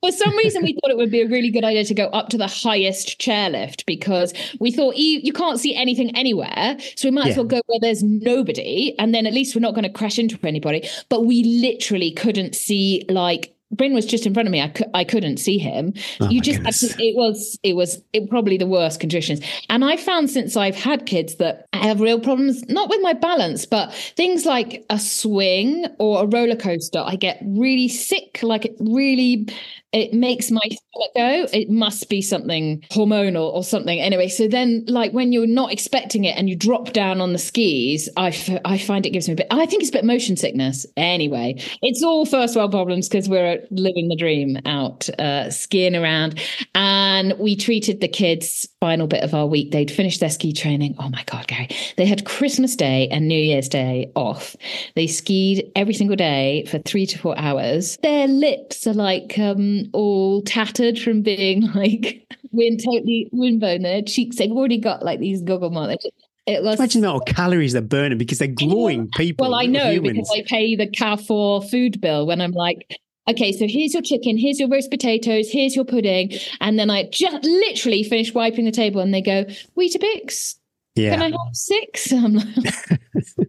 for 0.01 0.11
some 0.11 0.35
reason, 0.37 0.63
we 0.63 0.73
thought 0.73 0.91
it 0.91 0.97
would 0.97 1.11
be 1.11 1.21
a 1.21 1.27
really 1.27 1.49
good 1.51 1.63
idea 1.63 1.83
to 1.85 1.93
go 1.93 2.05
up 2.05 2.29
to 2.29 2.37
the 2.37 2.47
highest 2.47 3.19
chairlift 3.19 3.85
because 3.85 4.33
we 4.59 4.71
thought 4.71 4.95
you, 4.95 5.19
you 5.23 5.33
can't 5.33 5.59
see 5.59 5.75
anything 5.75 6.15
anywhere. 6.15 6.77
So 6.95 7.07
we 7.07 7.11
might 7.11 7.25
Yeah. 7.25 7.31
as 7.31 7.37
well 7.37 7.45
go 7.45 7.61
where 7.67 7.79
there's 7.81 8.03
nobody. 8.03 8.95
And 8.97 9.13
then 9.13 9.25
at 9.27 9.33
least 9.33 9.55
we're 9.55 9.61
not 9.61 9.73
going 9.73 9.83
to 9.83 9.89
crash 9.89 10.17
into 10.17 10.39
anybody. 10.43 10.87
But 11.09 11.25
we 11.25 11.43
literally 11.43 12.11
couldn't 12.11 12.55
see, 12.55 13.03
like, 13.09 13.53
Bryn 13.71 13.93
was 13.93 14.07
just 14.07 14.25
in 14.25 14.33
front 14.33 14.47
of 14.47 14.51
me. 14.51 14.61
I, 14.63 14.69
cou- 14.69 14.89
I 14.95 15.03
couldn't 15.03 15.37
see 15.37 15.59
him. 15.59 15.93
Oh 16.19 16.27
you 16.27 16.41
just, 16.41 16.59
to, 16.63 17.03
it 17.03 17.15
was 17.15 17.59
it 17.61 17.75
was 17.75 18.01
it, 18.13 18.27
probably 18.27 18.57
the 18.57 18.65
worst 18.65 18.99
conditions. 18.99 19.41
And 19.69 19.85
I 19.85 19.95
found 19.95 20.31
since 20.31 20.57
I've 20.57 20.75
had 20.75 21.05
kids 21.05 21.35
that 21.35 21.67
I 21.71 21.85
have 21.85 22.01
real 22.01 22.19
problems, 22.19 22.67
not 22.67 22.89
with 22.89 22.99
my 23.03 23.13
balance, 23.13 23.67
but 23.67 23.93
things 23.93 24.43
like 24.43 24.83
a 24.89 24.97
swing 24.97 25.85
or 25.99 26.23
a 26.23 26.25
roller 26.25 26.55
coaster. 26.55 27.03
I 27.05 27.15
get 27.15 27.39
really 27.45 27.87
sick, 27.89 28.39
like 28.41 28.65
it 28.65 28.75
really 28.79 29.47
it 29.91 30.13
makes 30.13 30.51
my 30.51 30.61
stomach 30.61 31.11
go. 31.15 31.47
It 31.51 31.69
must 31.69 32.09
be 32.09 32.21
something 32.21 32.81
hormonal 32.91 33.51
or 33.53 33.63
something. 33.63 33.99
Anyway, 33.99 34.27
so 34.27 34.47
then 34.47 34.85
like 34.87 35.13
when 35.13 35.31
you're 35.31 35.47
not 35.47 35.71
expecting 35.71 36.25
it 36.25 36.37
and 36.37 36.47
you 36.47 36.55
drop 36.55 36.93
down 36.93 37.21
on 37.21 37.33
the 37.33 37.39
skis, 37.39 38.07
I, 38.15 38.27
f- 38.27 38.61
I 38.65 38.77
find 38.77 39.05
it 39.05 39.11
gives 39.11 39.27
me 39.27 39.33
a 39.33 39.37
bit. 39.37 39.47
I 39.49 39.65
think 39.65 39.81
it's 39.81 39.89
a 39.89 39.93
bit 39.93 40.05
motion 40.05 40.37
sickness. 40.37 40.85
Anyway, 40.95 41.55
it's 41.81 42.03
all 42.03 42.25
first 42.25 42.55
world 42.55 42.71
problems 42.71 43.09
because 43.09 43.27
we're 43.27 43.65
living 43.71 44.09
the 44.09 44.15
dream 44.15 44.57
out 44.65 45.09
uh, 45.19 45.49
skiing 45.49 45.95
around, 45.95 46.39
and 46.75 47.33
we 47.39 47.55
treated 47.55 48.01
the 48.01 48.07
kids. 48.07 48.67
Final 48.79 49.07
bit 49.07 49.23
of 49.23 49.33
our 49.33 49.45
week, 49.45 49.71
they'd 49.71 49.91
finished 49.91 50.19
their 50.19 50.29
ski 50.29 50.53
training. 50.53 50.95
Oh 50.99 51.09
my 51.09 51.23
god, 51.25 51.47
Gary! 51.47 51.67
They 51.97 52.05
had 52.05 52.25
Christmas 52.25 52.75
Day 52.75 53.07
and 53.09 53.27
New 53.27 53.39
Year's 53.39 53.67
Day 53.67 54.11
off. 54.15 54.55
They 54.95 55.07
skied 55.07 55.71
every 55.75 55.93
single 55.93 56.15
day 56.15 56.65
for 56.65 56.79
three 56.79 57.05
to 57.07 57.17
four 57.17 57.37
hours. 57.37 57.97
Their 57.97 58.27
lips 58.27 58.87
are 58.87 58.93
like 58.93 59.37
um, 59.37 59.78
all 59.93 60.41
tattered 60.41 60.99
from 60.99 61.21
being 61.21 61.71
like 61.75 62.25
wind 62.51 62.81
totally 62.83 63.29
windblown. 63.31 63.83
Their 63.83 64.01
cheeks, 64.01 64.37
they've 64.37 64.51
already 64.51 64.79
got 64.79 65.03
like 65.03 65.19
these 65.19 65.41
goggle 65.41 65.69
marks. 65.69 66.05
It 66.45 66.63
was 66.63 66.79
Imagine 66.79 67.01
the 67.01 67.19
calories 67.27 67.73
they're 67.73 67.81
burning 67.81 68.17
because 68.17 68.39
they're 68.39 68.47
growing 68.47 69.07
people. 69.15 69.47
well, 69.47 69.59
I 69.59 69.67
know 69.67 69.91
humans. 69.91 70.13
because 70.13 70.31
I 70.31 70.43
pay 70.47 70.75
the 70.75 70.87
Carrefour 70.87 71.61
food 71.61 72.01
bill 72.01 72.25
when 72.25 72.41
I'm 72.41 72.53
like, 72.53 72.97
okay, 73.29 73.51
so 73.51 73.67
here's 73.67 73.93
your 73.93 74.01
chicken, 74.01 74.37
here's 74.37 74.59
your 74.59 74.67
roast 74.67 74.89
potatoes, 74.89 75.49
here's 75.51 75.75
your 75.75 75.85
pudding. 75.85 76.31
And 76.59 76.79
then 76.79 76.89
I 76.89 77.07
just 77.11 77.43
literally 77.43 78.03
finish 78.03 78.33
wiping 78.33 78.65
the 78.65 78.71
table 78.71 78.99
and 78.99 79.13
they 79.13 79.21
go, 79.21 79.45
Weetabix, 79.77 80.55
yeah. 80.95 81.11
can 81.11 81.21
I 81.21 81.25
have 81.29 81.53
six? 81.55 82.11
I'm 82.13 82.35
like, 82.35 82.47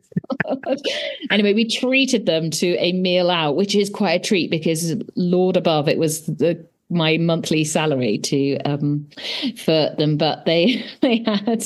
anyway, 1.30 1.54
we 1.54 1.64
treated 1.68 2.26
them 2.26 2.50
to 2.50 2.76
a 2.76 2.92
meal 2.92 3.30
out, 3.30 3.56
which 3.56 3.74
is 3.74 3.90
quite 3.90 4.20
a 4.20 4.24
treat 4.24 4.50
because 4.50 4.94
Lord 5.16 5.56
above, 5.56 5.88
it 5.88 5.98
was 5.98 6.26
the 6.26 6.64
my 6.90 7.16
monthly 7.18 7.64
salary 7.64 8.18
to 8.18 8.57
um 8.64 9.09
for 9.57 9.94
them 9.96 10.16
but 10.16 10.44
they 10.44 10.85
they 11.00 11.22
had 11.24 11.64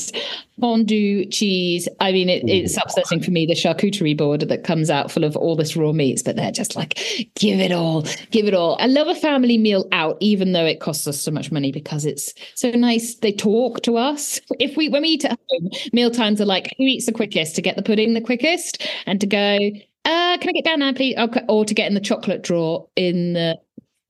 fondue 0.61 1.25
cheese. 1.27 1.89
I 2.01 2.13
mean 2.13 2.29
it, 2.29 2.49
it's 2.49 2.77
upsetting 2.77 3.23
for 3.23 3.31
me 3.31 3.47
the 3.47 3.55
charcuterie 3.55 4.17
board 4.17 4.43
that 4.43 4.65
comes 4.65 4.91
out 4.91 5.11
full 5.11 5.25
of 5.25 5.37
all 5.37 5.57
this 5.57 5.77
raw 5.77 5.93
meats 5.93 6.23
but 6.23 6.37
they're 6.37 6.53
just 6.53 6.77
like 6.77 6.95
give 7.35 7.59
it 7.59 7.73
all 7.73 8.03
give 8.31 8.47
it 8.47 8.55
all. 8.55 8.77
I 8.81 8.87
love 8.87 9.09
a 9.09 9.15
family 9.15 9.59
meal 9.59 9.89
out 9.93 10.17
even 10.21 10.53
though 10.53 10.67
it 10.67 10.81
costs 10.81 11.07
us 11.07 11.21
so 11.21 11.31
much 11.31 11.51
money 11.51 11.73
because 11.73 12.05
it's 12.05 12.33
so 12.55 12.71
nice. 12.71 13.17
They 13.17 13.33
talk 13.33 13.83
to 13.83 13.97
us. 13.97 14.41
If 14.61 14.77
we 14.77 14.89
when 14.89 15.03
we 15.03 15.09
eat 15.09 15.25
at 15.25 15.39
home 15.51 15.71
meal 15.93 16.11
times 16.11 16.41
are 16.41 16.47
like 16.47 16.75
who 16.79 16.85
eats 16.85 17.07
the 17.07 17.13
quickest 17.13 17.57
to 17.57 17.63
get 17.63 17.77
the 17.77 17.83
pudding 17.83 18.15
the 18.15 18.21
quickest? 18.21 18.87
And 19.07 19.21
to 19.21 19.27
go 19.27 19.59
uh, 20.05 20.37
can 20.37 20.51
I 20.51 20.53
get 20.53 20.65
down 20.65 20.81
now, 20.81 20.93
please? 20.93 21.17
Okay. 21.17 21.41
Or 21.49 21.65
to 21.65 21.75
get 21.75 21.89
in 21.89 21.95
the 21.95 22.01
chocolate 22.01 22.43
drawer 22.43 22.87
in 22.95 23.33
the 23.33 23.59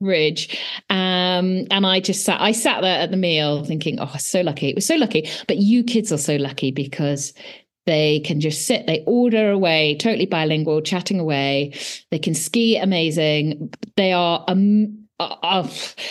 fridge. 0.05 0.59
Um, 0.91 1.67
and 1.71 1.87
I 1.87 2.01
just 2.01 2.25
sat, 2.25 2.41
I 2.41 2.53
sat 2.53 2.83
there 2.83 3.01
at 3.01 3.11
the 3.11 3.17
meal 3.17 3.65
thinking, 3.65 3.99
oh, 4.01 4.15
so 4.19 4.43
lucky. 4.43 4.69
It 4.69 4.75
was 4.75 4.87
so 4.87 4.97
lucky. 4.97 5.29
But 5.49 5.57
you 5.57 5.83
kids 5.83 6.13
are 6.13 6.19
so 6.19 6.37
lucky 6.37 6.71
because 6.71 7.33
they 7.87 8.21
can 8.21 8.41
just 8.41 8.67
sit, 8.67 8.87
they 8.87 9.03
order 9.07 9.51
away, 9.51 9.97
totally 9.97 10.27
bilingual, 10.27 10.81
chatting 10.81 11.21
away. 11.21 11.75
They 12.11 12.19
can 12.19 12.35
ski 12.35 12.77
amazing. 12.77 13.73
They 13.97 14.13
are, 14.13 14.45
um, 14.49 15.04
uh, 15.21 15.35
uh, 15.43 15.69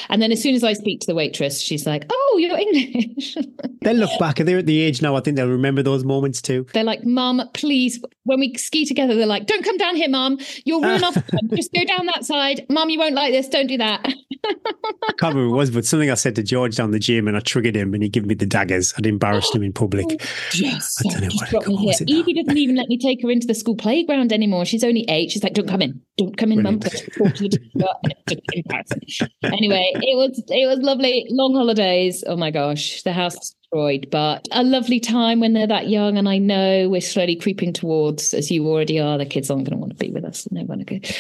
and 0.10 0.22
then 0.22 0.32
as 0.32 0.42
soon 0.42 0.56
as 0.56 0.64
I 0.64 0.74
speak 0.74 1.02
to 1.02 1.08
the 1.08 1.16
waitress, 1.16 1.60
she's 1.62 1.86
like, 1.86 2.06
"Oh, 2.10 2.38
you're 2.40 2.58
English." 2.58 3.36
They'll 3.82 3.98
look 3.98 4.18
back. 4.18 4.40
And 4.40 4.48
they're 4.48 4.60
at 4.60 4.66
the 4.66 4.80
age 4.80 5.02
now. 5.02 5.18
I 5.18 5.20
think 5.20 5.36
they'll 5.36 5.50
remember 5.50 5.84
those 5.84 6.06
moments 6.06 6.42
too. 6.42 6.66
They're 6.72 6.86
like, 6.86 7.04
Mum, 7.04 7.42
please. 7.54 8.02
When 8.24 8.40
we 8.40 8.54
ski 8.56 8.86
together, 8.86 9.14
they're 9.14 9.26
like, 9.26 9.46
Don't 9.46 9.66
come 9.66 9.76
down 9.76 9.98
here, 9.98 10.08
Mum. 10.08 10.38
You'll 10.64 10.80
ruin 10.90 11.04
off. 11.04 11.18
Just 11.54 11.74
go 11.74 11.84
down 11.84 12.06
that 12.06 12.24
side. 12.24 12.66
Mum, 12.70 12.90
you 12.90 12.98
won't 12.98 13.14
like 13.14 13.34
this. 13.34 13.50
Don't 13.50 13.68
do 13.68 13.78
that. 13.80 14.00
I 14.46 15.12
can't 15.20 15.36
remember 15.36 15.50
what 15.50 15.56
it 15.56 15.58
was, 15.58 15.72
but 15.72 15.86
something 15.86 16.10
I 16.10 16.14
said 16.14 16.36
to 16.36 16.44
George 16.44 16.78
down 16.78 16.92
the 16.92 17.00
gym 17.00 17.28
and 17.28 17.36
I 17.36 17.42
triggered 17.42 17.76
him 17.76 17.94
and 17.94 18.02
he 18.04 18.08
gave 18.08 18.26
me 18.26 18.36
the 18.36 18.46
daggers. 18.46 18.94
I'd 18.98 19.06
embarrassed 19.06 19.54
him 19.54 19.64
in 19.64 19.74
public. 19.74 20.06
Yes. 20.54 21.02
I 21.06 21.10
don't 21.12 21.22
know 21.24 21.30
what- 21.34 21.50
drop 21.50 21.68
me 21.68 21.76
here. 21.76 21.94
Evie 22.08 22.34
doesn't 22.36 22.58
even 22.58 22.78
let 22.78 22.88
me 22.88 22.98
take 22.98 23.22
her 23.22 23.30
into 23.32 23.48
the 23.48 23.54
school 23.56 23.76
playground 23.76 24.32
anymore. 24.32 24.64
She's 24.64 24.86
only 24.86 25.04
eight. 25.10 25.32
She's 25.32 25.44
like, 25.44 25.54
Don't 25.56 25.68
come 25.68 25.82
in. 25.82 26.02
Don't 26.18 26.38
come 26.38 26.54
in, 26.54 26.62
Mum. 26.64 26.80
Brilliant. 28.94 28.94
Talk 28.94 28.94
to 28.94 29.00
the 29.00 29.06
teacher." 29.06 29.28
Embarrassing. 29.44 29.58
anyway, 29.58 29.92
it 29.96 30.18
was 30.18 30.44
it 30.50 30.68
was 30.68 30.80
lovely. 30.80 31.28
Long 31.30 31.54
holidays. 31.54 32.24
Oh 32.28 32.36
my 32.36 32.52
gosh. 32.52 33.04
The 33.04 33.14
house 33.14 33.56
destroyed, 33.74 34.08
but 34.12 34.48
a 34.52 34.64
lovely 34.64 35.00
time 35.00 35.40
when 35.40 35.54
they're 35.54 35.68
that 35.68 35.90
young. 35.90 36.18
And 36.18 36.30
I 36.30 36.38
know 36.38 36.90
we're 36.90 37.02
slowly 37.02 37.36
creeping 37.36 37.74
towards, 37.74 38.34
as 38.34 38.52
you 38.52 38.68
already 38.68 39.00
are, 39.00 39.18
the 39.18 39.26
kids 39.26 39.50
aren't 39.50 39.66
going 39.66 39.78
to 39.78 39.80
want 39.80 39.98
to 39.98 40.06
be 40.06 40.12
with 40.12 40.26
us. 40.26 40.48
Going 40.52 40.86
to 40.86 41.00
go. 41.00 41.16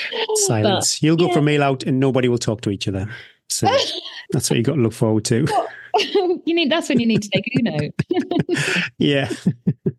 Silence. 0.47 1.01
You'll 1.01 1.17
go 1.17 1.27
yeah. 1.27 1.33
for 1.33 1.39
a 1.39 1.43
meal 1.43 1.63
out 1.63 1.83
and 1.83 1.99
nobody 1.99 2.29
will 2.29 2.38
talk 2.38 2.62
to 2.62 2.69
each 2.69 2.88
other. 2.88 3.09
So 3.49 3.67
that's 4.31 4.49
what 4.49 4.57
you 4.57 4.63
got 4.63 4.75
to 4.75 4.81
look 4.81 4.93
forward 4.93 5.25
to. 5.25 5.47
you 6.45 6.53
need 6.53 6.71
that's 6.71 6.89
when 6.89 6.99
you 6.99 7.06
need 7.06 7.21
to 7.21 7.29
take 7.29 7.51
Uno. 7.60 7.89
Yeah. 8.97 9.32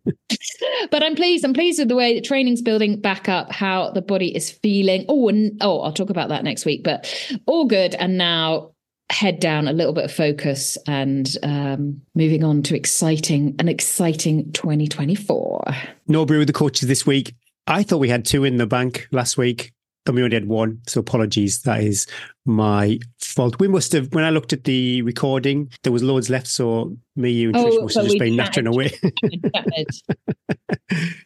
but 0.91 1.03
I'm 1.03 1.15
pleased. 1.15 1.45
I'm 1.45 1.53
pleased 1.53 1.79
with 1.79 1.87
the 1.87 1.95
way 1.95 2.13
the 2.13 2.21
training's 2.21 2.61
building 2.61 2.99
back 2.99 3.29
up, 3.29 3.51
how 3.51 3.91
the 3.91 4.01
body 4.01 4.35
is 4.35 4.51
feeling. 4.51 5.05
Oh, 5.07 5.29
and 5.29 5.57
oh, 5.61 5.81
I'll 5.81 5.93
talk 5.93 6.09
about 6.09 6.29
that 6.29 6.43
next 6.43 6.65
week. 6.65 6.83
But 6.83 7.13
all 7.45 7.65
good. 7.65 7.95
And 7.95 8.17
now 8.17 8.71
head 9.09 9.39
down, 9.39 9.67
a 9.67 9.73
little 9.73 9.93
bit 9.93 10.05
of 10.05 10.11
focus, 10.11 10.77
and 10.87 11.37
um, 11.43 12.01
moving 12.15 12.43
on 12.43 12.63
to 12.63 12.75
exciting 12.75 13.55
an 13.59 13.69
exciting 13.69 14.51
2024. 14.53 15.63
No 16.07 16.25
brew 16.25 16.39
with 16.39 16.47
the 16.47 16.53
coaches 16.53 16.87
this 16.87 17.05
week. 17.05 17.35
I 17.67 17.83
thought 17.83 17.97
we 17.97 18.09
had 18.09 18.25
two 18.25 18.43
in 18.43 18.57
the 18.57 18.67
bank 18.67 19.07
last 19.11 19.37
week 19.37 19.71
and 20.05 20.15
we 20.15 20.23
only 20.23 20.35
had 20.35 20.47
one. 20.47 20.81
So 20.87 20.99
apologies. 20.99 21.61
That 21.63 21.81
is 21.81 22.07
my 22.45 22.99
fault. 23.19 23.59
We 23.59 23.67
must 23.67 23.91
have, 23.93 24.13
when 24.13 24.23
I 24.23 24.29
looked 24.29 24.53
at 24.53 24.63
the 24.63 25.01
recording, 25.01 25.71
there 25.83 25.91
was 25.91 26.03
loads 26.03 26.29
left. 26.29 26.47
So 26.47 26.95
me, 27.15 27.31
you, 27.31 27.49
and 27.49 27.57
Trish 27.57 27.77
Oh, 27.77 27.81
must 27.83 27.95
have 27.95 28.05
just 28.05 28.19
been 28.19 28.35
nattering 28.35 28.67
away. 28.67 28.91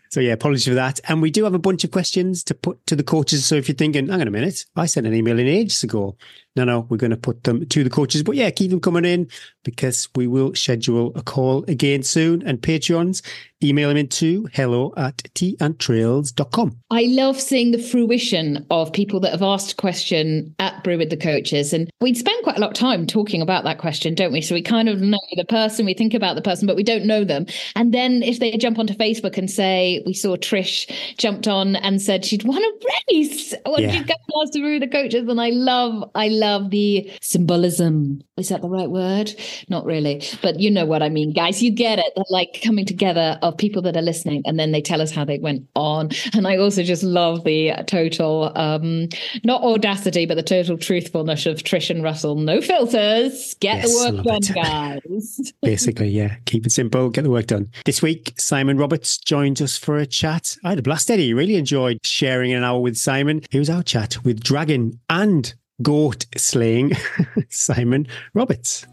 so 0.09 0.19
yeah, 0.19 0.33
apologies 0.33 0.67
for 0.67 0.73
that. 0.75 0.99
And 1.07 1.21
we 1.21 1.29
do 1.29 1.43
have 1.43 1.53
a 1.53 1.59
bunch 1.59 1.83
of 1.83 1.91
questions 1.91 2.43
to 2.45 2.55
put 2.55 2.85
to 2.87 2.95
the 2.95 3.03
coaches. 3.03 3.45
So 3.45 3.55
if 3.55 3.67
you're 3.67 3.75
thinking, 3.75 4.07
hang 4.07 4.21
on 4.21 4.27
a 4.27 4.31
minute, 4.31 4.65
I 4.75 4.85
sent 4.85 5.07
an 5.07 5.13
email 5.13 5.37
in 5.37 5.47
ages 5.47 5.83
ago. 5.83 6.15
No, 6.55 6.63
no, 6.63 6.87
we're 6.89 6.97
going 6.97 7.11
to 7.11 7.17
put 7.17 7.43
them 7.43 7.65
to 7.65 7.83
the 7.83 7.89
coaches. 7.89 8.23
But 8.23 8.35
yeah, 8.35 8.49
keep 8.49 8.71
them 8.71 8.79
coming 8.79 9.05
in 9.05 9.29
because 9.63 10.09
we 10.15 10.27
will 10.27 10.55
schedule 10.55 11.11
a 11.15 11.21
call 11.21 11.63
again 11.65 12.03
soon. 12.03 12.41
And 12.45 12.61
Patreons, 12.61 13.21
email 13.63 13.89
them 13.89 13.97
into 13.97 14.47
hello 14.53 14.93
at 14.97 15.17
teaandtrails.com. 15.35 16.77
I 16.91 17.03
love 17.09 17.39
seeing 17.39 17.71
the 17.71 17.77
fruition 17.81 18.65
of 18.69 18.91
people 18.93 19.19
that 19.21 19.31
have 19.31 19.41
asked 19.43 19.73
a 19.73 19.75
question 19.75 20.55
at 20.59 20.83
Brew 20.83 20.97
with 20.97 21.09
the 21.09 21.17
Coaches. 21.17 21.73
And 21.73 21.89
we 22.01 22.13
spend 22.13 22.41
quite 22.43 22.57
a 22.57 22.61
lot 22.61 22.69
of 22.71 22.75
time 22.75 23.05
talking 23.05 23.41
about 23.41 23.63
that 23.65 23.77
question, 23.77 24.15
don't 24.15 24.31
we? 24.31 24.41
So 24.41 24.55
we 24.55 24.61
kind 24.61 24.87
of 24.89 25.01
know 25.01 25.19
the 25.35 25.45
person, 25.45 25.85
we 25.85 25.93
think 25.93 26.13
about 26.13 26.35
the 26.35 26.41
person, 26.41 26.67
but 26.67 26.75
we 26.75 26.83
don't 26.83 27.05
know 27.05 27.23
them. 27.23 27.45
And 27.75 27.93
then 27.93 28.23
if 28.23 28.39
they 28.39 28.51
jump 28.57 28.79
onto 28.79 28.93
Facebook 28.95 29.37
and 29.37 29.49
say, 29.51 30.01
we 30.05 30.13
saw 30.13 30.35
Trish 30.37 30.89
jumped 31.17 31.47
on 31.47 31.75
and 31.77 32.01
said 32.01 32.25
she'd 32.25 32.43
won 32.43 32.61
a 32.63 32.71
race. 33.13 33.53
What 33.65 33.81
Yeah. 33.81 33.91
did 33.91 33.95
you 33.99 34.05
go 34.05 34.13
past 34.41 34.53
to 34.53 34.59
Brew 34.61 34.79
with 34.79 34.89
the 34.89 34.95
Coaches? 34.95 35.27
And 35.27 35.41
I 35.41 35.49
love, 35.49 36.09
I 36.15 36.29
love 36.29 36.69
the 36.69 37.09
symbolism. 37.21 38.21
Is 38.37 38.49
that 38.49 38.61
the 38.61 38.69
right 38.69 38.89
word? 38.89 39.33
Not 39.67 39.85
really, 39.85 40.23
but 40.41 40.59
you 40.59 40.71
know 40.71 40.85
what 40.85 41.03
I 41.03 41.09
mean, 41.09 41.33
guys. 41.33 41.61
You 41.61 41.71
get 41.71 41.99
it. 41.99 42.05
The 42.15 42.25
like 42.29 42.61
coming 42.63 42.85
together 42.85 43.37
of 43.49 43.57
people 43.57 43.81
that 43.83 43.95
are 43.97 44.01
listening, 44.01 44.41
and 44.45 44.59
then 44.59 44.71
they 44.71 44.81
tell 44.81 45.01
us 45.01 45.11
how 45.11 45.25
they 45.25 45.39
went 45.39 45.67
on. 45.75 46.09
And 46.33 46.47
I 46.47 46.57
also 46.57 46.83
just 46.83 47.03
love 47.03 47.43
the 47.43 47.73
total, 47.87 48.51
um, 48.55 49.09
not 49.43 49.61
audacity, 49.61 50.25
but 50.25 50.35
the 50.35 50.43
total 50.43 50.77
truthfulness 50.77 51.45
of 51.45 51.57
Trish 51.57 51.89
and 51.89 52.03
Russell. 52.03 52.35
No 52.35 52.61
filters. 52.61 53.55
Get 53.59 53.83
Yes, 53.83 54.05
the 54.05 54.13
work 54.15 54.23
done, 54.25 54.37
it. 54.37 54.55
guys. 55.09 55.53
Basically, 55.61 56.09
yeah. 56.09 56.35
Keep 56.45 56.65
it 56.65 56.71
simple, 56.71 57.09
get 57.09 57.23
the 57.23 57.29
work 57.29 57.47
done. 57.47 57.69
This 57.85 58.01
week, 58.01 58.33
Simon 58.37 58.77
Roberts 58.77 59.17
joined 59.17 59.61
us 59.61 59.77
for 59.77 59.97
a 59.97 60.05
chat. 60.05 60.55
I 60.63 60.69
had 60.69 60.79
a 60.79 60.81
blast, 60.81 61.11
Eddie. 61.11 61.33
Really 61.33 61.55
enjoyed 61.55 61.99
sharing 62.05 62.53
an 62.53 62.63
hour 62.63 62.79
with 62.79 62.95
Simon. 62.97 63.41
Was 63.53 63.69
our 63.69 63.83
chat 63.83 64.23
with 64.23 64.41
Dragon 64.41 64.99
and 65.09 65.53
Goat 65.81 66.25
slaying 66.37 66.93
Simon 67.49 68.07
Roberts. 68.33 68.85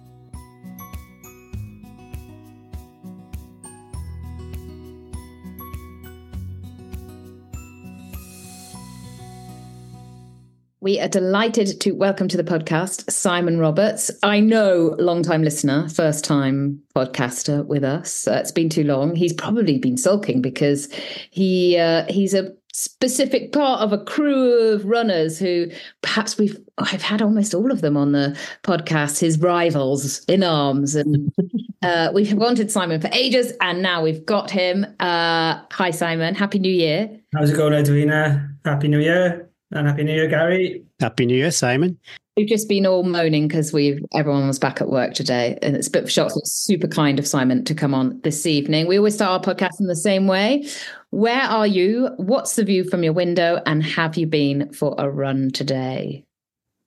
We 10.87 11.01
are 11.01 11.09
delighted 11.09 11.81
to 11.81 11.91
welcome 11.91 12.29
to 12.29 12.37
the 12.37 12.45
podcast 12.45 13.11
Simon 13.11 13.59
Roberts. 13.59 14.09
I 14.23 14.39
know, 14.39 14.95
long-time 15.01 15.43
listener, 15.43 15.89
first-time 15.89 16.81
podcaster 16.95 17.67
with 17.67 17.83
us. 17.83 18.29
Uh, 18.29 18.35
it's 18.35 18.53
been 18.53 18.69
too 18.69 18.85
long. 18.85 19.17
He's 19.17 19.33
probably 19.33 19.79
been 19.79 19.97
sulking 19.97 20.41
because 20.41 20.89
he 21.33 21.77
uh, 21.77 22.05
he's 22.09 22.35
a 22.35 22.55
specific 22.73 23.51
part 23.53 23.81
of 23.81 23.93
a 23.93 23.99
crew 23.99 24.75
of 24.75 24.85
runners 24.85 25.41
who 25.41 25.67
perhaps 26.03 26.39
we've 26.39 26.57
I've 26.79 27.03
had 27.03 27.21
almost 27.21 27.53
all 27.53 27.73
of 27.73 27.81
them 27.81 27.97
on 27.97 28.13
the 28.13 28.39
podcast. 28.63 29.19
His 29.19 29.41
rivals 29.41 30.25
in 30.27 30.45
arms, 30.45 30.95
and 30.95 31.33
uh, 31.83 32.13
we've 32.15 32.33
wanted 32.33 32.71
Simon 32.71 33.01
for 33.01 33.11
ages, 33.11 33.53
and 33.61 33.83
now 33.83 34.05
we've 34.05 34.25
got 34.25 34.53
him. 34.53 34.87
Uh, 35.01 35.63
hi, 35.73 35.91
Simon. 35.91 36.37
Happy 36.37 36.61
New 36.61 36.73
Year. 36.73 37.11
How's 37.35 37.51
it 37.51 37.57
going, 37.57 37.73
Edwina? 37.73 38.51
Happy 38.65 38.87
New 38.87 39.01
Year 39.01 39.51
and 39.73 39.87
Happy 39.87 40.05
New 40.05 40.15
Year, 40.15 40.29
Gary. 40.29 40.85
Happy 41.01 41.27
New 41.27 41.37
Year, 41.37 41.51
Simon. 41.51 41.99
We've 42.37 42.49
just 42.49 42.69
been 42.69 42.87
all 42.87 43.03
moaning 43.03 43.49
because 43.49 43.73
we've 43.73 43.99
everyone 44.15 44.47
was 44.47 44.59
back 44.59 44.83
at 44.83 44.91
work 44.91 45.15
today, 45.15 45.59
and 45.63 45.75
it's 45.75 45.89
a 45.89 45.91
bit 45.91 46.03
of 46.03 46.09
a 46.09 46.13
shock. 46.13 46.31
So 46.31 46.39
it's 46.39 46.53
super 46.53 46.87
kind 46.87 47.19
of 47.19 47.27
Simon 47.27 47.65
to 47.65 47.75
come 47.75 47.95
on 47.95 48.21
this 48.23 48.45
evening. 48.45 48.87
We 48.87 48.99
always 48.99 49.15
start 49.15 49.47
our 49.47 49.55
podcast 49.55 49.81
in 49.81 49.87
the 49.87 49.97
same 49.97 50.27
way. 50.27 50.69
Where 51.11 51.43
are 51.43 51.67
you? 51.67 52.11
What's 52.19 52.57
the 52.57 52.65
view 52.65 52.85
from 52.85 53.03
your 53.03 53.15
window? 53.15 53.63
And 53.65 53.83
have 53.83 54.19
you 54.19 54.27
been 54.27 54.71
for 54.73 54.95
a 54.99 55.09
run 55.09 55.51
today? 55.51 56.25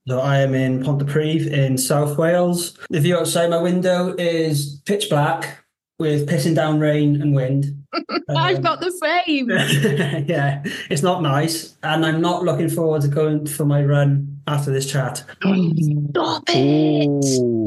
So 0.07 0.19
I 0.19 0.39
am 0.39 0.53
in 0.53 0.83
Pontypridd 0.83 1.47
in 1.51 1.77
South 1.77 2.17
Wales. 2.17 2.77
The 2.89 2.99
view 2.99 3.17
outside 3.17 3.49
my 3.49 3.61
window 3.61 4.15
is 4.17 4.81
pitch 4.85 5.09
black 5.09 5.65
with 5.97 6.29
pissing 6.29 6.55
down 6.55 6.79
rain 6.79 7.21
and 7.21 7.35
wind. 7.35 7.78
I've 8.29 8.57
Um, 8.57 8.61
got 8.61 8.79
the 8.79 8.91
same. 8.91 9.49
yeah, 10.27 10.61
it's 10.89 11.01
not 11.01 11.21
nice, 11.21 11.75
and 11.83 12.05
I'm 12.05 12.21
not 12.21 12.43
looking 12.43 12.69
forward 12.69 13.01
to 13.03 13.07
going 13.07 13.45
for 13.47 13.65
my 13.65 13.83
run 13.83 14.39
after 14.47 14.71
this 14.71 14.89
chat. 14.89 15.23
Stop 15.41 16.43
it! 16.49 17.07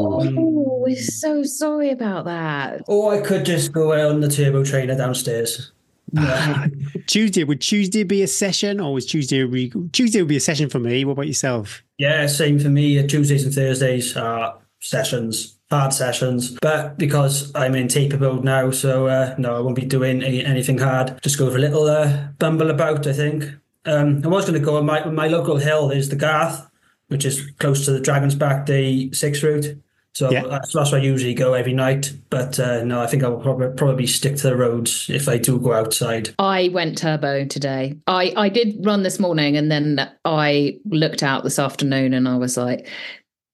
Oh, 0.01 0.83
we're 0.85 0.97
so 0.97 1.43
sorry 1.43 1.91
about 1.91 2.25
that. 2.27 2.83
Or 2.87 3.15
I 3.15 3.21
could 3.21 3.45
just 3.45 3.73
go 3.73 3.93
on 3.93 4.21
the 4.21 4.29
turbo 4.29 4.65
trainer 4.65 4.97
downstairs. 4.97 5.73
Yeah. 6.13 6.67
Tuesday, 7.07 7.45
would 7.45 7.61
Tuesday 7.61 8.03
be 8.05 8.23
a 8.23 8.27
session 8.27 8.81
or 8.81 8.93
was 8.93 9.07
Tuesday 9.07 9.41
a 9.41 9.47
re- 9.47 9.73
Tuesday 9.93 10.21
would 10.21 10.29
be 10.29 10.37
a 10.37 10.41
session 10.41 10.69
for 10.69 10.79
me? 10.79 11.05
What 11.05 11.13
about 11.13 11.27
yourself? 11.27 11.83
Yeah, 11.99 12.27
same 12.27 12.59
for 12.59 12.69
me. 12.69 12.99
Uh, 12.99 13.07
Tuesdays 13.07 13.45
and 13.45 13.55
Thursdays 13.55 14.17
are 14.17 14.59
sessions, 14.81 15.57
hard 15.73 15.93
sessions. 15.93 16.57
But 16.63 16.99
because 16.99 17.51
I'm 17.55 17.75
in 17.75 17.89
taper 17.89 18.17
build 18.19 18.45
now, 18.45 18.71
so 18.71 19.07
uh, 19.09 19.35
no, 19.39 19.57
I 19.57 19.61
won't 19.61 19.77
be 19.77 19.85
doing 19.87 20.23
any, 20.23 20.45
anything 20.45 20.79
hard. 20.79 21.21
Just 21.23 21.39
go 21.39 21.51
for 21.51 21.57
a 21.57 21.61
little 21.61 21.85
uh, 21.85 22.29
bumble 22.39 22.71
about, 22.71 23.07
I 23.07 23.13
think. 23.13 23.45
Um, 23.85 24.23
I 24.25 24.29
was 24.29 24.45
going 24.45 24.59
to 24.61 24.65
go 24.65 24.77
on 24.77 24.87
my 24.87 25.05
my 25.07 25.27
local 25.27 25.57
hill 25.57 25.91
is 25.91 26.09
the 26.09 26.17
Garth, 26.17 26.71
which 27.09 27.25
is 27.25 27.51
close 27.59 27.85
to 27.87 27.91
the 27.93 28.01
Dragon's 28.01 28.37
Back 28.37 28.65
Day 28.67 29.11
six 29.11 29.43
route. 29.43 29.77
So 30.15 30.31
Yeah. 30.31 30.43
that's, 30.47 30.75
that's 30.75 30.93
where 30.93 31.01
I 31.01 31.05
usually 31.05 31.33
go 31.33 31.55
every 31.55 31.73
night. 31.73 32.13
But 32.29 32.61
uh, 32.61 32.85
no, 32.85 33.01
I 33.01 33.07
think 33.07 33.25
I'll 33.25 33.39
probably 33.41 33.71
probably 33.75 34.07
stick 34.07 34.37
to 34.37 34.51
the 34.51 34.57
roads 34.57 35.09
if 35.09 35.27
I 35.29 35.39
do 35.39 35.59
go 35.59 35.73
outside. 35.73 36.35
I 36.39 36.69
went 36.73 36.99
turbo 36.99 37.47
today. 37.47 37.97
I, 38.07 38.33
I 38.37 38.49
did 38.51 38.85
run 38.85 39.03
this 39.05 39.19
morning 39.19 39.57
and 39.57 39.71
then 39.73 40.11
I 40.27 40.79
looked 40.85 41.23
out 41.23 41.45
this 41.45 41.59
afternoon 41.59 42.13
and 42.13 42.29
I 42.29 42.37
was 42.37 42.59
like, 42.59 42.87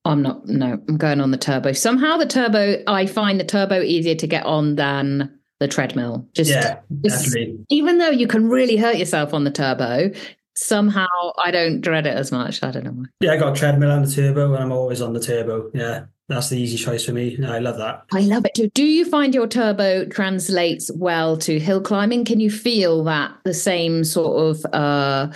I'm 0.08 0.22
not, 0.22 0.46
no, 0.46 0.80
I'm 0.88 0.96
going 0.96 1.20
on 1.20 1.30
the 1.30 1.36
turbo. 1.38 1.72
Somehow 1.72 2.16
the 2.16 2.26
turbo, 2.26 2.82
I 2.86 3.06
find 3.06 3.38
the 3.38 3.44
turbo 3.44 3.80
easier 3.82 4.14
to 4.16 4.26
get 4.26 4.44
on 4.46 4.74
than 4.76 5.38
the 5.60 5.68
treadmill. 5.68 6.26
Just, 6.34 6.50
Yeah, 6.50 6.78
just- 7.04 7.26
definitely. 7.26 7.58
even 7.68 7.98
though 7.98 8.10
you 8.10 8.26
can 8.26 8.48
really 8.48 8.76
hurt 8.76 8.96
yourself 8.96 9.34
on 9.34 9.44
the 9.44 9.50
turbo, 9.50 10.10
somehow 10.54 11.06
I 11.44 11.50
don't 11.50 11.80
dread 11.80 12.06
it 12.06 12.16
as 12.16 12.32
much. 12.32 12.62
I 12.62 12.70
don't 12.70 12.84
know 12.84 12.90
why. 12.92 13.04
Yeah, 13.20 13.32
I 13.32 13.36
got 13.36 13.56
a 13.56 13.58
treadmill 13.58 13.90
and 13.90 14.04
the 14.04 14.10
turbo, 14.12 14.54
and 14.54 14.62
I'm 14.64 14.72
always 14.72 15.00
on 15.02 15.12
the 15.12 15.20
turbo. 15.20 15.70
Yeah, 15.74 16.04
that's 16.28 16.48
the 16.48 16.56
easy 16.60 16.76
choice 16.76 17.04
for 17.04 17.12
me. 17.12 17.38
I 17.44 17.58
love 17.58 17.76
that. 17.78 18.04
I 18.12 18.20
love 18.20 18.44
it 18.44 18.54
too. 18.54 18.68
Do 18.74 18.84
you 18.84 19.04
find 19.04 19.34
your 19.34 19.46
turbo 19.46 20.06
translates 20.06 20.90
well 20.94 21.36
to 21.38 21.58
hill 21.60 21.80
climbing? 21.80 22.24
Can 22.24 22.40
you 22.40 22.50
feel 22.50 23.04
that 23.04 23.32
the 23.44 23.54
same 23.54 24.04
sort 24.04 24.56
of, 24.56 24.64
uh, 24.74 25.28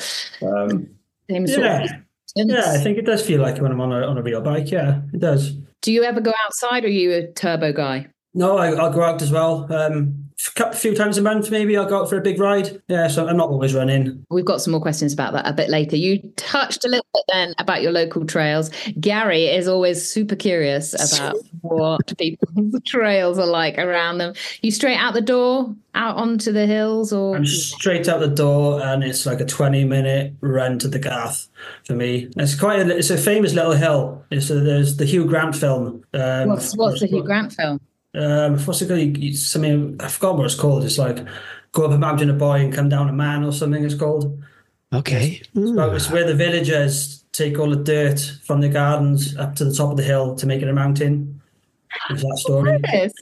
Um, 0.42 0.88
same 1.30 1.46
sort 1.46 1.60
yeah, 1.66 1.82
of 1.84 1.90
yeah, 2.36 2.72
I 2.72 2.78
think 2.78 2.98
it 2.98 3.06
does 3.06 3.24
feel 3.26 3.40
like 3.40 3.60
when 3.60 3.72
I'm 3.72 3.80
on 3.80 3.92
a 3.92 4.06
on 4.06 4.18
a 4.18 4.22
real 4.22 4.40
bike. 4.40 4.70
Yeah, 4.70 5.02
it 5.12 5.20
does. 5.20 5.52
Do 5.82 5.92
you 5.92 6.04
ever 6.04 6.20
go 6.20 6.32
outside 6.44 6.84
or 6.84 6.88
are 6.88 6.90
you 6.90 7.12
a 7.12 7.32
turbo 7.32 7.72
guy? 7.72 8.08
No, 8.34 8.56
I, 8.56 8.72
I'll 8.72 8.92
go 8.92 9.02
out 9.02 9.20
as 9.20 9.30
well. 9.30 9.70
Um, 9.72 10.21
a 10.58 10.74
few 10.74 10.94
times 10.94 11.18
a 11.18 11.22
month, 11.22 11.50
maybe 11.50 11.76
I'll 11.76 11.88
go 11.88 12.02
out 12.02 12.08
for 12.08 12.16
a 12.16 12.20
big 12.20 12.38
ride. 12.38 12.82
Yeah, 12.88 13.08
so 13.08 13.26
I'm 13.26 13.36
not 13.36 13.48
always 13.48 13.74
running. 13.74 14.24
We've 14.30 14.44
got 14.44 14.60
some 14.60 14.72
more 14.72 14.80
questions 14.80 15.12
about 15.12 15.32
that 15.32 15.46
a 15.46 15.52
bit 15.52 15.68
later. 15.68 15.96
You 15.96 16.18
touched 16.36 16.84
a 16.84 16.88
little 16.88 17.06
bit 17.14 17.24
then 17.32 17.54
about 17.58 17.82
your 17.82 17.92
local 17.92 18.26
trails. 18.26 18.70
Gary 19.00 19.46
is 19.46 19.68
always 19.68 20.08
super 20.08 20.36
curious 20.36 20.94
about 20.94 21.36
what 21.60 22.18
people's 22.18 22.80
trails 22.86 23.38
are 23.38 23.46
like 23.46 23.78
around 23.78 24.18
them. 24.18 24.34
You 24.62 24.70
straight 24.70 24.96
out 24.96 25.14
the 25.14 25.20
door, 25.20 25.74
out 25.94 26.16
onto 26.16 26.52
the 26.52 26.66
hills, 26.66 27.12
or 27.12 27.36
I'm 27.36 27.46
straight 27.46 28.08
out 28.08 28.20
the 28.20 28.28
door, 28.28 28.82
and 28.82 29.04
it's 29.04 29.26
like 29.26 29.40
a 29.40 29.46
20 29.46 29.84
minute 29.84 30.34
run 30.40 30.78
to 30.80 30.88
the 30.88 30.98
Garth 30.98 31.48
for 31.84 31.94
me. 31.94 32.30
It's 32.36 32.58
quite 32.58 32.80
a, 32.80 32.96
it's 32.96 33.10
a 33.10 33.18
famous 33.18 33.54
little 33.54 33.72
hill. 33.72 34.24
It's 34.30 34.50
a, 34.50 34.54
there's 34.60 34.96
the 34.96 35.04
Hugh 35.04 35.26
Grant 35.26 35.56
film. 35.56 36.04
Um, 36.14 36.48
what's 36.48 36.76
what's 36.76 37.00
the 37.00 37.06
Hugh 37.06 37.22
Grant 37.22 37.52
film? 37.52 37.80
Um, 38.14 38.58
what's 38.58 38.82
it 38.82 38.88
called? 38.88 39.00
It's 39.00 39.46
Something 39.46 39.96
I 40.00 40.08
forgot 40.08 40.36
what 40.36 40.46
it's 40.46 40.54
called. 40.54 40.84
It's 40.84 40.98
like 40.98 41.24
go 41.72 41.86
up 41.86 41.92
a 41.92 41.98
mountain 41.98 42.30
a 42.30 42.34
boy 42.34 42.60
and 42.60 42.72
come 42.72 42.88
down 42.88 43.08
a 43.08 43.12
man 43.12 43.44
or 43.44 43.52
something. 43.52 43.84
It's 43.84 43.94
called. 43.94 44.42
Okay. 44.92 45.42
So 45.54 45.92
it's 45.92 46.10
where 46.10 46.26
the 46.26 46.34
villagers 46.34 47.24
take 47.32 47.58
all 47.58 47.70
the 47.70 47.76
dirt 47.76 48.20
from 48.44 48.60
the 48.60 48.68
gardens 48.68 49.36
up 49.36 49.54
to 49.56 49.64
the 49.64 49.74
top 49.74 49.90
of 49.90 49.96
the 49.96 50.02
hill 50.02 50.36
to 50.36 50.46
make 50.46 50.60
it 50.60 50.68
a 50.68 50.72
mountain. 50.72 51.31
Is 52.10 52.22
that 52.22 52.38
story? 52.38 52.80
Yes. 52.92 53.12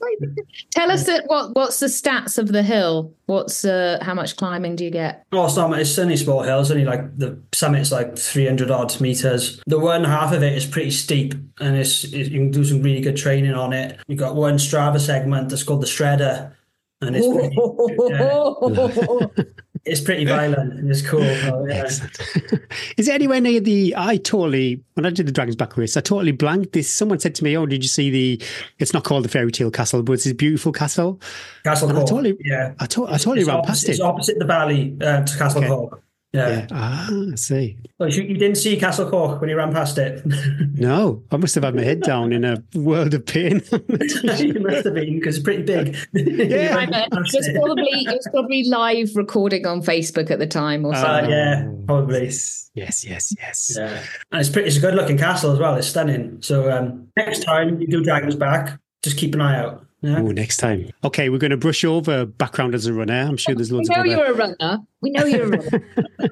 Tell 0.75 0.91
us 0.91 1.07
that 1.07 1.25
what 1.27 1.55
what's 1.55 1.81
the 1.81 1.87
stats 1.87 2.39
of 2.39 2.49
the 2.49 2.63
hill? 2.63 3.15
What's 3.27 3.65
uh, 3.65 3.99
how 4.03 4.15
much 4.15 4.37
climbing 4.37 4.77
do 4.77 4.85
you 4.85 4.91
get? 4.91 5.25
Oh, 5.33 5.47
it's 5.47 5.57
not. 5.57 5.79
It's 5.79 5.99
only 5.99 6.17
small 6.17 6.43
hills. 6.43 6.71
Only 6.71 6.85
like 6.85 7.17
the 7.17 7.41
summit's 7.53 7.93
like 7.93 8.19
three 8.19 8.47
hundred 8.47 8.71
odd 8.71 8.99
meters. 9.01 9.61
The 9.67 9.79
one 9.79 10.05
half 10.05 10.33
of 10.33 10.43
it 10.43 10.57
is 10.57 10.67
pretty 10.67 10.91
steep, 10.91 11.35
and 11.61 11.77
it's, 11.77 12.05
it's 12.05 12.31
you 12.31 12.39
can 12.39 12.51
do 12.51 12.65
some 12.65 12.83
really 12.83 13.01
good 13.01 13.17
training 13.17 13.55
on 13.55 13.73
it. 13.73 13.99
You've 14.07 14.19
got 14.19 14.35
one 14.35 14.57
Strava 14.57 15.01
segment 15.01 15.49
that's 15.49 15.63
called 15.63 15.83
the 15.83 15.87
Shredder, 15.87 16.55
and 17.01 17.17
it's 17.17 17.27
pretty, 17.27 17.57
yeah, 18.11 19.45
it's 19.85 20.01
pretty 20.01 20.25
violent. 20.25 20.75
and 20.75 20.91
It's 20.91 21.03
cool. 21.03 21.23
Oh, 21.23 21.67
yeah. 21.67 21.85
Is 22.97 23.09
it 23.09 23.15
anywhere 23.15 23.41
near 23.41 23.61
the? 23.61 23.95
I 23.97 24.17
totally 24.19 24.83
when 24.95 25.07
I 25.07 25.11
did 25.11 25.27
the 25.27 25.33
Dragons 25.33 25.57
Back 25.57 25.77
race, 25.77 25.97
I 25.97 26.01
totally 26.01 26.33
blanked 26.33 26.73
this. 26.73 26.91
Someone 26.91 27.19
said 27.19 27.35
to 27.37 27.45
me, 27.45 27.57
"Oh, 27.57 27.67
did 27.67 27.83
you 27.83 27.89
see 27.89 28.11
the? 28.11 28.43
It's 28.79 28.93
not 28.93 29.05
called 29.05 29.25
the 29.25 29.29
Fairy 29.29 29.51
Tale 29.53 29.71
Castle, 29.71 30.03
but 30.03 30.13
it's 30.15 30.25
this 30.25 30.33
beautiful 30.33 30.73
castle." 30.73 31.21
Castle 31.65 31.89
And 31.89 31.99
I 31.99 32.01
Hawk. 32.01 32.11
totally, 32.11 32.37
yeah. 32.45 32.73
I, 32.79 32.87
to, 32.87 33.07
I 33.07 33.13
totally 33.19 33.41
It's 33.41 33.49
ran 33.49 33.57
opposite, 33.59 33.69
past 33.69 33.89
it's 33.89 34.01
opposite 34.01 34.39
the 34.39 34.45
valley 34.45 34.97
uh, 35.01 35.25
to 35.25 35.39
Castle 35.39 35.59
Okay. 35.61 35.69
Hawk. 35.69 36.03
Yeah. 36.33 36.49
Yeah. 36.49 36.67
Ah, 36.71 37.09
I 37.33 37.35
see. 37.35 37.77
Oh, 37.99 38.07
you, 38.07 38.23
you 38.23 38.37
didn't 38.39 38.57
see 38.57 38.77
Castell 38.79 39.11
Coch 39.11 39.41
when 39.41 39.51
you 39.51 39.57
ran 39.57 39.73
past 39.73 39.99
it. 39.99 40.23
No, 40.81 41.23
I 41.31 41.37
must 41.37 41.55
have 41.57 41.65
had 41.65 41.75
my 41.75 41.83
head 41.83 42.01
down 42.01 42.33
in 42.33 42.45
a 42.45 42.63
world 42.75 43.13
of 43.13 43.27
pain. 43.27 43.61
you 43.73 44.55
must 44.61 44.85
have 44.85 44.95
been 44.95 45.19
because 45.19 45.37
it's 45.37 45.45
pretty 45.45 45.63
big. 45.63 45.95
Yeah, 46.15 46.81
It 47.03 47.13
was 47.13 47.51
probably 47.55 47.91
it 47.91 48.07
was 48.17 48.29
probably 48.31 48.65
live 48.65 49.15
recording 49.15 49.67
on 49.67 49.83
Facebook 49.83 50.31
at 50.31 50.39
the 50.39 50.47
time 50.47 50.87
or 50.87 50.95
Uh, 50.95 51.01
something. 51.03 51.31
yeah, 51.31 51.69
probably. 51.87 52.25
yes, 52.27 52.71
yes, 52.75 53.05
yes, 53.05 53.35
yes. 53.39 53.75
Yeah. 53.77 54.03
And 54.33 54.41
it's 54.41 54.49
pretty. 54.49 54.69
It's 54.69 54.77
a 54.79 54.81
good 54.81 54.95
looking 54.95 55.19
castle 55.19 55.53
as 55.53 55.59
well. 55.59 55.75
It's 55.75 55.89
stunning. 55.89 56.39
So 56.41 56.71
um, 56.71 57.09
next 57.17 57.43
time 57.43 57.81
you 57.81 57.87
do 57.89 58.03
Dragons 58.03 58.37
Back, 58.37 58.79
just 59.03 59.19
keep 59.19 59.35
an 59.35 59.41
eye 59.43 59.59
out. 59.59 59.85
Oh, 60.03 60.31
next 60.31 60.57
time. 60.57 60.91
Okay, 61.05 61.29
we're 61.29 61.39
going 61.39 61.51
to 61.51 61.57
brush 61.57 61.85
over 61.85 62.25
background 62.25 62.75
as 62.75 62.87
a 62.87 62.93
runner. 62.93 63.21
I'm 63.21 63.37
sure 63.37 63.55
there's 63.55 63.71
we 63.71 63.79
loads 63.79 63.91
know 63.91 63.97
of 63.97 64.01
other. 64.01 64.09
you're 64.09 64.25
a 64.27 64.35
runner. 64.35 64.79
We 65.03 65.11
know 65.11 65.25
you're 65.25 65.45
a 65.45 65.49
runner. 65.49 65.85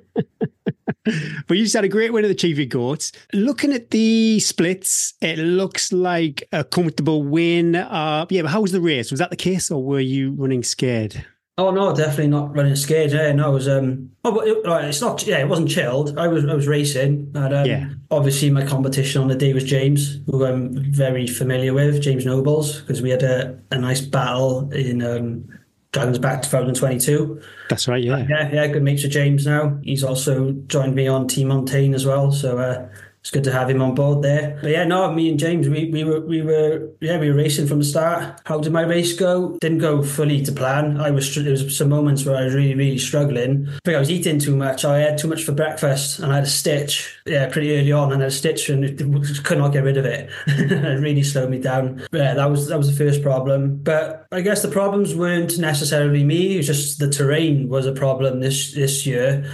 But 1.46 1.56
you 1.56 1.64
just 1.64 1.74
had 1.74 1.84
a 1.84 1.88
great 1.88 2.12
win 2.12 2.24
at 2.24 2.28
the 2.28 2.34
Cheviot 2.34 2.68
Goats. 2.68 3.12
Looking 3.32 3.72
at 3.72 3.90
the 3.90 4.40
splits, 4.40 5.14
it 5.22 5.38
looks 5.38 5.92
like 5.92 6.46
a 6.52 6.64
comfortable 6.64 7.22
win. 7.22 7.76
Uh, 7.76 8.26
yeah, 8.28 8.42
but 8.42 8.50
how 8.50 8.60
was 8.60 8.72
the 8.72 8.80
race? 8.80 9.10
Was 9.10 9.18
that 9.20 9.30
the 9.30 9.36
case, 9.36 9.70
or 9.70 9.82
were 9.82 10.00
you 10.00 10.32
running 10.32 10.62
scared? 10.62 11.24
Oh 11.58 11.72
no, 11.72 11.92
definitely 11.94 12.28
not 12.28 12.54
running 12.56 12.76
scared. 12.76 13.10
Yeah, 13.10 13.32
no, 13.32 13.50
it 13.50 13.54
was 13.54 13.68
um. 13.68 14.10
Oh, 14.24 14.32
but 14.32 14.46
it, 14.46 14.64
right, 14.64 14.84
it's 14.84 15.00
not. 15.00 15.26
Yeah, 15.26 15.38
it 15.38 15.48
wasn't 15.48 15.68
chilled. 15.68 16.16
I 16.16 16.28
was 16.28 16.44
I 16.46 16.54
was 16.54 16.68
racing, 16.68 17.32
and 17.34 17.52
um, 17.52 17.66
Yeah. 17.66 17.88
obviously 18.12 18.48
my 18.50 18.64
competition 18.64 19.20
on 19.20 19.26
the 19.28 19.34
day 19.34 19.52
was 19.52 19.64
James, 19.64 20.20
who 20.26 20.44
I'm 20.44 20.92
very 20.92 21.26
familiar 21.26 21.74
with, 21.74 22.00
James 22.00 22.24
Nobles, 22.24 22.80
because 22.80 23.02
we 23.02 23.10
had 23.10 23.24
a, 23.24 23.58
a 23.72 23.78
nice 23.78 24.00
battle 24.00 24.70
in 24.72 25.02
um, 25.02 25.48
Dragons 25.90 26.18
Back 26.20 26.42
2022. 26.42 27.40
That's 27.70 27.88
right, 27.88 28.04
yeah. 28.04 28.24
Yeah, 28.28 28.50
yeah, 28.52 28.66
good 28.68 28.84
mates 28.84 29.02
with 29.02 29.12
James 29.12 29.44
now. 29.44 29.78
He's 29.82 30.04
also 30.04 30.52
joined 30.68 30.94
me 30.94 31.08
on 31.08 31.26
Team 31.26 31.48
Montane 31.48 31.92
as 31.94 32.06
well, 32.06 32.30
so 32.30 32.58
uh, 32.58 32.88
it's 33.20 33.30
good 33.30 33.44
to 33.44 33.52
have 33.52 33.68
him 33.68 33.82
on 33.82 33.94
board 33.94 34.22
there. 34.22 34.58
But 34.62 34.70
yeah, 34.70 34.84
no, 34.84 35.12
me 35.12 35.28
and 35.28 35.38
James, 35.38 35.68
we, 35.68 35.90
we 35.90 36.04
were 36.04 36.20
we 36.20 36.42
were 36.42 36.88
yeah 37.00 37.18
we 37.18 37.28
were 37.30 37.36
racing 37.36 37.66
from 37.66 37.78
the 37.78 37.84
start. 37.84 38.40
How 38.46 38.58
did 38.58 38.72
my 38.72 38.82
race 38.82 39.12
go? 39.18 39.58
Didn't 39.60 39.78
go 39.78 40.02
fully 40.02 40.42
to 40.42 40.52
plan. 40.52 41.00
I 41.00 41.10
was 41.10 41.34
there 41.34 41.50
was 41.50 41.76
some 41.76 41.88
moments 41.88 42.24
where 42.24 42.36
I 42.36 42.44
was 42.44 42.54
really 42.54 42.74
really 42.74 42.98
struggling. 42.98 43.68
I 43.68 43.78
think 43.84 43.96
I 43.96 44.00
was 44.00 44.10
eating 44.10 44.38
too 44.38 44.56
much. 44.56 44.84
I 44.84 44.98
had 45.00 45.18
too 45.18 45.28
much 45.28 45.42
for 45.44 45.52
breakfast, 45.52 46.20
and 46.20 46.32
I 46.32 46.36
had 46.36 46.44
a 46.44 46.48
stitch. 46.48 47.18
Yeah, 47.26 47.48
pretty 47.48 47.76
early 47.76 47.92
on, 47.92 48.12
and 48.12 48.22
I 48.22 48.24
had 48.24 48.32
a 48.32 48.34
stitch, 48.34 48.68
and 48.70 48.84
it- 48.84 48.98
could 49.44 49.58
not 49.58 49.72
get 49.72 49.84
rid 49.84 49.96
of 49.96 50.04
it. 50.04 50.30
it 50.46 51.00
really 51.00 51.22
slowed 51.22 51.50
me 51.50 51.58
down. 51.58 52.06
But 52.10 52.18
yeah, 52.18 52.34
that 52.34 52.50
was 52.50 52.68
that 52.68 52.78
was 52.78 52.88
the 52.90 53.04
first 53.04 53.22
problem. 53.22 53.78
But 53.82 54.26
I 54.32 54.40
guess 54.40 54.62
the 54.62 54.68
problems 54.68 55.14
weren't 55.14 55.58
necessarily 55.58 56.24
me. 56.24 56.54
It 56.54 56.58
was 56.58 56.66
just 56.66 56.98
the 56.98 57.08
terrain 57.10 57.68
was 57.68 57.86
a 57.86 57.92
problem 57.92 58.40
this 58.40 58.72
this 58.74 59.06
year 59.06 59.44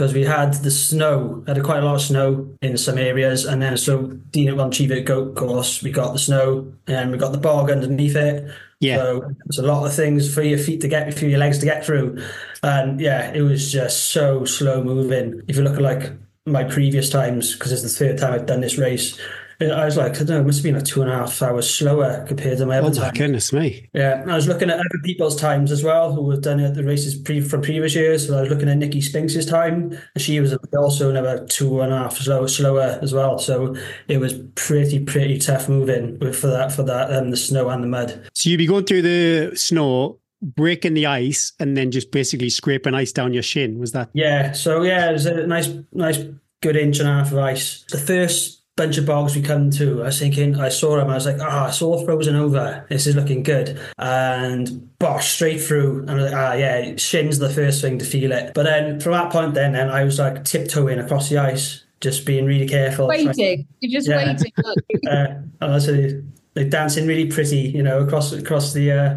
because 0.00 0.14
we 0.14 0.24
had 0.24 0.54
the 0.54 0.70
snow, 0.70 1.44
had 1.46 1.58
a 1.58 1.62
quite 1.62 1.82
a 1.82 1.84
lot 1.84 1.96
of 1.96 2.00
snow 2.00 2.48
in 2.62 2.78
some 2.78 2.96
areas, 2.96 3.44
and 3.44 3.60
then 3.60 3.76
so 3.76 4.06
Dean 4.30 4.58
on 4.58 4.70
Cheviot 4.70 5.04
Goat 5.04 5.36
Course, 5.36 5.82
we 5.82 5.90
got 5.90 6.14
the 6.14 6.18
snow 6.18 6.72
and 6.86 7.12
we 7.12 7.18
got 7.18 7.32
the 7.32 7.38
bog 7.38 7.70
underneath 7.70 8.16
it. 8.16 8.50
Yeah. 8.80 8.96
So 8.96 9.34
there's 9.44 9.58
a 9.58 9.66
lot 9.66 9.84
of 9.84 9.94
things 9.94 10.34
for 10.34 10.40
your 10.40 10.56
feet 10.56 10.80
to 10.80 10.88
get, 10.88 11.12
for 11.12 11.26
your 11.26 11.38
legs 11.38 11.58
to 11.58 11.66
get 11.66 11.84
through, 11.84 12.18
and 12.62 12.98
yeah, 12.98 13.30
it 13.34 13.42
was 13.42 13.70
just 13.70 14.04
so 14.04 14.46
slow 14.46 14.82
moving. 14.82 15.42
If 15.48 15.56
you 15.58 15.64
look 15.64 15.74
at 15.74 15.82
like 15.82 16.12
my 16.46 16.64
previous 16.64 17.10
times, 17.10 17.52
because 17.52 17.70
it's 17.70 17.82
the 17.82 17.90
third 17.90 18.16
time 18.16 18.32
I've 18.32 18.46
done 18.46 18.62
this 18.62 18.78
race. 18.78 19.20
I 19.60 19.84
was 19.84 19.96
like, 19.96 20.14
I 20.14 20.18
don't 20.18 20.28
know, 20.28 20.40
it 20.40 20.46
must 20.46 20.58
have 20.58 20.64
been 20.64 20.74
like 20.74 20.84
two 20.84 21.02
and 21.02 21.10
a 21.10 21.14
half 21.14 21.42
hours 21.42 21.68
slower 21.68 22.24
compared 22.26 22.58
to 22.58 22.66
my 22.66 22.78
Oh 22.78 22.86
other 22.86 22.98
my 23.00 23.06
time. 23.06 23.14
goodness 23.14 23.52
me. 23.52 23.88
Yeah, 23.92 24.24
I 24.26 24.34
was 24.34 24.48
looking 24.48 24.70
at 24.70 24.76
other 24.78 24.88
people's 25.04 25.36
times 25.36 25.70
as 25.70 25.84
well 25.84 26.14
who 26.14 26.30
have 26.30 26.40
done 26.40 26.60
it 26.60 26.74
the 26.74 26.82
races 26.84 27.14
pre- 27.14 27.42
from 27.42 27.60
previous 27.60 27.94
years. 27.94 28.26
So 28.26 28.38
I 28.38 28.40
was 28.42 28.50
looking 28.50 28.68
at 28.70 28.78
Nicky 28.78 29.00
Spinks's 29.02 29.44
time, 29.44 29.98
and 30.14 30.22
she 30.22 30.40
was 30.40 30.56
also 30.78 31.14
about 31.14 31.50
two 31.50 31.80
and 31.82 31.92
a 31.92 31.98
half 31.98 32.16
slow, 32.16 32.46
slower 32.46 32.98
as 33.02 33.12
well. 33.12 33.38
So 33.38 33.76
it 34.08 34.18
was 34.18 34.34
pretty 34.54 34.98
pretty 35.04 35.38
tough 35.38 35.68
moving 35.68 36.18
for 36.32 36.46
that 36.46 36.72
for 36.72 36.82
that 36.84 37.12
um, 37.12 37.30
the 37.30 37.36
snow 37.36 37.68
and 37.68 37.82
the 37.84 37.88
mud. 37.88 38.30
So 38.34 38.48
you'd 38.48 38.58
be 38.58 38.66
going 38.66 38.84
through 38.86 39.02
the 39.02 39.52
snow, 39.56 40.20
breaking 40.42 40.94
the 40.94 41.04
ice, 41.06 41.52
and 41.60 41.76
then 41.76 41.90
just 41.90 42.10
basically 42.12 42.48
scraping 42.48 42.94
ice 42.94 43.12
down 43.12 43.34
your 43.34 43.42
shin. 43.42 43.78
Was 43.78 43.92
that? 43.92 44.08
Yeah, 44.14 44.52
so 44.52 44.82
yeah, 44.82 45.10
it 45.10 45.12
was 45.12 45.26
a 45.26 45.46
nice 45.46 45.68
nice 45.92 46.18
good 46.62 46.76
inch 46.76 46.98
and 46.98 47.08
a 47.08 47.12
half 47.12 47.32
of 47.32 47.38
ice. 47.38 47.84
The 47.90 47.98
first 47.98 48.59
bunch 48.80 48.96
of 48.98 49.04
bogs 49.04 49.36
we 49.36 49.42
come 49.42 49.70
to, 49.70 50.02
I 50.02 50.06
was 50.06 50.18
thinking, 50.18 50.58
I 50.58 50.70
saw 50.70 50.96
them, 50.96 51.10
I 51.10 51.14
was 51.14 51.26
like, 51.26 51.36
ah, 51.40 51.68
it's 51.68 51.82
all 51.82 52.02
frozen 52.04 52.34
over. 52.34 52.86
This 52.88 53.06
is 53.06 53.14
looking 53.14 53.42
good. 53.42 53.78
And 53.98 54.96
bosh, 54.98 55.32
straight 55.32 55.60
through. 55.60 56.00
And 56.00 56.10
I 56.10 56.14
was 56.14 56.24
like, 56.24 56.34
ah, 56.34 56.52
yeah, 56.54 56.96
shin's 56.96 57.38
the 57.38 57.50
first 57.50 57.82
thing 57.82 57.98
to 57.98 58.04
feel 58.04 58.32
it. 58.32 58.52
But 58.54 58.62
then 58.64 58.98
from 59.00 59.12
that 59.12 59.30
point, 59.30 59.52
then, 59.54 59.72
then 59.72 59.90
I 59.90 60.04
was 60.04 60.18
like 60.18 60.44
tiptoeing 60.44 60.98
across 60.98 61.28
the 61.28 61.38
ice, 61.38 61.84
just 62.00 62.24
being 62.24 62.46
really 62.46 62.66
careful. 62.66 63.06
waiting. 63.08 63.66
You're 63.80 64.00
just 64.00 64.08
Yeah. 64.08 64.16
waiting. 64.26 64.52
Look, 64.64 64.78
Uh, 65.06 65.26
and 65.60 65.70
I 65.72 65.74
was 65.74 65.88
like 66.56 66.70
dancing 66.70 67.06
really 67.06 67.26
pretty, 67.26 67.58
you 67.58 67.82
know, 67.82 68.00
across 68.00 68.32
across 68.32 68.72
the 68.72 68.92
uh, 68.92 69.16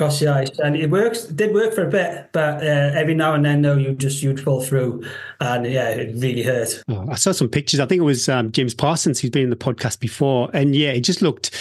across 0.00 0.18
the 0.18 0.28
ice, 0.28 0.50
and 0.60 0.76
it 0.76 0.88
works. 0.88 1.26
It 1.26 1.36
did 1.36 1.52
work 1.52 1.74
for 1.74 1.86
a 1.86 1.90
bit, 1.90 2.30
but 2.32 2.62
uh, 2.62 2.90
every 2.94 3.14
now 3.14 3.34
and 3.34 3.44
then, 3.44 3.60
though, 3.60 3.76
you 3.76 3.92
just 3.92 4.22
you'd 4.22 4.40
fall 4.40 4.62
through, 4.62 5.04
and 5.40 5.66
yeah, 5.66 5.90
it 5.90 6.14
really 6.16 6.42
hurt. 6.42 6.82
Oh, 6.88 7.06
I 7.10 7.16
saw 7.16 7.32
some 7.32 7.50
pictures. 7.50 7.80
I 7.80 7.86
think 7.86 8.00
it 8.00 8.04
was 8.04 8.26
um, 8.26 8.50
James 8.50 8.74
Parsons 8.74 9.20
who's 9.20 9.30
been 9.30 9.44
in 9.44 9.50
the 9.50 9.56
podcast 9.56 10.00
before, 10.00 10.48
and 10.54 10.74
yeah, 10.74 10.90
it 10.90 11.02
just 11.02 11.20
looked 11.20 11.54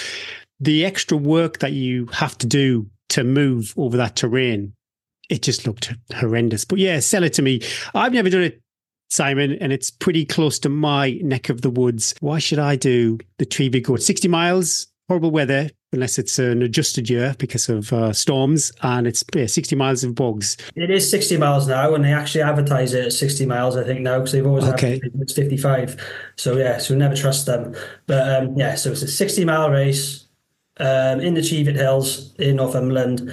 the 0.61 0.85
extra 0.85 1.17
work 1.17 1.59
that 1.59 1.73
you 1.73 2.05
have 2.07 2.37
to 2.37 2.47
do 2.47 2.89
to 3.09 3.25
move 3.25 3.73
over 3.75 3.97
that 3.97 4.15
terrain. 4.15 4.73
It 5.29 5.41
just 5.41 5.67
looked 5.67 5.93
horrendous. 6.15 6.63
But 6.63 6.79
yeah, 6.79 7.01
sell 7.01 7.23
it 7.23 7.33
to 7.33 7.41
me. 7.41 7.61
I've 7.93 8.13
never 8.13 8.29
done 8.29 8.43
it, 8.43 8.61
Simon, 9.09 9.57
and 9.59 9.73
it's 9.73 9.91
pretty 9.91 10.25
close 10.25 10.59
to 10.59 10.69
my 10.69 11.19
neck 11.21 11.49
of 11.49 11.61
the 11.61 11.69
woods. 11.69 12.15
Why 12.21 12.39
should 12.39 12.59
I 12.59 12.77
do 12.77 13.19
the 13.37 13.45
Cheviot 13.45 13.83
Goat? 13.83 14.01
Sixty 14.01 14.29
miles, 14.29 14.87
horrible 15.09 15.31
weather. 15.31 15.69
Unless 15.91 16.19
it's 16.19 16.37
an 16.37 16.61
adjusted 16.61 17.09
year 17.09 17.35
because 17.39 17.67
of 17.67 17.91
uh, 17.91 18.13
storms, 18.13 18.71
and 18.83 19.07
it's 19.07 19.23
yeah, 19.33 19.47
60 19.47 19.75
miles 19.75 20.03
of 20.03 20.13
bogs. 20.13 20.55
It 20.75 20.91
is 20.91 21.09
sixty 21.09 21.35
miles 21.35 21.67
now, 21.67 21.95
and 21.95 22.05
they 22.05 22.13
actually 22.13 22.43
advertise 22.43 22.93
it 22.93 23.05
at 23.07 23.13
sixty 23.13 23.43
miles. 23.47 23.75
I 23.75 23.83
think 23.83 24.01
now 24.01 24.19
because 24.19 24.33
they've 24.33 24.45
always 24.45 24.65
Okay. 24.65 25.01
it's 25.19 25.33
fifty-five. 25.33 25.97
So 26.35 26.57
yeah, 26.57 26.77
so 26.77 26.93
never 26.93 27.15
trust 27.15 27.47
them. 27.47 27.75
But 28.05 28.29
um, 28.43 28.55
yeah, 28.55 28.75
so 28.75 28.91
it's 28.91 29.01
a 29.01 29.07
sixty-mile 29.07 29.71
race. 29.71 30.25
Um, 30.81 31.19
in 31.19 31.33
the 31.33 31.41
Cheviot 31.41 31.75
Hills 31.75 32.33
in 32.35 32.55
Northumberland, 32.55 33.29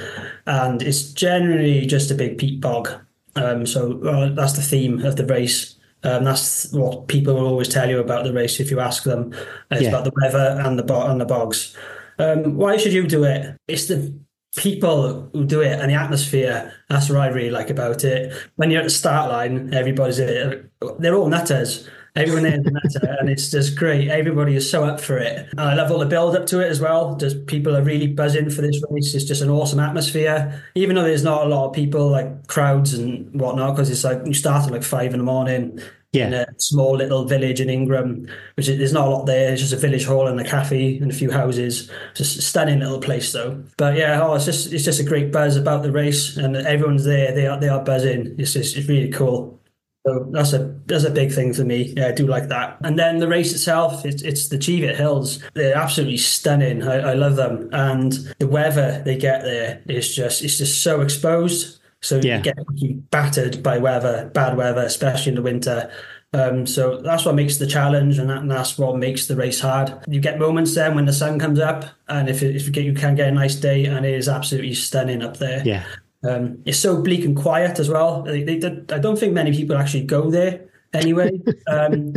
and 0.49 0.83
it's 0.83 1.13
generally 1.13 1.87
just 1.87 2.11
a 2.11 2.15
big 2.17 2.39
peat 2.39 2.61
bog. 2.61 2.89
Um, 3.37 3.67
so 3.67 4.01
uh, 4.03 4.31
that's 4.35 4.55
the 4.55 4.63
theme 4.63 5.05
of 5.05 5.15
the 5.17 5.27
race. 5.27 5.77
Um, 6.03 6.25
that's 6.25 6.73
what 6.73 7.07
people 7.07 7.35
will 7.35 7.47
always 7.47 7.69
tell 7.69 7.89
you 7.89 8.01
about 8.01 8.25
the 8.25 8.33
race 8.33 8.59
if 8.59 8.71
you 8.71 8.81
ask 8.81 9.05
them. 9.05 9.33
It's 9.71 9.83
Yeah. 9.83 9.91
about 9.91 10.05
the 10.05 10.13
weather 10.21 10.61
and 10.65 10.77
the 10.77 10.83
bo- 10.83 11.07
and 11.07 11.21
the 11.21 11.25
bogs. 11.25 11.77
Um, 12.19 12.57
why 12.57 12.77
should 12.77 12.93
you 12.93 13.07
do 13.07 13.25
it? 13.25 13.57
It's 13.69 13.87
the 13.87 14.19
people 14.57 15.29
who 15.33 15.45
do 15.45 15.61
it 15.61 15.79
and 15.79 15.91
the 15.91 15.95
atmosphere. 15.95 16.73
That's 16.89 17.09
what 17.09 17.19
I 17.19 17.29
really 17.29 17.51
like 17.51 17.71
about 17.71 18.05
it. 18.05 18.33
When 18.57 18.71
you're 18.71 18.81
at 18.81 18.85
the 18.85 18.91
start 18.91 19.31
line, 19.31 19.73
everybody's 19.75 20.17
there. 20.17 20.71
they're 20.99 21.15
all 21.15 21.29
nutters. 21.29 21.89
Everyone 22.17 22.45
there 22.45 22.59
is 22.59 22.67
a 22.67 22.71
nutter, 22.71 23.17
and 23.21 23.29
it's 23.29 23.51
just 23.51 23.77
great. 23.77 24.09
Everybody 24.09 24.57
is 24.57 24.69
so 24.69 24.85
up 24.85 25.01
for 25.01 25.19
it. 25.19 25.49
And 25.51 25.61
I 25.61 25.75
love 25.75 25.91
all 25.93 25.99
the 25.99 26.07
build 26.07 26.35
up 26.35 26.47
to 26.47 26.61
it 26.61 26.71
as 26.71 26.81
well. 26.81 27.15
Just 27.17 27.47
people 27.47 27.77
are 27.77 27.83
really 27.83 28.07
buzzing 28.07 28.49
for 28.49 28.63
this 28.63 28.83
race. 28.89 29.15
It's 29.15 29.27
just 29.27 29.43
an 29.43 29.51
awesome 29.51 29.81
atmosphere. 29.81 30.65
Even 30.75 30.97
though 30.97 31.03
there's 31.03 31.23
not 31.23 31.45
a 31.45 31.49
lot 31.49 31.69
of 31.69 31.75
people, 31.75 32.09
like 32.09 32.47
crowds 32.47 32.95
and 32.95 33.39
whatnot, 33.39 33.77
because 33.77 33.91
it's 33.91 34.03
like 34.03 34.23
you 34.25 34.33
start 34.33 34.65
at 34.65 34.73
like 34.73 34.83
five 34.83 35.13
in 35.13 35.19
the 35.19 35.25
morning 35.25 35.79
Yeah. 36.13 36.27
in 36.29 36.35
a 36.35 36.47
small 36.59 36.97
little 36.97 37.25
village 37.27 37.61
in 37.61 37.69
Ingram, 37.69 38.27
which 38.55 38.69
is, 38.69 38.79
there's 38.79 38.93
not 38.93 39.07
a 39.07 39.11
lot 39.11 39.27
there. 39.27 39.53
It's 39.53 39.61
just 39.61 39.73
a 39.73 39.77
village 39.77 40.07
hall 40.07 40.29
and 40.29 40.41
a 40.41 40.45
cafe 40.45 40.97
and 40.99 41.11
a 41.11 41.15
few 41.15 41.31
houses. 41.31 41.91
Just 42.15 42.39
a 42.39 42.43
stunning 42.43 42.81
little 42.81 43.01
place 43.01 43.33
though. 43.33 43.63
But 43.77 43.97
yeah, 43.97 44.21
oh, 44.23 44.35
it's 44.35 44.47
just 44.47 44.73
it's 44.73 44.85
just 44.85 45.01
a 45.01 45.05
great 45.05 45.31
buzz 45.33 45.57
about 45.57 45.83
the 45.83 45.93
race, 45.93 46.37
and 46.37 46.57
everyone's 46.57 47.05
there. 47.05 47.35
They 47.35 47.47
are 47.47 47.61
they 47.61 47.69
are 47.69 47.85
buzzing. 47.85 48.35
It's 48.39 48.55
just 48.55 48.77
it's 48.77 48.89
really 48.89 49.11
cool. 49.11 49.61
So 50.07 50.29
that's 50.31 50.53
a 50.53 50.73
that's 50.87 51.03
a 51.05 51.11
big 51.11 51.33
thing 51.33 51.53
for 51.53 51.65
me. 51.65 51.93
Yeah, 51.97 52.09
I 52.09 52.13
do 52.13 52.29
like 52.29 52.49
that. 52.49 52.79
And 52.85 52.97
then 52.97 53.19
the 53.19 53.27
race 53.29 53.53
itself, 53.53 54.07
it's 54.07 54.23
it's 54.23 54.49
the 54.49 54.59
Cheviot 54.59 54.97
Hills. 54.97 55.41
They're 55.55 55.77
absolutely 55.77 56.19
stunning. 56.19 56.85
I, 56.85 57.11
I 57.11 57.15
love 57.15 57.35
them, 57.35 57.69
and 57.73 58.13
the 58.39 58.47
weather 58.47 59.03
they 59.05 59.17
get 59.17 59.43
there 59.43 59.83
is 59.89 60.15
just 60.15 60.43
it's 60.45 60.59
just 60.59 60.83
so 60.83 61.01
exposed. 61.01 61.81
So 62.03 62.21
Yeah. 62.23 62.37
you 62.39 62.43
get 62.43 63.11
battered 63.11 63.63
by 63.63 63.79
weather, 63.79 64.31
bad 64.33 64.57
weather, 64.57 64.83
especially 64.83 65.31
in 65.31 65.37
the 65.37 65.43
winter. 65.43 65.91
Um, 66.33 66.67
so 66.67 67.01
that's 67.01 67.25
what 67.25 67.35
makes 67.35 67.57
the 67.57 67.67
challenge, 67.67 68.19
and, 68.19 68.29
that, 68.29 68.39
and 68.39 68.51
that's 68.51 68.77
what 68.77 68.97
makes 68.97 69.27
the 69.27 69.37
race 69.37 69.61
hard. 69.61 69.95
You 70.07 70.21
get 70.21 70.39
moments 70.39 70.75
then 70.75 70.95
when 70.95 71.07
the 71.07 71.13
sun 71.13 71.39
comes 71.39 71.59
up, 71.61 71.85
and 72.09 72.29
if, 72.29 72.43
if 72.43 72.67
you, 72.67 72.73
get, 72.73 72.85
you 72.85 72.93
can 72.95 73.15
get 73.15 73.29
a 73.29 73.33
nice 73.33 73.55
day, 73.55 73.87
and 73.87 74.05
it 74.05 74.13
is 74.15 74.29
absolutely 74.29 74.75
stunning 74.75 75.23
up 75.23 75.39
there. 75.39 75.63
Yeah. 75.65 75.85
Um, 76.29 76.59
it's 76.67 76.79
so 76.79 77.01
bleak 77.01 77.25
and 77.25 77.37
quiet 77.37 77.79
as 77.79 77.89
well. 77.89 78.23
They, 78.23 78.43
they, 78.43 78.57
I 78.93 78.99
don't 78.99 79.19
think 79.19 79.33
many 79.33 79.53
people 79.57 79.77
actually 79.77 80.05
go 80.05 80.31
there 80.31 80.67
anyway. 80.93 81.31
Um, 81.69 82.15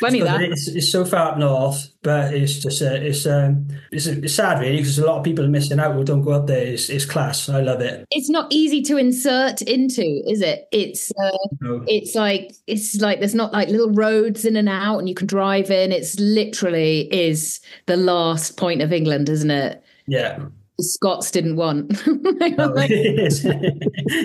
Funny 0.00 0.20
that. 0.22 0.42
it's, 0.42 0.68
it's 0.68 0.90
so 0.90 1.04
far 1.04 1.32
up 1.32 1.38
north, 1.38 1.88
but 2.02 2.34
it's 2.34 2.58
just 2.58 2.82
uh, 2.82 2.94
it's 2.94 3.26
um, 3.26 3.68
it's, 3.90 4.06
it's 4.06 4.34
sad 4.34 4.60
really 4.60 4.78
because 4.78 4.98
a 4.98 5.06
lot 5.06 5.18
of 5.18 5.24
people 5.24 5.44
are 5.44 5.48
missing 5.48 5.80
out 5.80 5.94
who 5.94 6.04
don't 6.04 6.22
go 6.22 6.32
up 6.32 6.46
there. 6.46 6.66
It's, 6.66 6.88
it's 6.88 7.04
class. 7.04 7.48
I 7.48 7.60
love 7.60 7.80
it. 7.80 8.06
It's 8.10 8.30
not 8.30 8.46
easy 8.50 8.82
to 8.82 8.96
insert 8.96 9.62
into, 9.62 10.22
is 10.26 10.40
it? 10.40 10.68
It's 10.72 11.10
uh, 11.12 11.30
So, 11.62 11.84
it's 11.86 12.14
like 12.14 12.52
it's 12.66 13.00
like 13.00 13.20
there's 13.20 13.34
not 13.34 13.52
like 13.52 13.68
little 13.68 13.92
roads 13.92 14.44
in 14.44 14.56
and 14.56 14.68
out 14.68 14.98
and 14.98 15.08
you 15.08 15.14
can 15.14 15.26
drive 15.26 15.70
in. 15.70 15.92
It's 15.92 16.18
literally 16.18 17.12
is 17.12 17.60
the 17.86 17.96
last 17.96 18.56
point 18.56 18.82
of 18.82 18.92
England, 18.92 19.28
isn't 19.28 19.50
it? 19.50 19.82
yeah, 20.06 20.38
The 20.78 20.84
Scots 20.84 21.30
didn't 21.30 21.56
want. 21.56 22.06
No, 22.06 22.74
it 22.76 22.90
is. 23.18 23.44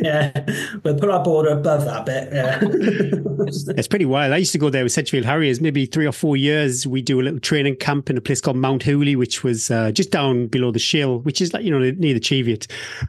yeah, 0.01 0.31
we'll 0.83 0.97
put 0.99 1.09
our 1.09 1.23
border 1.23 1.49
above 1.49 1.85
that 1.85 2.05
bit. 2.05 2.29
Yeah. 2.33 2.59
It's 3.77 3.87
pretty 3.87 4.05
wild. 4.05 4.33
I 4.33 4.37
used 4.37 4.51
to 4.51 4.57
go 4.57 4.69
there 4.69 4.83
with 4.83 4.91
Sedgefield 4.91 5.25
Harriers 5.25 5.61
maybe 5.61 5.85
three 5.85 6.05
or 6.05 6.11
four 6.11 6.35
years. 6.37 6.85
We 6.85 7.01
do 7.01 7.19
a 7.21 7.23
little 7.23 7.39
training 7.39 7.77
camp 7.77 8.09
in 8.09 8.17
a 8.17 8.21
place 8.21 8.41
called 8.41 8.57
Mounthooly, 8.57 9.15
which 9.15 9.43
was 9.43 9.71
uh, 9.71 9.91
just 9.91 10.11
down 10.11 10.47
below 10.47 10.71
the 10.71 10.79
Schil, 10.79 11.19
which 11.21 11.41
is 11.41 11.53
like, 11.53 11.63
you 11.63 11.71
know, 11.71 11.79
near 11.79 12.13
the 12.13 12.19
Cheviot 12.19 12.67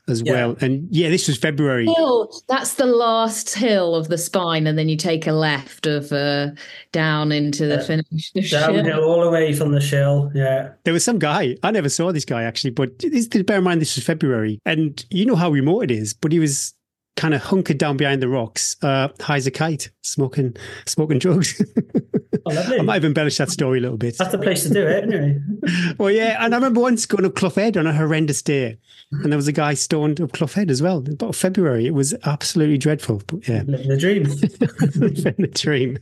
as 0.09 0.23
Yeah. 0.23 0.33
well. 0.33 0.57
And 0.61 0.87
yeah, 0.91 1.11
this 1.11 1.27
was 1.29 1.37
February. 1.37 1.87
hill. 1.87 2.31
That's 2.49 2.75
the 2.75 2.87
last 2.87 3.55
hill 3.55 3.95
of 3.95 4.09
the 4.09 4.19
spine, 4.19 4.67
and 4.67 4.79
then 4.79 4.89
you 4.89 4.97
take 4.97 5.27
a 5.27 5.33
left 5.33 5.87
of 5.87 6.13
uh, 6.13 6.51
down 6.93 7.33
into 7.33 7.67
the 7.67 7.77
Yeah. 7.77 7.83
finish. 7.83 8.33
The 8.33 8.49
Downhill 8.49 8.85
Schil. 8.85 9.05
all 9.05 9.25
the 9.25 9.31
way 9.31 9.53
from 9.53 9.73
the 9.73 9.81
Schil. 9.81 10.31
Yeah. 10.35 10.71
There 10.85 10.95
was 10.95 11.05
some 11.05 11.19
guy, 11.19 11.57
I 11.63 11.71
never 11.73 11.89
saw 11.89 12.13
this 12.13 12.25
guy 12.25 12.45
actually, 12.45 12.71
but 12.71 12.99
this, 13.01 13.27
bear 13.41 13.59
in 13.59 13.65
mind 13.65 13.81
this 13.81 13.97
was 13.97 14.05
February. 14.05 14.59
And 14.67 15.05
you 15.11 15.27
know 15.27 15.37
how 15.37 15.51
remote 15.51 15.85
it 15.85 15.91
is, 15.91 16.15
but 16.15 16.33
he 16.33 16.39
was 16.39 16.75
kind 17.17 17.35
of 17.35 17.43
hunkered 17.43 17.79
down 17.79 17.97
behind 17.97 18.23
the 18.23 18.29
rocks, 18.29 18.77
uh, 18.83 19.09
high 19.21 19.37
as 19.37 19.47
a 19.47 19.51
kite, 19.51 19.91
smoking, 20.03 20.57
smoking 20.87 21.19
drugs. 21.19 21.63
Oh, 22.45 22.53
lovely. 22.53 22.81
I 22.81 22.83
might 22.83 22.95
have 22.95 23.05
embellished 23.05 23.39
that 23.39 23.51
story 23.51 23.79
a 23.79 23.83
little 23.83 23.97
bit. 23.97 24.19
That's 24.19 24.33
the 24.33 24.39
place 24.39 24.65
to 24.65 24.71
do 24.71 24.85
it, 24.85 25.05
anyway. 25.05 25.39
Well, 25.99 26.11
yeah, 26.11 26.45
and 26.45 26.53
I 26.53 26.57
remember 26.57 26.81
once 26.81 27.07
going 27.07 27.25
up 27.25 27.37
Clough 27.37 27.51
Head 27.51 27.77
on 27.77 27.87
a 27.87 27.93
horrendous 27.93 28.43
day, 28.43 28.79
and 29.13 29.31
there 29.31 29.37
was 29.37 29.47
a 29.47 29.53
guy 29.53 29.75
stoned 29.75 30.21
up 30.21 30.33
Clough 30.33 30.49
Head 30.49 30.69
as 30.69 30.83
well. 30.83 30.99
About 31.09 31.37
February, 31.37 31.87
it 31.87 31.95
was 31.95 32.15
absolutely 32.25 32.79
dreadful. 32.79 33.23
But 33.29 33.47
yeah, 33.47 33.63
Living 33.65 33.89
the 33.89 33.97
dream. 33.97 34.23
living 34.25 35.35
the 35.39 35.51
dream. 35.55 35.99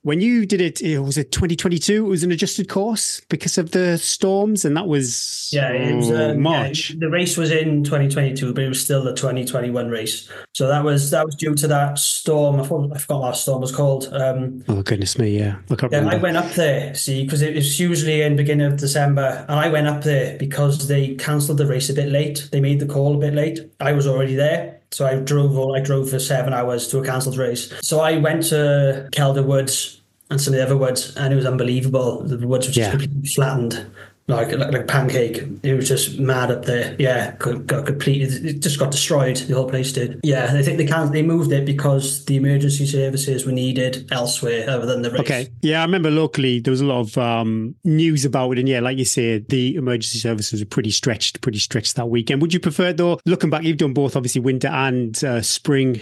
when 0.00 0.22
you 0.22 0.46
did 0.46 0.62
it, 0.62 0.80
it 0.80 1.00
was 1.00 1.18
it 1.18 1.30
2022. 1.30 2.06
It 2.06 2.08
was 2.08 2.22
an 2.22 2.32
adjusted 2.32 2.70
course 2.70 3.20
because 3.28 3.58
of 3.58 3.72
the 3.72 3.98
storms, 3.98 4.64
and 4.64 4.74
that 4.78 4.86
was 4.86 5.50
Yeah, 5.52 5.72
it 5.72 5.94
was 5.94 6.10
um, 6.10 6.40
March. 6.40 6.90
yeah, 6.92 6.96
the 7.00 7.10
race 7.10 7.36
was 7.36 7.50
in 7.50 7.84
2022, 7.84 8.54
but 8.54 8.64
it 8.64 8.68
was 8.70 8.80
still 8.82 9.04
the 9.04 9.12
2021 9.14 9.88
race. 9.90 10.03
So 10.52 10.68
that 10.68 10.84
was 10.84 11.10
that 11.10 11.26
was 11.26 11.34
due 11.34 11.54
to 11.54 11.66
that 11.68 11.98
storm. 11.98 12.60
I 12.60 12.64
forgot, 12.64 12.96
I 12.96 12.98
forgot 12.98 13.20
what 13.20 13.30
that 13.32 13.36
storm 13.36 13.60
was 13.60 13.72
called. 13.72 14.08
Um, 14.12 14.64
Oh 14.68 14.82
goodness 14.82 15.18
me, 15.18 15.38
yeah, 15.38 15.56
I 15.70 15.74
can't 15.76 15.92
yeah, 15.92 16.06
I 16.08 16.16
went 16.16 16.36
up 16.36 16.50
there, 16.52 16.94
see, 16.94 17.24
because 17.24 17.42
it 17.42 17.54
was 17.54 17.78
usually 17.80 18.22
in 18.22 18.36
beginning 18.36 18.66
of 18.66 18.76
December, 18.78 19.44
and 19.48 19.58
I 19.58 19.68
went 19.68 19.86
up 19.86 20.02
there 20.02 20.36
because 20.38 20.88
they 20.88 21.14
cancelled 21.16 21.58
the 21.58 21.66
race 21.66 21.90
a 21.90 21.94
bit 21.94 22.08
late. 22.10 22.48
They 22.52 22.60
made 22.60 22.80
the 22.80 22.86
call 22.86 23.14
a 23.14 23.18
bit 23.18 23.34
late. 23.34 23.60
I 23.80 23.92
was 23.92 24.06
already 24.06 24.34
there. 24.34 24.80
So 24.90 25.04
I 25.06 25.16
drove 25.16 25.58
all 25.58 25.74
I 25.76 25.80
drove 25.80 26.10
for 26.10 26.20
seven 26.20 26.52
hours 26.52 26.86
to 26.88 26.98
a 26.98 27.04
cancelled 27.04 27.36
race. 27.36 27.72
So 27.82 28.00
I 28.00 28.18
went 28.18 28.44
to 28.50 29.08
Kielder 29.12 29.44
Woods 29.44 30.00
and 30.30 30.40
some 30.40 30.54
of 30.54 30.58
the 30.58 30.64
other 30.64 30.76
woods, 30.76 31.14
and 31.16 31.32
it 31.32 31.36
was 31.36 31.46
unbelievable. 31.46 32.22
The 32.22 32.46
woods 32.46 32.66
were 32.68 32.72
just 32.72 32.78
Yeah. 32.78 32.90
completely 32.92 33.28
flattened. 33.28 33.86
Like, 34.26 34.52
like 34.52 34.72
like 34.72 34.86
pancake, 34.86 35.42
it 35.62 35.74
was 35.74 35.86
just 35.86 36.18
mad 36.18 36.50
up 36.50 36.64
there. 36.64 36.96
Yeah, 36.98 37.36
got, 37.38 37.66
got 37.66 37.84
completely. 37.84 38.50
It 38.50 38.60
just 38.60 38.78
got 38.78 38.90
destroyed. 38.90 39.36
The 39.36 39.54
whole 39.54 39.68
place 39.68 39.92
did. 39.92 40.20
Yeah, 40.22 40.46
I 40.50 40.62
think 40.62 40.78
they 40.78 40.86
can't. 40.86 41.12
They 41.12 41.22
moved 41.22 41.52
it 41.52 41.66
because 41.66 42.24
the 42.24 42.36
emergency 42.36 42.86
services 42.86 43.44
were 43.44 43.52
needed 43.52 44.08
elsewhere 44.10 44.68
other 44.70 44.86
than 44.86 45.02
the 45.02 45.10
race. 45.10 45.20
Okay. 45.20 45.48
Yeah, 45.60 45.80
I 45.80 45.84
remember 45.84 46.10
locally 46.10 46.60
there 46.60 46.70
was 46.70 46.80
a 46.80 46.86
lot 46.86 47.00
of 47.00 47.18
um, 47.18 47.74
news 47.84 48.24
about 48.24 48.52
it, 48.52 48.60
and 48.60 48.68
yeah, 48.68 48.80
like 48.80 48.96
you 48.96 49.04
said, 49.04 49.48
the 49.50 49.74
emergency 49.74 50.18
services 50.18 50.60
were 50.60 50.66
pretty 50.66 50.90
stretched, 50.90 51.42
pretty 51.42 51.58
stretched 51.58 51.96
that 51.96 52.08
weekend. 52.08 52.40
Would 52.40 52.54
you 52.54 52.60
prefer, 52.60 52.94
though, 52.94 53.20
looking 53.26 53.50
back, 53.50 53.64
you've 53.64 53.76
done 53.76 53.92
both, 53.92 54.16
obviously 54.16 54.40
winter 54.40 54.68
and 54.68 55.22
uh, 55.22 55.42
spring 55.42 56.00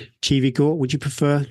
Goat. 0.54 0.74
Would 0.78 0.92
you 0.92 0.98
prefer 1.00 1.44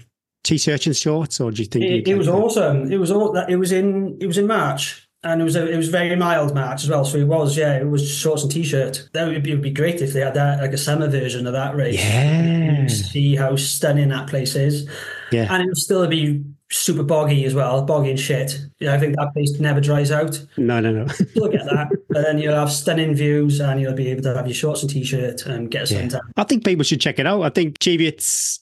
t-shirts 0.45 0.85
and 0.85 0.95
shorts, 0.95 1.41
or 1.41 1.51
do 1.51 1.61
you 1.61 1.67
think 1.67 1.83
It, 1.83 2.07
it 2.07 2.17
was 2.17 2.29
awesome. 2.29 2.91
It 2.91 2.97
was 2.97 3.11
all 3.11 3.33
that. 3.33 3.49
It 3.49 3.57
was 3.57 3.73
in. 3.73 4.17
It 4.21 4.27
was 4.27 4.37
in 4.37 4.47
March, 4.47 5.07
and 5.23 5.39
it 5.41 5.43
was 5.43 5.55
a, 5.55 5.69
it 5.69 5.77
was 5.77 5.89
very 5.89 6.15
mild 6.15 6.53
March 6.55 6.83
as 6.83 6.89
well. 6.89 7.05
So 7.05 7.17
it 7.17 7.27
was 7.27 7.55
yeah. 7.57 7.77
It 7.77 7.87
was 7.89 8.09
shorts 8.09 8.43
and 8.43 8.51
t-shirt. 8.51 9.09
That 9.13 9.27
would 9.27 9.43
be, 9.43 9.51
it 9.51 9.53
would 9.55 9.61
be 9.61 9.71
great 9.71 10.01
if 10.01 10.13
they 10.13 10.21
had 10.21 10.33
that 10.35 10.59
like 10.61 10.73
a 10.73 10.77
summer 10.77 11.07
version 11.07 11.45
of 11.47 11.53
that 11.53 11.75
race. 11.75 11.99
Yeah. 12.03 12.87
See 12.87 13.35
how 13.35 13.55
stunning 13.55 14.09
that 14.09 14.27
place 14.27 14.55
is, 14.55 14.89
Yeah. 15.31 15.47
and 15.53 15.61
it 15.63 15.67
would 15.67 15.77
still 15.77 16.07
be 16.07 16.43
super 16.71 17.03
boggy 17.03 17.43
as 17.45 17.53
well, 17.53 17.83
boggy 17.83 18.11
and 18.11 18.19
shit. 18.19 18.57
Yeah, 18.79 18.93
I 18.93 18.97
think 18.97 19.15
that 19.17 19.31
place 19.33 19.59
never 19.59 19.81
dries 19.81 20.09
out. 20.09 20.41
No, 20.57 20.79
no, 20.79 20.91
no. 20.91 21.05
You'll 21.35 21.49
get 21.49 21.65
that, 21.65 21.89
but 22.09 22.23
then 22.23 22.37
you'll 22.39 22.55
have 22.55 22.71
stunning 22.71 23.13
views, 23.13 23.59
and 23.59 23.79
you'll 23.81 23.93
be 23.93 24.07
able 24.09 24.23
to 24.23 24.33
have 24.35 24.47
your 24.47 24.55
shorts 24.55 24.81
and 24.81 24.89
t-shirt 24.89 25.45
and 25.45 25.69
get 25.69 25.91
a 25.91 25.93
Yeah. 25.93 26.01
suntan. 26.03 26.19
I 26.37 26.43
think 26.45 26.63
people 26.65 26.83
should 26.85 27.01
check 27.01 27.19
it 27.19 27.27
out. 27.27 27.41
I 27.41 27.49
think 27.49 27.77
Cheviot's 27.79 28.60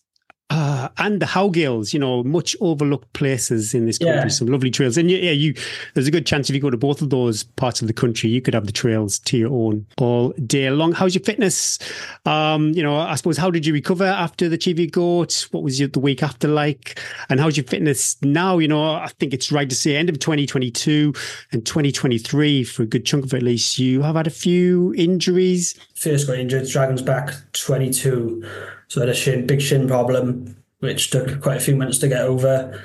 uh, 0.49 0.89
and 0.97 1.21
the 1.21 1.25
Howgills, 1.27 1.93
you 1.93 1.99
know, 1.99 2.23
much 2.23 2.55
overlooked 2.59 3.11
places 3.13 3.73
in 3.73 3.85
this 3.85 3.97
country, 3.97 4.15
Yeah. 4.15 4.27
some 4.29 4.47
lovely 4.47 4.71
trails. 4.71 4.97
And 4.97 5.09
yeah, 5.11 5.31
you 5.31 5.53
there's 5.93 6.07
a 6.07 6.11
good 6.11 6.25
chance 6.25 6.49
if 6.49 6.55
you 6.55 6.61
go 6.61 6.69
to 6.69 6.77
both 6.77 7.01
of 7.01 7.09
those 7.11 7.43
parts 7.43 7.81
of 7.81 7.87
the 7.87 7.93
country, 7.93 8.29
you 8.29 8.41
could 8.41 8.53
have 8.53 8.65
the 8.65 8.71
trails 8.71 9.19
to 9.19 9.37
your 9.37 9.51
own 9.51 9.85
all 9.97 10.29
day 10.45 10.69
long. 10.71 10.91
How's 10.91 11.13
your 11.13 11.23
fitness? 11.23 11.77
Um, 12.25 12.69
you 12.71 12.81
know, 12.81 12.97
I 12.97 13.15
suppose 13.15 13.37
how 13.37 13.51
did 13.51 13.65
you 13.65 13.73
recover 13.73 14.05
after 14.05 14.49
the 14.49 14.57
Cheviot 14.57 14.91
Goat? 14.91 15.47
What 15.51 15.63
was 15.63 15.79
your, 15.79 15.89
the 15.89 15.99
week 15.99 16.23
after 16.23 16.47
like? 16.47 16.99
And 17.29 17.39
how's 17.39 17.55
your 17.57 17.65
fitness 17.65 18.17
now? 18.23 18.57
You 18.57 18.67
know, 18.67 18.93
I 18.93 19.09
think 19.19 19.33
it's 19.33 19.51
right 19.51 19.69
to 19.69 19.75
say 19.75 19.95
end 19.97 20.09
of 20.09 20.17
2022 20.19 21.13
and 21.51 21.65
2023 21.65 22.63
for 22.63 22.83
a 22.83 22.85
good 22.87 23.05
chunk 23.05 23.25
of 23.25 23.33
it 23.33 23.37
at 23.37 23.43
least. 23.43 23.77
You 23.79 24.01
have 24.01 24.15
had 24.15 24.27
a 24.27 24.31
few 24.31 24.93
injuries. 24.95 25.75
first 25.95 26.27
got 26.27 26.37
injured, 26.39 26.67
Dragon's 26.67 27.01
back 27.01 27.33
22. 27.53 28.43
So 28.89 29.01
I 29.01 29.05
had 29.05 29.09
a 29.09 29.17
shin, 29.17 29.47
big 29.47 29.61
shin 29.61 29.87
problem, 29.87 30.57
which 30.79 31.11
took 31.11 31.41
quite 31.41 31.57
a 31.57 31.61
few 31.61 31.75
months 31.75 31.99
to 31.99 32.07
get 32.07 32.21
over. 32.21 32.83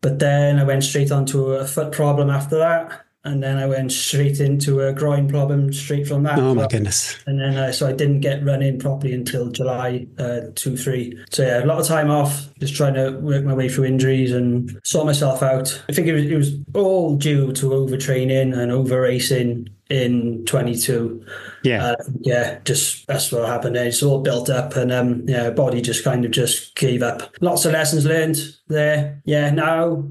But 0.00 0.18
then 0.18 0.58
I 0.58 0.64
went 0.64 0.82
straight 0.82 1.12
onto 1.12 1.52
a 1.52 1.66
foot 1.66 1.92
problem 1.92 2.30
after 2.30 2.58
that. 2.58 3.04
And 3.24 3.40
then 3.40 3.56
I 3.56 3.66
went 3.66 3.92
straight 3.92 4.40
into 4.40 4.80
a 4.80 4.92
groin 4.92 5.28
problem 5.28 5.72
straight 5.72 6.08
from 6.08 6.24
that. 6.24 6.40
Oh 6.40 6.56
my 6.56 6.66
goodness. 6.66 7.16
And 7.24 7.40
then, 7.40 7.56
uh, 7.56 7.70
so 7.70 7.86
I 7.86 7.92
didn't 7.92 8.18
get 8.18 8.44
running 8.44 8.80
properly 8.80 9.12
until 9.12 9.48
July 9.48 10.08
uh, 10.18 10.40
2 10.56 10.76
3. 10.76 11.24
So, 11.30 11.44
yeah, 11.44 11.62
a 11.62 11.66
lot 11.66 11.78
of 11.78 11.86
time 11.86 12.10
off, 12.10 12.52
just 12.58 12.74
trying 12.74 12.94
to 12.94 13.10
work 13.20 13.44
my 13.44 13.54
way 13.54 13.68
through 13.68 13.84
injuries 13.84 14.32
and 14.32 14.76
sort 14.82 15.06
myself 15.06 15.40
out. 15.40 15.80
I 15.88 15.92
think 15.92 16.08
it 16.08 16.14
was, 16.14 16.24
it 16.24 16.36
was 16.36 16.54
all 16.74 17.14
due 17.14 17.52
to 17.52 17.66
overtraining 17.66 18.58
and 18.58 18.72
over 18.72 19.02
racing 19.02 19.68
in 19.92 20.44
22. 20.46 21.24
Yeah. 21.62 21.84
Uh, 21.84 21.96
yeah, 22.20 22.58
just 22.64 23.06
that's 23.06 23.30
what 23.30 23.46
happened. 23.48 23.76
there. 23.76 23.86
It's 23.86 24.02
all 24.02 24.20
built 24.22 24.48
up, 24.50 24.74
and 24.76 24.90
um, 24.90 25.24
yeah, 25.28 25.50
body 25.50 25.80
just 25.82 26.02
kind 26.04 26.24
of 26.24 26.30
just 26.30 26.74
gave 26.74 27.02
up. 27.02 27.34
Lots 27.40 27.64
of 27.64 27.72
lessons 27.72 28.06
learned 28.06 28.38
there. 28.68 29.20
Yeah, 29.24 29.50
now 29.50 30.08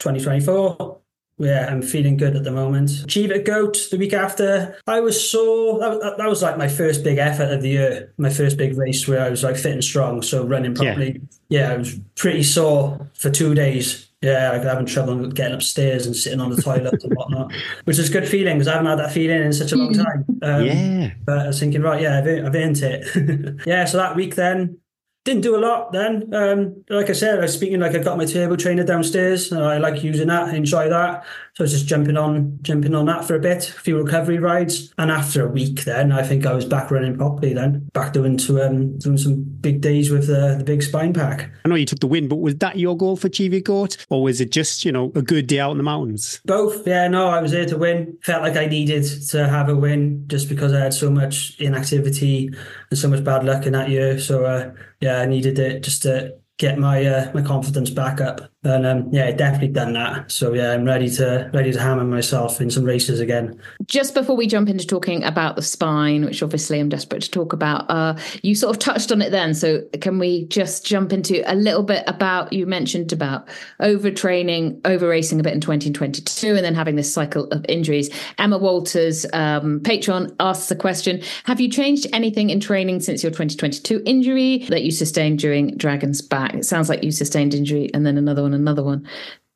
2024. 0.00 1.00
Yeah, 1.36 1.66
I'm 1.68 1.82
feeling 1.82 2.16
good 2.16 2.36
at 2.36 2.44
the 2.44 2.52
moment. 2.52 2.90
Cheviot 3.08 3.44
Goat 3.44 3.88
the 3.90 3.96
week 3.98 4.12
after. 4.12 4.76
I 4.86 5.00
was 5.00 5.18
sore. 5.30 5.80
That, 5.80 5.90
was- 5.90 6.16
that 6.18 6.28
was 6.28 6.42
like 6.42 6.56
my 6.58 6.68
first 6.68 7.02
big 7.02 7.18
effort 7.18 7.52
of 7.52 7.60
the 7.62 7.70
year. 7.70 8.12
My 8.18 8.30
first 8.30 8.56
big 8.56 8.78
race 8.78 9.08
where 9.08 9.20
I 9.20 9.30
was 9.30 9.42
like 9.42 9.56
fit 9.56 9.72
and 9.72 9.82
strong, 9.82 10.22
so 10.22 10.44
running 10.46 10.74
properly. 10.76 11.20
Yeah, 11.48 11.72
I 11.72 11.76
was 11.78 11.98
pretty 12.14 12.44
sore 12.44 13.10
for 13.14 13.30
two 13.30 13.52
days. 13.54 14.08
Yeah, 14.24 14.52
like 14.52 14.62
having 14.62 14.86
trouble 14.86 15.28
getting 15.28 15.54
upstairs 15.54 16.06
and 16.06 16.16
sitting 16.16 16.40
on 16.40 16.50
the 16.50 16.60
toilet 16.60 17.02
and 17.02 17.12
whatnot, 17.14 17.52
which 17.84 17.98
is 17.98 18.08
a 18.08 18.12
good 18.12 18.26
feeling 18.26 18.56
because 18.56 18.68
I 18.68 18.72
haven't 18.72 18.86
had 18.86 18.98
that 18.98 19.12
feeling 19.12 19.42
in 19.42 19.52
such 19.52 19.72
a 19.72 19.76
long 19.76 19.92
time. 19.92 20.24
Um, 20.40 20.64
yeah. 20.64 21.10
but 21.26 21.40
I 21.40 21.46
was 21.48 21.60
thinking, 21.60 21.82
right, 21.82 22.00
yeah, 22.00 22.18
I've, 22.18 22.26
I've 22.26 22.54
earned 22.54 22.78
it. 22.82 23.60
yeah, 23.66 23.84
so 23.84 23.98
that 23.98 24.16
week 24.16 24.34
then, 24.34 24.78
didn't 25.24 25.42
do 25.42 25.56
a 25.56 25.58
lot 25.58 25.92
then. 25.92 26.32
Um, 26.34 26.84
like 26.90 27.08
I 27.08 27.12
said, 27.14 27.38
I 27.38 27.42
was 27.42 27.54
speaking 27.54 27.80
like 27.80 27.94
I 27.94 27.98
got 27.98 28.18
my 28.18 28.26
table 28.26 28.56
trainer 28.56 28.84
downstairs. 28.84 29.50
And 29.50 29.64
I 29.64 29.78
like 29.78 30.04
using 30.04 30.28
that, 30.28 30.48
I 30.48 30.54
enjoy 30.54 30.88
that. 30.90 31.24
So 31.54 31.62
I 31.62 31.64
was 31.64 31.72
just 31.72 31.86
jumping 31.86 32.16
on, 32.16 32.58
jumping 32.62 32.96
on 32.96 33.06
that 33.06 33.24
for 33.24 33.36
a 33.36 33.38
bit, 33.38 33.68
a 33.68 33.72
few 33.72 33.96
recovery 33.96 34.38
rides, 34.38 34.92
and 34.98 35.08
after 35.08 35.46
a 35.46 35.48
week, 35.48 35.84
then 35.84 36.10
I 36.10 36.24
think 36.24 36.46
I 36.46 36.52
was 36.52 36.64
back 36.64 36.90
running 36.90 37.16
properly. 37.16 37.54
Then 37.54 37.88
back 37.92 38.12
doing 38.12 38.36
to 38.38 38.60
um, 38.60 38.98
doing 38.98 39.16
some 39.16 39.44
big 39.60 39.80
days 39.80 40.10
with 40.10 40.26
the 40.26 40.56
the 40.58 40.64
big 40.64 40.82
spine 40.82 41.12
pack. 41.12 41.48
I 41.64 41.68
know 41.68 41.76
you 41.76 41.86
took 41.86 42.00
the 42.00 42.08
win, 42.08 42.26
but 42.26 42.36
was 42.40 42.56
that 42.56 42.76
your 42.76 42.96
goal 42.96 43.16
for 43.16 43.28
Goat, 43.28 44.04
or 44.10 44.24
was 44.24 44.40
it 44.40 44.50
just 44.50 44.84
you 44.84 44.90
know 44.90 45.12
a 45.14 45.22
good 45.22 45.46
day 45.46 45.60
out 45.60 45.70
in 45.70 45.76
the 45.76 45.84
mountains? 45.84 46.40
Both, 46.44 46.88
yeah. 46.88 47.06
No, 47.06 47.28
I 47.28 47.40
was 47.40 47.52
there 47.52 47.66
to 47.66 47.78
win. 47.78 48.18
Felt 48.24 48.42
like 48.42 48.56
I 48.56 48.66
needed 48.66 49.04
to 49.28 49.46
have 49.46 49.68
a 49.68 49.76
win 49.76 50.24
just 50.26 50.48
because 50.48 50.72
I 50.72 50.80
had 50.80 50.92
so 50.92 51.08
much 51.08 51.54
inactivity 51.60 52.50
and 52.90 52.98
so 52.98 53.06
much 53.06 53.22
bad 53.22 53.44
luck 53.44 53.64
in 53.64 53.74
that 53.74 53.90
year. 53.90 54.18
So 54.18 54.44
uh, 54.44 54.72
yeah, 55.04 55.20
I 55.20 55.26
needed 55.26 55.58
it 55.58 55.82
just 55.82 56.02
to 56.02 56.38
get 56.56 56.78
my 56.78 57.04
uh, 57.04 57.30
my 57.34 57.42
confidence 57.42 57.90
back 57.90 58.22
up. 58.22 58.40
And 58.64 58.86
um, 58.86 59.08
yeah, 59.12 59.30
definitely 59.30 59.68
done 59.68 59.92
that. 59.92 60.32
So 60.32 60.54
yeah, 60.54 60.72
I'm 60.72 60.84
ready 60.84 61.10
to 61.10 61.50
ready 61.52 61.70
to 61.70 61.78
hammer 61.78 62.04
myself 62.04 62.62
in 62.62 62.70
some 62.70 62.84
races 62.84 63.20
again. 63.20 63.60
Just 63.84 64.14
before 64.14 64.36
we 64.36 64.46
jump 64.46 64.70
into 64.70 64.86
talking 64.86 65.22
about 65.22 65.56
the 65.56 65.62
spine, 65.62 66.24
which 66.24 66.42
obviously 66.42 66.80
I'm 66.80 66.88
desperate 66.88 67.22
to 67.22 67.30
talk 67.30 67.52
about, 67.52 67.84
uh, 67.90 68.16
you 68.42 68.54
sort 68.54 68.74
of 68.74 68.80
touched 68.80 69.12
on 69.12 69.20
it 69.20 69.30
then. 69.30 69.52
So 69.52 69.82
can 70.00 70.18
we 70.18 70.46
just 70.46 70.86
jump 70.86 71.12
into 71.12 71.42
a 71.50 71.54
little 71.54 71.82
bit 71.82 72.04
about 72.06 72.54
you 72.54 72.66
mentioned 72.66 73.12
about 73.12 73.46
overtraining, 73.80 74.80
over 74.86 75.08
racing 75.08 75.40
a 75.40 75.42
bit 75.42 75.52
in 75.52 75.60
2022, 75.60 76.54
and 76.54 76.64
then 76.64 76.74
having 76.74 76.96
this 76.96 77.12
cycle 77.12 77.44
of 77.50 77.66
injuries. 77.68 78.08
Emma 78.38 78.56
Walters, 78.56 79.26
um, 79.34 79.80
Patreon, 79.80 80.34
asks 80.40 80.70
the 80.70 80.76
question: 80.76 81.22
Have 81.44 81.60
you 81.60 81.68
changed 81.68 82.06
anything 82.14 82.48
in 82.48 82.60
training 82.60 83.00
since 83.00 83.22
your 83.22 83.30
2022 83.30 84.02
injury 84.06 84.64
that 84.70 84.84
you 84.84 84.90
sustained 84.90 85.38
during 85.38 85.76
Dragon's 85.76 86.22
Back? 86.22 86.54
It 86.54 86.64
sounds 86.64 86.88
like 86.88 87.04
you 87.04 87.12
sustained 87.12 87.52
injury 87.52 87.90
and 87.92 88.06
then 88.06 88.16
another 88.16 88.40
one 88.42 88.53
another 88.54 88.82
one. 88.82 89.06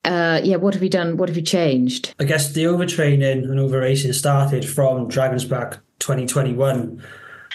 Uh, 0.04 0.40
yeah, 0.42 0.56
what 0.56 0.74
have 0.74 0.82
you 0.82 0.88
done? 0.88 1.16
What 1.16 1.28
have 1.28 1.36
you 1.36 1.42
changed? 1.42 2.14
I 2.18 2.24
guess 2.24 2.52
the 2.52 2.64
overtraining 2.64 3.44
and 3.44 3.60
over 3.60 3.80
racing 3.80 4.12
started 4.12 4.66
from 4.68 5.08
Dragon's 5.08 5.44
Back 5.44 5.78
2021, 5.98 7.02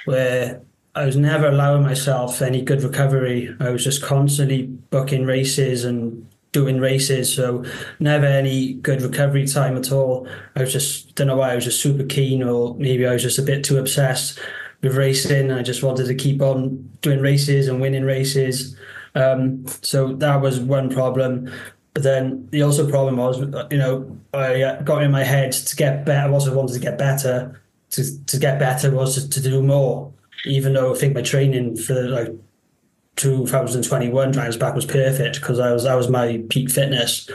where 0.06 0.62
I 0.96 1.06
was 1.06 1.16
never 1.16 1.48
allowing 1.48 1.84
myself 1.84 2.42
any 2.42 2.62
good 2.62 2.84
recovery. 2.84 3.56
I 3.60 3.70
was 3.72 3.84
just 3.84 4.04
constantly 4.04 4.64
booking 4.68 5.26
races 5.26 5.86
and 5.86 6.28
doing 6.52 6.80
races, 6.80 7.34
so 7.34 7.66
never 8.00 8.26
any 8.26 8.74
good 8.74 9.02
recovery 9.02 9.48
time 9.48 9.76
at 9.76 9.92
all. 9.92 10.28
I 10.56 10.62
was 10.62 10.72
just 10.72 11.16
don't 11.16 11.28
know 11.28 11.38
why 11.38 11.52
I 11.52 11.56
was 11.56 11.64
just 11.64 11.82
super 11.82 12.04
keen, 12.04 12.44
or 12.44 12.76
maybe 12.76 13.08
I 13.08 13.14
was 13.14 13.24
just 13.24 13.40
a 13.40 13.44
bit 13.44 13.64
too 13.64 13.80
obsessed 13.80 14.40
with 14.84 14.96
racing. 14.96 15.52
I 15.52 15.64
just 15.64 15.82
wanted 15.82 16.06
to 16.06 16.16
keep 16.16 16.42
on 16.42 16.90
doing 17.02 17.22
races 17.22 17.68
and 17.68 17.82
winning 17.82 18.04
races. 18.06 18.78
Um, 19.16 19.66
so 19.82 20.14
that 20.14 20.42
was 20.42 20.60
one 20.60 20.90
problem. 20.90 21.52
But 21.94 22.04
then 22.04 22.48
the 22.50 22.64
also 22.64 22.90
problem 22.90 23.18
was, 23.18 23.40
you 23.72 23.78
know, 23.78 24.18
I 24.34 24.80
got 24.84 25.04
in 25.04 25.12
my 25.12 25.24
head 25.24 25.52
to 25.52 25.76
get 25.76 26.06
better. 26.06 26.28
I 26.28 26.32
also 26.32 26.54
wanted 26.54 26.74
to 26.74 26.80
get 26.80 26.98
better. 26.98 27.60
To 27.92 28.26
to 28.26 28.40
get 28.40 28.58
better 28.58 28.90
was 28.90 29.16
to, 29.16 29.30
to 29.30 29.42
do 29.42 29.62
more. 29.62 30.12
Even 30.46 30.74
though 30.74 30.94
I 30.94 30.98
think 30.98 31.14
my 31.14 31.22
training 31.22 31.78
for 31.78 31.94
like 31.94 32.34
2021 33.18 34.32
Dragons 34.32 34.58
Back 34.58 34.74
was 34.74 34.86
perfect 34.86 35.40
because 35.40 35.60
I 35.60 35.72
was 35.72 35.84
that 35.84 35.94
was 35.94 36.10
my 36.10 36.44
peak 36.50 36.72
fitness. 36.72 37.30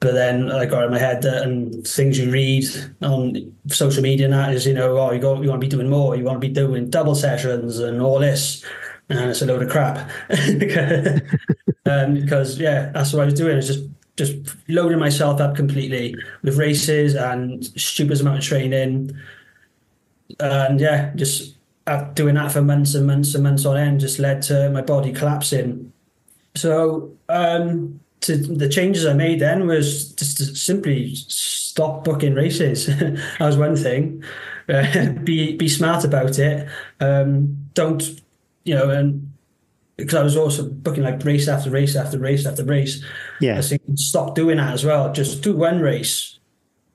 But 0.00 0.14
then 0.14 0.50
I 0.50 0.66
got 0.66 0.84
in 0.84 0.90
my 0.90 0.98
head 0.98 1.22
that 1.22 1.42
and 1.42 1.86
things 1.86 2.18
you 2.18 2.30
read 2.30 2.64
on 3.02 3.54
social 3.68 4.02
media 4.02 4.26
and 4.26 4.34
that 4.34 4.52
is, 4.52 4.66
you 4.66 4.74
know, 4.74 4.98
oh, 4.98 5.12
you 5.12 5.18
go, 5.18 5.40
you 5.40 5.48
want 5.48 5.60
to 5.60 5.66
be 5.66 5.70
doing 5.70 5.88
more, 5.88 6.14
you 6.14 6.24
want 6.24 6.36
to 6.36 6.46
be 6.46 6.52
doing 6.52 6.90
double 6.90 7.14
sessions 7.14 7.78
and 7.78 8.02
all 8.02 8.18
this 8.18 8.64
and 9.08 9.30
it's 9.30 9.42
a 9.42 9.46
load 9.46 9.62
of 9.62 9.68
crap 9.68 9.98
um, 11.86 12.14
because 12.14 12.58
yeah, 12.58 12.90
that's 12.92 13.12
what 13.12 13.22
I 13.22 13.24
was 13.26 13.34
doing. 13.34 13.58
Is 13.58 13.66
just 13.66 13.88
just 14.16 14.56
loading 14.68 14.98
myself 14.98 15.40
up 15.40 15.56
completely 15.56 16.14
with 16.42 16.56
races 16.56 17.14
and 17.14 17.64
stupid 17.78 18.20
amount 18.20 18.38
of 18.38 18.44
training, 18.44 19.10
and 20.40 20.80
yeah, 20.80 21.12
just 21.14 21.56
doing 22.14 22.34
that 22.34 22.50
for 22.50 22.62
months 22.62 22.94
and 22.94 23.06
months 23.06 23.34
and 23.34 23.44
months 23.44 23.66
on 23.66 23.76
end 23.76 24.00
just 24.00 24.18
led 24.18 24.40
to 24.42 24.70
my 24.70 24.80
body 24.80 25.12
collapsing. 25.12 25.92
So 26.54 27.12
um, 27.28 28.00
to 28.22 28.36
the 28.36 28.68
changes 28.68 29.06
I 29.06 29.12
made 29.12 29.40
then 29.40 29.66
was 29.66 30.12
just 30.12 30.38
to 30.38 30.44
simply 30.56 31.14
stop 31.14 32.04
booking 32.04 32.34
races. 32.34 32.86
that 32.98 33.36
was 33.40 33.58
one 33.58 33.76
thing. 33.76 34.24
Uh, 34.68 35.10
be 35.24 35.56
be 35.56 35.68
smart 35.68 36.04
about 36.04 36.38
it. 36.38 36.68
Um, 37.00 37.68
don't 37.74 38.02
you 38.64 38.74
know, 38.74 38.90
and 38.90 39.32
because 39.96 40.14
I 40.14 40.22
was 40.22 40.36
also 40.36 40.68
booking 40.68 41.04
like 41.04 41.24
race 41.24 41.48
after 41.48 41.70
race 41.70 41.94
after 41.94 42.18
race 42.18 42.46
after 42.46 42.64
race. 42.64 43.04
Yeah. 43.40 43.58
I 43.58 43.62
think 43.62 43.82
stop 43.94 44.34
doing 44.34 44.56
that 44.56 44.72
as 44.72 44.84
well. 44.84 45.12
Just 45.12 45.42
do 45.42 45.56
one 45.56 45.80
race, 45.80 46.38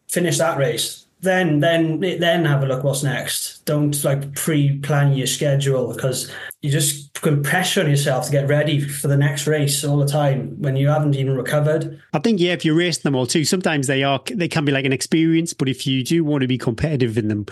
finish 0.07 0.38
that 0.38 0.57
race, 0.57 1.05
then 1.22 1.59
then 1.59 1.99
then 1.99 2.45
have 2.45 2.63
a 2.63 2.65
look 2.65 2.84
what's 2.84 3.03
next. 3.03 3.65
Don't 3.65 4.03
like 4.03 4.34
pre-plan 4.36 5.13
your 5.13 5.28
schedule 5.28 5.93
because 5.93 6.32
you 6.61 6.72
just 6.72 7.09
put 7.22 7.43
pressure 7.43 7.82
on 7.82 7.89
yourself 7.89 8.26
to 8.26 8.32
get 8.32 8.47
ready 8.47 8.80
for 8.80 9.07
the 9.07 9.17
next 9.17 9.47
race 9.47 9.84
all 9.84 9.97
the 9.97 10.07
time 10.07 10.55
when 10.59 10.76
you 10.76 10.88
haven't 10.88 11.15
even 11.15 11.36
recovered. 11.36 12.01
I 12.13 12.20
think 12.20 12.39
yeah, 12.39 12.53
if 12.53 12.65
you 12.65 12.74
race 12.74 12.99
them 12.99 13.15
all 13.15 13.26
too, 13.26 13.45
sometimes 13.45 13.88
they 13.88 14.03
are 14.03 14.22
they 14.34 14.47
can 14.47 14.65
be 14.65 14.72
like 14.72 14.86
an 14.86 14.93
experience, 14.93 15.53
but 15.53 15.70
if 15.70 15.86
you 15.86 16.03
do 16.03 16.24
want 16.24 16.41
to 16.41 16.47
be 16.47 16.57
competitive 16.57 17.17
in 17.17 17.28
them, 17.28 17.45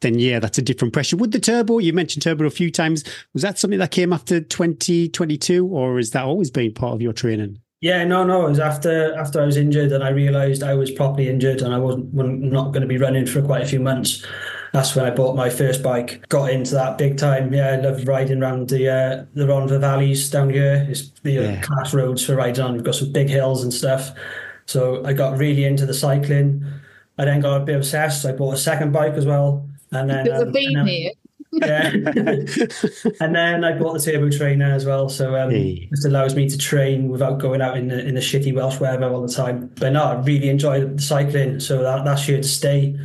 then 0.00 0.18
yeah, 0.18 0.38
that's 0.38 0.58
a 0.58 0.62
different 0.62 0.92
pressure. 0.92 1.16
With 1.16 1.32
the 1.32 1.40
turbo, 1.40 1.78
you 1.78 1.92
mentioned 1.92 2.22
turbo 2.22 2.44
a 2.44 2.50
few 2.50 2.70
times. 2.70 3.04
Was 3.32 3.42
that 3.42 3.58
something 3.58 3.78
that 3.78 3.90
came 3.90 4.12
after 4.12 4.40
2022, 4.40 5.66
or 5.66 5.96
has 5.96 6.10
that 6.10 6.24
always 6.24 6.50
been 6.50 6.72
part 6.72 6.94
of 6.94 7.02
your 7.02 7.12
training? 7.12 7.58
Yeah, 7.84 8.02
no, 8.02 8.24
no. 8.24 8.46
It 8.46 8.48
was 8.48 8.60
after 8.60 9.14
after 9.14 9.42
I 9.42 9.44
was 9.44 9.58
injured 9.58 9.92
and 9.92 10.02
I 10.02 10.08
realised 10.08 10.62
I 10.62 10.72
was 10.72 10.90
properly 10.90 11.28
injured 11.28 11.60
and 11.60 11.74
I 11.74 11.76
wasn't 11.76 12.14
not 12.14 12.72
going 12.72 12.80
to 12.80 12.86
be 12.86 12.96
running 12.96 13.26
for 13.26 13.42
quite 13.42 13.60
a 13.60 13.66
few 13.66 13.78
months. 13.78 14.24
That's 14.72 14.96
when 14.96 15.04
I 15.04 15.10
bought 15.10 15.36
my 15.36 15.50
first 15.50 15.82
bike. 15.82 16.26
Got 16.30 16.50
into 16.50 16.72
that 16.76 16.96
big 16.96 17.18
time. 17.18 17.52
Yeah, 17.52 17.72
I 17.72 17.76
loved 17.76 18.08
riding 18.08 18.42
around 18.42 18.70
the 18.70 18.88
uh, 18.88 19.24
the 19.34 19.44
Rhondda 19.44 19.78
valleys 19.80 20.30
down 20.30 20.48
here. 20.48 20.86
It's 20.88 21.10
the 21.24 21.32
yeah. 21.32 21.60
class 21.60 21.92
roads 21.92 22.24
for 22.24 22.34
riding 22.34 22.64
on. 22.64 22.72
We've 22.72 22.84
got 22.84 22.94
some 22.94 23.12
big 23.12 23.28
hills 23.28 23.62
and 23.62 23.70
stuff. 23.70 24.12
So 24.64 25.04
I 25.04 25.12
got 25.12 25.36
really 25.36 25.66
into 25.66 25.84
the 25.84 25.92
cycling. 25.92 26.64
I 27.18 27.26
then 27.26 27.40
got 27.40 27.60
a 27.60 27.64
bit 27.66 27.76
obsessed. 27.76 28.24
I 28.24 28.32
bought 28.32 28.54
a 28.54 28.56
second 28.56 28.92
bike 28.92 29.12
as 29.12 29.26
well. 29.26 29.68
And 29.92 30.08
then 30.08 30.24
there's 30.24 30.40
um, 30.40 30.48
a 30.48 30.52
theme 30.52 30.86
here 30.86 31.12
yeah. 31.62 31.90
and 33.20 33.34
then 33.34 33.64
I 33.64 33.78
bought 33.78 33.94
the 33.94 34.00
turbo 34.00 34.30
trainer 34.30 34.72
as 34.72 34.84
well, 34.84 35.08
so 35.08 35.36
um, 35.36 35.50
hey. 35.50 35.88
this 35.90 36.04
allows 36.04 36.34
me 36.34 36.48
to 36.48 36.58
train 36.58 37.08
without 37.08 37.38
going 37.38 37.60
out 37.60 37.76
in 37.76 37.88
the 37.88 38.06
in 38.06 38.14
the 38.14 38.20
shitty 38.20 38.54
Welsh 38.54 38.80
weather 38.80 39.04
all 39.04 39.22
the 39.22 39.32
time. 39.32 39.70
But 39.76 39.92
no, 39.92 40.04
I 40.04 40.14
really 40.22 40.48
enjoy 40.48 40.84
the 40.84 41.02
cycling, 41.02 41.60
so 41.60 41.82
that 41.82 42.04
that's 42.04 42.24
here 42.24 42.38
to 42.38 42.42
stay. 42.42 42.98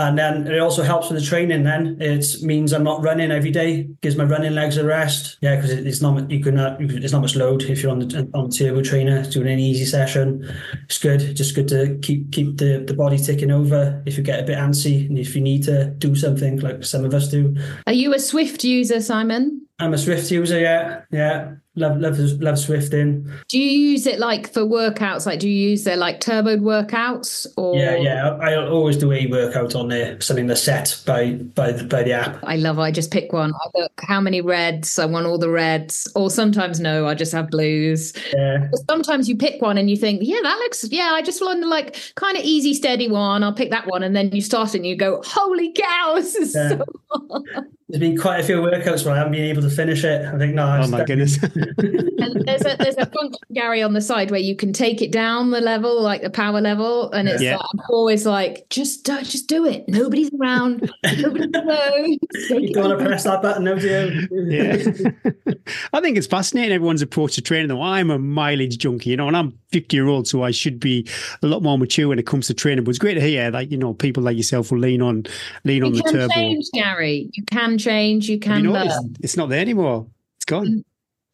And 0.00 0.18
then 0.18 0.46
it 0.46 0.58
also 0.58 0.82
helps 0.82 1.10
with 1.10 1.20
the 1.20 1.26
training. 1.26 1.64
Then 1.64 1.98
it 2.00 2.24
means 2.40 2.72
I'm 2.72 2.84
not 2.84 3.02
running 3.02 3.30
every 3.30 3.50
day. 3.50 3.86
Gives 4.00 4.16
my 4.16 4.24
running 4.24 4.54
legs 4.54 4.78
a 4.78 4.84
rest. 4.84 5.36
Yeah, 5.42 5.56
because 5.56 5.72
it's 5.72 6.00
not 6.00 6.30
you 6.30 6.42
can 6.42 6.58
uh, 6.58 6.78
it's 6.80 7.12
not 7.12 7.20
much 7.20 7.36
load 7.36 7.64
if 7.64 7.82
you're 7.82 7.92
on 7.92 7.98
the 7.98 8.30
on 8.32 8.48
the 8.48 8.56
turbo 8.56 8.82
trainer 8.82 9.22
doing 9.30 9.48
an 9.48 9.58
easy 9.58 9.84
session. 9.84 10.50
It's 10.84 10.98
good. 10.98 11.36
Just 11.36 11.54
good 11.54 11.68
to 11.68 11.98
keep 12.00 12.32
keep 12.32 12.56
the 12.56 12.82
the 12.86 12.94
body 12.94 13.18
ticking 13.18 13.50
over 13.50 14.02
if 14.06 14.16
you 14.16 14.22
get 14.22 14.40
a 14.40 14.44
bit 14.44 14.56
antsy 14.56 15.06
and 15.06 15.18
if 15.18 15.36
you 15.36 15.42
need 15.42 15.64
to 15.64 15.90
do 15.98 16.14
something 16.14 16.60
like 16.60 16.82
some 16.82 17.04
of 17.04 17.12
us 17.12 17.28
do. 17.28 17.54
Are 17.86 17.92
you 17.92 18.14
a 18.14 18.16
Zwift 18.16 18.64
user, 18.64 19.02
Simon? 19.02 19.66
I'm 19.80 19.92
a 19.92 19.98
Zwift 19.98 20.30
user. 20.30 20.58
Yeah, 20.58 21.02
yeah 21.10 21.56
love 21.80 21.98
love 21.98 22.18
love 22.40 22.54
Zwifting. 22.56 23.28
Do 23.48 23.58
you 23.58 23.70
use 23.90 24.06
it 24.06 24.18
like 24.18 24.52
for 24.52 24.62
workouts? 24.62 25.26
Like, 25.26 25.40
do 25.40 25.48
you 25.48 25.70
use 25.70 25.84
their 25.84 25.96
like 25.96 26.20
turboed 26.20 26.60
workouts? 26.60 27.46
Or 27.56 27.76
yeah, 27.76 27.96
yeah, 27.96 28.38
I, 28.40 28.54
always 28.54 28.96
do 28.96 29.10
a 29.10 29.26
workout 29.26 29.74
on 29.74 29.88
there, 29.88 30.20
something 30.20 30.46
that's 30.46 30.62
set 30.62 31.00
by 31.06 31.32
by 31.32 31.72
the 31.72 31.84
by 31.84 32.02
the 32.02 32.12
app. 32.12 32.38
I 32.44 32.56
love. 32.56 32.78
I 32.78 32.90
just 32.90 33.10
pick 33.10 33.32
one. 33.32 33.52
I 33.54 33.78
look 33.78 33.92
how 34.02 34.20
many 34.20 34.40
reds. 34.40 34.98
I 34.98 35.06
want 35.06 35.26
all 35.26 35.38
the 35.38 35.50
reds, 35.50 36.10
or 36.14 36.30
sometimes 36.30 36.78
no, 36.78 37.06
I 37.06 37.14
just 37.14 37.32
have 37.32 37.50
blues. 37.50 38.12
Yeah. 38.32 38.68
But 38.70 38.80
sometimes 38.88 39.28
you 39.28 39.36
pick 39.36 39.60
one 39.60 39.78
and 39.78 39.90
you 39.90 39.96
think, 39.96 40.20
yeah, 40.22 40.40
that 40.42 40.58
looks. 40.58 40.86
Yeah, 40.90 41.10
I 41.12 41.22
just 41.22 41.40
want 41.40 41.62
the 41.62 41.66
like 41.66 41.96
kind 42.14 42.36
of 42.36 42.44
easy, 42.44 42.74
steady 42.74 43.08
one. 43.08 43.42
I'll 43.42 43.52
pick 43.52 43.70
that 43.70 43.86
one, 43.86 44.02
and 44.02 44.14
then 44.14 44.30
you 44.32 44.42
start 44.42 44.74
and 44.74 44.86
you 44.86 44.96
go, 44.96 45.22
holy 45.24 45.72
cow, 45.72 46.14
this 46.16 46.34
is 46.34 46.54
yeah. 46.54 46.78
so. 47.10 47.44
There's 47.90 48.00
been 48.00 48.16
quite 48.16 48.38
a 48.38 48.44
few 48.44 48.56
workouts 48.56 49.04
where 49.04 49.14
I 49.14 49.18
haven't 49.18 49.32
been 49.32 49.44
able 49.44 49.62
to 49.62 49.70
finish 49.70 50.04
it. 50.04 50.24
I 50.24 50.38
think 50.38 50.54
no. 50.54 50.80
Oh 50.80 50.86
my 50.86 51.04
goodness. 51.04 51.38
there's 51.40 52.64
a 52.64 52.76
there's 52.78 52.96
a 52.96 53.06
function, 53.06 53.40
Gary, 53.52 53.82
on 53.82 53.94
the 53.94 54.00
side 54.00 54.30
where 54.30 54.38
you 54.38 54.54
can 54.54 54.72
take 54.72 55.02
it 55.02 55.10
down 55.10 55.50
the 55.50 55.60
level, 55.60 56.00
like 56.00 56.22
the 56.22 56.30
power 56.30 56.60
level, 56.60 57.10
and 57.10 57.28
it's 57.28 57.42
yeah. 57.42 57.56
like, 57.56 57.66
I'm 57.74 57.80
always 57.90 58.24
like, 58.24 58.68
just 58.70 59.10
uh, 59.10 59.22
just 59.22 59.48
do 59.48 59.66
it. 59.66 59.88
Nobody's 59.88 60.30
around. 60.40 60.88
Nobody's 61.18 61.50
around. 61.54 62.18
You 62.50 62.72
don't 62.72 62.88
want 62.90 63.00
to 63.00 63.04
press 63.04 63.24
that 63.24 63.42
button, 63.42 63.64
no, 63.64 63.76
do 63.76 63.88
you? 63.88 64.50
Yeah. 64.50 65.52
I 65.92 66.00
think 66.00 66.16
it's 66.16 66.28
fascinating 66.28 66.72
everyone's 66.72 67.02
approach 67.02 67.34
to 67.34 67.42
training. 67.42 67.68
Though 67.68 67.82
I'm 67.82 68.10
a 68.10 68.20
mileage 68.20 68.78
junkie, 68.78 69.10
you 69.10 69.16
know, 69.16 69.26
and 69.26 69.36
I'm 69.36 69.58
50 69.72 69.96
year 69.96 70.06
old, 70.06 70.28
so 70.28 70.44
I 70.44 70.52
should 70.52 70.78
be 70.78 71.08
a 71.42 71.46
lot 71.46 71.62
more 71.62 71.76
mature 71.76 72.08
when 72.08 72.18
it 72.20 72.26
comes 72.26 72.46
to 72.46 72.54
training. 72.54 72.84
But 72.84 72.90
it's 72.90 72.98
great 72.98 73.14
to 73.14 73.20
hear 73.20 73.50
that 73.50 73.72
you 73.72 73.76
know 73.76 73.94
people 73.94 74.22
like 74.22 74.36
yourself 74.36 74.70
will 74.70 74.78
lean 74.78 75.02
on 75.02 75.24
lean 75.64 75.78
you 75.78 75.86
on 75.86 75.92
the 75.92 76.02
turbo. 76.02 76.34
Change, 76.34 76.66
Gary. 76.72 77.30
You 77.32 77.44
can 77.44 77.78
change. 77.80 78.28
You 78.28 78.38
can. 78.38 78.64
You 78.64 78.70
know, 78.72 78.82
it's, 78.84 79.00
it's 79.20 79.36
not 79.36 79.48
there 79.48 79.60
anymore. 79.60 80.06
It's 80.36 80.44
gone. 80.44 80.84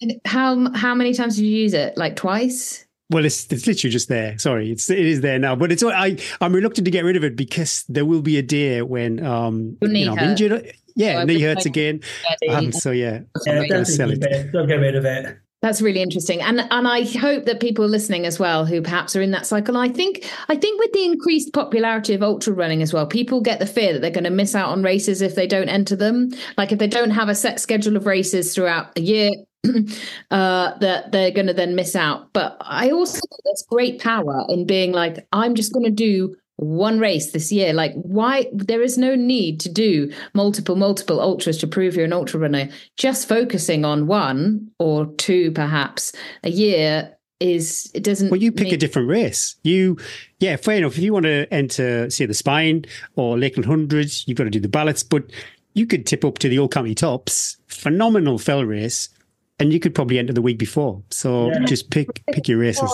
And 0.00 0.20
how 0.24 0.72
how 0.74 0.94
many 0.94 1.12
times 1.14 1.36
did 1.36 1.44
you 1.46 1.56
use 1.56 1.74
it? 1.74 1.96
Like 1.96 2.16
twice? 2.16 2.84
Well, 3.10 3.24
it's 3.24 3.50
it's 3.52 3.66
literally 3.66 3.92
just 3.92 4.08
there. 4.08 4.36
Sorry, 4.38 4.70
it's 4.72 4.90
it 4.90 4.98
is 4.98 5.20
there 5.20 5.38
now, 5.38 5.54
but 5.56 5.70
it's 5.72 5.82
I 5.82 6.16
I'm 6.40 6.52
reluctant 6.54 6.84
to 6.86 6.90
get 6.90 7.04
rid 7.04 7.16
of 7.16 7.24
it 7.24 7.36
because 7.36 7.84
there 7.88 8.04
will 8.04 8.20
be 8.22 8.36
a 8.36 8.42
day 8.42 8.82
when 8.82 9.24
um 9.24 9.76
Your 9.80 9.90
knee 9.90 10.00
you 10.00 10.06
know, 10.06 10.12
I'm 10.12 10.18
hurts. 10.18 10.40
injured. 10.40 10.72
Yeah, 10.96 11.20
Oh, 11.20 11.24
knee 11.24 11.36
I've 11.36 11.42
hurts 11.42 11.64
been- 11.64 11.72
again. 11.72 12.00
Um, 12.50 12.72
so 12.72 12.90
yeah, 12.90 13.20
Yeah, 13.46 13.60
I'm 13.60 13.68
gonna 13.68 13.84
sell 13.84 14.10
it. 14.10 14.20
keep 14.22 14.30
it. 14.30 14.52
Don't 14.52 14.66
get 14.66 14.76
rid 14.80 14.96
of 14.96 15.04
it. 15.04 15.38
That's 15.66 15.82
really 15.82 16.00
interesting, 16.00 16.40
and 16.42 16.60
and 16.70 16.86
I 16.86 17.02
hope 17.02 17.44
that 17.46 17.58
people 17.58 17.88
listening 17.88 18.24
as 18.24 18.38
well 18.38 18.64
who 18.64 18.80
perhaps 18.80 19.16
are 19.16 19.20
in 19.20 19.32
that 19.32 19.46
cycle. 19.46 19.76
I 19.76 19.88
think 19.88 20.24
I 20.48 20.54
think 20.54 20.78
with 20.78 20.92
the 20.92 21.04
increased 21.04 21.52
popularity 21.52 22.14
of 22.14 22.22
ultra 22.22 22.52
running 22.52 22.82
as 22.82 22.92
well, 22.92 23.04
people 23.04 23.40
get 23.40 23.58
the 23.58 23.66
fear 23.66 23.92
that 23.92 23.98
they're 23.98 24.12
going 24.12 24.22
to 24.22 24.30
miss 24.30 24.54
out 24.54 24.68
on 24.68 24.84
races 24.84 25.22
if 25.22 25.34
they 25.34 25.48
don't 25.48 25.68
enter 25.68 25.96
them. 25.96 26.30
Like 26.56 26.70
if 26.70 26.78
they 26.78 26.86
don't 26.86 27.10
have 27.10 27.28
a 27.28 27.34
set 27.34 27.58
schedule 27.58 27.96
of 27.96 28.06
races 28.06 28.54
throughout 28.54 28.96
a 28.96 29.00
year, 29.00 29.32
uh, 30.30 30.78
that 30.78 31.10
they're 31.10 31.32
going 31.32 31.48
to 31.48 31.52
then 31.52 31.74
miss 31.74 31.96
out. 31.96 32.32
But 32.32 32.56
I 32.60 32.90
also 32.90 33.14
think 33.18 33.40
there's 33.44 33.66
great 33.68 34.00
power 34.00 34.46
in 34.48 34.68
being 34.68 34.92
like, 34.92 35.26
I'm 35.32 35.56
just 35.56 35.72
going 35.72 35.86
to 35.86 35.90
do 35.90 36.36
one 36.56 36.98
race 36.98 37.32
this 37.32 37.52
year. 37.52 37.72
Like, 37.72 37.92
why? 37.94 38.46
There 38.52 38.82
is 38.82 38.96
no 38.98 39.14
need 39.14 39.60
to 39.60 39.68
do 39.68 40.12
multiple, 40.34 40.76
multiple 40.76 41.20
ultras 41.20 41.58
to 41.58 41.66
prove 41.66 41.94
you're 41.94 42.04
an 42.04 42.12
ultra 42.12 42.40
runner. 42.40 42.68
Just 42.96 43.28
focusing 43.28 43.84
on 43.84 44.06
one 44.06 44.70
or 44.78 45.06
two, 45.16 45.52
perhaps 45.52 46.12
a 46.44 46.50
year, 46.50 47.16
is 47.40 47.90
it 47.94 48.02
doesn't. 48.02 48.30
Well, 48.30 48.40
you 48.40 48.52
pick 48.52 48.72
a 48.72 48.78
different 48.78 49.08
race. 49.08 49.56
You, 49.62 49.98
yeah, 50.38 50.56
fair 50.56 50.78
enough. 50.78 50.92
If 50.92 51.02
you 51.02 51.12
want 51.12 51.24
to 51.26 51.46
enter, 51.52 52.08
say, 52.08 52.24
the 52.24 52.34
Spine 52.34 52.86
or 53.16 53.38
Lakeland 53.38 53.66
Hundreds, 53.66 54.26
you've 54.26 54.38
got 54.38 54.44
to 54.44 54.50
do 54.50 54.60
the 54.60 54.68
ballots. 54.68 55.02
But 55.02 55.24
you 55.74 55.86
could 55.86 56.06
tip 56.06 56.24
up 56.24 56.38
to 56.38 56.48
the 56.48 56.58
Old 56.58 56.72
County 56.72 56.94
Tops, 56.94 57.58
phenomenal 57.66 58.38
fell 58.38 58.64
race, 58.64 59.10
and 59.58 59.72
you 59.74 59.80
could 59.80 59.94
probably 59.94 60.18
enter 60.18 60.32
the 60.32 60.40
week 60.40 60.58
before. 60.58 61.02
So 61.10 61.50
Yeah. 61.50 61.64
just 61.66 61.90
pick 61.90 62.24
pick 62.32 62.48
your 62.48 62.58
races. 62.58 62.90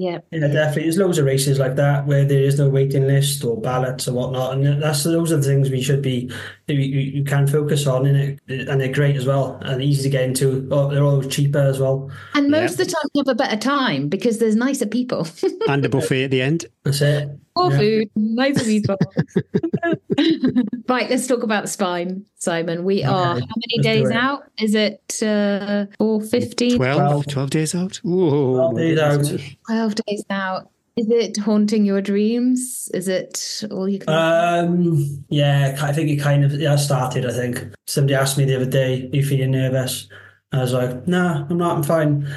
Yeah. 0.00 0.20
Yeah, 0.30 0.48
definitely. 0.48 0.84
There's 0.84 0.96
loads 0.96 1.18
of 1.18 1.26
races 1.26 1.58
like 1.58 1.76
that 1.76 2.06
where 2.06 2.24
there 2.24 2.40
is 2.42 2.58
no 2.58 2.70
waiting 2.70 3.06
list 3.06 3.44
or 3.44 3.60
ballots 3.60 4.08
or 4.08 4.14
whatnot, 4.14 4.54
and 4.54 4.82
that's 4.82 5.04
those 5.04 5.30
are 5.30 5.36
the 5.36 5.42
things 5.42 5.68
we 5.68 5.82
should 5.82 6.00
be 6.00 6.32
you, 6.72 6.80
you 6.80 7.00
you 7.18 7.24
can 7.24 7.46
focus 7.46 7.86
on, 7.86 8.06
in 8.06 8.16
it, 8.16 8.40
and 8.68 8.80
they're 8.80 8.92
great 8.92 9.16
as 9.16 9.26
well 9.26 9.58
and 9.62 9.82
easy 9.82 10.02
to 10.04 10.08
get 10.10 10.24
into. 10.24 10.68
Oh, 10.70 10.88
they're 10.90 11.04
all 11.04 11.22
cheaper 11.22 11.58
as 11.60 11.78
well. 11.78 12.10
And 12.34 12.46
Yeah. 12.50 12.60
most 12.62 12.72
of 12.72 12.78
the 12.78 12.86
time, 12.86 13.08
you 13.14 13.22
have 13.26 13.28
a 13.28 13.34
better 13.34 13.56
time 13.56 14.08
because 14.08 14.38
there's 14.38 14.56
nicer 14.56 14.86
people. 14.86 15.26
and 15.68 15.84
a 15.84 15.88
buffet 15.88 16.24
at 16.24 16.30
the 16.30 16.42
end. 16.42 16.66
That's 16.84 17.00
it. 17.00 17.28
More 17.56 17.70
Yeah. 17.72 17.78
food, 17.78 18.10
nicer 18.16 18.64
people. 18.74 18.96
right, 20.88 21.08
let's 21.10 21.26
talk 21.26 21.42
about 21.42 21.62
the 21.64 21.68
spine, 21.68 22.24
Simon. 22.36 22.84
We 22.84 23.02
are 23.04 23.32
Okay, 23.36 23.40
how 23.40 23.54
many 23.56 23.76
let's 23.76 23.82
days 23.86 24.10
out? 24.10 24.42
Is 24.58 24.74
it 24.74 25.22
uh, 25.22 25.86
4 25.98 26.20
15? 26.22 26.76
12, 26.76 26.96
Twelve. 26.96 27.26
12 27.26 27.50
days 27.50 27.74
out. 27.74 27.96
Whoa, 28.02 28.54
Twelve 28.56 28.76
days 28.76 28.98
out. 28.98 29.40
12 29.66 29.94
days 30.06 30.24
out. 30.30 30.68
Is 31.00 31.08
it 31.08 31.38
haunting 31.38 31.86
your 31.86 32.02
dreams? 32.02 32.90
Is 32.92 33.08
it 33.08 33.64
all 33.70 33.88
you 33.88 34.00
can? 34.00 34.12
Um, 34.12 35.24
yeah, 35.30 35.78
I 35.80 35.92
think 35.92 36.10
it 36.10 36.16
kind 36.18 36.44
of 36.44 36.52
yeah 36.60 36.76
started. 36.76 37.24
I 37.24 37.32
think 37.32 37.72
somebody 37.86 38.14
asked 38.14 38.36
me 38.36 38.44
the 38.44 38.56
other 38.56 38.66
day, 38.70 39.04
"Are 39.10 39.16
you 39.16 39.24
feeling 39.24 39.52
nervous?" 39.52 40.08
I 40.52 40.58
was 40.58 40.74
like, 40.74 41.08
"No, 41.08 41.46
I'm 41.48 41.56
not. 41.56 41.78
I'm 41.78 41.82
fine." 41.82 42.28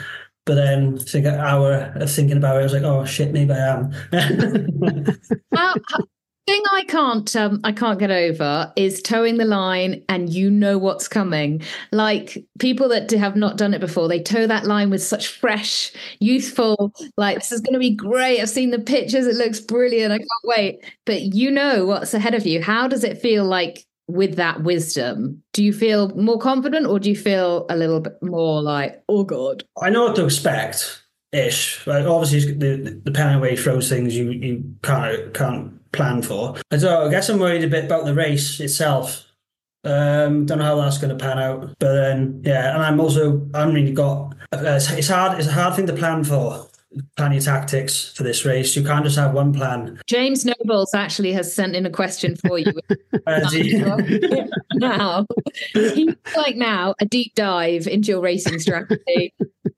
But 0.46 0.56
then, 0.56 0.96
I 0.98 1.04
think 1.04 1.26
an 1.26 1.36
hour 1.36 1.92
of 1.96 2.10
thinking 2.10 2.38
about 2.38 2.56
it, 2.56 2.60
I 2.60 2.64
was 2.64 2.72
like, 2.72 2.84
"Oh 2.84 3.04
shit, 3.04 3.34
maybe 3.34 3.52
I 3.52 3.68
am." 3.68 3.92
How, 5.54 5.76
how- 5.90 6.08
thing 6.46 6.62
I 6.72 6.84
can't 6.86 7.36
um, 7.36 7.60
I 7.64 7.72
can't 7.72 8.00
get 8.00 8.12
over 8.12 8.72
is 8.76 9.02
towing 9.02 9.38
the 9.38 9.46
line 9.46 10.04
and 10.10 10.32
you 10.32 10.50
know 10.52 10.78
what's 10.78 11.08
coming. 11.08 11.62
Like 11.92 12.44
people 12.60 12.90
that 12.90 13.10
have 13.12 13.36
not 13.36 13.58
done 13.58 13.74
it 13.74 13.80
before, 13.80 14.08
they 14.08 14.22
tow 14.22 14.48
that 14.48 14.66
line 14.66 14.90
with 14.90 15.02
such 15.02 15.28
fresh, 15.28 15.92
youthful, 16.20 16.94
like 17.18 17.38
this 17.38 17.52
is 17.52 17.62
going 17.62 17.74
to 17.74 17.80
be 17.80 17.96
great. 17.96 18.42
I've 18.42 18.50
seen 18.50 18.72
the 18.72 18.80
pictures; 18.80 19.26
it 19.26 19.36
looks 19.36 19.60
brilliant. 19.60 20.12
I 20.12 20.18
can't 20.18 20.30
wait. 20.44 20.84
But 21.06 21.22
you 21.22 21.52
know 21.52 21.86
what's 21.86 22.14
ahead 22.14 22.36
of 22.36 22.46
you. 22.46 22.62
How 22.62 22.88
does 22.88 23.04
it 23.04 23.22
feel 23.22 23.46
like 23.46 23.86
with 24.08 24.36
that 24.36 24.64
wisdom? 24.64 25.42
Do 25.54 25.64
you 25.64 25.72
feel 25.72 26.10
more 26.10 26.40
confident, 26.40 26.88
or 26.88 27.00
do 27.00 27.10
you 27.10 27.16
feel 27.16 27.66
a 27.70 27.78
little 27.78 28.02
bit 28.02 28.22
more 28.22 28.62
like, 28.62 29.02
oh 29.08 29.24
god? 29.24 29.64
I 29.82 29.90
know 29.90 30.06
what 30.06 30.16
to 30.18 30.26
expect, 30.26 31.04
ish. 31.32 31.88
Like 31.88 32.06
obviously, 32.06 32.54
the 32.54 32.76
the 32.76 32.92
depending 32.92 33.36
on 33.36 33.42
where 33.42 33.52
he 33.52 33.58
throws 33.58 33.88
things, 33.88 34.16
you 34.16 34.32
you 34.32 34.76
can't 34.82 35.34
can't 35.34 35.80
plan 35.94 36.22
for. 36.22 36.56
And 36.72 36.82
so 36.82 37.06
I 37.06 37.10
guess 37.10 37.30
I'm 37.30 37.40
worried 37.40 37.64
a 37.64 37.68
bit 37.68 37.86
about 37.86 38.06
the 38.06 38.14
race 38.14 38.60
itself. 38.60 39.26
Um, 39.86 40.46
don't 40.46 40.60
know 40.60 40.64
how 40.66 40.76
that's 40.78 40.98
going 40.98 41.18
to 41.18 41.22
pan 41.24 41.38
out, 41.40 41.62
but 41.80 41.94
then 41.94 42.42
yeah, 42.46 42.74
and 42.74 42.84
I'm 42.84 43.00
also 43.02 43.46
I 43.54 43.60
haven't 43.60 43.76
really 43.76 43.92
got. 43.92 44.34
Uh, 44.54 44.60
it's, 44.64 44.90
it's 44.92 45.10
hard. 45.10 45.38
It's 45.38 45.48
a 45.48 45.52
hard 45.52 45.76
thing 45.76 45.88
to 45.88 45.94
plan 45.94 46.24
for. 46.24 46.68
Plan 47.18 47.32
your 47.32 47.42
tactics 47.42 48.14
for 48.16 48.22
this 48.24 48.46
race. 48.46 48.76
You 48.76 48.84
can't 48.84 49.04
just 49.04 49.18
have 49.18 49.34
one 49.34 49.52
plan. 49.52 50.00
James 50.08 50.46
Nobles 50.46 50.94
actually 50.94 51.34
has 51.34 51.52
sent 51.54 51.76
in 51.76 51.86
a 51.86 51.90
question 51.90 52.36
for 52.36 52.60
you. 52.60 52.72
Uh, 53.26 53.40
you- 53.54 53.86
now. 54.74 55.26
He's 55.74 56.14
like 56.36 56.58
now 56.58 56.94
a 57.00 57.06
deep 57.06 57.34
dive 57.36 57.88
into 57.88 58.10
your 58.10 58.20
racing 58.22 58.60
strategy. 58.60 59.34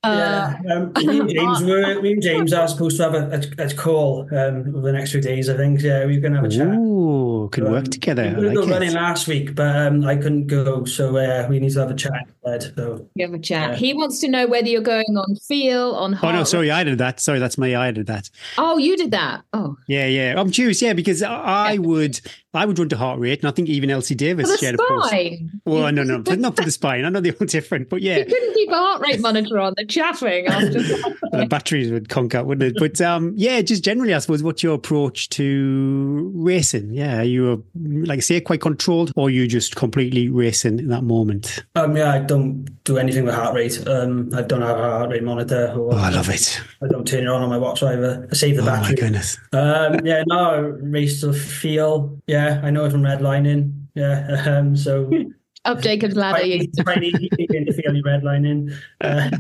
Uh, 0.06 0.54
Yeah, 0.66 0.74
um, 0.76 0.92
me 1.06 1.20
and 1.20 1.30
James 1.38 1.64
were 1.64 2.02
me 2.02 2.14
and 2.14 2.22
James 2.22 2.54
are 2.54 2.68
supposed 2.68 2.98
to 2.98 3.04
have 3.04 3.14
a, 3.16 3.42
a, 3.60 3.66
a 3.66 3.74
call 3.74 4.22
um, 4.32 4.74
over 4.76 4.82
the 4.82 4.92
next 4.94 5.12
few 5.12 5.22
days. 5.22 5.50
I 5.50 5.58
think. 5.58 5.82
Yeah, 5.82 6.06
we're 6.06 6.20
gonna 6.20 6.36
have 6.38 6.46
a 6.46 6.50
chat. 6.50 6.68
Ooh, 6.68 7.50
can 7.52 7.66
work 7.66 7.86
Um, 7.86 7.90
together. 7.92 8.36
We 8.38 8.46
were 8.48 8.54
going 8.54 8.54
to 8.54 8.60
like 8.62 8.68
go 8.70 8.74
running 8.74 8.90
it. 8.92 8.96
last 8.96 9.28
week, 9.28 9.56
but 9.56 9.76
um, 9.76 10.04
I 10.06 10.16
couldn't 10.16 10.48
go, 10.48 10.86
so 10.86 11.18
uh, 11.18 11.48
we 11.50 11.60
need 11.60 11.72
to 11.74 11.80
have 11.80 11.92
a 11.92 11.96
chat 11.96 12.14
instead. 12.46 12.76
So 12.76 13.08
you 13.16 13.26
have 13.26 13.34
a 13.34 13.40
chat. 13.40 13.72
Yeah. 13.72 13.76
He 13.78 13.94
wants 13.94 14.20
to 14.22 14.28
know 14.28 14.48
whether 14.48 14.68
you're 14.68 14.82
going 14.82 15.06
on 15.18 15.36
feel, 15.48 15.92
on 15.96 16.18
Oh 16.22 16.32
no, 16.32 16.44
sorry, 16.44 16.72
I 16.72 16.84
did 16.84 16.98
that. 17.00 17.20
Sorry, 17.20 17.40
that's 17.40 17.58
me. 17.58 17.76
I 17.76 17.92
did 17.92 18.08
that. 18.08 18.30
Oh, 18.58 18.78
you 18.78 18.96
did 18.98 19.12
that. 19.12 19.44
Oh, 19.54 19.76
Yeah, 19.88 20.06
yeah. 20.08 20.36
I'm 20.38 20.52
curious, 20.52 20.82
yeah, 20.82 20.94
because 20.94 21.22
I 21.24 21.36
I 21.76 21.78
would, 21.78 22.20
I 22.56 22.66
would 22.66 22.78
run 22.80 22.90
to 22.90 22.98
heart 22.98 23.20
rate, 23.20 23.40
and 23.42 23.48
I 23.50 23.52
think 23.52 23.70
even 23.70 23.90
Elsie 23.90 24.16
Davis 24.16 24.48
for 24.48 24.54
the 24.54 24.58
shared 24.58 24.76
a 24.76 24.78
post. 24.78 25.08
spine. 25.08 25.52
Well, 25.66 25.92
no, 25.92 26.04
no, 26.04 26.20
but 26.20 26.40
not 26.40 26.56
for 26.56 26.64
the 26.64 26.72
spine. 26.72 27.06
I 27.06 27.10
know 27.10 27.20
they're 27.22 27.34
all 27.40 27.46
different, 27.48 27.90
but 27.90 28.02
yeah, 28.02 28.18
You 28.18 28.26
couldn't 28.26 28.54
keep 28.54 28.70
a 28.70 28.76
heart 28.76 29.02
rate 29.02 29.20
monitor 29.22 29.60
on. 29.60 29.74
The 29.78 29.86
chaffing 29.86 30.48
after. 30.48 30.82
the 31.38 31.48
batteries 31.50 31.92
would 31.92 32.10
conk 32.10 32.34
out, 32.36 32.46
wouldn't 32.46 32.76
it? 32.76 32.80
But 32.80 33.00
um, 33.02 33.34
yeah, 33.36 33.62
just 33.62 33.84
generally, 33.84 34.14
I 34.14 34.20
suppose, 34.20 34.42
what's 34.44 34.64
your 34.64 34.76
approach 34.76 35.30
to 35.30 36.32
racing? 36.36 36.94
Yeah, 36.94 37.20
are 37.20 37.24
you 37.24 37.52
a, 37.54 37.58
like 38.06 38.18
I 38.18 38.22
say, 38.22 38.40
quite 38.42 38.62
controlled, 38.62 39.12
or 39.16 39.30
you 39.30 39.48
just 39.48 39.76
completely 39.76 40.30
racing 40.30 40.80
in 40.80 40.88
that 40.90 41.04
moment? 41.04 41.64
um, 41.76 41.96
yeah, 41.98 42.14
I 42.14 42.20
don't 42.20 42.66
do 42.84 42.98
anything 42.98 43.26
with 43.26 43.34
heart 43.36 43.56
rate. 43.56 43.86
Um, 43.88 44.30
I 44.36 44.42
don't 44.42 44.62
have 44.62 44.78
a 44.78 44.82
heart 44.84 45.10
rate 45.10 45.24
monitor. 45.24 45.74
Or 45.76 45.94
Oh, 45.94 45.98
I 45.98 46.10
love 46.10 46.30
it. 46.30 46.62
I 46.82 46.88
don't 46.88 47.08
turn 47.08 47.24
it 47.24 47.28
on 47.28 47.42
on 47.42 47.50
my 47.50 47.58
watch 47.58 47.82
either. 47.84 48.28
I 48.32 48.36
save 48.36 48.56
the 48.58 48.62
Oh 48.62 48.66
my 48.66 48.72
battery. 48.80 48.96
goodness. 48.96 49.38
Um, 49.54 50.06
yeah, 50.06 50.24
no, 50.28 50.62
race 50.82 51.22
to 51.22 51.34
feel. 51.34 52.18
Yeah, 52.28 52.45
I 52.64 52.70
know 52.70 52.86
it 52.86 52.92
from 52.92 53.02
redlining. 53.02 53.88
Yeah, 53.96 54.44
um, 54.46 54.76
so 54.76 55.10
Up 55.66 55.82
Jacob's 55.82 56.16
ladder. 56.16 56.40
quite, 56.40 56.62
You, 56.62 56.84
quite 56.84 57.04
easy 57.04 57.28
to 57.30 57.74
feel 57.74 57.96
your 57.96 58.04
redlining. 58.04 58.72
Uh, 59.02 59.32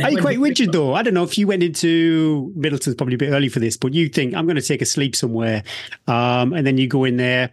Are 0.02 0.10
you 0.10 0.20
quite 0.20 0.38
rigid 0.40 0.72
though? 0.72 0.94
I 0.94 1.02
don't 1.04 1.14
know 1.14 1.22
if 1.22 1.38
you 1.38 1.46
went 1.46 1.62
into 1.62 2.52
Middleton's 2.56 2.96
probably 2.96 3.14
a 3.14 3.18
bit 3.18 3.30
early 3.30 3.48
for 3.48 3.60
this, 3.60 3.76
but 3.76 3.94
you 3.94 4.08
think 4.08 4.34
I'm 4.34 4.46
going 4.46 4.56
to 4.56 4.62
take 4.62 4.82
a 4.82 4.86
sleep 4.86 5.14
somewhere, 5.14 5.62
um, 6.08 6.52
and 6.52 6.66
then 6.66 6.76
you 6.76 6.88
go 6.88 7.04
in 7.04 7.18
there, 7.18 7.50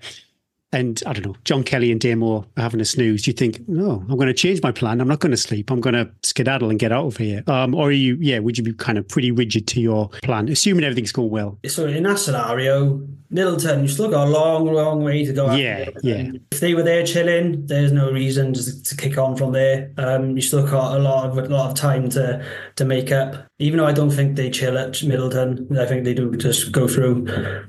and 0.74 1.02
I 1.06 1.14
don't 1.14 1.26
know, 1.26 1.36
John 1.46 1.64
Kelly 1.64 1.92
and 1.92 2.02
Damo 2.02 2.40
are 2.58 2.62
having 2.62 2.82
a 2.82 2.86
snooze. 2.86 3.26
You 3.28 3.34
think, 3.34 3.68
no, 3.68 4.04
I'm 4.10 4.16
going 4.16 4.28
to 4.28 4.34
change 4.34 4.62
my 4.62 4.72
plan. 4.72 5.00
I'm 5.00 5.08
not 5.08 5.20
going 5.20 5.32
to 5.32 5.38
sleep. 5.38 5.72
I'm 5.72 5.80
going 5.80 5.96
to 5.96 6.10
skedaddle 6.24 6.70
and 6.70 6.80
get 6.80 6.92
out 6.92 7.06
of 7.06 7.18
here. 7.18 7.44
Um, 7.48 7.76
or 7.76 7.90
are 7.90 7.92
you, 7.92 8.18
yeah, 8.20 8.40
would 8.40 8.58
you 8.58 8.64
be 8.64 8.74
kind 8.74 8.98
of 8.98 9.08
pretty 9.08 9.32
rigid 9.32 9.68
to 9.68 9.82
your 9.82 10.10
plan, 10.24 10.50
assuming 10.50 10.84
everything's 10.84 11.12
going 11.12 11.30
well? 11.30 11.60
So 11.68 11.88
in 11.88 12.04
that 12.04 12.20
scenario, 12.20 13.08
Middleton, 13.30 13.82
you 13.82 13.88
still 13.88 14.10
got 14.10 14.28
a 14.28 14.30
long, 14.30 14.72
long 14.72 15.04
way 15.04 15.26
to 15.26 15.34
go. 15.34 15.54
Yeah, 15.56 15.90
yeah. 16.04 16.32
If 16.52 16.60
they 16.60 16.76
were 16.76 16.84
there 16.84 17.04
chilling, 17.04 17.66
there's 17.66 17.92
no 17.92 18.12
reason 18.12 18.54
to, 18.54 18.84
to 18.84 18.96
kick 18.96 19.18
on 19.18 19.36
from 19.36 19.54
there. 19.54 19.92
Um, 19.98 20.36
you 20.36 20.42
still 20.42 20.66
got 20.66 20.96
a 20.96 21.00
lot 21.00 21.30
of 21.30 21.38
a 21.38 21.42
lot 21.48 21.72
of 21.72 21.76
time 21.76 22.10
to 22.10 22.46
to 22.76 22.86
make 22.86 23.12
up. 23.12 23.48
Even 23.58 23.80
though 23.80 23.88
I 23.88 23.92
don't 23.92 24.12
think 24.12 24.36
they 24.36 24.52
chill 24.52 24.78
at 24.78 25.02
Middleton, 25.04 25.68
I 25.78 25.86
think 25.86 26.04
they 26.04 26.14
do 26.14 26.36
just 26.36 26.72
go 26.72 26.88
through. 26.88 27.28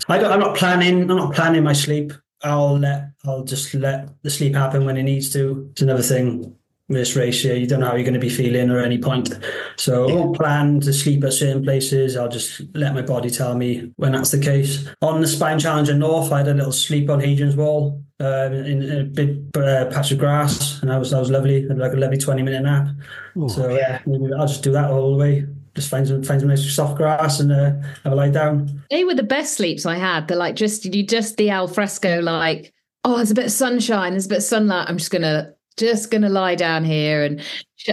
I 0.09 0.19
don't, 0.19 0.33
I'm 0.33 0.41
not 0.41 0.55
planning. 0.55 1.11
I'm 1.11 1.17
not 1.17 1.35
planning 1.35 1.65
my 1.65 1.73
sleep. 1.73 2.13
I'll 2.45 2.79
let. 2.79 3.11
I'll 3.25 3.45
just 3.45 3.73
let 3.75 4.09
the 4.23 4.31
sleep 4.31 4.55
happen 4.55 4.85
when 4.85 4.97
it 4.97 5.03
needs 5.03 5.33
to. 5.33 5.69
It's 5.73 5.83
another 5.83 6.03
thing 6.03 6.55
with 6.89 6.99
this 6.99 7.17
race 7.17 7.43
here. 7.43 7.55
You 7.57 7.67
don't 7.67 7.81
know 7.81 7.87
how 7.87 7.95
you're 7.95 8.05
going 8.05 8.15
to 8.15 8.21
be 8.21 8.29
feeling 8.29 8.71
or 8.71 8.79
any 8.79 8.99
point. 8.99 9.39
So 9.77 10.09
I 10.09 10.13
won't 10.13 10.37
plan 10.37 10.81
to 10.81 10.93
sleep 10.93 11.25
at 11.25 11.33
certain 11.33 11.65
places. 11.65 12.17
I'll 12.17 12.29
just 12.29 12.61
let 12.75 12.95
my 12.95 13.03
body 13.03 13.31
tell 13.31 13.55
me 13.55 13.93
when 13.97 14.13
that's 14.13 14.31
the 14.31 14.39
case. 14.39 14.87
On 15.01 15.21
the 15.21 15.27
Spine 15.27 15.59
Challenger 15.59 15.95
North, 15.95 16.31
I 16.31 16.39
had 16.39 16.49
a 16.49 16.55
little 16.55 16.73
sleep 16.73 17.09
on 17.09 17.21
Hadrian's 17.21 17.57
Wall 17.57 18.03
uh, 18.21 18.51
in, 18.53 18.83
in 18.83 19.01
a 19.01 19.05
big 19.05 19.57
uh, 19.57 19.87
patch 19.87 20.13
of 20.13 20.19
grass, 20.19 20.81
and 20.83 20.91
that 20.91 20.99
was 20.99 21.11
that 21.11 21.19
was 21.19 21.31
lovely. 21.31 21.65
I 21.65 21.69
had 21.69 21.79
like 21.79 21.93
a 21.95 21.97
lovely 21.97 22.19
twenty 22.19 22.43
minute 22.43 22.63
nap. 22.63 22.89
Oh, 23.37 23.49
So 23.49 23.71
yeah, 23.71 24.01
maybe 24.07 24.33
I'll 24.39 24.47
just 24.47 24.63
do 24.63 24.73
that 24.73 24.91
all 24.91 25.13
the 25.13 25.19
way. 25.19 25.47
Just 25.75 25.89
find 25.89 26.07
some 26.07 26.23
find 26.23 26.41
some 26.41 26.49
nice 26.49 26.73
soft 26.73 26.97
grass 26.97 27.41
and 27.41 27.51
uh, 27.51 27.73
have 28.05 28.13
a 28.13 28.15
lie 28.15 28.31
down. 28.31 28.83
they 28.91 29.05
were 29.05 29.15
the 29.15 29.23
best 29.23 29.55
sleeps 29.55 29.85
I 29.87 29.97
had. 29.97 30.29
They're 30.29 30.37
like 30.37 30.55
just 30.55 30.85
you 30.85 31.03
just 31.05 31.37
the 31.37 31.51
al 31.51 31.69
fresco, 31.69 32.21
like 32.21 32.73
oh, 33.05 33.17
there's 33.17 33.31
a 33.31 33.35
bit 33.35 33.47
of 33.47 33.53
sunshine, 33.53 34.13
there's 34.13 34.27
a 34.27 34.31
bit 34.31 34.39
of 34.39 34.45
sunlight. 34.45 34.89
I'm 34.89 34.99
just 34.99 35.11
gonna 35.11 35.55
just 35.77 36.11
to 36.11 36.29
lie 36.29 36.55
down 36.55 36.85
here. 36.85 37.25
And 37.25 37.43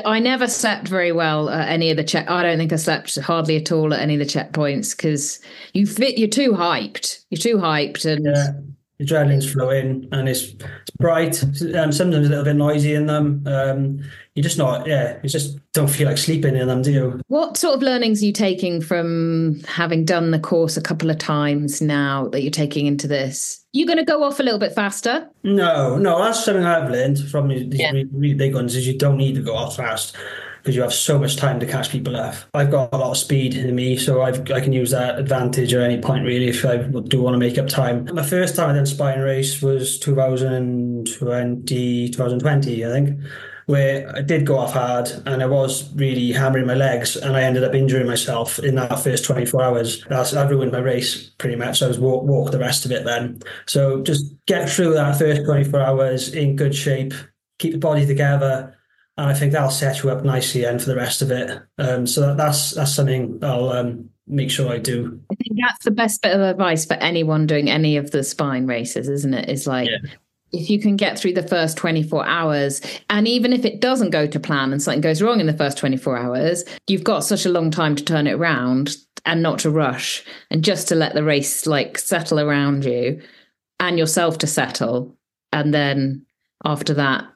I 0.06 0.20
never 0.20 0.48
slept 0.48 0.88
very 0.88 1.12
well 1.12 1.50
at 1.50 1.70
any 1.70 1.90
of 1.90 1.98
the 1.98 2.04
check. 2.04 2.30
I 2.30 2.44
don't 2.44 2.58
think 2.58 2.72
I 2.72 2.76
slept 2.76 3.20
hardly 3.20 3.58
at 3.58 3.72
all 3.72 3.94
at 3.94 4.00
any 4.00 4.14
of 4.14 4.20
the 4.20 4.26
checkpoints 4.26 4.96
because 4.96 5.40
you 5.74 5.86
fit. 5.86 6.18
You're 6.18 6.30
too 6.30 6.52
hyped. 6.52 7.26
You're 7.30 7.40
too 7.40 7.58
hyped, 7.58 8.06
and 8.06 8.26
yeah. 8.26 8.52
Adrenaline's 9.02 9.52
flowing, 9.52 10.08
and 10.12 10.30
it's, 10.30 10.44
it's 10.44 10.92
bright 11.00 11.42
and 11.44 11.94
sometimes 11.94 12.28
a 12.28 12.30
little 12.30 12.44
bit 12.44 12.56
noisy 12.56 12.94
in 12.94 13.08
them. 13.08 13.44
Um, 13.46 14.04
you're 14.36 14.44
just 14.44 14.58
not, 14.58 14.88
yeah, 14.88 15.18
you 15.24 15.30
just 15.30 15.60
don't 15.74 15.90
feel 15.90 16.08
like 16.08 16.18
sleeping 16.18 16.56
in 16.56 16.68
them, 16.68 16.82
do 16.82 16.92
you? 16.92 17.22
What 17.28 17.58
sort 17.58 17.76
of 17.76 17.82
learnings 17.82 18.22
are 18.22 18.26
you 18.26 18.34
taking 18.34 18.80
from 18.82 19.62
having 19.68 20.06
done 20.06 20.32
the 20.32 20.40
course 20.40 20.78
a 20.78 20.82
couple 20.82 21.10
of 21.10 21.18
times 21.18 21.82
now 21.82 22.28
that 22.30 22.42
you're 22.42 22.52
taking 22.52 22.86
into 22.86 23.08
this? 23.08 23.66
You're 23.74 23.88
going 23.88 24.00
to 24.00 24.06
go 24.06 24.24
off 24.24 24.40
a 24.40 24.44
little 24.44 24.60
bit 24.60 24.74
faster? 24.74 25.30
No, 25.44 25.98
no, 25.98 26.24
that's 26.24 26.46
something 26.46 26.64
I've 26.64 26.90
learned 26.90 27.20
from 27.30 27.50
these 27.50 27.68
yeah. 27.72 27.92
really, 27.92 28.10
really 28.12 28.36
big 28.36 28.56
ones 28.56 28.76
is 28.76 28.88
you 28.88 28.98
don't 28.98 29.18
need 29.18 29.36
to 29.36 29.42
go 29.42 29.56
off 29.56 29.76
fast 29.76 30.16
because 30.62 30.76
you 30.76 30.82
have 30.82 30.94
so 30.94 31.18
much 31.18 31.38
time 31.38 31.60
to 31.60 31.66
catch 31.66 31.90
people 31.90 32.16
up. 32.16 32.36
I've 32.54 32.70
got 32.70 32.94
a 32.94 32.98
lot 32.98 33.10
of 33.12 33.18
speed 33.18 33.56
in 33.56 33.74
me, 33.76 33.98
so 33.98 34.22
I've, 34.22 34.52
I 34.52 34.62
can 34.62 34.74
use 34.74 34.92
that 34.92 35.18
advantage 35.18 35.74
at 35.74 35.82
any 35.82 36.00
point 36.00 36.24
really 36.24 36.50
if 36.50 36.64
I 36.66 36.78
do 36.78 37.22
want 37.22 37.34
to 37.34 37.40
make 37.40 37.58
up 37.58 37.68
time. 37.68 38.08
My 38.14 38.24
first 38.24 38.56
time 38.56 38.70
I 38.70 38.74
did 38.74 38.88
spine 38.88 39.20
race 39.20 39.62
was 39.62 40.00
2020, 40.00 42.10
2020, 42.10 42.86
I 42.86 42.90
think 42.90 43.20
where 43.72 44.14
I 44.16 44.22
did 44.22 44.46
go 44.46 44.58
off 44.58 44.74
hard 44.74 45.10
and 45.26 45.42
I 45.42 45.46
was 45.46 45.92
really 45.96 46.34
hammering 46.34 46.68
my 46.68 46.74
legs 46.74 47.16
and 47.16 47.38
I 47.38 47.44
ended 47.44 47.64
up 47.64 47.74
injuring 47.74 48.06
myself 48.06 48.60
in 48.60 48.76
that 48.76 49.00
first 49.00 49.24
24 49.24 49.64
hours. 49.64 50.04
That's, 50.10 50.34
I 50.34 50.48
ruined 50.48 50.74
my 50.74 50.80
race 50.80 51.30
pretty 51.38 51.56
much. 51.56 51.80
So 51.80 51.86
I 51.86 51.88
was 51.88 52.00
walk, 52.00 52.24
walk 52.24 52.52
the 52.52 52.60
rest 52.60 52.86
of 52.86 52.92
it 52.92 53.06
then. 53.06 53.40
So 53.68 54.02
just 54.02 54.26
get 54.46 54.70
through 54.70 54.94
that 54.96 55.18
first 55.18 55.46
24 55.46 55.80
hours 55.80 56.34
in 56.34 56.58
good 56.58 56.76
shape, 56.76 57.14
keep 57.60 57.72
the 57.72 57.80
body 57.80 58.06
together. 58.06 58.78
And 59.22 59.30
I 59.30 59.34
think 59.36 59.52
that'll 59.52 59.70
set 59.70 60.02
you 60.02 60.10
up 60.10 60.24
nicely 60.24 60.64
and 60.64 60.82
for 60.82 60.90
the 60.90 60.96
rest 60.96 61.22
of 61.22 61.30
it. 61.30 61.62
Um, 61.78 62.08
so 62.08 62.22
that, 62.22 62.38
that's 62.38 62.72
that's 62.72 62.94
something 62.94 63.40
I'll 63.44 63.70
um, 63.70 64.10
make 64.26 64.50
sure 64.50 64.72
I 64.72 64.80
do. 64.80 65.22
I 65.32 65.36
think 65.36 65.60
that's 65.62 65.86
the 65.86 65.92
best 65.92 66.22
bit 66.24 66.34
of 66.34 66.42
advice 66.42 66.86
for 66.86 66.96
anyone 66.96 67.46
doing 67.46 67.70
any 67.70 67.98
of 67.98 68.12
the 68.12 68.24
spine 68.24 68.66
races, 68.66 69.08
isn't 69.08 69.34
it? 69.34 69.50
Is 69.50 69.68
like 69.68 69.90
yeah 69.90 70.10
if 70.54 70.70
you 70.70 70.80
can 70.80 70.96
get 70.96 71.18
through 71.18 71.34
the 71.34 71.48
first 71.48 71.78
24 71.78 72.26
hours, 72.26 72.82
and 73.10 73.28
even 73.28 73.54
if 73.54 73.64
it 73.66 73.80
doesn't 73.80 74.10
go 74.10 74.28
to 74.28 74.40
plan 74.40 74.72
and 74.72 74.82
something 74.82 75.02
goes 75.02 75.22
wrong 75.22 75.40
in 75.40 75.48
the 75.48 75.54
first 75.54 75.78
24 75.78 76.18
hours, 76.18 76.66
you've 76.88 77.04
got 77.04 77.24
such 77.24 77.46
a 77.46 77.50
long 77.50 77.72
time 77.72 77.96
to 77.96 78.04
turn 78.04 78.28
it 78.28 78.34
around 78.34 78.98
and 79.26 79.42
not 79.42 79.60
to 79.60 79.70
rush 79.70 80.26
and 80.50 80.64
just 80.64 80.88
to 80.88 80.96
let 80.96 81.14
the 81.14 81.24
race 81.24 81.66
like 81.66 81.98
settle 81.98 82.40
around 82.40 82.84
you 82.84 83.22
and 83.80 83.98
yourself 83.98 84.40
to 84.40 84.48
settle. 84.48 85.16
And 85.54 85.74
then 85.74 86.26
after 86.66 86.94
that, 86.96 87.31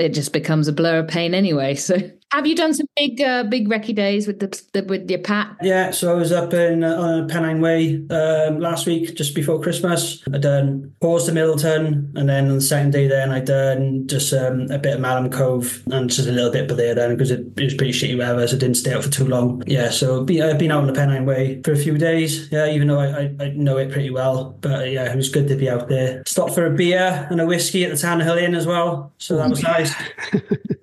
it 0.00 0.14
just 0.14 0.32
becomes 0.32 0.68
a 0.68 0.72
blur 0.72 1.00
of 1.00 1.08
pain 1.08 1.34
anyway. 1.34 1.74
So 1.88 1.96
have 2.30 2.46
you 2.46 2.54
done 2.54 2.74
some 2.74 2.86
big, 2.96 3.20
uh, 3.20 3.44
big 3.44 3.68
recce 3.68 3.94
days 3.94 4.26
with 4.26 4.40
the, 4.40 4.62
the, 4.72 4.84
with 4.84 5.10
your 5.10 5.20
pack? 5.20 5.56
Yeah, 5.62 5.90
so 5.90 6.12
I 6.12 6.14
was 6.14 6.30
up 6.30 6.52
in 6.52 6.84
uh, 6.84 6.94
on 6.94 7.28
Pennine 7.28 7.60
Way 7.60 8.04
um, 8.10 8.60
last 8.60 8.86
week, 8.86 9.14
just 9.14 9.34
before 9.34 9.60
Christmas. 9.60 10.22
I 10.32 10.38
done 10.38 10.94
Hawes 11.00 11.26
to 11.26 11.32
Middleton, 11.32 12.12
and 12.16 12.28
then 12.28 12.48
on 12.48 12.56
the 12.56 12.60
second 12.60 12.92
day, 12.92 13.08
then 13.08 13.30
I 13.30 13.40
done 13.40 14.06
just 14.06 14.32
um, 14.32 14.70
a 14.70 14.78
bit 14.78 14.94
of 14.94 15.00
Malham 15.00 15.32
Cove 15.32 15.82
and 15.90 16.10
just 16.10 16.28
a 16.28 16.32
little 16.32 16.50
bit 16.50 16.68
but 16.68 16.76
there 16.76 16.94
then 16.94 17.10
because 17.10 17.30
it, 17.30 17.46
it, 17.56 17.64
was 17.64 17.74
pretty 17.74 17.92
shitty 17.92 18.18
weather, 18.18 18.46
so 18.46 18.56
I 18.56 18.58
didn't 18.58 18.76
stay 18.76 18.92
out 18.92 19.04
for 19.04 19.10
too 19.10 19.26
long. 19.26 19.62
Yeah, 19.66 19.88
so 19.88 20.24
be, 20.24 20.42
I've 20.42 20.58
been 20.58 20.70
out 20.70 20.80
on 20.80 20.86
the 20.86 20.92
Pennine 20.92 21.24
Way 21.24 21.62
for 21.62 21.72
a 21.72 21.76
few 21.76 21.96
days. 21.96 22.50
Yeah, 22.52 22.68
even 22.68 22.88
though 22.88 23.00
I, 23.00 23.06
I, 23.22 23.36
I 23.40 23.48
know 23.50 23.78
it 23.78 23.90
pretty 23.90 24.10
well, 24.10 24.56
but 24.60 24.80
uh, 24.80 24.84
yeah, 24.84 25.10
it 25.10 25.16
was 25.16 25.30
good 25.30 25.48
to 25.48 25.56
be 25.56 25.70
out 25.70 25.88
there. 25.88 26.22
Stopped 26.26 26.54
for 26.54 26.66
a 26.66 26.70
beer 26.70 27.26
and 27.30 27.40
a 27.40 27.46
whiskey 27.46 27.84
at 27.84 27.90
the 27.90 27.96
Tan 27.96 28.20
Hill 28.20 28.36
Inn 28.36 28.54
as 28.54 28.66
well, 28.66 29.12
so 29.16 29.36
that 29.36 29.48
was 29.48 29.62
nice. 29.62 29.94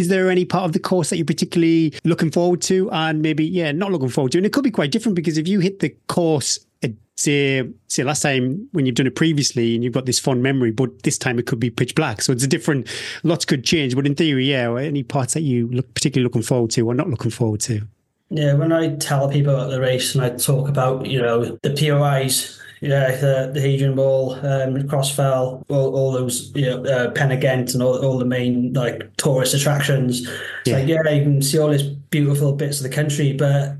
is 0.00 0.08
there 0.08 0.30
any 0.30 0.44
part 0.44 0.64
of 0.64 0.72
the 0.72 0.80
course 0.80 1.10
that 1.10 1.16
you're 1.16 1.24
particularly 1.24 1.94
looking 2.04 2.30
forward 2.30 2.60
to? 2.62 2.90
And 2.90 3.22
maybe 3.22 3.46
yeah 3.46 3.70
not 3.72 3.92
looking 3.92 4.08
forward 4.08 4.32
to 4.32 4.38
and 4.38 4.46
it 4.46 4.52
could 4.52 4.64
be 4.64 4.70
quite 4.70 4.90
different 4.90 5.14
because 5.14 5.38
if 5.38 5.46
you 5.46 5.60
hit 5.60 5.78
the 5.78 5.90
course 6.08 6.58
say 7.20 7.68
say 7.88 8.02
last 8.02 8.22
time 8.22 8.68
when 8.72 8.86
you've 8.86 8.94
done 8.94 9.06
it 9.06 9.14
previously 9.14 9.74
and 9.74 9.84
you've 9.84 9.92
got 9.92 10.06
this 10.06 10.18
fond 10.18 10.42
memory 10.42 10.70
but 10.70 11.02
this 11.02 11.18
time 11.18 11.38
it 11.38 11.46
could 11.46 11.60
be 11.60 11.70
pitch 11.70 11.94
black. 11.94 12.22
So 12.22 12.32
it's 12.32 12.44
a 12.44 12.48
different 12.48 12.88
lots 13.22 13.44
could 13.44 13.62
change 13.62 13.94
but 13.94 14.06
in 14.06 14.14
theory 14.14 14.46
yeah 14.50 14.74
any 14.76 15.02
parts 15.02 15.34
that 15.34 15.42
you 15.42 15.68
look 15.68 15.92
particularly 15.94 16.24
looking 16.24 16.42
forward 16.42 16.70
to 16.72 16.86
or 16.86 16.94
not 16.94 17.08
looking 17.08 17.30
forward 17.30 17.60
to? 17.60 17.82
Yeah 18.30 18.54
when 18.54 18.72
i 18.72 18.96
tell 18.96 19.28
people 19.28 19.54
about 19.54 19.70
the 19.70 19.80
race 19.80 20.14
and 20.14 20.24
i 20.24 20.30
talk 20.30 20.68
about 20.68 21.06
you 21.06 21.20
know 21.20 21.58
the 21.62 21.70
pois 21.70 22.58
yeah, 22.80 23.14
the, 23.16 23.50
the 23.52 23.60
Hadrian 23.60 23.94
Wall, 23.94 24.34
um, 24.44 24.88
Cross 24.88 25.14
Fell, 25.14 25.62
all, 25.68 25.94
all 25.94 26.12
those, 26.12 26.50
you 26.54 26.64
know, 26.66 26.84
uh, 26.84 27.10
Pen 27.10 27.28
y 27.28 27.36
Ghent 27.36 27.74
and 27.74 27.82
all, 27.82 28.02
all 28.04 28.18
the 28.18 28.24
main 28.24 28.72
like 28.72 29.14
tourist 29.16 29.54
attractions. 29.54 30.26
yeah. 30.64 30.78
like, 30.78 30.88
yeah, 30.88 31.10
you 31.10 31.22
can 31.22 31.42
see 31.42 31.58
all 31.58 31.68
these 31.68 31.82
beautiful 31.82 32.54
bits 32.54 32.78
of 32.78 32.84
the 32.84 32.94
country, 32.94 33.34
but 33.34 33.76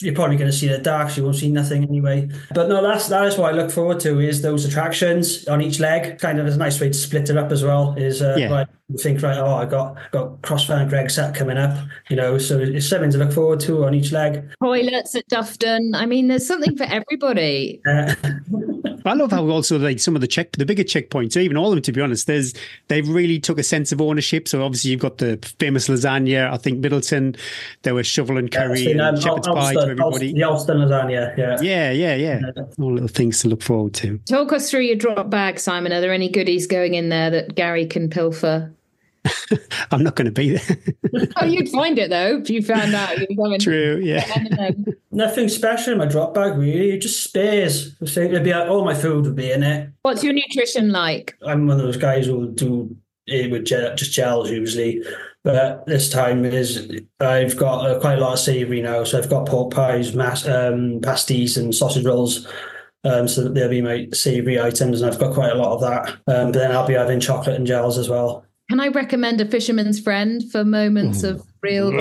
you're 0.00 0.14
probably 0.14 0.36
going 0.36 0.50
to 0.50 0.56
see 0.56 0.68
the 0.68 0.78
dark, 0.78 1.10
so 1.10 1.16
you 1.18 1.24
won't 1.24 1.36
see 1.36 1.50
nothing 1.50 1.84
anyway. 1.84 2.28
But 2.54 2.68
no, 2.68 2.82
that's 2.82 3.08
that 3.08 3.26
is 3.26 3.36
what 3.36 3.52
I 3.52 3.56
look 3.56 3.70
forward 3.70 4.00
to 4.00 4.18
is 4.18 4.40
those 4.40 4.64
attractions 4.64 5.46
on 5.46 5.60
each 5.60 5.78
leg. 5.78 6.18
Kind 6.18 6.38
of 6.38 6.46
a 6.46 6.56
nice 6.56 6.80
way 6.80 6.88
to 6.88 6.94
split 6.94 7.28
it 7.28 7.36
up 7.36 7.52
as 7.52 7.62
well. 7.62 7.94
Is 7.98 8.22
uh, 8.22 8.36
yeah. 8.38 8.64
think 8.98 9.22
right, 9.22 9.36
oh, 9.36 9.54
I 9.54 9.66
got 9.66 9.96
got 10.10 10.40
Cross 10.42 10.66
Fell 10.66 10.78
and 10.78 10.88
Greg's 10.88 11.16
Hut 11.16 11.34
coming 11.34 11.58
up, 11.58 11.76
you 12.08 12.16
know, 12.16 12.38
so 12.38 12.58
it's 12.58 12.88
something 12.88 13.10
to 13.10 13.18
look 13.18 13.32
forward 13.32 13.60
to 13.60 13.84
on 13.84 13.94
each 13.94 14.10
leg. 14.10 14.48
Toilets 14.62 15.14
at 15.14 15.28
Dufton. 15.28 15.94
I 15.94 16.06
mean, 16.06 16.28
there's 16.28 16.46
something 16.46 16.76
for 16.76 16.84
everybody. 16.84 17.82
Uh, 17.86 18.14
I 19.04 19.14
love 19.14 19.30
how 19.30 19.48
also 19.48 19.78
like 19.78 20.00
some 20.00 20.14
of 20.14 20.20
the 20.20 20.26
check 20.26 20.52
the 20.52 20.66
bigger 20.66 20.84
checkpoints, 20.84 21.36
even 21.36 21.56
all 21.56 21.68
of 21.68 21.76
them 21.76 21.82
to 21.82 21.92
be 21.92 22.00
honest, 22.00 22.26
there's 22.26 22.54
they've 22.88 23.08
really 23.08 23.38
took 23.38 23.58
a 23.58 23.62
sense 23.62 23.92
of 23.92 24.00
ownership. 24.00 24.48
So 24.48 24.64
obviously 24.64 24.90
you've 24.90 25.00
got 25.00 25.18
the 25.18 25.38
famous 25.58 25.88
lasagna. 25.88 26.50
I 26.50 26.56
think 26.56 26.78
Middleton, 26.78 27.36
there 27.82 27.94
was 27.94 28.06
shovel 28.06 28.36
and 28.36 28.50
curry 28.50 28.82
yeah, 28.82 28.90
and 28.90 29.00
um, 29.00 29.20
shepherd's 29.20 29.48
pie 29.48 29.74
to 29.74 29.80
everybody. 29.80 30.32
The 30.32 30.44
Alston 30.44 30.78
lasagna, 30.78 31.36
yeah. 31.36 31.58
Yeah, 31.60 31.90
yeah, 31.90 32.14
yeah. 32.14 32.40
All 32.78 32.92
little 32.92 33.08
things 33.08 33.40
to 33.40 33.48
look 33.48 33.62
forward 33.62 33.94
to. 33.94 34.18
Talk 34.28 34.52
us 34.52 34.70
through 34.70 34.82
your 34.82 34.96
drop 34.96 35.30
bag, 35.30 35.58
Simon. 35.58 35.92
Are 35.92 36.00
there 36.00 36.12
any 36.12 36.28
goodies 36.28 36.66
going 36.66 36.94
in 36.94 37.08
there 37.08 37.30
that 37.30 37.54
Gary 37.54 37.86
can 37.86 38.10
pilfer? 38.10 38.72
I'm 39.90 40.02
not 40.02 40.16
going 40.16 40.26
to 40.26 40.32
be 40.32 40.56
there. 40.56 40.78
oh, 41.36 41.44
you'd 41.44 41.68
find 41.68 41.98
it 41.98 42.10
though 42.10 42.38
if 42.38 42.50
you 42.50 42.62
found 42.62 42.94
out. 42.94 43.18
You're 43.18 43.36
going, 43.36 43.60
True, 43.60 44.00
yeah. 44.02 44.26
Nothing 45.10 45.48
special 45.48 45.92
in 45.92 45.98
my 45.98 46.06
drop 46.06 46.34
bag, 46.34 46.56
really. 46.56 46.98
Just 46.98 47.24
spares. 47.24 47.96
It'd 48.00 48.44
be 48.44 48.52
like, 48.52 48.68
all 48.68 48.84
my 48.84 48.94
food 48.94 49.26
would 49.26 49.36
be 49.36 49.50
in 49.50 49.62
it. 49.62 49.90
What's 50.02 50.22
your 50.22 50.32
nutrition 50.32 50.90
like? 50.90 51.36
I'm 51.46 51.66
one 51.66 51.78
of 51.78 51.84
those 51.84 51.96
guys 51.96 52.26
who 52.26 52.38
will 52.38 52.46
do 52.46 52.96
it 53.26 53.50
with 53.50 53.64
just 53.66 54.12
gels 54.12 54.50
usually. 54.50 55.02
But 55.42 55.86
this 55.86 56.10
time 56.10 56.44
is 56.44 56.90
I've 57.18 57.56
got 57.56 57.86
uh, 57.86 57.98
quite 57.98 58.18
a 58.18 58.20
lot 58.20 58.34
of 58.34 58.38
savoury 58.38 58.82
now. 58.82 59.04
So 59.04 59.18
I've 59.18 59.30
got 59.30 59.48
pork 59.48 59.72
pies, 59.72 60.14
mass, 60.14 60.46
um, 60.46 61.00
pasties, 61.02 61.56
and 61.56 61.74
sausage 61.74 62.04
rolls. 62.04 62.46
Um, 63.04 63.26
so 63.26 63.48
they'll 63.48 63.70
be 63.70 63.80
my 63.80 64.08
savoury 64.12 64.60
items, 64.60 65.00
and 65.00 65.10
I've 65.10 65.18
got 65.18 65.32
quite 65.32 65.52
a 65.52 65.54
lot 65.54 65.72
of 65.72 65.80
that. 65.80 66.10
Um, 66.26 66.52
but 66.52 66.58
then 66.58 66.72
I'll 66.72 66.86
be 66.86 66.92
having 66.92 67.20
chocolate 67.20 67.56
and 67.56 67.66
gels 67.66 67.96
as 67.96 68.10
well. 68.10 68.44
Can 68.70 68.78
I 68.78 68.86
recommend 68.86 69.40
a 69.40 69.46
fisherman's 69.46 69.98
friend 69.98 70.48
for 70.52 70.64
moments 70.64 71.24
of 71.24 71.44
real 71.60 71.92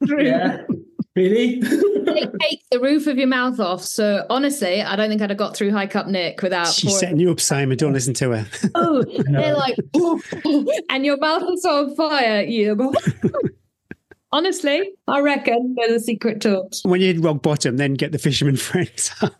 Yeah. 0.00 0.64
Really? 1.14 1.60
take 2.40 2.62
the 2.70 2.80
roof 2.80 3.06
of 3.06 3.18
your 3.18 3.26
mouth 3.26 3.60
off. 3.60 3.84
So 3.84 4.24
honestly, 4.30 4.80
I 4.80 4.96
don't 4.96 5.10
think 5.10 5.20
I'd 5.20 5.28
have 5.28 5.38
got 5.38 5.54
through 5.54 5.70
High 5.70 5.86
Cup 5.86 6.06
Nick 6.06 6.40
without. 6.40 6.68
She's 6.68 6.98
setting 6.98 7.18
you 7.20 7.30
up, 7.30 7.40
Simon. 7.40 7.76
Don't 7.76 7.92
listen 7.92 8.14
to 8.14 8.30
her. 8.30 8.46
oh, 8.74 9.04
they're 9.28 9.54
like, 9.54 9.76
and 10.88 11.04
your 11.04 11.18
mouth 11.18 11.42
is 11.52 11.66
on 11.66 11.94
fire. 11.94 12.40
You 12.42 12.74
go. 12.74 12.94
Honestly, 14.32 14.92
I 15.06 15.20
reckon 15.20 15.74
there's 15.76 16.00
a 16.00 16.00
secret 16.00 16.40
to 16.40 16.62
it. 16.62 16.78
When 16.84 17.02
you 17.02 17.08
hit 17.08 17.22
rock 17.22 17.42
bottom, 17.42 17.76
then 17.76 17.92
get 17.92 18.12
the 18.12 18.18
fisherman 18.18 18.56
friends 18.56 19.10
out. 19.22 19.36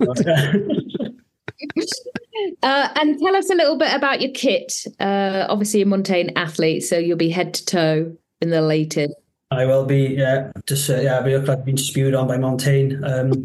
Uh, 2.62 2.88
and 2.96 3.18
tell 3.18 3.36
us 3.36 3.50
a 3.50 3.54
little 3.54 3.76
bit 3.76 3.92
about 3.94 4.20
your 4.20 4.32
kit. 4.32 4.72
Uh, 5.00 5.46
obviously, 5.48 5.82
a 5.82 5.86
Montane 5.86 6.32
athlete, 6.36 6.82
so 6.84 6.98
you'll 6.98 7.16
be 7.16 7.30
head 7.30 7.54
to 7.54 7.64
toe 7.64 8.16
in 8.40 8.50
the 8.50 8.62
latest. 8.62 9.14
I 9.50 9.66
will 9.66 9.84
be, 9.84 10.14
yeah. 10.16 10.50
Just 10.66 10.88
uh, 10.88 11.00
yeah, 11.00 11.22
we 11.22 11.36
look 11.36 11.46
like 11.46 11.58
I've 11.58 11.64
been 11.64 11.76
spewed 11.76 12.14
on 12.14 12.26
by 12.26 12.38
Montane. 12.38 13.02
Um, 13.04 13.44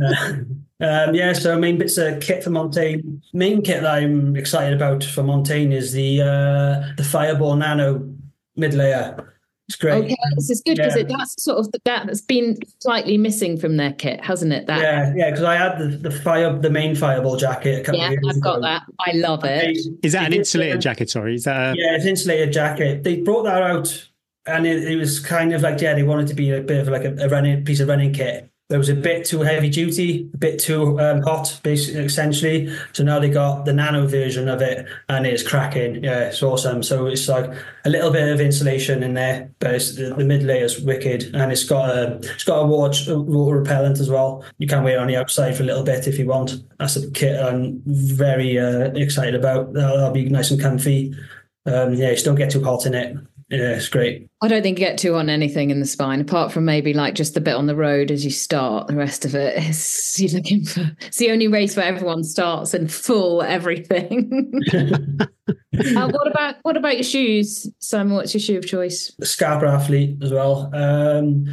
uh, 0.80 1.08
um, 1.08 1.14
yeah, 1.14 1.32
so 1.32 1.58
main 1.58 1.76
bits 1.76 1.98
of 1.98 2.20
kit 2.20 2.44
for 2.44 2.50
Montane. 2.50 3.20
Main 3.32 3.62
kit 3.62 3.82
that 3.82 3.94
I'm 3.94 4.36
excited 4.36 4.74
about 4.74 5.02
for 5.02 5.22
Montane 5.22 5.72
is 5.72 5.92
the 5.92 6.22
uh, 6.22 6.92
the 6.96 7.04
Fireball 7.04 7.56
Nano 7.56 8.14
mid 8.56 8.74
layer. 8.74 9.29
It's 9.70 9.76
great. 9.76 10.04
Okay, 10.04 10.16
this 10.34 10.50
is 10.50 10.62
good 10.66 10.78
because 10.78 10.96
yeah. 10.96 11.04
that's 11.08 11.40
sort 11.40 11.58
of 11.58 11.70
that 11.70 11.82
that's 11.84 12.20
been 12.20 12.58
slightly 12.80 13.16
missing 13.16 13.56
from 13.56 13.76
their 13.76 13.92
kit, 13.92 14.20
hasn't 14.20 14.52
it? 14.52 14.66
That 14.66 14.80
yeah, 14.80 15.14
yeah. 15.14 15.30
Because 15.30 15.44
I 15.44 15.54
had 15.54 15.78
the, 15.78 15.86
the 15.96 16.10
fire, 16.10 16.58
the 16.58 16.70
main 16.70 16.96
fireball 16.96 17.36
jacket. 17.36 17.88
yeah, 17.92 18.16
I've 18.28 18.40
got 18.40 18.62
that. 18.62 18.82
I 18.98 19.12
love 19.12 19.44
it. 19.44 19.78
Is 20.02 20.12
that 20.14 20.26
an 20.26 20.32
insulated 20.32 20.80
jacket? 20.80 21.08
Sorry, 21.08 21.36
is 21.36 21.44
that? 21.44 21.74
A... 21.74 21.78
Yeah, 21.78 21.94
it's 21.94 22.02
an 22.02 22.10
insulated 22.10 22.52
jacket. 22.52 23.04
They 23.04 23.20
brought 23.20 23.44
that 23.44 23.62
out, 23.62 24.08
and 24.44 24.66
it, 24.66 24.90
it, 24.90 24.96
was 24.96 25.20
kind 25.20 25.54
of 25.54 25.62
like 25.62 25.80
yeah, 25.80 25.94
they 25.94 26.02
wanted 26.02 26.26
to 26.26 26.34
be 26.34 26.50
a 26.50 26.60
bit 26.60 26.80
of 26.80 26.88
like 26.88 27.04
a, 27.04 27.14
a 27.20 27.28
running 27.28 27.64
piece 27.64 27.78
of 27.78 27.86
running 27.86 28.12
kit. 28.12 28.49
It 28.70 28.76
was 28.76 28.88
a 28.88 28.94
bit 28.94 29.24
too 29.24 29.40
heavy 29.40 29.68
duty, 29.68 30.30
a 30.32 30.36
bit 30.36 30.60
too 30.60 30.98
um, 31.00 31.22
hot, 31.22 31.58
basically, 31.64 32.04
essentially. 32.04 32.72
So 32.92 33.02
now 33.02 33.18
they 33.18 33.28
got 33.28 33.64
the 33.64 33.72
nano 33.72 34.06
version 34.06 34.48
of 34.48 34.62
it, 34.62 34.86
and 35.08 35.26
it's 35.26 35.42
cracking. 35.42 36.04
Yeah, 36.04 36.28
it's 36.28 36.40
awesome. 36.40 36.84
So 36.84 37.06
it's 37.06 37.28
like 37.28 37.50
a 37.84 37.90
little 37.90 38.12
bit 38.12 38.28
of 38.28 38.40
insulation 38.40 39.02
in 39.02 39.14
there, 39.14 39.50
but 39.58 39.80
the, 39.96 40.14
the, 40.16 40.24
mid 40.24 40.44
layer 40.44 40.64
is 40.64 40.80
wicked, 40.80 41.34
and 41.34 41.50
it's 41.50 41.64
got 41.64 41.90
a 41.90 42.16
it's 42.18 42.44
got 42.44 42.60
a 42.60 42.66
water, 42.66 43.18
water 43.18 43.58
repellent 43.58 43.98
as 43.98 44.08
well. 44.08 44.44
You 44.58 44.68
can 44.68 44.84
wear 44.84 44.98
it 44.98 45.00
on 45.00 45.08
the 45.08 45.16
outside 45.16 45.56
for 45.56 45.64
a 45.64 45.66
little 45.66 45.82
bit 45.82 46.06
if 46.06 46.16
you 46.16 46.26
want. 46.26 46.62
That's 46.78 46.94
a 46.94 47.10
kit 47.10 47.42
I'm 47.42 47.82
very 47.86 48.56
uh, 48.56 48.92
excited 48.92 49.34
about. 49.34 49.72
That'll, 49.72 49.96
that'll, 49.96 50.12
be 50.12 50.28
nice 50.28 50.52
and 50.52 50.60
comfy. 50.60 51.12
Um, 51.66 51.94
yeah, 51.94 52.12
just 52.12 52.24
don't 52.24 52.36
get 52.36 52.50
too 52.50 52.62
hot 52.62 52.86
in 52.86 52.94
it. 52.94 53.16
Yeah, 53.50 53.74
it's 53.74 53.88
great. 53.88 54.28
I 54.42 54.48
don't 54.48 54.62
think 54.62 54.78
you 54.78 54.86
get 54.86 54.96
too 54.96 55.16
on 55.16 55.28
anything 55.28 55.70
in 55.70 55.80
the 55.80 55.86
spine, 55.86 56.20
apart 56.20 56.52
from 56.52 56.64
maybe 56.64 56.94
like 56.94 57.14
just 57.14 57.34
the 57.34 57.40
bit 57.40 57.56
on 57.56 57.66
the 57.66 57.74
road 57.74 58.12
as 58.12 58.24
you 58.24 58.30
start. 58.30 58.86
The 58.86 58.94
rest 58.94 59.24
of 59.24 59.34
it 59.34 59.58
is 59.58 60.16
you're 60.20 60.30
looking 60.30 60.64
for. 60.64 60.88
It's 61.00 61.18
the 61.18 61.32
only 61.32 61.48
race 61.48 61.76
where 61.76 61.86
everyone 61.86 62.22
starts 62.22 62.74
in 62.74 62.86
full 62.86 63.42
everything. 63.42 64.62
uh, 64.72 66.08
what 66.08 66.28
about 66.28 66.56
what 66.62 66.76
about 66.76 66.94
your 66.94 67.02
shoes, 67.02 67.68
Simon? 67.80 68.14
What's 68.14 68.34
your 68.34 68.40
shoe 68.40 68.58
of 68.58 68.66
choice? 68.66 69.12
Scarpa 69.22 69.66
athlete 69.66 70.22
as 70.22 70.32
well. 70.32 70.70
Um, 70.72 71.46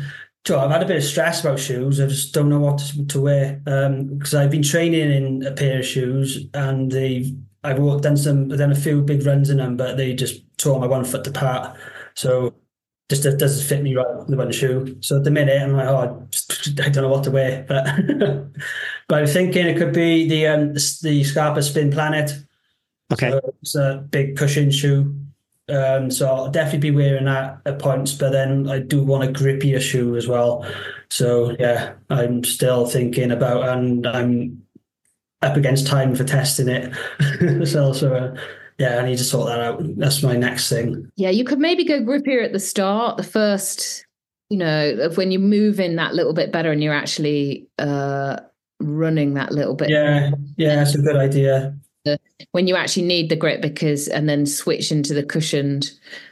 so 0.45 0.59
I've 0.59 0.71
had 0.71 0.83
a 0.83 0.85
bit 0.85 0.97
of 0.97 1.03
stress 1.03 1.41
about 1.41 1.59
shoes. 1.59 1.99
I 1.99 2.05
just 2.05 2.33
don't 2.33 2.47
know 2.47 2.59
what 2.59 2.77
to, 2.77 3.05
to 3.07 3.21
wear 3.21 3.59
because 3.65 4.33
um, 4.33 4.39
I've 4.39 4.51
been 4.51 4.63
training 4.63 5.11
in 5.11 5.45
a 5.45 5.51
pair 5.51 5.79
of 5.79 5.85
shoes 5.85 6.45
and 6.53 6.91
they've 6.91 7.35
I've 7.63 8.01
done 8.01 8.15
some 8.15 8.49
done 8.49 8.71
a 8.71 8.75
few 8.75 9.01
big 9.01 9.25
runs 9.25 9.49
in 9.49 9.57
them, 9.57 9.75
but 9.75 9.97
they 9.97 10.13
just 10.13 10.43
tore 10.57 10.79
my 10.79 10.87
one 10.87 11.05
foot 11.05 11.27
apart. 11.27 11.77
So 12.15 12.53
just 13.09 13.25
it 13.25 13.39
doesn't 13.39 13.67
fit 13.67 13.83
me 13.83 13.95
right 13.95 14.05
on 14.05 14.29
the 14.29 14.37
one 14.37 14.51
shoe. 14.51 14.97
So 15.01 15.17
at 15.17 15.23
the 15.23 15.31
minute 15.31 15.61
I'm 15.61 15.73
like, 15.73 15.87
oh, 15.87 16.27
I, 16.83 16.89
don't 16.89 17.03
know 17.03 17.09
what 17.09 17.23
to 17.25 17.31
wear. 17.31 17.65
But 17.67 17.85
but 19.07 19.19
I'm 19.19 19.27
thinking 19.27 19.65
it 19.65 19.77
could 19.77 19.93
be 19.93 20.27
the 20.27 20.47
um 20.47 20.73
the, 20.73 20.99
the 21.03 21.23
Scarpa 21.23 21.63
Spin 21.63 21.91
Planet. 21.91 22.31
Okay. 23.13 23.31
So 23.31 23.53
it's 23.61 23.75
a 23.75 24.05
big 24.09 24.35
cushion 24.37 24.71
shoe. 24.71 25.15
Um, 25.69 26.09
so 26.09 26.27
I'll 26.27 26.49
definitely 26.49 26.91
be 26.91 26.95
wearing 26.95 27.25
that 27.25 27.59
at 27.65 27.79
points, 27.79 28.13
but 28.13 28.31
then 28.31 28.69
I 28.69 28.79
do 28.79 29.03
want 29.03 29.29
a 29.29 29.33
grippier 29.33 29.81
shoe 29.81 30.15
as 30.15 30.27
well. 30.27 30.65
So 31.09 31.55
yeah, 31.59 31.93
I'm 32.09 32.43
still 32.45 32.85
thinking 32.85 33.31
about, 33.31 33.67
and 33.67 34.07
I'm 34.07 34.63
up 35.41 35.57
against 35.57 35.85
time 35.85 36.15
for 36.15 36.23
testing 36.23 36.69
it. 36.69 36.93
so, 37.67 37.91
so 37.91 38.13
uh, 38.15 38.37
yeah, 38.77 38.99
I 38.99 39.05
need 39.05 39.17
to 39.17 39.23
sort 39.23 39.47
that 39.47 39.59
out. 39.59 39.81
That's 39.97 40.21
my 40.21 40.35
next 40.35 40.69
thing. 40.69 41.09
Yeah, 41.15 41.29
you 41.29 41.43
could 41.43 41.59
maybe 41.59 41.83
go 41.83 42.01
grippier 42.01 42.43
at 42.43 42.53
the 42.53 42.59
start, 42.59 43.17
the 43.17 43.23
first, 43.23 44.05
you 44.49 44.57
know, 44.57 44.91
of 45.01 45.17
when 45.17 45.31
you 45.31 45.39
move 45.39 45.79
in 45.79 45.95
that 45.95 46.13
little 46.13 46.33
bit 46.33 46.51
better 46.51 46.71
and 46.71 46.83
you're 46.83 46.93
actually 46.93 47.67
uh, 47.79 48.37
running 48.79 49.33
that 49.33 49.51
little 49.51 49.75
bit. 49.75 49.89
Yeah, 49.89 50.31
yeah, 50.57 50.75
that's 50.75 50.95
a 50.95 51.01
good 51.01 51.15
idea. 51.15 51.75
When 52.51 52.67
you 52.67 52.75
actually 52.77 53.05
need 53.05 53.29
the 53.29 53.35
grip, 53.35 53.61
because 53.61 54.07
and 54.07 54.29
then 54.29 54.45
switch 54.45 54.91
into 54.93 55.13
the 55.13 55.23
cushioned 55.23 55.91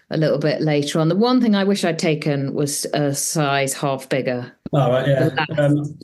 a 0.10 0.18
little 0.18 0.38
bit 0.38 0.62
later 0.62 1.00
on. 1.00 1.10
The 1.10 1.16
one 1.16 1.42
thing 1.42 1.56
I 1.56 1.66
wish 1.66 1.84
I'd 1.84 2.00
taken 2.00 2.54
was 2.54 2.86
a 2.94 3.14
size 3.14 3.74
half 3.74 4.08
bigger. 4.08 4.56
Oh, 4.72 4.92
right, 4.92 5.08
yeah. 5.08 5.46
Um, 5.58 5.98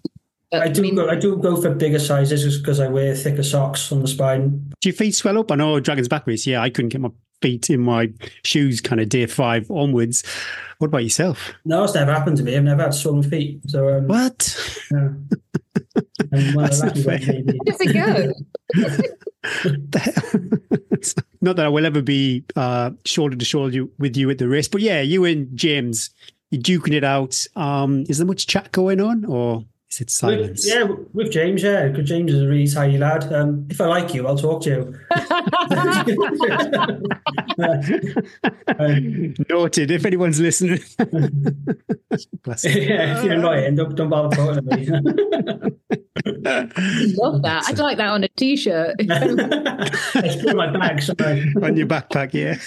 I 0.53 0.67
do 0.67 0.81
I 0.81 0.83
mean, 0.83 0.95
go. 0.95 1.09
I 1.09 1.15
do 1.15 1.37
go 1.37 1.61
for 1.61 1.73
bigger 1.73 1.99
sizes 1.99 2.43
just 2.43 2.61
because 2.61 2.79
I 2.79 2.87
wear 2.87 3.15
thicker 3.15 3.43
socks 3.43 3.91
on 3.91 4.01
the 4.01 4.07
spine. 4.07 4.71
Do 4.81 4.89
your 4.89 4.95
feet 4.95 5.15
swell 5.15 5.37
up? 5.37 5.51
I 5.51 5.55
know 5.55 5.79
Dragon's 5.79 6.09
Back 6.09 6.27
race. 6.27 6.45
Yeah, 6.45 6.61
I 6.61 6.69
couldn't 6.69 6.89
get 6.89 7.01
my 7.01 7.11
feet 7.41 7.69
in 7.69 7.81
my 7.81 8.11
shoes, 8.43 8.81
kind 8.81 9.01
of 9.01 9.09
day 9.09 9.25
five 9.25 9.69
onwards. 9.71 10.23
What 10.79 10.87
about 10.87 11.03
yourself? 11.03 11.53
No, 11.63 11.83
it's 11.83 11.93
never 11.93 12.13
happened 12.13 12.37
to 12.37 12.43
me. 12.43 12.55
I've 12.55 12.63
never 12.63 12.83
had 12.83 12.93
swollen 12.93 13.23
feet. 13.23 13.61
So 13.67 13.97
um, 13.97 14.07
what? 14.07 14.85
Yeah. 14.91 15.09
That's 16.31 16.83
not 16.83 16.97
fair. 16.97 17.19
Where 17.19 17.55
does 17.65 17.81
it 17.81 17.93
go? 17.93 18.33
not 21.41 21.55
that 21.55 21.65
I 21.65 21.69
will 21.69 21.85
ever 21.85 22.01
be 22.01 22.43
uh, 22.55 22.91
shoulder 23.05 23.35
to 23.35 23.45
shoulder 23.45 23.85
with 23.97 24.15
you 24.15 24.29
at 24.29 24.37
the 24.37 24.47
race, 24.47 24.67
but 24.67 24.81
yeah, 24.81 25.01
you 25.01 25.25
and 25.25 25.55
James, 25.57 26.09
you're 26.51 26.61
duking 26.61 26.93
it 26.93 27.03
out. 27.03 27.45
Um, 27.55 28.05
is 28.07 28.17
there 28.19 28.27
much 28.27 28.47
chat 28.47 28.71
going 28.71 29.01
on, 29.01 29.25
or 29.25 29.65
is 29.91 29.99
it 29.99 30.09
silence? 30.09 30.63
With, 30.63 30.73
yeah, 30.73 30.85
with 31.11 31.31
James, 31.31 31.63
yeah, 31.63 31.89
because 31.89 32.07
James 32.07 32.33
is 32.33 32.41
a 32.41 32.47
really 32.47 32.67
tidy 32.67 32.97
lad. 32.97 33.33
Um, 33.33 33.67
if 33.69 33.81
I 33.81 33.87
like 33.87 34.13
you, 34.13 34.25
I'll 34.25 34.37
talk 34.37 34.63
to 34.63 34.69
you. 34.69 34.97
um, 38.79 39.33
Noted. 39.49 39.91
If 39.91 40.05
anyone's 40.05 40.39
listening, 40.39 40.79
Bless 42.43 42.63
yeah, 42.63 43.17
if 43.17 43.25
you're 43.25 43.33
annoying, 43.33 43.75
don't, 43.75 43.93
don't 43.95 44.09
bother 44.09 44.33
talking 44.35 44.65
to 44.65 44.77
me. 44.77 44.87
Love 47.15 47.41
that. 47.41 47.65
I'd 47.67 47.79
like 47.79 47.97
that 47.97 48.07
on 48.07 48.23
a 48.23 48.29
t-shirt. 48.29 48.95
it's 48.99 50.43
in 50.43 50.55
my 50.55 50.71
bag 50.71 51.01
somewhere. 51.01 51.43
on 51.61 51.75
your 51.75 51.87
backpack, 51.87 52.33
yeah. 52.33 52.57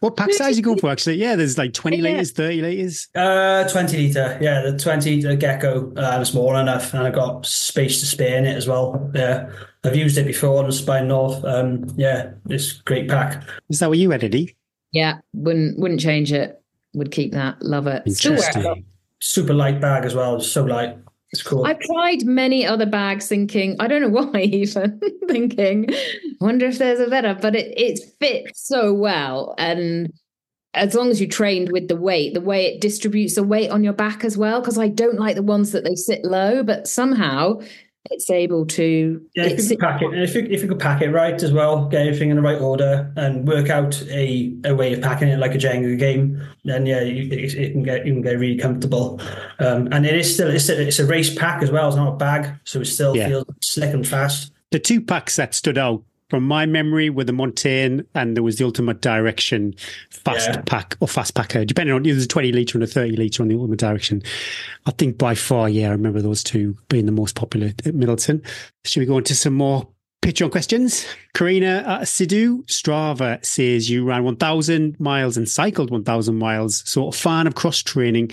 what 0.00 0.16
pack 0.16 0.32
size 0.32 0.56
you 0.56 0.62
going 0.62 0.78
for? 0.78 0.90
Actually, 0.90 1.16
yeah, 1.16 1.36
there's 1.36 1.58
like 1.58 1.72
20 1.72 1.96
yeah. 1.96 2.02
liters, 2.02 2.32
30 2.32 2.62
liters. 2.62 3.08
Uh, 3.14 3.68
20 3.68 3.96
liter. 3.96 4.38
Yeah, 4.40 4.62
the 4.62 4.78
20 4.78 5.22
the 5.22 5.36
gecko 5.36 5.85
uh, 5.96 6.24
small 6.24 6.56
enough, 6.56 6.94
and 6.94 7.06
I've 7.06 7.14
got 7.14 7.46
space 7.46 8.00
to 8.00 8.06
spare 8.06 8.38
in 8.38 8.44
it 8.44 8.56
as 8.56 8.66
well. 8.66 9.10
Yeah, 9.14 9.50
I've 9.84 9.96
used 9.96 10.18
it 10.18 10.26
before 10.26 10.58
on 10.58 10.66
the 10.66 10.72
Spine 10.72 11.08
North. 11.08 11.44
Um, 11.44 11.86
yeah, 11.96 12.32
it's 12.48 12.72
great 12.72 13.08
pack. 13.08 13.42
Is 13.68 13.80
that 13.80 13.88
what 13.88 13.98
you 13.98 14.10
had, 14.10 14.24
Eddie? 14.24 14.56
Yeah, 14.92 15.18
wouldn't 15.32 15.78
wouldn't 15.78 16.00
change 16.00 16.32
it. 16.32 16.60
Would 16.94 17.10
keep 17.10 17.32
that. 17.32 17.60
Love 17.62 17.86
it. 17.86 18.02
Interesting. 18.06 18.84
Super 19.20 19.54
light 19.54 19.80
bag 19.80 20.04
as 20.04 20.14
well. 20.14 20.40
so 20.40 20.64
light. 20.64 20.96
It's 21.32 21.42
cool. 21.42 21.66
I've 21.66 21.80
tried 21.80 22.24
many 22.24 22.64
other 22.64 22.86
bags 22.86 23.28
thinking, 23.28 23.76
I 23.80 23.88
don't 23.88 24.00
know 24.00 24.08
why 24.08 24.40
even 24.42 25.00
thinking, 25.28 25.88
wonder 26.40 26.66
if 26.66 26.78
there's 26.78 27.00
a 27.00 27.10
better, 27.10 27.34
but 27.34 27.56
it, 27.56 27.74
it 27.76 27.98
fits 28.20 28.66
so 28.66 28.94
well. 28.94 29.54
And 29.58 30.12
as 30.76 30.94
long 30.94 31.10
as 31.10 31.20
you 31.20 31.26
trained 31.26 31.72
with 31.72 31.88
the 31.88 31.96
weight, 31.96 32.34
the 32.34 32.40
way 32.40 32.66
it 32.66 32.80
distributes 32.80 33.34
the 33.34 33.42
weight 33.42 33.70
on 33.70 33.82
your 33.82 33.92
back 33.92 34.24
as 34.24 34.36
well. 34.36 34.60
Because 34.60 34.78
I 34.78 34.88
don't 34.88 35.18
like 35.18 35.34
the 35.34 35.42
ones 35.42 35.72
that 35.72 35.84
they 35.84 35.94
sit 35.94 36.24
low, 36.24 36.62
but 36.62 36.86
somehow 36.86 37.60
it's 38.10 38.30
able 38.30 38.66
to. 38.66 39.20
Yeah, 39.34 39.44
if 39.44 39.58
you 39.58 39.68
could 39.70 39.78
pack 39.80 40.02
it, 40.02 40.14
if 40.14 40.34
you, 40.34 40.46
if 40.48 40.62
you 40.62 40.68
could 40.68 40.78
pack 40.78 41.02
it 41.02 41.10
right 41.10 41.40
as 41.42 41.52
well, 41.52 41.86
get 41.88 42.06
everything 42.06 42.30
in 42.30 42.36
the 42.36 42.42
right 42.42 42.60
order, 42.60 43.12
and 43.16 43.46
work 43.46 43.70
out 43.70 44.00
a, 44.10 44.54
a 44.64 44.74
way 44.74 44.94
of 44.94 45.02
packing 45.02 45.28
it 45.28 45.38
like 45.38 45.54
a 45.54 45.58
Jenga 45.58 45.98
game, 45.98 46.42
then 46.64 46.86
yeah, 46.86 47.00
you, 47.00 47.24
it, 47.30 47.54
it, 47.54 47.72
can 47.72 47.82
get 47.82 48.06
you 48.06 48.12
can 48.12 48.22
get 48.22 48.38
really 48.38 48.58
comfortable. 48.58 49.20
Um, 49.58 49.88
and 49.92 50.06
it 50.06 50.14
is 50.14 50.32
still 50.32 50.50
it's 50.50 50.68
a, 50.68 50.86
it's 50.86 50.98
a 50.98 51.06
race 51.06 51.34
pack 51.34 51.62
as 51.62 51.70
well. 51.70 51.88
It's 51.88 51.96
not 51.96 52.14
a 52.14 52.16
bag, 52.16 52.54
so 52.64 52.80
it 52.80 52.86
still 52.86 53.16
yeah. 53.16 53.28
feels 53.28 53.46
slick 53.62 53.92
and 53.92 54.06
fast. 54.06 54.52
The 54.70 54.78
two 54.78 55.00
packs 55.00 55.36
that 55.36 55.54
stood 55.54 55.78
out 55.78 56.02
from 56.28 56.44
my 56.44 56.66
memory 56.66 57.08
with 57.08 57.26
the 57.28 57.32
Montane 57.32 58.04
and 58.14 58.36
there 58.36 58.42
was 58.42 58.56
the 58.56 58.64
Ultimate 58.64 59.00
Direction 59.00 59.74
fast 60.10 60.48
yeah. 60.48 60.62
pack 60.66 60.96
or 61.00 61.08
fast 61.08 61.34
packer, 61.34 61.64
depending 61.64 61.94
on 61.94 62.02
there's 62.02 62.24
a 62.24 62.28
20 62.28 62.52
litre 62.52 62.78
and 62.78 62.84
a 62.84 62.86
30 62.86 63.16
litre 63.16 63.42
on 63.42 63.48
the 63.48 63.56
Ultimate 63.56 63.78
Direction. 63.78 64.22
I 64.86 64.90
think 64.92 65.18
by 65.18 65.34
far, 65.34 65.68
yeah, 65.68 65.88
I 65.88 65.92
remember 65.92 66.20
those 66.20 66.42
two 66.42 66.76
being 66.88 67.06
the 67.06 67.12
most 67.12 67.36
popular 67.36 67.68
at 67.84 67.94
Middleton. 67.94 68.42
Should 68.84 69.00
we 69.00 69.06
go 69.06 69.18
into 69.18 69.34
some 69.34 69.54
more 69.54 69.88
Patreon 70.22 70.50
questions? 70.50 71.06
Karina 71.34 71.84
uh, 71.86 72.00
Sidhu 72.00 72.64
Strava 72.66 73.44
says 73.44 73.88
you 73.88 74.04
ran 74.04 74.24
1,000 74.24 74.98
miles 74.98 75.36
and 75.36 75.48
cycled 75.48 75.90
1,000 75.90 76.36
miles. 76.36 76.82
So 76.88 77.08
a 77.08 77.12
fan 77.12 77.46
of 77.46 77.54
cross 77.54 77.82
training. 77.82 78.32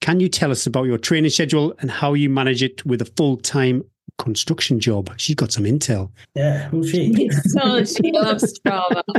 Can 0.00 0.20
you 0.20 0.28
tell 0.28 0.50
us 0.50 0.66
about 0.66 0.84
your 0.84 0.98
training 0.98 1.30
schedule 1.30 1.74
and 1.80 1.90
how 1.90 2.14
you 2.14 2.30
manage 2.30 2.62
it 2.62 2.84
with 2.86 3.02
a 3.02 3.06
full 3.16 3.36
time 3.36 3.82
construction 4.18 4.80
job. 4.80 5.12
She's 5.16 5.36
got 5.36 5.52
some 5.52 5.64
intel. 5.64 6.10
Yeah, 6.34 6.68
who's 6.68 6.90
she? 6.90 7.30
so 7.44 7.84
she 7.84 8.12
loves 8.12 8.58
drama. 8.60 9.02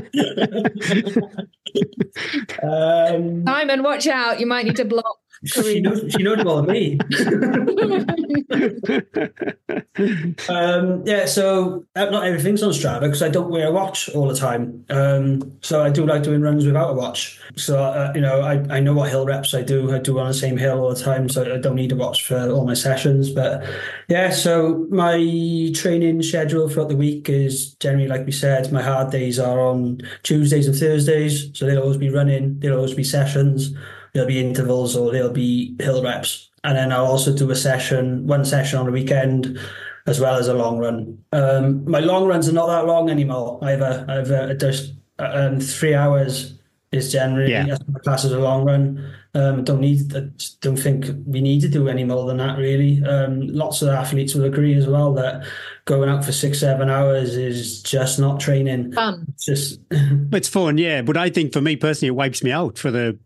um, 2.63 3.45
Simon, 3.45 3.83
watch 3.83 4.07
out! 4.07 4.39
You 4.39 4.47
might 4.47 4.65
need 4.65 4.75
to 4.77 4.85
block 4.85 5.17
she 5.45 5.81
knows, 5.81 6.11
she 6.11 6.23
knows 6.23 6.43
more 6.43 6.61
than 6.61 6.71
me. 6.71 6.97
um, 10.49 11.03
yeah, 11.05 11.25
so 11.25 11.85
uh, 11.95 12.05
not 12.05 12.25
everything's 12.25 12.63
on 12.63 12.71
Strava 12.71 13.01
because 13.01 13.21
I 13.21 13.29
don't 13.29 13.49
wear 13.49 13.67
a 13.67 13.71
watch 13.71 14.09
all 14.09 14.27
the 14.27 14.35
time. 14.35 14.85
Um, 14.89 15.57
so 15.61 15.83
I 15.83 15.89
do 15.89 16.05
like 16.05 16.23
doing 16.23 16.41
runs 16.41 16.65
without 16.65 16.91
a 16.91 16.93
watch. 16.93 17.39
So 17.55 17.83
uh, 17.83 18.11
you 18.15 18.21
know, 18.21 18.41
I, 18.41 18.77
I 18.77 18.79
know 18.79 18.93
what 18.93 19.09
hill 19.09 19.25
reps 19.25 19.53
I 19.53 19.61
do. 19.61 19.93
I 19.93 19.99
do 19.99 20.19
on 20.19 20.27
the 20.27 20.33
same 20.33 20.57
hill 20.57 20.79
all 20.79 20.93
the 20.93 21.01
time, 21.01 21.29
so 21.29 21.53
I 21.53 21.57
don't 21.57 21.75
need 21.75 21.91
a 21.91 21.95
watch 21.95 22.23
for 22.23 22.49
all 22.49 22.65
my 22.65 22.73
sessions. 22.73 23.29
But 23.29 23.63
yeah, 24.07 24.31
so 24.31 24.87
my 24.89 25.71
training 25.75 26.23
schedule 26.23 26.69
throughout 26.69 26.89
the 26.89 26.95
week 26.95 27.29
is 27.29 27.73
generally, 27.75 28.07
like 28.07 28.25
we 28.25 28.31
said, 28.31 28.71
my 28.71 28.81
hard 28.81 29.11
days 29.11 29.39
are 29.39 29.59
on 29.59 30.01
Tuesdays 30.23 30.67
and 30.67 30.75
Thursdays. 30.75 31.49
So 31.53 31.65
they'll 31.65 31.81
always 31.81 31.97
be 31.97 32.09
running. 32.09 32.59
They'll 32.59 32.75
always 32.75 32.93
be 32.93 33.03
sessions 33.03 33.73
there'll 34.17 34.27
be 34.27 34.39
intervals 34.39 34.95
or 34.95 35.11
there'll 35.11 35.29
be 35.29 35.75
hill 35.79 36.03
reps. 36.03 36.49
And 36.63 36.75
then 36.75 36.91
I'll 36.91 37.05
also 37.05 37.31
do 37.35 37.51
a 37.51 37.55
session, 37.55 38.25
one 38.25 38.43
session 38.43 38.79
on 38.79 38.87
the 38.87 38.91
weekend, 38.91 39.59
as 40.07 40.19
well 40.19 40.35
as 40.37 40.47
a 40.47 40.53
long 40.55 40.79
run. 40.79 41.17
Um, 41.31 41.89
my 41.89 41.99
long 41.99 42.25
runs 42.27 42.49
are 42.49 42.53
not 42.53 42.67
that 42.67 42.87
long 42.87 43.09
anymore. 43.11 43.59
I 43.61 43.71
have 43.71 43.81
a, 43.81 44.05
I 44.09 44.13
have 44.15 44.31
a, 44.31 44.55
just 44.55 44.93
um, 45.19 45.59
three 45.59 45.93
hours 45.93 46.55
is 46.91 47.11
generally 47.11 47.51
Yeah. 47.51 47.67
as 47.71 47.79
my 47.87 47.99
class 47.99 48.25
as 48.25 48.31
a 48.31 48.39
long 48.39 48.65
run. 48.65 49.13
Um, 49.35 49.63
don't 49.63 49.81
need, 49.81 50.15
I 50.15 50.29
don't 50.61 50.77
think 50.79 51.05
we 51.27 51.41
need 51.41 51.61
to 51.61 51.67
do 51.69 51.89
any 51.89 52.03
more 52.03 52.25
than 52.25 52.37
that 52.37 52.57
really. 52.57 53.03
Um, 53.03 53.41
lots 53.47 53.83
of 53.83 53.89
athletes 53.89 54.33
will 54.33 54.45
agree 54.45 54.73
as 54.73 54.87
well 54.87 55.13
that 55.13 55.45
going 55.85 56.09
out 56.09 56.25
for 56.25 56.31
six, 56.31 56.59
seven 56.59 56.89
hours 56.89 57.35
is 57.37 57.83
just 57.83 58.19
not 58.19 58.39
training. 58.39 58.93
Fun. 58.93 59.27
It's 59.29 59.45
just 59.45 59.79
It's 59.91 60.49
fun, 60.49 60.79
yeah. 60.79 61.03
But 61.03 61.17
I 61.17 61.29
think 61.29 61.53
for 61.53 61.61
me 61.61 61.75
personally, 61.75 62.07
it 62.07 62.15
wipes 62.15 62.41
me 62.43 62.51
out 62.51 62.79
for 62.79 62.89
the 62.89 63.19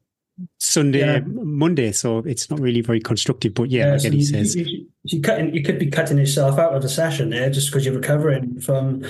Sunday, 0.60 1.00
Yeah. 1.00 1.20
Monday. 1.26 1.92
So 1.92 2.20
it's 2.20 2.50
not 2.50 2.60
really 2.60 2.82
very 2.82 3.00
constructive. 3.00 3.54
But 3.54 3.70
yeah, 3.70 3.88
Yeah, 3.88 3.94
I 3.94 3.98
so 3.98 4.04
get 4.04 4.14
he 4.14 4.20
you, 4.20 4.26
says. 4.26 4.56
you, 4.56 4.88
you, 5.04 5.22
you 5.54 5.64
could 5.64 5.80
be 5.80 5.90
cutting 5.90 6.18
yourself 6.18 6.58
out 6.60 6.74
of 6.74 6.82
the 6.82 6.90
session 6.90 7.30
there 7.30 7.50
just 7.50 7.70
because 7.70 7.86
you're 7.86 7.96
recovering 7.96 8.60
from 8.62 9.04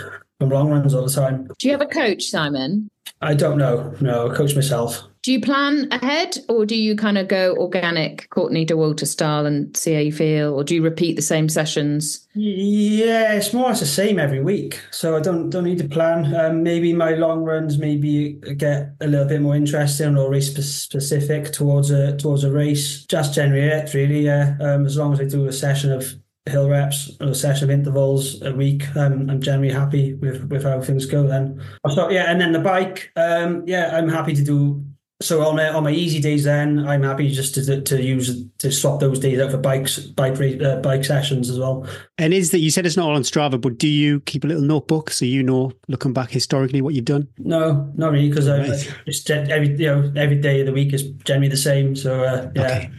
long 0.45 0.69
runs 0.69 0.93
all 0.93 1.05
the 1.05 1.11
time. 1.11 1.47
Do 1.59 1.67
you 1.67 1.71
have 1.71 1.81
a 1.81 1.85
coach, 1.85 2.23
Simon? 2.23 2.89
I 3.21 3.33
don't 3.33 3.57
know. 3.57 3.93
No, 4.01 4.29
I 4.29 4.35
coach 4.35 4.55
myself. 4.55 5.03
Do 5.23 5.31
you 5.31 5.39
plan 5.39 5.87
ahead 5.91 6.39
or 6.49 6.65
do 6.65 6.75
you 6.75 6.95
kind 6.95 7.19
of 7.19 7.27
go 7.27 7.55
organic 7.57 8.27
Courtney 8.31 8.65
Dauwalter 8.65 9.05
style 9.05 9.45
and 9.45 9.75
see 9.77 9.93
how 9.93 9.99
you 9.99 10.11
feel? 10.11 10.51
Or 10.51 10.63
do 10.63 10.73
you 10.73 10.81
repeat 10.81 11.15
the 11.15 11.21
same 11.21 11.47
sessions? 11.47 12.27
Yeah, 12.33 13.33
it's 13.33 13.53
more 13.53 13.65
or 13.65 13.69
less 13.69 13.81
the 13.81 13.85
same 13.85 14.17
every 14.17 14.41
week, 14.41 14.79
so 14.89 15.15
I 15.15 15.19
don't 15.19 15.51
don't 15.51 15.65
need 15.65 15.77
to 15.77 15.87
plan. 15.87 16.33
Um, 16.35 16.63
maybe 16.63 16.91
my 16.93 17.11
long 17.11 17.43
runs 17.43 17.77
maybe 17.77 18.41
get 18.57 18.95
a 18.99 19.05
little 19.05 19.27
bit 19.27 19.41
more 19.41 19.55
interesting 19.55 20.17
or 20.17 20.31
race 20.31 20.51
specific 20.55 21.51
towards 21.51 21.91
a 21.91 22.17
towards 22.17 22.43
a 22.43 22.51
race. 22.51 23.05
Just 23.05 23.35
generally 23.35 23.67
it, 23.67 23.93
really. 23.93 24.21
Yeah, 24.21 24.57
um, 24.59 24.87
as 24.87 24.97
long 24.97 25.13
as 25.13 25.19
I 25.19 25.25
do 25.25 25.45
a 25.45 25.53
session 25.53 25.91
of 25.91 26.15
hill 26.47 26.69
reps 26.69 27.15
or 27.21 27.27
a 27.27 27.35
session 27.35 27.65
of 27.65 27.69
intervals 27.69 28.41
a 28.41 28.51
week, 28.53 28.83
um, 28.95 29.29
I'm 29.29 29.41
generally 29.41 29.73
happy 29.73 30.13
with 30.15 30.43
with 30.49 30.63
how 30.63 30.81
things 30.81 31.05
go. 31.05 31.27
Then, 31.27 31.61
so 31.93 32.09
yeah, 32.09 32.31
and 32.31 32.39
then 32.41 32.51
the 32.51 32.59
bike. 32.59 33.11
Um, 33.15 33.63
yeah, 33.67 33.95
I'm 33.95 34.09
happy 34.09 34.33
to 34.33 34.43
do 34.43 34.83
so 35.21 35.45
on 35.45 35.55
my, 35.55 35.69
on 35.69 35.83
my 35.83 35.91
easy 35.91 36.19
days, 36.19 36.45
then 36.45 36.79
I'm 36.79 37.03
happy 37.03 37.29
just 37.31 37.53
to 37.53 37.81
to 37.81 38.01
use 38.01 38.43
to 38.57 38.71
swap 38.71 38.99
those 38.99 39.19
days 39.19 39.39
out 39.39 39.51
for 39.51 39.57
bikes, 39.57 39.99
bike 39.99 40.39
uh, 40.61 40.77
bike 40.77 41.05
sessions 41.05 41.47
as 41.49 41.59
well. 41.59 41.85
And 42.17 42.33
is 42.33 42.49
that 42.49 42.57
you 42.59 42.71
said 42.71 42.87
it's 42.87 42.97
not 42.97 43.07
all 43.07 43.15
on 43.15 43.21
Strava, 43.21 43.61
but 43.61 43.77
do 43.77 43.87
you 43.87 44.21
keep 44.21 44.43
a 44.43 44.47
little 44.47 44.63
notebook 44.63 45.11
so 45.11 45.25
you 45.25 45.43
know, 45.43 45.73
looking 45.87 46.11
back 46.11 46.31
historically, 46.31 46.81
what 46.81 46.95
you've 46.95 47.05
done? 47.05 47.27
No, 47.37 47.91
not 47.95 48.13
really, 48.13 48.29
because 48.29 48.49
Right. 48.49 48.91
it's 49.05 49.29
every 49.29 49.69
you 49.77 49.85
know 49.85 50.11
every 50.15 50.37
day 50.41 50.61
of 50.61 50.65
the 50.65 50.73
week 50.73 50.91
is 50.91 51.03
generally 51.23 51.49
the 51.49 51.57
same. 51.57 51.95
So 51.95 52.23
uh, 52.23 52.49
yeah, 52.55 52.63
Okay. 52.63 52.91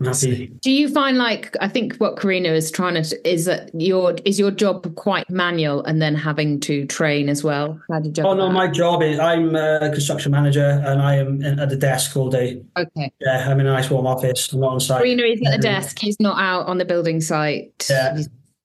I'm 0.00 0.06
happy. 0.06 0.46
Do 0.62 0.70
you 0.70 0.88
find 0.88 1.18
like 1.18 1.56
I 1.60 1.66
think 1.66 1.96
what 1.96 2.16
Karina 2.18 2.50
is 2.50 2.70
trying 2.70 3.02
to 3.02 3.28
is 3.28 3.46
that 3.46 3.70
your 3.74 4.14
is 4.24 4.38
your 4.38 4.52
job 4.52 4.94
quite 4.94 5.28
manual 5.28 5.82
and 5.84 6.00
then 6.00 6.14
having 6.14 6.60
to 6.60 6.86
train 6.86 7.28
as 7.28 7.42
well? 7.42 7.80
How 7.90 7.98
do 7.98 8.08
you 8.08 8.24
Oh 8.24 8.34
no, 8.34 8.46
that? 8.46 8.52
my 8.52 8.68
job 8.68 9.02
is 9.02 9.18
I'm 9.18 9.56
a 9.56 9.90
construction 9.92 10.30
manager 10.30 10.82
and 10.86 11.02
I 11.02 11.16
am 11.16 11.42
in, 11.42 11.58
at 11.58 11.68
the 11.68 11.76
desk 11.76 12.16
all 12.16 12.30
day. 12.30 12.62
Okay. 12.76 13.12
Yeah, 13.20 13.48
I'm 13.50 13.58
in 13.58 13.66
a 13.66 13.72
nice 13.72 13.90
warm 13.90 14.06
office. 14.06 14.52
I'm 14.52 14.60
not 14.60 14.74
on 14.74 14.80
site. 14.80 14.98
Karina 15.02 15.24
is 15.24 15.40
at 15.44 15.52
the 15.56 15.58
desk. 15.58 15.98
He's 15.98 16.20
not 16.20 16.38
out 16.40 16.66
on 16.66 16.78
the 16.78 16.84
building 16.84 17.20
site. 17.20 17.86
Yeah. 17.90 18.18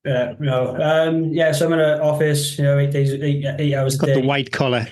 Yeah, 0.05 0.33
no. 0.37 0.75
Um, 0.81 1.31
yeah, 1.31 1.53
so 1.53 1.65
I'm 1.65 1.71
in 1.73 1.79
an 1.79 2.01
office. 2.01 2.57
You 2.59 2.65
know, 2.65 2.77
eight 2.77 2.91
days, 2.91 3.13
eight, 3.13 3.45
eight 3.57 3.73
hours 3.73 3.95
a 3.95 3.99
Got 3.99 4.07
day. 4.07 4.21
the 4.21 4.27
white 4.27 4.51
collar. 4.51 4.85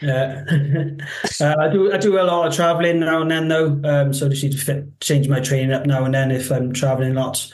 Yeah, 0.00 0.44
uh, 1.40 1.54
I 1.58 1.68
do. 1.68 1.92
I 1.92 1.98
do 1.98 2.20
a 2.20 2.24
lot 2.24 2.46
of 2.46 2.54
traveling 2.54 3.00
now 3.00 3.22
and 3.22 3.30
then, 3.30 3.48
though. 3.48 3.80
Um, 3.84 4.12
so 4.12 4.26
I 4.26 4.28
just 4.30 4.42
need 4.42 4.52
to 4.52 4.58
fit, 4.58 5.00
change 5.00 5.28
my 5.28 5.40
training 5.40 5.72
up 5.72 5.86
now 5.86 6.04
and 6.04 6.14
then 6.14 6.30
if 6.30 6.50
I'm 6.50 6.72
traveling 6.72 7.14
lots. 7.14 7.52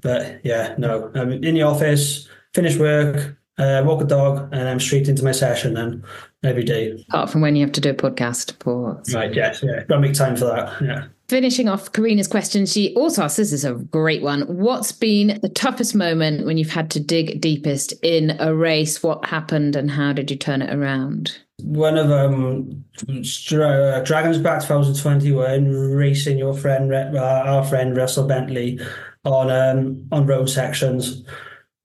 But 0.00 0.40
yeah, 0.44 0.74
no, 0.78 1.10
I'm 1.14 1.32
in 1.32 1.54
the 1.54 1.62
office, 1.62 2.28
finish 2.54 2.76
work, 2.76 3.36
uh, 3.58 3.82
walk 3.84 4.02
a 4.02 4.04
dog, 4.04 4.48
and 4.52 4.68
I'm 4.68 4.80
straight 4.80 5.08
into 5.08 5.24
my 5.24 5.32
session 5.32 5.74
then 5.74 6.04
every 6.42 6.64
day. 6.64 7.04
apart 7.08 7.30
from 7.30 7.40
when 7.40 7.56
you 7.56 7.62
have 7.64 7.72
to 7.72 7.80
do 7.80 7.90
a 7.90 7.94
podcast. 7.94 8.58
Poor. 8.58 9.02
Right? 9.12 9.34
Yes. 9.34 9.62
Yeah. 9.62 9.84
Got 9.84 9.96
to 9.96 10.00
make 10.00 10.14
time 10.14 10.36
for 10.36 10.44
that. 10.44 10.82
Yeah. 10.82 11.04
Finishing 11.28 11.68
off 11.68 11.90
Karina's 11.90 12.28
question, 12.28 12.66
she 12.66 12.94
also 12.94 13.22
asks 13.22 13.36
this 13.36 13.52
is 13.52 13.64
a 13.64 13.74
great 13.74 14.22
one. 14.22 14.42
What's 14.42 14.92
been 14.92 15.40
the 15.42 15.48
toughest 15.48 15.94
moment 15.94 16.46
when 16.46 16.56
you've 16.56 16.70
had 16.70 16.90
to 16.92 17.00
dig 17.00 17.40
deepest 17.40 17.92
in 18.02 18.36
a 18.38 18.54
race? 18.54 19.02
What 19.02 19.24
happened 19.24 19.74
and 19.74 19.90
how 19.90 20.12
did 20.12 20.30
you 20.30 20.36
turn 20.36 20.62
it 20.62 20.72
around? 20.72 21.36
One 21.62 21.96
of 21.96 22.08
them, 22.08 22.84
uh, 22.98 24.00
Dragons 24.00 24.38
Back 24.38 24.60
2021, 24.62 25.70
racing 25.70 26.38
your 26.38 26.54
friend, 26.54 26.94
uh, 26.94 27.42
our 27.46 27.64
friend 27.64 27.96
Russell 27.96 28.26
Bentley, 28.26 28.78
on 29.24 29.50
um, 29.50 30.06
on 30.12 30.26
road 30.26 30.48
sections. 30.50 31.24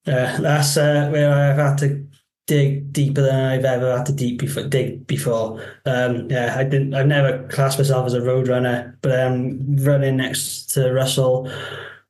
Uh, 0.05 0.37
that's 0.39 0.77
uh, 0.77 1.09
where 1.11 1.33
I've 1.33 1.57
had 1.57 1.77
to 1.79 2.05
dig 2.47 2.91
deeper 2.91 3.21
than 3.21 3.45
I've 3.45 3.63
ever 3.65 3.97
had 3.97 4.05
to 4.07 4.13
deep 4.13 4.39
before, 4.39 4.63
dig 4.63 5.07
before. 5.07 5.63
Um, 5.85 6.29
yeah, 6.29 6.55
I 6.57 6.63
didn't. 6.65 6.93
I've 6.93 7.07
never 7.07 7.47
classed 7.47 7.77
myself 7.77 8.05
as 8.05 8.13
a 8.13 8.21
road 8.21 8.49
runner, 8.49 8.97
but 9.01 9.17
I'm 9.17 9.77
running 9.77 10.17
next 10.17 10.65
to 10.73 10.91
Russell, 10.91 11.49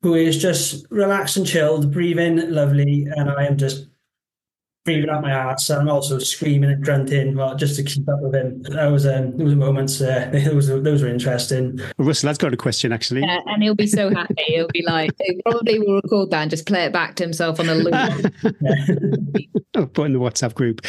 who 0.02 0.16
is 0.16 0.42
just 0.42 0.86
relaxed 0.90 1.38
and 1.38 1.46
chilled, 1.46 1.92
breathing 1.92 2.50
lovely, 2.50 3.08
and 3.16 3.30
I 3.30 3.46
am 3.46 3.58
just 3.58 3.88
breathing 4.84 5.10
out 5.10 5.22
my 5.22 5.32
ass. 5.32 5.70
I'm 5.70 5.90
also 5.90 6.18
screaming 6.20 6.72
and 6.72 6.84
grunting, 6.84 7.36
well, 7.36 7.56
just 7.56 7.76
to 7.76 7.84
keep 7.84 8.08
up 8.10 8.20
with 8.22 8.34
him. 8.34 8.64
That 8.64 8.88
was 8.88 9.06
um, 9.06 9.38
those 9.38 9.56
moments. 9.56 10.02
Uh, 10.02 10.30
those 10.32 10.68
those 10.68 11.02
were 11.04 11.10
interesting. 11.10 11.80
Russell 11.98 12.28
that's 12.28 12.38
got 12.38 12.54
a 12.54 12.58
question 12.58 12.92
actually. 12.92 13.22
Yeah, 13.22 13.40
and 13.46 13.62
he'll 13.62 13.76
be 13.76 13.88
so 13.88 14.10
happy. 14.10 14.44
He'll 14.48 14.68
be 14.74 14.84
like, 14.86 15.12
he 15.22 15.40
probably 15.44 15.80
will 15.80 15.96
record 15.96 16.32
that 16.32 16.42
and 16.42 16.52
just 16.52 16.66
play 16.66 16.86
it 16.86 16.94
back 16.94 17.16
to 17.16 17.24
himself 17.24 17.60
on 17.60 17.70
a 17.70 17.76
loop. 17.76 17.94
I'll 19.76 19.88
put 19.88 20.08
in 20.08 20.14
the 20.14 20.20
WhatsApp 20.20 20.54
group. 20.54 20.82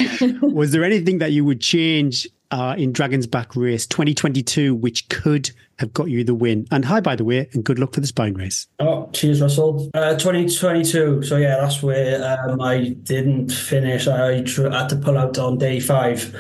Was 0.43 0.73
there 0.73 0.85
anything 0.85 1.19
that 1.19 1.33
you 1.33 1.45
would 1.45 1.61
change 1.61 2.29
uh, 2.51 2.75
in 2.77 2.93
Dragon's 2.93 3.27
Back 3.27 3.57
race 3.57 3.87
2022 3.87 4.75
which 4.75 5.09
could 5.09 5.51
have 5.79 5.93
got 5.93 6.09
you 6.09 6.25
the 6.25 6.35
win? 6.35 6.67
And 6.71 6.85
hi, 6.85 7.01
by 7.01 7.17
the 7.17 7.25
way, 7.25 7.49
and 7.53 7.65
good 7.65 7.79
luck 7.79 7.95
for 7.95 8.01
the 8.01 8.07
spine 8.07 8.35
race. 8.35 8.67
Oh, 8.79 9.11
cheers, 9.13 9.41
Russell. 9.41 9.91
Uh, 9.95 10.17
2022. 10.17 11.23
So 11.23 11.37
yeah, 11.37 11.57
that's 11.61 11.83
where 11.83 12.39
um, 12.49 12.61
I 12.61 12.97
didn't 13.03 13.51
finish. 13.51 14.07
I 14.07 14.37
had 14.37 14.89
to 14.89 15.01
pull 15.03 15.19
out 15.19 15.39
on 15.39 15.59
day 15.59 15.81
five. 15.81 16.35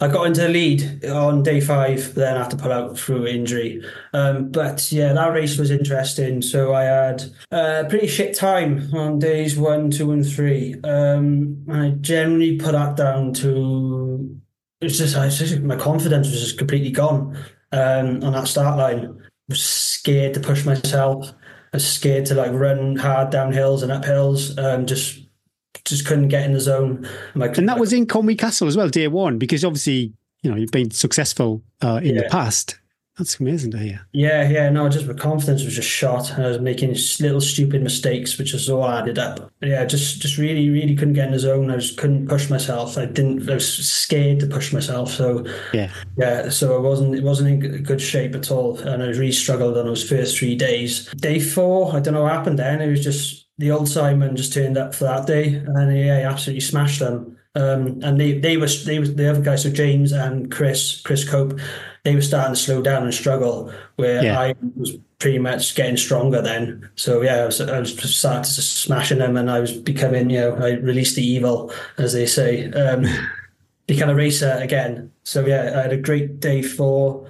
I 0.00 0.08
got 0.08 0.26
into 0.26 0.42
the 0.42 0.48
lead 0.48 1.04
on 1.06 1.42
day 1.42 1.60
five, 1.60 2.14
then 2.14 2.36
I 2.36 2.40
had 2.40 2.50
to 2.50 2.56
pull 2.56 2.72
out 2.72 2.98
through 2.98 3.26
injury. 3.26 3.82
Um, 4.12 4.50
but 4.50 4.90
yeah, 4.92 5.12
that 5.12 5.32
race 5.32 5.56
was 5.56 5.70
interesting. 5.70 6.42
So 6.42 6.74
I 6.74 6.82
had 6.82 7.24
a 7.50 7.86
pretty 7.88 8.08
shit 8.08 8.36
time 8.36 8.92
on 8.92 9.18
days 9.18 9.56
one, 9.56 9.90
two, 9.90 10.10
and 10.10 10.26
three. 10.26 10.74
Um, 10.82 11.64
I 11.70 11.90
generally 12.00 12.56
put 12.56 12.72
that 12.72 12.96
down 12.96 13.32
to 13.34 14.40
it's 14.80 14.98
just, 14.98 15.60
my 15.62 15.76
confidence 15.76 16.30
was 16.30 16.40
just 16.40 16.58
completely 16.58 16.90
gone 16.90 17.38
um, 17.74 18.22
on 18.22 18.32
that 18.32 18.48
start 18.48 18.78
line. 18.78 19.06
I 19.06 19.24
was 19.48 19.62
scared 19.62 20.34
to 20.34 20.40
push 20.40 20.64
myself. 20.64 21.28
I 21.72 21.76
was 21.76 21.86
scared 21.86 22.26
to 22.26 22.34
like 22.34 22.52
run 22.52 22.96
hard 22.96 23.30
down 23.30 23.52
hills 23.52 23.82
and 23.82 23.90
up 23.90 24.04
hills. 24.04 24.56
Um, 24.56 24.86
just 24.86 25.20
just 25.84 26.06
couldn't 26.06 26.28
get 26.28 26.44
in 26.44 26.52
the 26.52 26.60
zone. 26.60 27.06
And 27.58 27.68
that 27.68 27.78
was 27.78 27.92
in 27.92 28.06
Conwy 28.06 28.38
Castle 28.38 28.68
as 28.68 28.76
well, 28.76 28.88
day 28.88 29.08
one, 29.08 29.38
because 29.38 29.64
obviously, 29.64 30.14
you 30.42 30.50
know, 30.50 30.56
you've 30.56 30.70
been 30.70 30.90
successful 30.90 31.62
uh, 31.82 32.00
in 32.02 32.16
the 32.16 32.28
past. 32.30 32.78
That's 33.16 33.38
amazing 33.38 33.70
to 33.72 33.78
hear. 33.78 34.06
Yeah, 34.12 34.48
yeah, 34.48 34.68
no, 34.70 34.88
just 34.88 35.06
my 35.06 35.14
confidence 35.14 35.62
was 35.64 35.76
just 35.76 35.88
shot. 35.88 36.36
I 36.36 36.48
was 36.48 36.58
making 36.58 36.90
little 37.20 37.40
stupid 37.40 37.80
mistakes, 37.80 38.36
which 38.38 38.52
was 38.52 38.68
all 38.68 38.88
added 38.88 39.20
up. 39.20 39.52
Yeah, 39.62 39.84
just 39.84 40.20
just 40.20 40.36
really, 40.36 40.68
really 40.68 40.96
couldn't 40.96 41.14
get 41.14 41.26
in 41.26 41.32
the 41.32 41.38
zone. 41.38 41.70
I 41.70 41.76
just 41.76 41.96
couldn't 41.96 42.26
push 42.28 42.50
myself. 42.50 42.98
I 42.98 43.06
didn't. 43.06 43.48
I 43.48 43.54
was 43.54 43.88
scared 43.88 44.40
to 44.40 44.48
push 44.48 44.72
myself. 44.72 45.12
So 45.12 45.46
Yeah. 45.72 45.90
yeah, 46.16 46.48
so 46.48 46.76
I 46.76 46.80
wasn't. 46.80 47.14
It 47.14 47.22
wasn't 47.22 47.64
in 47.64 47.82
good 47.84 48.00
shape 48.00 48.34
at 48.34 48.50
all, 48.50 48.78
and 48.78 49.00
I 49.00 49.06
really 49.08 49.30
struggled 49.30 49.78
on 49.78 49.86
those 49.86 50.02
first 50.08 50.36
three 50.36 50.56
days. 50.56 51.06
Day 51.16 51.38
four, 51.38 51.94
I 51.94 52.00
don't 52.00 52.14
know 52.14 52.22
what 52.22 52.32
happened 52.32 52.58
then. 52.58 52.80
It 52.80 52.90
was 52.90 53.04
just 53.04 53.46
the 53.58 53.70
old 53.70 53.88
Simon 53.88 54.34
just 54.34 54.52
turned 54.52 54.76
up 54.76 54.92
for 54.92 55.04
that 55.04 55.26
day, 55.28 55.54
and 55.54 55.96
yeah, 55.96 56.18
he 56.18 56.24
absolutely 56.24 56.62
smashed 56.62 56.98
them. 56.98 57.36
Um, 57.54 58.00
and 58.02 58.20
they 58.20 58.40
they 58.40 58.56
were 58.56 58.66
they 58.66 58.98
were 58.98 59.06
the 59.06 59.30
other 59.30 59.40
guys, 59.40 59.62
so 59.62 59.70
James 59.70 60.10
and 60.10 60.50
Chris 60.50 61.00
Chris 61.02 61.22
Cope, 61.28 61.60
they 62.04 62.14
were 62.14 62.22
starting 62.22 62.54
to 62.54 62.60
slow 62.60 62.82
down 62.82 63.02
and 63.02 63.14
struggle. 63.14 63.72
Where 63.96 64.22
Yeah. 64.22 64.38
I 64.38 64.54
was 64.76 64.96
pretty 65.18 65.38
much 65.38 65.74
getting 65.74 65.96
stronger 65.96 66.42
then. 66.42 66.88
So 66.96 67.22
yeah, 67.22 67.36
I 67.42 67.46
was 67.46 67.60
I 67.60 67.80
was 67.80 67.96
started 68.14 68.44
to 68.44 68.62
smashing 68.62 69.18
them, 69.18 69.36
and 69.36 69.50
I 69.50 69.60
was 69.60 69.72
becoming 69.72 70.30
you 70.30 70.40
know 70.40 70.54
I 70.56 70.72
released 70.72 71.16
the 71.16 71.26
evil, 71.26 71.72
as 71.98 72.12
they 72.12 72.26
say. 72.26 72.70
Um, 72.72 73.06
become 73.86 74.08
a 74.10 74.14
racer 74.14 74.58
again. 74.62 75.10
So 75.24 75.44
yeah, 75.46 75.72
I 75.76 75.82
had 75.82 75.92
a 75.92 75.96
great 75.96 76.40
day 76.40 76.62
four, 76.62 77.28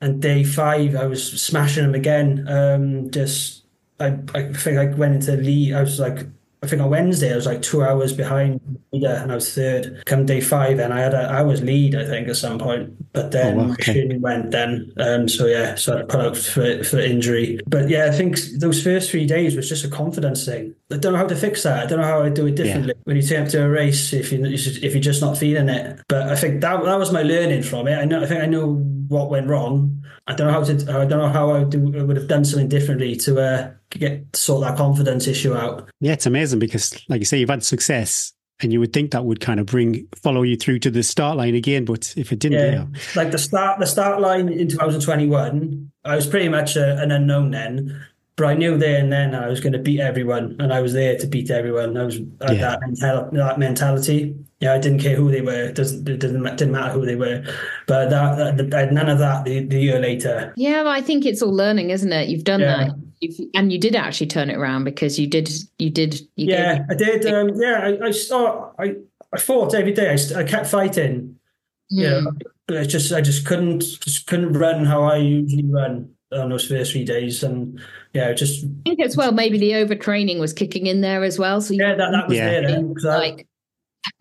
and 0.00 0.22
day 0.22 0.44
five 0.44 0.94
I 0.96 1.06
was 1.06 1.42
smashing 1.42 1.84
them 1.84 1.94
again. 1.94 2.46
Um, 2.48 3.10
just 3.10 3.64
I 3.98 4.18
I 4.34 4.52
think 4.52 4.78
I 4.78 4.86
went 4.94 5.16
into 5.16 5.36
lead. 5.36 5.74
I 5.74 5.82
was 5.82 5.98
like. 6.00 6.26
I 6.66 6.68
think 6.68 6.82
on 6.82 6.90
Wednesday 6.90 7.32
I 7.32 7.36
was 7.36 7.46
like 7.46 7.62
two 7.62 7.82
hours 7.84 8.12
behind 8.12 8.60
leader 8.92 9.08
and 9.22 9.30
I 9.30 9.36
was 9.36 9.54
third. 9.54 10.02
Come 10.04 10.26
day 10.26 10.40
five 10.40 10.80
and 10.80 10.92
I 10.92 11.00
had 11.00 11.14
a 11.14 11.30
I 11.30 11.42
was 11.42 11.62
lead 11.62 11.94
I 11.94 12.04
think 12.04 12.26
at 12.28 12.36
some 12.36 12.58
point, 12.58 13.12
but 13.12 13.30
then 13.30 13.54
Oh, 13.54 13.58
wow, 13.58 13.64
my 13.68 13.72
okay. 13.74 13.92
shin 13.92 14.20
went 14.20 14.50
then. 14.50 14.92
Um, 14.98 15.28
so 15.28 15.46
yeah, 15.46 15.76
so 15.76 15.98
I 15.98 16.02
put 16.02 16.20
out 16.20 16.36
for 16.36 16.82
for 16.82 16.98
injury. 16.98 17.60
But 17.68 17.88
yeah, 17.88 18.06
I 18.06 18.10
think 18.10 18.38
those 18.58 18.82
first 18.82 19.10
three 19.10 19.26
days 19.26 19.54
was 19.54 19.68
just 19.68 19.84
a 19.84 19.88
confidence 19.88 20.44
thing. 20.44 20.74
I 20.90 20.98
don't 20.98 21.12
know 21.12 21.18
how 21.18 21.26
to 21.26 21.34
fix 21.34 21.64
that. 21.64 21.82
I 21.82 21.86
don't 21.86 22.00
know 22.00 22.06
how 22.06 22.22
I 22.22 22.28
do 22.28 22.46
it 22.46 22.54
differently 22.54 22.94
when 23.04 23.16
you 23.16 23.22
turn 23.22 23.42
up 23.42 23.48
to 23.50 23.64
a 23.64 23.68
race 23.68 24.12
if 24.12 24.30
you 24.30 24.44
if 24.44 24.82
you're 24.82 25.00
just 25.00 25.20
not 25.20 25.36
feeling 25.36 25.68
it. 25.68 26.00
But 26.08 26.28
I 26.28 26.36
think 26.36 26.60
that 26.60 26.84
that 26.84 26.98
was 26.98 27.12
my 27.12 27.22
learning 27.22 27.64
from 27.64 27.88
it. 27.88 27.96
I 27.96 28.04
know 28.04 28.22
I 28.22 28.26
think 28.26 28.40
I 28.40 28.46
know 28.46 28.74
what 29.08 29.30
went 29.30 29.48
wrong. 29.48 30.04
I 30.28 30.34
don't 30.34 30.46
know 30.46 30.52
how 30.52 30.64
to. 30.64 30.72
I 30.74 31.04
don't 31.04 31.18
know 31.18 31.28
how 31.28 31.52
I, 31.52 31.64
do, 31.64 31.92
I 31.98 32.02
would 32.02 32.16
have 32.16 32.28
done 32.28 32.44
something 32.44 32.68
differently 32.68 33.14
to 33.16 33.40
uh, 33.40 33.70
get 33.90 34.24
sort 34.34 34.62
that 34.62 34.76
confidence 34.76 35.26
issue 35.26 35.54
out. 35.54 35.88
Yeah, 36.00 36.12
it's 36.12 36.26
amazing 36.26 36.58
because, 36.58 37.00
like 37.08 37.20
you 37.20 37.24
say, 37.24 37.38
you've 37.38 37.50
had 37.50 37.64
success, 37.64 38.32
and 38.60 38.72
you 38.72 38.80
would 38.80 38.92
think 38.92 39.12
that 39.12 39.24
would 39.24 39.40
kind 39.40 39.60
of 39.60 39.66
bring 39.66 40.08
follow 40.22 40.42
you 40.42 40.56
through 40.56 40.80
to 40.80 40.90
the 40.90 41.02
start 41.02 41.36
line 41.36 41.54
again. 41.54 41.84
But 41.84 42.12
if 42.16 42.32
it 42.32 42.40
didn't, 42.40 42.58
Yeah, 42.58 42.86
yeah, 42.92 43.00
like 43.14 43.30
the 43.30 43.38
start 43.38 43.78
the 43.78 43.86
start 43.86 44.20
line 44.20 44.48
in 44.48 44.68
2021, 44.68 45.90
I 46.04 46.16
was 46.16 46.26
pretty 46.26 46.48
much 46.48 46.76
a, 46.76 47.00
an 47.00 47.12
unknown 47.12 47.52
then. 47.52 48.04
But 48.36 48.46
I 48.46 48.54
knew 48.54 48.76
there 48.76 48.98
and 49.00 49.10
then 49.10 49.34
I 49.34 49.48
was 49.48 49.60
going 49.60 49.72
to 49.72 49.78
beat 49.78 49.98
everyone, 50.00 50.56
and 50.58 50.70
I 50.72 50.82
was 50.82 50.92
there 50.92 51.16
to 51.16 51.26
beat 51.26 51.50
everyone. 51.50 51.96
I 51.96 52.04
was 52.04 52.16
had 52.16 52.56
Yeah. 52.56 52.60
that 52.60 52.80
mental, 52.82 53.30
that 53.32 53.58
mentality. 53.58 54.36
Yeah, 54.60 54.74
I 54.74 54.78
didn't 54.78 55.00
care 55.00 55.16
who 55.16 55.30
they 55.30 55.40
were. 55.40 55.64
It 55.68 55.74
doesn't 55.74 56.06
it 56.08 56.18
didn't 56.20 56.42
didn't 56.42 56.72
matter 56.72 56.92
who 56.92 57.06
they 57.06 57.16
were. 57.16 57.42
But 57.86 58.10
that, 58.10 58.56
that 58.58 58.74
I 58.74 58.80
had 58.80 58.92
none 58.92 59.08
of 59.08 59.18
that 59.20 59.44
the, 59.44 59.60
the 59.64 59.78
year 59.80 59.98
later. 59.98 60.52
Yeah, 60.56 60.82
well, 60.82 60.92
I 60.92 61.00
think 61.00 61.24
it's 61.24 61.40
all 61.42 61.52
learning, 61.54 61.90
isn't 61.90 62.12
it? 62.12 62.28
You've 62.28 62.44
done 62.44 62.60
Yeah. 62.60 62.76
that, 62.88 62.90
You've, 63.20 63.48
and 63.54 63.72
you 63.72 63.78
did 63.80 63.96
actually 63.96 64.26
turn 64.26 64.50
it 64.50 64.56
around 64.56 64.84
because 64.84 65.18
you 65.18 65.26
did. 65.26 65.50
You 65.78 65.88
did. 65.88 66.20
You 66.36 66.48
yeah, 66.48 66.78
gave, 66.78 66.86
I 66.90 66.94
did. 66.94 67.26
Um, 67.26 67.50
yeah, 67.56 67.96
I, 68.02 68.06
I 68.08 68.10
start. 68.10 68.74
I 68.78 68.96
I 69.32 69.38
fought 69.38 69.74
every 69.74 69.92
day. 69.92 70.10
I, 70.10 70.40
I 70.40 70.44
kept 70.44 70.66
fighting. 70.66 71.36
Yeah, 71.88 72.20
Hmm. 72.20 72.36
but 72.66 72.76
I 72.76 72.84
just 72.84 73.12
I 73.14 73.22
just 73.22 73.46
couldn't 73.46 73.80
just 73.80 74.26
couldn't 74.26 74.52
run 74.52 74.84
how 74.84 75.04
I 75.04 75.16
usually 75.16 75.64
run 75.64 76.10
on 76.36 76.50
those 76.50 76.66
first 76.66 76.92
three 76.92 77.04
days, 77.04 77.42
and 77.42 77.80
yeah, 78.12 78.32
just 78.32 78.64
I 78.64 78.68
think 78.90 79.00
as 79.00 79.16
well. 79.16 79.32
Maybe 79.32 79.58
the 79.58 79.72
overtraining 79.72 80.38
was 80.40 80.52
kicking 80.52 80.86
in 80.86 81.00
there 81.00 81.22
as 81.24 81.38
well. 81.38 81.60
So 81.60 81.74
you 81.74 81.80
yeah, 81.82 81.94
that 81.94 82.10
that 82.12 82.28
was 82.28 82.36
Yeah. 82.36 82.50
there 82.50 82.62
then. 82.68 82.94
'cause 82.94 83.04
I- 83.06 83.18
like, 83.18 83.46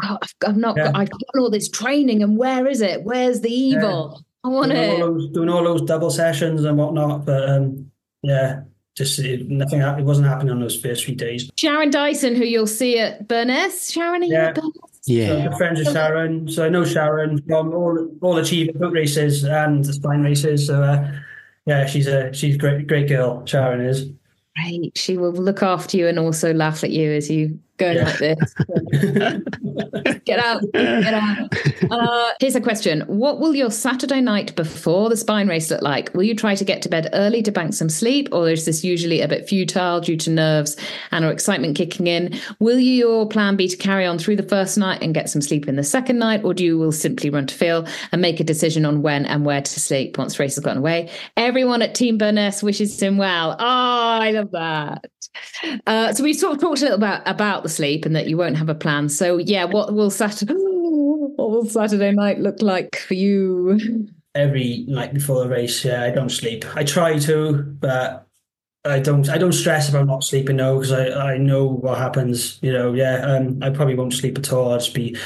oh, 0.04 0.18
I've, 0.22 0.34
I've 0.50 0.58
not. 0.58 0.78
Yeah. 0.78 0.86
Got, 0.92 0.96
I've 0.98 1.10
done 1.10 1.40
all 1.40 1.50
this 1.50 1.70
training, 1.70 2.24
and 2.24 2.38
where 2.38 2.68
is 2.68 2.82
it? 2.82 3.04
Where's 3.04 3.42
the 3.42 3.52
evil? 3.54 4.22
I 4.44 4.48
want 4.50 4.72
doing 4.72 4.90
all, 4.90 4.96
it. 4.96 5.00
those, 5.00 5.30
doing 5.32 5.50
all 5.50 5.64
those 5.64 5.82
double 5.82 6.12
sessions 6.12 6.64
and 6.66 6.78
whatnot, 6.78 7.26
but 7.26 7.50
um, 7.50 7.92
yeah, 8.22 8.62
just 8.96 9.18
it, 9.20 9.50
nothing. 9.50 9.80
hap- 9.82 9.98
It 10.00 10.04
wasn't 10.06 10.28
happening 10.28 10.52
on 10.52 10.60
those 10.60 10.80
first 10.80 11.04
three 11.06 11.16
days. 11.16 11.50
Sharon 11.58 11.90
Dyson, 11.90 12.36
who 12.36 12.44
you'll 12.46 12.68
see 12.68 13.00
at 13.00 13.28
Burness. 13.28 13.92
Sharon, 13.92 14.22
are 14.22 14.26
you 14.26 14.34
Yeah. 14.34 14.48
at 14.50 14.56
Burness? 14.56 14.72
Yeah, 15.08 15.34
I'm 15.52 15.54
friends 15.58 15.78
with 15.80 15.94
Sharon, 15.94 16.48
so 16.50 16.66
I 16.66 16.70
know 16.70 16.84
Sharon 16.84 17.40
from 17.48 17.74
all 17.76 18.08
all 18.22 18.38
achievement 18.38 18.80
boat 18.80 18.92
races 18.94 19.44
and 19.44 19.84
the 19.84 19.94
spine 19.94 20.24
races. 20.24 20.66
So 20.68 20.82
uh, 20.82 21.12
yeah, 21.66 21.86
she's 21.86 22.08
a 22.08 22.34
she's 22.34 22.58
great 22.58 22.88
great 22.88 23.08
girl. 23.08 23.46
Sharon 23.46 23.82
is. 23.82 24.10
Right. 24.58 24.92
She 24.96 25.18
will 25.18 25.34
look 25.34 25.62
after 25.62 25.98
you 25.98 26.08
and 26.08 26.18
also 26.18 26.54
laugh 26.54 26.84
at 26.84 26.92
you 26.92 27.12
as 27.12 27.30
you 27.30 27.60
go 27.78 27.92
Yeah. 27.92 28.04
like 28.06 28.18
this. 28.20 28.54
Get 30.26 30.40
out. 30.40 30.62
Get 30.74 31.14
out. 31.14 31.54
Uh, 31.92 32.32
here's 32.40 32.56
a 32.56 32.62
question. 32.62 33.02
What 33.02 33.40
will 33.40 33.56
your 33.56 33.70
Saturday 33.70 34.22
night 34.22 34.56
before 34.56 35.10
the 35.10 35.18
spine 35.18 35.48
race 35.48 35.70
look 35.70 35.82
like? 35.82 36.14
Will 36.14 36.24
you 36.24 36.36
try 36.36 36.56
to 36.56 36.66
get 36.66 36.82
to 36.84 36.90
bed 36.90 37.10
early 37.14 37.42
to 37.44 37.52
bank 37.52 37.74
some 37.74 37.90
sleep, 37.90 38.30
or 38.32 38.50
is 38.50 38.66
this 38.66 38.84
usually 38.84 39.22
a 39.22 39.28
bit 39.28 39.48
futile 39.48 40.00
due 40.02 40.18
to 40.18 40.30
nerves 40.30 40.76
and 41.12 41.24
or 41.26 41.32
excitement 41.32 41.76
kicking 41.78 42.08
in? 42.08 42.40
Will 42.60 42.80
your 42.80 43.28
plan 43.28 43.56
be 43.56 43.68
to 43.68 43.78
carry 43.78 44.06
on 44.06 44.18
through 44.18 44.38
the 44.38 44.44
first 44.44 44.78
night 44.78 45.02
and 45.04 45.14
get 45.14 45.30
some 45.30 45.42
sleep 45.42 45.68
in 45.68 45.76
the 45.76 45.84
second 45.84 46.18
night, 46.20 46.44
or 46.44 46.54
do 46.54 46.64
you 46.64 46.78
will 46.78 46.92
simply 46.92 47.30
run 47.30 47.46
to 47.48 47.54
feel 47.56 47.86
and 48.12 48.22
make 48.22 48.40
a 48.40 48.44
decision 48.44 48.86
on 48.86 49.02
when 49.02 49.26
and 49.26 49.46
where 49.46 49.62
to 49.62 49.80
sleep 49.80 50.18
once 50.18 50.40
race 50.40 50.56
has 50.56 50.64
gotten 50.64 50.80
away? 50.80 51.10
Everyone 51.38 51.82
at 51.82 51.94
Team 51.96 52.18
Burness 52.18 52.64
wishes 52.64 53.00
him 53.02 53.18
well. 53.18 53.52
Oh, 53.60 53.66
I 54.22 54.32
love 54.32 54.52
that. 54.52 55.06
Uh, 55.86 56.14
so 56.14 56.24
we 56.24 56.34
sort 56.34 56.56
of 56.56 56.62
talked 56.62 56.80
a 56.80 56.84
little 56.84 56.98
about 56.98 57.22
about 57.28 57.65
the 57.66 57.70
sleep 57.70 58.06
and 58.06 58.16
that 58.16 58.28
you 58.28 58.38
won't 58.38 58.58
have 58.58 58.70
a 58.70 58.76
plan. 58.76 59.10
So 59.10 59.38
yeah, 59.38 59.66
what 59.66 59.94
will 59.94 60.10
Saturday 60.10 60.54
what 60.58 61.52
will 61.52 61.66
Saturday 61.66 62.12
night 62.12 62.40
look 62.40 62.62
like 62.62 62.96
for 62.96 63.16
you? 63.16 64.08
Every 64.34 64.86
night 64.88 65.14
before 65.14 65.44
the 65.44 65.50
race, 65.50 65.84
yeah, 65.84 66.04
I 66.04 66.12
don't 66.12 66.30
sleep. 66.30 66.66
I 66.76 66.84
try 66.84 67.18
to, 67.20 67.54
but 67.54 68.28
I 68.84 69.00
don't. 69.00 69.28
I 69.30 69.38
don't 69.38 69.54
stress 69.54 69.90
about 69.90 70.08
not 70.08 70.24
sleeping 70.24 70.58
though, 70.58 70.80
because 70.80 70.92
I 70.92 71.34
I 71.34 71.38
know 71.38 71.66
what 71.66 71.98
happens. 71.98 72.60
You 72.62 72.72
know, 72.72 72.94
yeah. 72.94 73.16
Um, 73.26 73.60
I 73.64 73.70
probably 73.70 73.96
won't 73.96 74.14
sleep 74.14 74.38
at 74.38 74.52
all. 74.52 74.72
I'll 74.72 74.78
just 74.78 74.94
be 74.94 75.18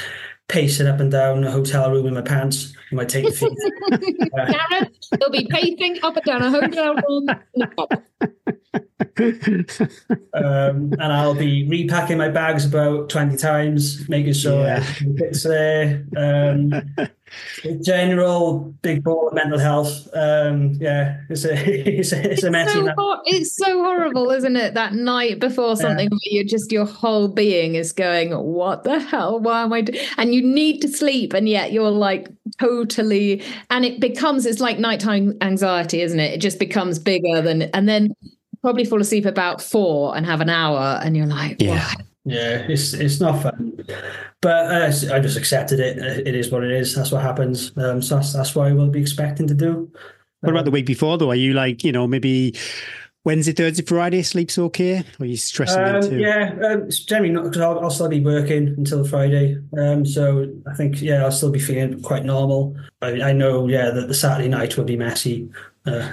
pacing 0.50 0.88
up 0.88 0.98
and 1.00 1.10
down 1.12 1.44
a 1.44 1.50
hotel 1.50 1.90
room 1.92 2.06
in 2.06 2.14
my 2.14 2.20
pants. 2.22 2.74
I 2.90 2.94
might 2.96 3.08
take 3.08 3.24
the 3.24 3.30
feet. 3.32 3.56
Karen, 4.34 4.88
they'll 5.18 5.30
be 5.30 5.46
pacing 5.48 5.98
up 6.02 6.16
and 6.16 6.24
down 6.26 6.42
a 6.42 6.50
hotel 6.50 6.94
room. 6.96 7.28
um, 10.34 10.92
and 10.92 11.02
I'll 11.12 11.34
be 11.34 11.66
repacking 11.68 12.18
my 12.18 12.28
bags 12.28 12.64
about 12.64 13.08
20 13.10 13.36
times, 13.36 14.08
making 14.08 14.32
sure 14.32 14.64
Yeah. 14.64 14.76
everything 14.76 15.16
fits 15.16 15.42
there. 15.44 16.04
Um, 16.16 16.72
general 17.82 18.58
big 18.82 19.02
ball 19.04 19.28
of 19.28 19.34
mental 19.34 19.58
health. 19.58 20.08
Um, 20.14 20.72
yeah, 20.80 21.20
it's 21.28 21.44
a, 21.44 21.52
it's 21.98 22.12
a, 22.12 22.32
it's 22.32 22.42
a 22.42 22.50
messy 22.50 22.72
so 22.72 22.92
hor- 22.96 23.22
it's 23.24 23.56
so 23.56 23.82
horrible, 23.82 24.30
isn't 24.30 24.56
it? 24.56 24.74
That 24.74 24.94
night 24.94 25.38
before 25.38 25.76
something 25.76 26.08
where 26.08 26.18
you're 26.24 26.44
just 26.44 26.72
your 26.72 26.86
whole 26.86 27.28
being 27.28 27.74
is 27.74 27.92
going, 27.92 28.30
"What 28.32 28.84
the 28.84 28.98
hell? 29.00 29.40
Why 29.40 29.62
am 29.62 29.72
I?" 29.72 29.82
Do-? 29.82 29.98
And 30.18 30.34
you 30.34 30.42
need 30.42 30.80
to 30.82 30.88
sleep, 30.88 31.32
and 31.32 31.48
yet 31.48 31.72
you're 31.72 31.90
like 31.90 32.28
totally, 32.58 33.42
and 33.70 33.84
it 33.84 34.00
becomes 34.00 34.46
it's 34.46 34.60
like 34.60 34.78
nighttime 34.78 35.36
anxiety, 35.40 36.02
isn't 36.02 36.20
it? 36.20 36.34
It 36.34 36.40
just 36.40 36.58
becomes 36.58 36.98
bigger 36.98 37.40
than, 37.42 37.62
and 37.62 37.88
then 37.88 38.14
probably 38.62 38.84
fall 38.84 39.00
asleep 39.00 39.24
about 39.24 39.62
four 39.62 40.16
and 40.16 40.26
have 40.26 40.40
an 40.40 40.50
hour, 40.50 41.00
and 41.02 41.16
you're 41.16 41.26
like, 41.26 41.60
Yeah. 41.60 41.86
"What?" 41.94 42.06
Yeah, 42.24 42.66
it's 42.68 42.92
it's 42.92 43.18
not 43.18 43.42
fun, 43.42 43.72
but 44.42 44.66
uh, 44.66 45.14
I 45.14 45.20
just 45.20 45.38
accepted 45.38 45.80
it. 45.80 46.26
It 46.26 46.34
is 46.34 46.50
what 46.50 46.62
it 46.62 46.70
is. 46.70 46.94
That's 46.94 47.10
what 47.10 47.22
happens. 47.22 47.72
Um, 47.78 48.02
so 48.02 48.16
that's 48.16 48.32
that's 48.34 48.54
what 48.54 48.68
I 48.68 48.72
will 48.72 48.90
be 48.90 49.00
expecting 49.00 49.46
to 49.48 49.54
do. 49.54 49.90
What 50.40 50.50
about 50.50 50.64
the 50.66 50.70
week 50.70 50.86
before 50.86 51.16
though? 51.18 51.30
Are 51.30 51.34
you 51.34 51.54
like, 51.54 51.82
you 51.84 51.92
know, 51.92 52.06
maybe 52.06 52.54
Wednesday, 53.24 53.52
Thursday, 53.52 53.82
Friday 53.82 54.22
sleeps 54.22 54.58
okay? 54.58 54.98
Or 54.98 55.04
are 55.22 55.26
you 55.26 55.36
stressing 55.36 55.82
Um, 55.82 55.96
into 55.96 56.18
yeah, 56.18 56.54
um, 56.64 56.82
it's 56.84 57.00
generally 57.04 57.32
not 57.32 57.44
because 57.44 57.60
I'll, 57.60 57.78
I'll 57.80 57.90
still 57.90 58.08
be 58.08 58.20
working 58.20 58.68
until 58.68 59.04
Friday. 59.04 59.58
Um, 59.78 60.06
so 60.06 60.46
I 60.70 60.74
think 60.74 61.00
yeah, 61.02 61.24
I'll 61.24 61.32
still 61.32 61.50
be 61.50 61.58
feeling 61.58 62.00
quite 62.02 62.24
normal. 62.24 62.76
I, 63.02 63.20
I 63.20 63.32
know 63.32 63.68
yeah 63.68 63.90
that 63.90 64.08
the 64.08 64.14
Saturday 64.14 64.48
night 64.48 64.76
will 64.76 64.84
be 64.84 64.96
messy. 64.96 65.50
Uh, 65.86 66.12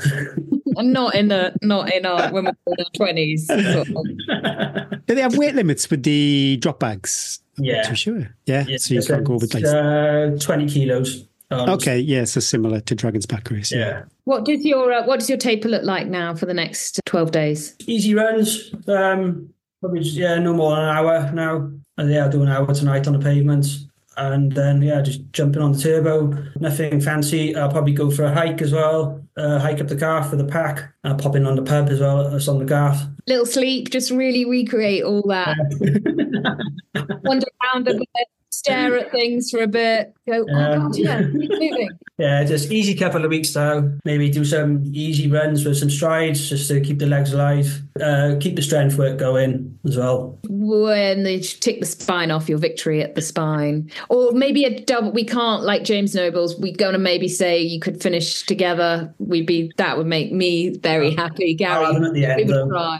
not 0.82 1.16
in 1.16 1.28
the 1.28 1.54
not 1.62 1.94
in 1.94 2.06
our 2.06 2.32
when 2.32 2.46
we're 2.46 2.52
in 2.68 2.86
our 2.86 2.92
twenties. 2.96 3.48
Do 3.48 5.16
they 5.16 5.22
have 5.22 5.38
weight 5.38 5.56
limits 5.56 5.90
with 5.90 6.04
the 6.04 6.58
drop 6.62 6.80
bags? 6.80 7.40
yeah, 7.58 7.84
To 7.84 7.90
be 7.92 7.96
sure. 7.96 8.36
Yeah. 8.46 8.66
Yeah, 8.68 8.78
so 8.78 8.94
you 8.94 9.02
can't 9.02 9.24
go 9.24 9.34
over 9.36 9.48
like 9.54 9.64
uh, 9.66 10.38
twenty 10.40 10.68
kilos. 10.68 11.26
Um, 11.50 11.70
Okay, 11.70 11.98
yeah, 12.00 12.26
so 12.26 12.42
similar 12.42 12.82
to 12.82 12.94
Dragon's 12.96 13.26
Back 13.26 13.50
Race. 13.50 13.72
Yeah. 13.72 14.04
What 14.26 14.44
does 14.46 14.66
your 14.66 14.92
uh, 14.92 15.06
what 15.06 15.20
does 15.20 15.30
your 15.30 15.38
taper 15.38 15.70
look 15.70 15.84
like 15.84 16.08
now 16.08 16.36
for 16.36 16.46
the 16.46 16.54
next 16.54 17.00
twelve 17.06 17.32
days? 17.32 17.76
Easy 17.88 18.14
runs. 18.14 18.72
Um, 18.88 19.50
probably 19.80 20.02
just, 20.02 20.16
yeah, 20.16 20.38
no 20.40 20.54
more 20.54 20.72
than 20.76 20.84
an 20.84 20.96
hour 20.96 21.32
now. 21.34 21.72
And 21.98 22.12
yeah, 22.12 22.26
I'll 22.26 22.30
do 22.30 22.44
an 22.44 22.50
hour 22.50 22.72
tonight 22.74 23.08
on 23.08 23.14
the 23.14 23.20
pavements. 23.20 23.87
And 24.18 24.52
then 24.52 24.82
yeah, 24.82 25.02
just 25.02 25.22
jumping 25.32 25.62
on 25.62 25.74
the 25.74 25.80
turbo. 25.80 26.36
Nothing 26.60 27.00
fancy. 27.00 27.56
I'll 27.56 27.72
probably 27.72 27.94
go 27.94 28.10
for 28.10 28.24
a 28.24 28.34
hike 28.34 28.62
as 28.62 28.74
well. 28.74 29.24
Uh, 29.38 29.60
hike 29.60 29.80
up 29.80 29.88
the 29.88 29.96
Garth 29.96 30.30
for 30.30 30.36
the 30.36 30.46
pack. 30.46 30.92
I'll 31.04 31.16
pop 31.16 31.36
in 31.36 31.46
on 31.46 31.56
the 31.56 31.62
pub 31.62 31.90
as 31.90 32.00
well. 32.00 32.36
It's 32.36 32.48
on 32.48 32.58
the 32.58 32.66
Garth. 32.66 33.00
Little 33.28 33.46
sleep, 33.46 33.90
just 33.90 34.10
really 34.10 34.46
recreate 34.46 35.04
all 35.04 35.22
that. 35.28 35.56
Wander 37.24 37.46
around 37.64 37.88
a 37.88 37.94
bit, 37.94 38.28
stare 38.58 38.98
at 38.98 39.12
things 39.12 39.50
for 39.52 39.62
a 39.62 39.68
bit. 39.68 40.14
Go, 40.28 40.44
oh 40.44 40.46
Yeah. 40.48 40.78
god, 40.78 40.96
yeah, 40.98 41.22
keep 41.22 41.50
moving. 41.52 41.90
Yeah, 42.20 42.44
just 42.46 42.72
easy 42.72 42.96
couple 42.96 43.24
of 43.24 43.30
weeks 43.30 43.54
now. 43.56 43.92
Maybe 44.04 44.28
do 44.32 44.44
some 44.44 44.82
easy 44.92 45.30
runs 45.30 45.64
with 45.64 45.78
some 45.78 45.92
strides 45.92 46.50
just 46.50 46.68
to 46.70 46.82
keep 46.82 46.98
the 46.98 47.06
legs 47.06 47.32
alive. 47.32 47.80
Uh, 48.02 48.38
keep 48.40 48.56
the 48.56 48.64
strength 48.64 48.98
work 48.98 49.20
going 49.20 49.78
as 49.86 49.98
well. 49.98 50.40
When 50.50 51.22
they 51.22 51.42
tick 51.42 51.80
the 51.80 51.86
spine 51.86 52.32
off, 52.32 52.50
your 52.50 52.58
victory 52.58 53.04
at 53.04 53.14
the 53.14 53.22
spine, 53.22 53.92
or 54.10 54.32
maybe 54.32 54.64
a 54.64 54.80
double. 54.84 55.12
We 55.12 55.26
can't 55.26 55.62
like 55.62 55.84
James 55.84 56.16
Nobles. 56.16 56.58
We're 56.60 56.74
going 56.76 56.94
to 56.94 56.98
maybe 57.00 57.28
say 57.28 57.62
you 57.62 57.80
could 57.80 58.02
finish 58.02 58.42
together. 58.48 59.14
We'd 59.20 59.46
be 59.46 59.72
that 59.78 59.96
would 60.00 60.08
make 60.08 60.32
me 60.32 60.76
very 60.80 61.14
happy. 61.14 61.54
Gary, 61.54 61.86
at 61.86 62.02
the 62.02 62.10
we 62.14 62.26
end, 62.26 62.38
would 62.48 62.50
though. 62.50 62.68
cry. 62.68 63.00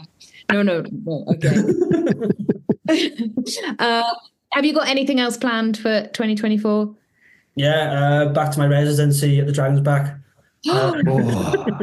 No, 0.52 0.62
no, 0.62 0.84
no. 1.04 1.24
Okay. 1.34 1.56
uh, 3.80 4.14
have 4.52 4.64
you 4.64 4.74
got 4.74 4.88
anything 4.88 5.20
else 5.20 5.36
planned 5.36 5.78
for 5.78 6.02
2024? 6.12 6.94
Yeah, 7.54 7.92
uh, 7.92 8.32
back 8.32 8.50
to 8.52 8.58
my 8.58 8.66
residency 8.66 9.38
at 9.40 9.46
the 9.46 9.52
Dragon's 9.52 9.80
Back. 9.80 10.16
Uh, 10.68 10.92
Oh, 11.06 11.66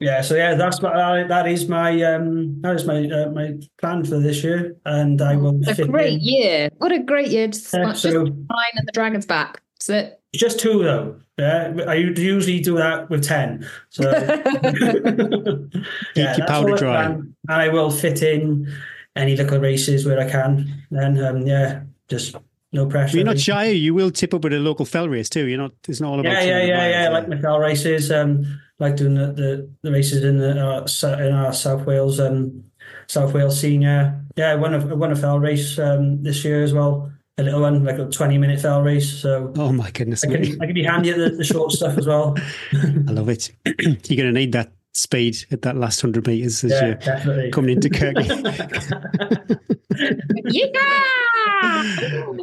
Yeah, 0.00 0.20
so 0.22 0.34
yeah, 0.36 0.54
that's 0.54 0.80
my, 0.80 0.90
uh, 0.90 1.26
that 1.28 1.46
is 1.48 1.68
my 1.68 2.00
um 2.02 2.60
that 2.62 2.76
is 2.76 2.84
my 2.84 3.08
uh, 3.08 3.30
my 3.30 3.54
plan 3.78 4.04
for 4.04 4.18
this 4.18 4.42
year, 4.44 4.76
and 4.84 5.20
I 5.20 5.36
will 5.36 5.60
a 5.68 5.74
great 5.86 6.14
in. 6.14 6.20
year. 6.20 6.68
What 6.78 6.92
a 6.92 7.00
great 7.00 7.28
year. 7.28 7.48
Just, 7.48 7.72
Yeah, 7.74 7.84
just 7.90 8.02
so- 8.02 8.26
and 8.26 8.46
the 8.48 8.92
dragon's 8.92 9.26
back. 9.26 9.60
That's 9.74 9.88
it. 9.90 10.20
It's 10.32 10.40
just 10.40 10.60
two 10.60 10.82
though. 10.84 11.16
Yeah, 11.38 11.74
I 11.88 11.94
usually 11.94 12.60
do 12.60 12.76
that 12.76 13.10
with 13.10 13.24
ten. 13.24 13.66
So 13.90 14.10
yeah, 16.14 16.36
your 16.36 16.46
powder 16.46 16.76
dry. 16.76 17.06
plan. 17.06 17.34
and 17.48 17.62
I 17.62 17.68
will 17.68 17.90
fit 17.90 18.22
in 18.22 18.72
any 19.16 19.36
local 19.36 19.58
races 19.58 20.06
where 20.06 20.18
I 20.18 20.28
can. 20.28 20.82
Then 20.90 21.22
um, 21.22 21.46
yeah, 21.46 21.82
just 22.08 22.36
no 22.72 22.86
pressure. 22.86 23.16
You're 23.16 23.26
not 23.26 23.38
shy. 23.38 23.66
You 23.66 23.94
will 23.94 24.10
tip 24.10 24.34
up 24.34 24.44
at 24.44 24.52
a 24.52 24.58
local 24.58 24.84
fell 24.84 25.08
race 25.08 25.28
too. 25.28 25.46
You're 25.46 25.58
not. 25.58 25.72
It's 25.88 26.00
not 26.00 26.10
all 26.12 26.20
about. 26.20 26.32
Yeah, 26.32 26.42
yeah, 26.42 26.64
yeah, 26.64 27.02
yeah. 27.02 27.08
Like 27.10 27.28
my 27.28 27.40
fell 27.40 27.58
races. 27.58 28.10
Um, 28.10 28.60
like 28.78 28.96
doing 28.96 29.14
the, 29.14 29.26
the, 29.32 29.70
the 29.82 29.92
races 29.92 30.24
in 30.24 30.38
the 30.38 30.50
uh, 30.50 31.16
in 31.18 31.32
our 31.32 31.52
South 31.52 31.86
Wales 31.86 32.18
and 32.18 32.64
South 33.06 33.32
Wales 33.32 33.58
senior. 33.58 34.20
Yeah, 34.36 34.50
I 34.50 34.54
won 34.56 34.74
a 34.74 34.78
I 34.78 34.94
won 34.94 35.12
a 35.12 35.16
fell 35.16 35.38
race 35.38 35.78
um 35.78 36.22
this 36.22 36.44
year 36.44 36.62
as 36.62 36.72
well. 36.72 37.10
A 37.36 37.42
little 37.42 37.60
one, 37.60 37.84
like 37.84 37.98
a 37.98 38.06
twenty 38.06 38.38
minute 38.38 38.60
fell 38.60 38.82
race. 38.82 39.10
So 39.10 39.52
Oh 39.56 39.72
my 39.72 39.90
goodness 39.90 40.24
I 40.24 40.28
can 40.28 40.62
I 40.62 40.66
can 40.66 40.74
be 40.74 40.84
handy 40.84 41.10
at 41.10 41.18
the, 41.18 41.30
the 41.30 41.44
short 41.44 41.72
stuff 41.72 41.98
as 41.98 42.06
well. 42.06 42.36
I 42.72 43.12
love 43.12 43.28
it. 43.28 43.50
You're 43.66 44.16
going 44.16 44.32
to 44.32 44.32
need 44.32 44.52
that 44.52 44.72
speed 44.94 45.36
at 45.50 45.62
that 45.62 45.76
last 45.76 46.00
hundred 46.00 46.26
meters 46.26 46.62
as 46.64 46.70
Yeah, 46.72 46.86
you're 46.86 46.94
definitely. 46.96 47.50
coming 47.50 47.70
into 47.76 47.88
Kirky. 47.90 49.60
Yeah. 50.46 50.68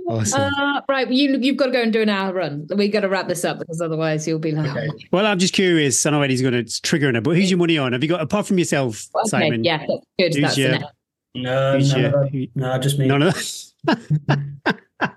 Awesome. 0.08 0.42
Uh, 0.58 0.82
right, 0.90 1.10
you 1.10 1.38
you've 1.42 1.58
got 1.58 1.66
to 1.68 1.72
go 1.72 1.82
and 1.82 1.92
do 1.92 2.02
an 2.02 2.10
hour 2.10 2.34
run. 2.34 2.68
We've 2.76 2.92
got 2.92 3.02
to 3.02 3.10
wrap 3.10 3.28
this 3.28 3.44
up 3.46 3.60
because 3.60 3.82
otherwise 3.82 4.28
you'll 4.28 4.40
be 4.40 4.52
like, 4.52 4.70
Okay. 4.72 4.88
Well, 5.12 5.26
I'm 5.26 5.38
just 5.40 5.54
curious. 5.54 6.06
I 6.06 6.12
know 6.12 6.22
Eddie's 6.22 6.42
going 6.42 6.54
to 6.66 6.82
trigger 6.82 7.10
in 7.10 7.16
it, 7.16 7.24
but 7.24 7.36
who's 7.36 7.50
your 7.52 7.58
money 7.58 7.78
on? 7.78 7.92
Have 7.94 8.04
you 8.04 8.10
got 8.10 8.22
apart 8.22 8.48
from 8.48 8.58
yourself, 8.58 9.08
okay, 9.16 9.28
Simon? 9.30 9.64
yeah, 9.64 9.78
that's 9.80 10.06
good. 10.20 10.34
Who's 10.34 10.42
That's 10.42 10.58
your- 10.58 10.72
the. 10.80 10.88
No, 11.36 11.74
Who's 11.78 11.92
none 11.94 12.02
your- 12.02 12.24
of 12.26 12.30
who- 12.32 12.48
no, 12.56 12.78
just 12.80 13.00
me. 13.00 13.08
None 13.08 13.22
of 13.24 13.34
that. 13.34 14.78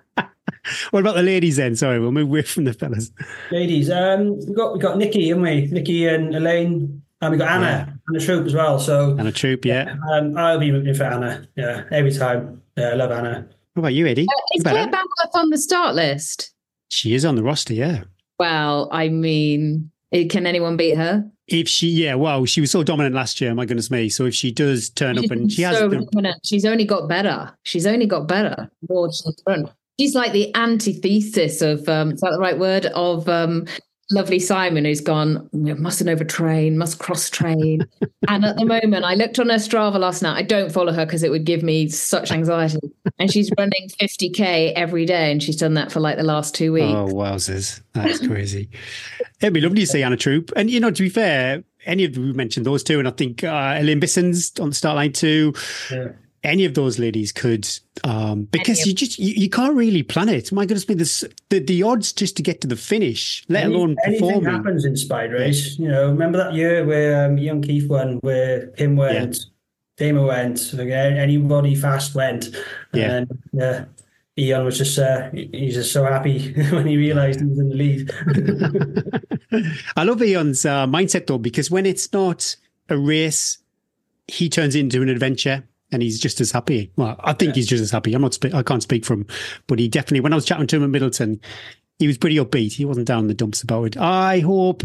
what 0.90 1.00
about 1.00 1.14
the 1.16 1.22
ladies 1.22 1.56
then? 1.56 1.74
Sorry, 1.76 1.98
we'll 2.00 2.12
move 2.12 2.28
away 2.28 2.42
from 2.42 2.64
the 2.64 2.72
fellas. 2.72 3.10
Ladies, 3.50 3.90
um, 3.90 4.38
we 4.46 4.54
got 4.54 4.72
we 4.74 4.78
got 4.78 4.96
Nikki, 4.98 5.28
haven't 5.28 5.42
we? 5.42 5.66
Nikki 5.66 6.06
and 6.06 6.34
Elaine, 6.34 7.02
and 7.24 7.32
we 7.32 7.38
got 7.38 7.48
Anna, 7.48 7.64
Yeah. 7.88 7.94
Anna 8.08 8.24
Troup 8.24 8.46
as 8.46 8.54
well. 8.54 8.78
So 8.78 9.10
And 9.18 9.26
a 9.28 9.32
troop, 9.32 9.64
yeah. 9.64 9.96
um, 10.12 10.36
I'll 10.36 10.58
be 10.58 10.70
rooting 10.70 10.94
for 10.94 11.04
Anna. 11.04 11.46
Yeah, 11.56 11.84
every 11.90 12.12
time. 12.12 12.62
Yeah, 12.76 12.90
I 12.90 12.94
love 12.94 13.10
Anna. 13.10 13.46
What 13.74 13.80
about 13.80 13.94
you, 13.94 14.06
Eddie? 14.06 14.26
Uh, 14.28 14.32
is 14.54 14.64
What 14.64 14.70
Claire 14.72 14.88
about? 14.88 14.92
Bannwarth 14.92 15.34
on 15.34 15.50
the 15.50 15.58
start 15.58 15.94
list? 15.94 16.52
She 16.88 17.14
is 17.14 17.24
on 17.24 17.34
the 17.34 17.42
roster, 17.42 17.74
yeah. 17.74 18.04
Well, 18.38 18.88
I 18.92 19.08
mean, 19.08 19.90
can 20.30 20.46
anyone 20.46 20.76
beat 20.76 20.96
her? 20.96 21.28
If 21.46 21.68
she, 21.68 21.88
yeah, 21.88 22.14
well, 22.14 22.44
she 22.46 22.60
was 22.60 22.70
so 22.70 22.82
dominant 22.82 23.14
last 23.14 23.40
year. 23.40 23.54
My 23.54 23.66
goodness 23.66 23.90
me! 23.90 24.08
So 24.08 24.24
if 24.24 24.34
she 24.34 24.50
does 24.50 24.88
turn 24.88 25.18
up 25.18 25.30
and 25.30 25.52
she 25.52 25.60
has, 25.62 25.76
so 25.76 25.88
the, 25.88 25.98
dominant. 25.98 26.40
She's 26.44 26.64
only 26.64 26.84
got 26.86 27.06
better. 27.08 27.52
She's 27.64 27.86
only 27.86 28.06
got 28.06 28.26
better. 28.26 28.70
More 28.88 29.08
to 29.08 29.22
the 29.24 29.34
front. 29.44 29.68
She's 30.00 30.14
like 30.14 30.32
the 30.32 30.54
antithesis 30.56 31.60
of 31.60 31.86
um, 31.88 32.12
is 32.12 32.20
that 32.22 32.30
the 32.32 32.38
right 32.38 32.58
word 32.58 32.86
of 32.86 33.28
um, 33.28 33.66
lovely 34.10 34.38
Simon, 34.38 34.84
who's 34.84 35.00
gone 35.00 35.48
"You 35.52 35.74
mustn't 35.76 36.10
overtrain, 36.10 36.74
must 36.74 36.98
cross 36.98 37.30
train. 37.30 37.86
and 38.28 38.44
at 38.44 38.56
the 38.56 38.64
moment, 38.64 39.04
I 39.04 39.14
looked 39.14 39.38
on 39.38 39.48
her 39.48 39.56
Strava 39.56 39.98
last 39.98 40.22
night. 40.22 40.36
I 40.36 40.42
don't 40.42 40.72
follow 40.72 40.92
her 40.92 41.04
because 41.04 41.22
it 41.22 41.30
would 41.30 41.44
give 41.44 41.62
me 41.62 41.88
such 41.88 42.30
anxiety. 42.30 42.78
And 43.18 43.32
she's 43.32 43.50
running 43.58 43.88
50k 44.00 44.72
every 44.74 45.06
day, 45.06 45.30
and 45.32 45.42
she's 45.42 45.56
done 45.56 45.74
that 45.74 45.92
for 45.92 46.00
like 46.00 46.16
the 46.16 46.22
last 46.22 46.54
two 46.54 46.72
weeks. 46.72 46.86
oh 46.86 47.06
wowzers, 47.06 47.80
that's 47.92 48.18
crazy. 48.26 48.68
It'd 49.40 49.54
be 49.54 49.60
lovely 49.60 49.80
to 49.80 49.86
see 49.86 50.02
Anna 50.02 50.16
Troup, 50.16 50.50
and 50.56 50.70
you 50.70 50.80
know, 50.80 50.90
to 50.90 51.02
be 51.02 51.08
fair, 51.08 51.64
any 51.86 52.04
of 52.04 52.16
we 52.16 52.32
mentioned 52.32 52.66
those 52.66 52.82
two, 52.82 52.98
and 52.98 53.08
I 53.08 53.12
think 53.12 53.44
uh, 53.44 53.76
Elaine 53.78 54.00
Bisson's 54.00 54.52
on 54.60 54.70
the 54.70 54.74
start 54.74 54.96
line 54.96 55.12
too. 55.12 55.54
Yeah. 55.90 56.12
Any 56.44 56.66
of 56.66 56.74
those 56.74 56.98
ladies 56.98 57.32
could, 57.32 57.66
um, 58.04 58.44
because 58.44 58.80
Any 58.80 58.90
you 58.90 58.94
just 58.94 59.18
you, 59.18 59.32
you 59.34 59.48
can't 59.48 59.74
really 59.74 60.02
plan 60.02 60.28
it. 60.28 60.52
My 60.52 60.66
goodness 60.66 60.86
me, 60.88 60.94
this, 60.94 61.24
the 61.48 61.58
the 61.58 61.82
odds 61.82 62.12
just 62.12 62.36
to 62.36 62.42
get 62.42 62.60
to 62.60 62.66
the 62.68 62.76
finish, 62.76 63.44
let 63.48 63.64
Any- 63.64 63.74
alone 63.74 63.96
anything 64.04 64.28
performing. 64.28 64.50
happens 64.52 64.84
in 64.84 64.94
Spine 64.96 65.30
Race. 65.30 65.78
You 65.78 65.88
know, 65.88 66.10
remember 66.10 66.36
that 66.38 66.52
year 66.54 66.84
where 66.84 67.24
um, 67.26 67.36
Eoin 67.36 67.62
Keith 67.64 67.88
won, 67.88 68.18
where 68.18 68.70
him 68.76 68.94
went, 68.96 69.38
Dama 69.96 70.22
went, 70.26 70.72
like, 70.74 70.88
a- 70.88 71.18
anybody 71.18 71.74
fast 71.74 72.14
went, 72.14 72.46
and 72.46 72.54
Yeah. 72.92 73.08
then 73.08 73.28
yeah, 73.52 73.84
Eoin 74.36 74.64
was 74.66 74.76
just 74.76 74.98
uh, 74.98 75.30
he- 75.30 75.48
he's 75.52 75.74
just 75.74 75.92
so 75.92 76.04
happy 76.04 76.52
when 76.72 76.86
he 76.86 76.96
realised 76.98 77.40
he 77.40 77.46
was 77.46 77.58
in 77.58 77.68
the 77.70 77.74
lead. 77.74 78.10
I 79.96 80.04
love 80.04 80.18
Eoin's 80.18 80.64
uh, 80.66 80.86
mindset 80.86 81.26
though, 81.26 81.38
because 81.38 81.70
when 81.70 81.86
it's 81.86 82.12
not 82.12 82.56
a 82.88 82.98
race, 82.98 83.58
he 84.28 84.48
turns 84.48 84.74
it 84.74 84.80
into 84.80 85.00
an 85.02 85.08
adventure 85.08 85.64
and 85.92 86.02
he's 86.02 86.18
just 86.18 86.40
as 86.40 86.50
happy. 86.50 86.90
Well, 86.96 87.16
I 87.22 87.32
think 87.32 87.54
he's 87.54 87.66
just 87.66 87.82
as 87.82 87.90
happy. 87.90 88.14
I'm 88.14 88.22
not, 88.22 88.34
spe- 88.34 88.54
I 88.54 88.62
can't 88.62 88.82
speak 88.82 89.04
for 89.04 89.14
him, 89.14 89.26
but 89.66 89.78
he 89.78 89.88
definitely, 89.88 90.20
when 90.20 90.32
I 90.32 90.36
was 90.36 90.44
chatting 90.44 90.66
to 90.66 90.76
him 90.76 90.84
at 90.84 90.90
Middleton, 90.90 91.40
he 91.98 92.06
was 92.06 92.18
pretty 92.18 92.36
upbeat. 92.36 92.72
He 92.72 92.84
wasn't 92.84 93.06
down 93.06 93.20
in 93.20 93.28
the 93.28 93.34
dumps 93.34 93.62
about 93.62 93.84
it. 93.84 93.96
I 93.96 94.40
hope 94.40 94.82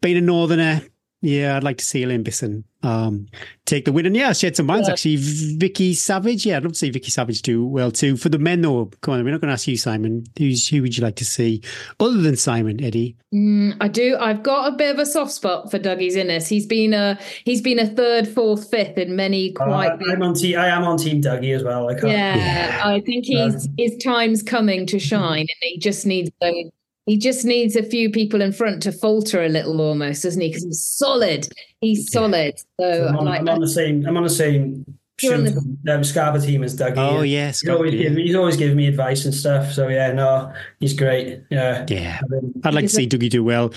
being 0.00 0.16
a 0.16 0.22
northerner, 0.22 0.82
yeah, 1.22 1.56
I'd 1.56 1.64
like 1.64 1.78
to 1.78 1.84
see 1.84 2.02
Elaine 2.02 2.22
Bisson 2.22 2.64
um, 2.82 3.26
take 3.66 3.84
the 3.84 3.92
win. 3.92 4.06
And 4.06 4.16
yeah, 4.16 4.32
she 4.32 4.46
had 4.46 4.56
some 4.56 4.64
minds 4.66 4.88
Yeah. 4.88 4.92
actually. 4.94 5.16
Vicky 5.16 5.92
Savage, 5.92 6.46
yeah, 6.46 6.56
I'd 6.56 6.62
love 6.62 6.72
to 6.72 6.78
see 6.78 6.88
Vicky 6.90 7.10
Savage 7.10 7.42
do 7.42 7.66
well 7.66 7.90
too. 7.90 8.16
For 8.16 8.30
the 8.30 8.38
men 8.38 8.62
though, 8.62 8.86
come 9.02 9.14
on, 9.14 9.22
we're 9.24 9.30
not 9.32 9.40
going 9.42 9.48
to 9.50 9.52
ask 9.52 9.68
you, 9.68 9.76
Simon. 9.76 10.24
Who's 10.38 10.66
who 10.68 10.80
would 10.80 10.96
you 10.96 11.02
like 11.04 11.16
to 11.16 11.24
see 11.26 11.62
other 12.00 12.16
than 12.22 12.36
Simon, 12.36 12.82
Eddie? 12.82 13.16
Mm, 13.34 13.76
I 13.80 13.88
do. 13.88 14.16
I've 14.18 14.42
got 14.42 14.72
a 14.72 14.76
bit 14.76 14.94
of 14.94 14.98
a 14.98 15.04
soft 15.06 15.32
spot 15.32 15.70
for 15.70 15.78
Dougie 15.78 16.08
Zinis. 16.12 16.48
He's 16.48 16.64
been 16.66 16.94
a 16.94 17.18
he's 17.44 17.60
been 17.60 17.78
a 17.78 17.86
third, 17.86 18.26
fourth, 18.26 18.70
fifth 18.70 18.96
in 18.96 19.14
many 19.14 19.54
Uh, 19.56 19.64
quite. 19.66 19.98
big 19.98 20.08
I'm 20.10 20.22
on 20.22 20.32
team. 20.34 20.58
I 20.58 20.68
am 20.68 20.84
on 20.84 20.96
Team 20.96 21.20
Dougie 21.20 21.54
as 21.54 21.62
well. 21.62 21.88
I 21.90 21.94
can't. 21.94 22.12
yeah, 22.12 22.36
Yeah. 22.36 22.80
I 22.86 23.00
think 23.02 23.26
he's 23.26 23.68
his 23.76 23.96
time's 24.02 24.42
coming 24.42 24.86
to 24.86 24.98
shine, 24.98 25.40
and 25.40 25.48
he 25.60 25.78
just 25.78 26.06
needs 26.06 26.30
a, 26.42 26.70
he 27.06 27.16
just 27.18 27.44
needs 27.44 27.76
a 27.76 27.82
few 27.82 28.10
people 28.10 28.40
in 28.40 28.52
front 28.52 28.82
to 28.84 28.92
falter 28.92 29.42
a 29.42 29.48
little, 29.48 29.80
almost, 29.80 30.22
doesn't 30.22 30.40
he? 30.40 30.48
Because 30.48 30.64
he's 30.64 30.84
solid. 30.84 31.48
He's 31.80 32.10
solid. 32.12 32.58
So, 32.80 32.92
So 32.92 33.06
I'm, 33.08 33.16
on, 33.16 33.24
like 33.24 33.40
I'm 33.40 33.48
on 33.48 33.60
the 33.60 33.68
same. 33.68 34.06
I'm 34.06 34.16
on 34.16 34.22
the 34.24 34.28
same. 34.30 34.84
You're 35.22 35.34
on 35.34 35.44
the- 35.44 35.92
um, 35.94 36.02
Scarpa 36.02 36.40
team 36.40 36.62
as 36.64 36.74
Dougie. 36.76 36.96
Oh 36.96 37.20
and 37.20 37.28
yes, 37.30 37.60
He's 37.60 37.68
always, 37.70 37.92
he's 37.92 38.34
always 38.34 38.56
giving 38.56 38.76
me 38.76 38.86
advice 38.86 39.24
and 39.26 39.34
stuff. 39.34 39.70
So 39.72 39.88
yeah, 39.88 40.12
no, 40.12 40.50
he's 40.78 40.94
great. 40.94 41.42
Yeah. 41.50 41.84
yeah. 41.88 42.20
I 42.22 42.26
mean, 42.28 42.54
I'd 42.64 42.72
like 42.72 42.82
to 42.82 42.86
Is 42.86 42.92
see 42.94 43.06
Dougie 43.06 43.28
do 43.28 43.44
well. 43.44 43.72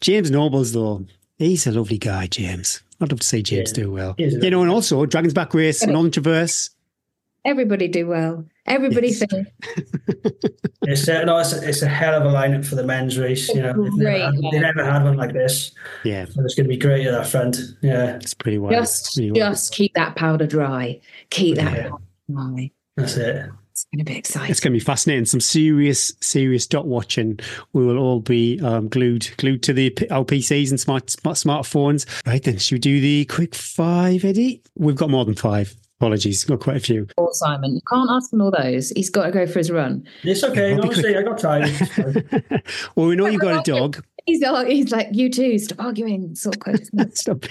James 0.00 0.30
Nobles, 0.30 0.72
though, 0.72 1.04
he's 1.36 1.66
a 1.68 1.72
lovely 1.72 1.98
guy, 1.98 2.26
James. 2.26 2.82
I'd 3.00 3.12
love 3.12 3.20
to 3.20 3.26
see 3.26 3.42
James 3.44 3.70
Yeah. 3.76 3.84
do 3.84 3.92
well. 3.92 4.14
He 4.18 4.24
You 4.24 4.50
know, 4.50 4.62
and 4.62 4.70
also 4.72 5.06
Dragon's 5.06 5.34
Back 5.34 5.54
Race, 5.54 5.80
Correct. 5.80 5.92
non 5.92 6.10
Traverse. 6.10 6.70
everybody 7.44 7.86
do 7.86 8.08
well. 8.08 8.44
Everybody 8.68 9.08
Yes. 9.08 9.18
think 9.18 9.48
It's 10.82 11.06
a, 11.06 11.24
no, 11.26 11.38
it's 11.38 11.52
a, 11.52 11.68
it's 11.68 11.82
a 11.82 11.88
hell 11.88 12.14
of 12.14 12.24
a 12.24 12.34
lineup 12.34 12.64
for 12.64 12.74
the 12.74 12.82
men's 12.82 13.18
race. 13.18 13.48
You 13.50 13.60
know, 13.60 13.72
they've 13.74 13.92
never, 13.92 13.96
Great 13.98 14.20
had, 14.22 14.34
they 14.52 14.58
never 14.58 14.84
had 14.84 15.04
one 15.04 15.16
like 15.18 15.34
this. 15.34 15.72
Yeah, 16.02 16.24
So 16.24 16.40
it's 16.42 16.54
going 16.54 16.64
to 16.64 16.68
be 16.68 16.78
great 16.78 17.06
at 17.06 17.10
that 17.12 17.26
front. 17.26 17.58
Yeah, 17.82 18.16
it's 18.16 18.32
pretty 18.32 18.56
wild. 18.56 18.72
just 18.74 19.14
Pretty 19.14 19.32
wild. 19.32 19.36
just 19.52 19.72
keep 19.74 19.92
that 19.94 20.16
powder 20.16 20.46
dry. 20.46 20.98
Keep 21.28 21.56
that 21.56 21.76
Yeah. 21.76 21.88
powder 21.90 22.02
dry. 22.30 22.70
that's 22.96 23.16
it. 23.18 23.50
It's 23.72 23.84
going 23.92 23.98
to 23.98 24.04
be 24.10 24.16
exciting. 24.18 24.50
It's 24.50 24.60
going 24.60 24.72
to 24.72 24.76
be 24.78 24.84
fascinating. 24.84 25.26
Some 25.26 25.40
serious, 25.40 26.12
serious 26.20 26.66
dot 26.66 26.86
watching. 26.86 27.38
We 27.74 27.84
will 27.84 27.98
all 27.98 28.20
be 28.20 28.58
um, 28.60 28.88
glued, 28.88 29.28
glued 29.36 29.62
to 29.64 29.72
the 29.74 29.90
LPCs 29.90 30.70
and 30.70 30.80
smart, 30.80 31.10
smart 31.10 31.36
smartphones. 31.36 32.06
Right 32.26 32.42
then, 32.42 32.56
should 32.58 32.76
we 32.76 32.78
do 32.80 33.00
the 33.00 33.24
quick 33.26 33.54
five, 33.54 34.24
Eddie? 34.24 34.62
We've 34.74 34.96
got 34.96 35.10
more 35.10 35.24
than 35.26 35.34
five. 35.34 35.76
Apologies, 36.00 36.44
got 36.44 36.60
quite 36.60 36.76
a 36.76 36.80
few. 36.80 37.08
Poor 37.16 37.30
Simon. 37.32 37.74
You 37.74 37.80
can't 37.90 38.08
ask 38.08 38.32
him 38.32 38.40
all 38.40 38.52
those. 38.52 38.90
He's 38.90 39.10
got 39.10 39.26
to 39.26 39.32
go 39.32 39.48
for 39.48 39.58
his 39.58 39.68
run. 39.68 40.06
It's 40.22 40.44
okay. 40.44 40.74
I'll 40.74 40.82
Honestly, 40.82 41.16
I 41.16 41.22
got 41.22 41.38
time. 41.38 41.62
It's 41.64 41.92
fine. 41.92 42.62
well, 42.94 43.08
we 43.08 43.16
know 43.16 43.26
you've 43.26 43.40
got 43.40 43.66
a 43.66 43.68
dog. 43.68 44.00
He's 44.24 44.44
all, 44.44 44.64
he's 44.64 44.92
like, 44.92 45.08
you 45.10 45.28
too. 45.28 45.58
Stop 45.58 45.80
arguing. 45.80 46.36
Sort 46.36 46.54
of 46.54 46.60
close. 46.60 46.88
Stop. 47.18 47.46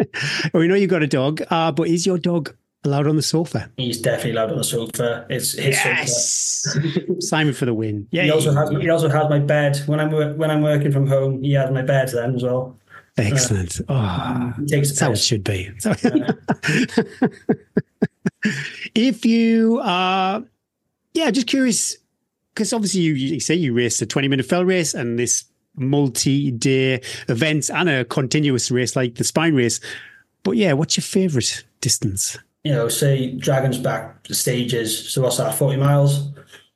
well, 0.00 0.50
we 0.62 0.68
know 0.68 0.76
you've 0.76 0.88
got 0.88 1.02
a 1.02 1.06
dog, 1.06 1.42
uh, 1.50 1.72
but 1.72 1.88
is 1.88 2.06
your 2.06 2.16
dog 2.16 2.54
allowed 2.84 3.06
on 3.06 3.16
the 3.16 3.22
sofa? 3.22 3.70
He's 3.76 4.00
definitely 4.00 4.30
allowed 4.30 4.52
on 4.52 4.58
the 4.58 4.64
sofa. 4.64 5.26
It's 5.28 5.52
his 5.52 5.78
sofa. 5.78 7.20
Simon 7.20 7.52
for 7.52 7.66
the 7.66 7.74
win. 7.74 8.08
Yeah. 8.12 8.22
He 8.22 8.30
also 8.30 8.54
has. 8.54 8.70
He 8.70 8.88
also 8.88 9.10
has 9.10 9.28
my 9.28 9.40
bed 9.40 9.76
when 9.84 10.00
I'm 10.00 10.38
when 10.38 10.50
I'm 10.50 10.62
working 10.62 10.90
from 10.90 11.06
home. 11.06 11.42
He 11.42 11.52
has 11.52 11.70
my 11.70 11.82
bed 11.82 12.08
then 12.14 12.34
as 12.34 12.42
well. 12.42 12.78
Excellent. 13.16 13.80
Oh, 13.88 14.52
takes 14.66 14.88
that's 14.88 15.00
how 15.00 15.12
it 15.12 15.16
should 15.16 15.44
be. 15.44 15.70
if 18.94 19.24
you 19.24 19.80
are, 19.84 20.42
yeah, 21.12 21.30
just 21.30 21.46
curious, 21.46 21.96
because 22.52 22.72
obviously 22.72 23.02
you, 23.02 23.14
you 23.14 23.40
say 23.40 23.54
you 23.54 23.72
raced 23.72 24.02
a 24.02 24.06
20 24.06 24.28
minute 24.28 24.46
fell 24.46 24.64
race 24.64 24.94
and 24.94 25.18
this 25.18 25.44
multi 25.76 26.50
day 26.50 27.00
event 27.28 27.70
and 27.70 27.88
a 27.88 28.04
continuous 28.04 28.70
race 28.70 28.96
like 28.96 29.14
the 29.14 29.24
spine 29.24 29.54
race. 29.54 29.80
But 30.42 30.56
yeah, 30.56 30.72
what's 30.72 30.96
your 30.96 31.02
favorite 31.02 31.64
distance? 31.80 32.36
You 32.64 32.72
know, 32.72 32.88
say 32.88 33.32
Dragons 33.32 33.78
back 33.78 34.26
stages. 34.30 35.12
So 35.12 35.22
what's 35.22 35.36
that? 35.36 35.54
Forty 35.54 35.76
miles. 35.76 36.30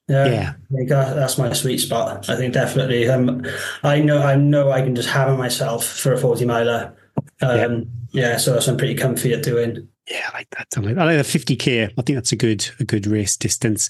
Yeah, 0.08 0.26
Yeah. 0.26 0.52
I 0.72 0.74
think 0.74 0.88
that, 0.88 1.14
that's 1.14 1.38
my 1.38 1.52
sweet 1.52 1.78
spot. 1.78 2.28
I 2.28 2.36
think 2.36 2.54
definitely. 2.54 3.08
Um, 3.08 3.44
I 3.82 4.00
know. 4.00 4.22
I 4.22 4.36
know. 4.36 4.70
I 4.70 4.80
can 4.82 4.94
just 4.94 5.08
hammer 5.08 5.36
myself 5.36 5.84
for 5.84 6.12
a 6.12 6.18
forty 6.18 6.44
miler. 6.44 6.94
Um, 7.42 7.86
yeah. 8.10 8.36
So 8.38 8.52
that's 8.52 8.68
I'm 8.68 8.76
pretty 8.76 8.94
comfy 8.94 9.32
at 9.32 9.42
doing. 9.42 9.86
Yeah, 10.10 10.28
I 10.32 10.38
like 10.38 10.50
that. 10.50 10.66
I 10.76 10.80
like, 10.80 10.96
I 10.96 11.04
like 11.04 11.26
the 11.26 11.38
50k. 11.38 11.92
I 11.98 12.02
think 12.02 12.16
that's 12.16 12.32
a 12.32 12.36
good 12.36 12.66
a 12.80 12.84
good 12.84 13.06
race 13.06 13.36
distance. 13.36 13.88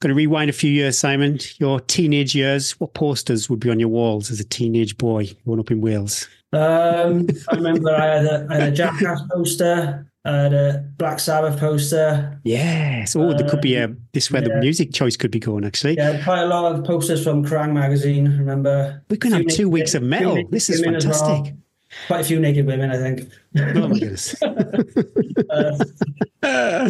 Going 0.00 0.10
to 0.10 0.14
rewind 0.14 0.48
a 0.48 0.52
few 0.54 0.70
years, 0.70 0.98
Simon. 0.98 1.38
Your 1.58 1.80
teenage 1.80 2.34
years. 2.34 2.72
What 2.80 2.94
posters 2.94 3.50
would 3.50 3.60
be 3.60 3.68
on 3.68 3.78
your 3.80 3.90
walls 3.90 4.30
as 4.30 4.40
a 4.40 4.44
teenage 4.44 4.96
boy 4.96 5.28
growing 5.44 5.60
up 5.60 5.70
in 5.70 5.80
Wales? 5.80 6.26
Um, 6.52 7.26
I 7.50 7.54
remember 7.56 7.94
I 7.94 8.06
had 8.06 8.24
a, 8.24 8.46
I 8.48 8.54
had 8.54 8.72
a 8.72 8.76
Jackass 8.76 9.20
poster. 9.30 10.09
Uh, 10.24 10.48
the 10.50 10.92
Black 10.98 11.18
Sabbath 11.20 11.58
poster. 11.58 12.38
Yes. 12.44 13.16
Oh, 13.16 13.32
there 13.32 13.48
could 13.48 13.60
be 13.62 13.76
a 13.76 13.94
this 14.12 14.30
where 14.30 14.42
the 14.42 14.54
music 14.56 14.92
choice 14.92 15.16
could 15.16 15.30
be 15.30 15.38
going. 15.40 15.64
Actually, 15.64 15.96
Yeah, 15.96 16.22
quite 16.22 16.40
a 16.42 16.46
lot 16.46 16.74
of 16.74 16.84
posters 16.84 17.22
from 17.24 17.44
Kerrang 17.44 17.72
magazine. 17.72 18.26
Remember, 18.38 19.02
going 19.08 19.32
to 19.32 19.38
have 19.38 19.46
two 19.46 19.68
weeks 19.68 19.94
of 19.94 20.02
metal. 20.02 20.34
naked 20.34 20.52
This 20.52 20.68
is 20.68 20.80
as 20.82 20.86
well. 20.86 21.00
fantastic. 21.00 21.54
Quite 22.06 22.20
a 22.20 22.24
few 22.24 22.38
naked 22.38 22.66
women, 22.66 22.90
I 22.90 22.96
think. 22.96 23.30
Oh 23.76 23.88
my 23.88 23.98
goodness. 23.98 24.34
Uh, 26.42 26.88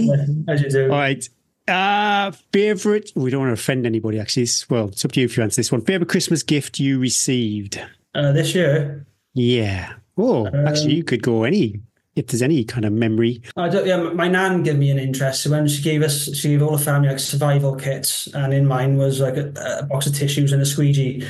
as 0.49 0.63
you 0.63 0.71
do. 0.71 0.85
All 0.85 0.89
right. 0.99 1.29
Uh, 1.67 2.31
favorite. 2.53 3.11
We 3.17 3.31
don't 3.31 3.41
want 3.41 3.51
to 3.51 3.61
offend 3.61 3.85
anybody. 3.87 4.19
Actually, 4.21 4.45
It's- 4.45 4.69
well, 4.71 4.89
it's 4.89 5.05
up 5.05 5.13
to 5.13 5.21
you 5.21 5.25
if 5.27 5.37
you 5.37 5.43
answer 5.43 5.57
this 5.61 5.73
one. 5.73 5.81
Favorite 5.83 6.09
Christmas 6.09 6.43
gift 6.43 6.79
you 6.79 6.99
received? 7.01 7.81
Uh, 8.15 8.33
this 8.33 8.55
year, 8.55 9.07
Yeah. 9.35 9.95
Oh, 10.17 10.47
actually, 10.67 10.95
you 10.95 11.05
could 11.05 11.23
go 11.23 11.45
any 11.45 11.81
if 12.21 12.27
there's 12.27 12.43
any 12.43 12.63
kind 12.65 12.85
of 12.85 12.93
memory. 12.93 13.43
I 13.57 13.69
don't, 13.69 13.87
yeah, 13.87 13.97
my 13.97 14.29
nan 14.29 14.63
gave 14.63 14.79
me 14.79 14.91
an 14.91 14.99
interest. 14.99 15.43
So 15.43 15.51
when 15.51 15.67
she 15.67 15.83
gave 15.83 16.03
us, 16.03 16.35
she 16.37 16.51
gave 16.51 16.63
all 16.63 16.77
the 16.77 16.85
family 16.85 17.09
like 17.09 17.19
survival 17.19 17.75
kits, 17.75 18.29
and 18.35 18.53
in 18.53 18.67
mine 18.67 18.99
was 18.99 19.21
like 19.21 19.37
a, 19.37 19.53
a 19.81 19.85
box 19.85 20.07
of 20.07 20.15
tissues 20.15 20.53
and 20.53 20.61
a 20.61 20.67
squeegee. 20.67 21.27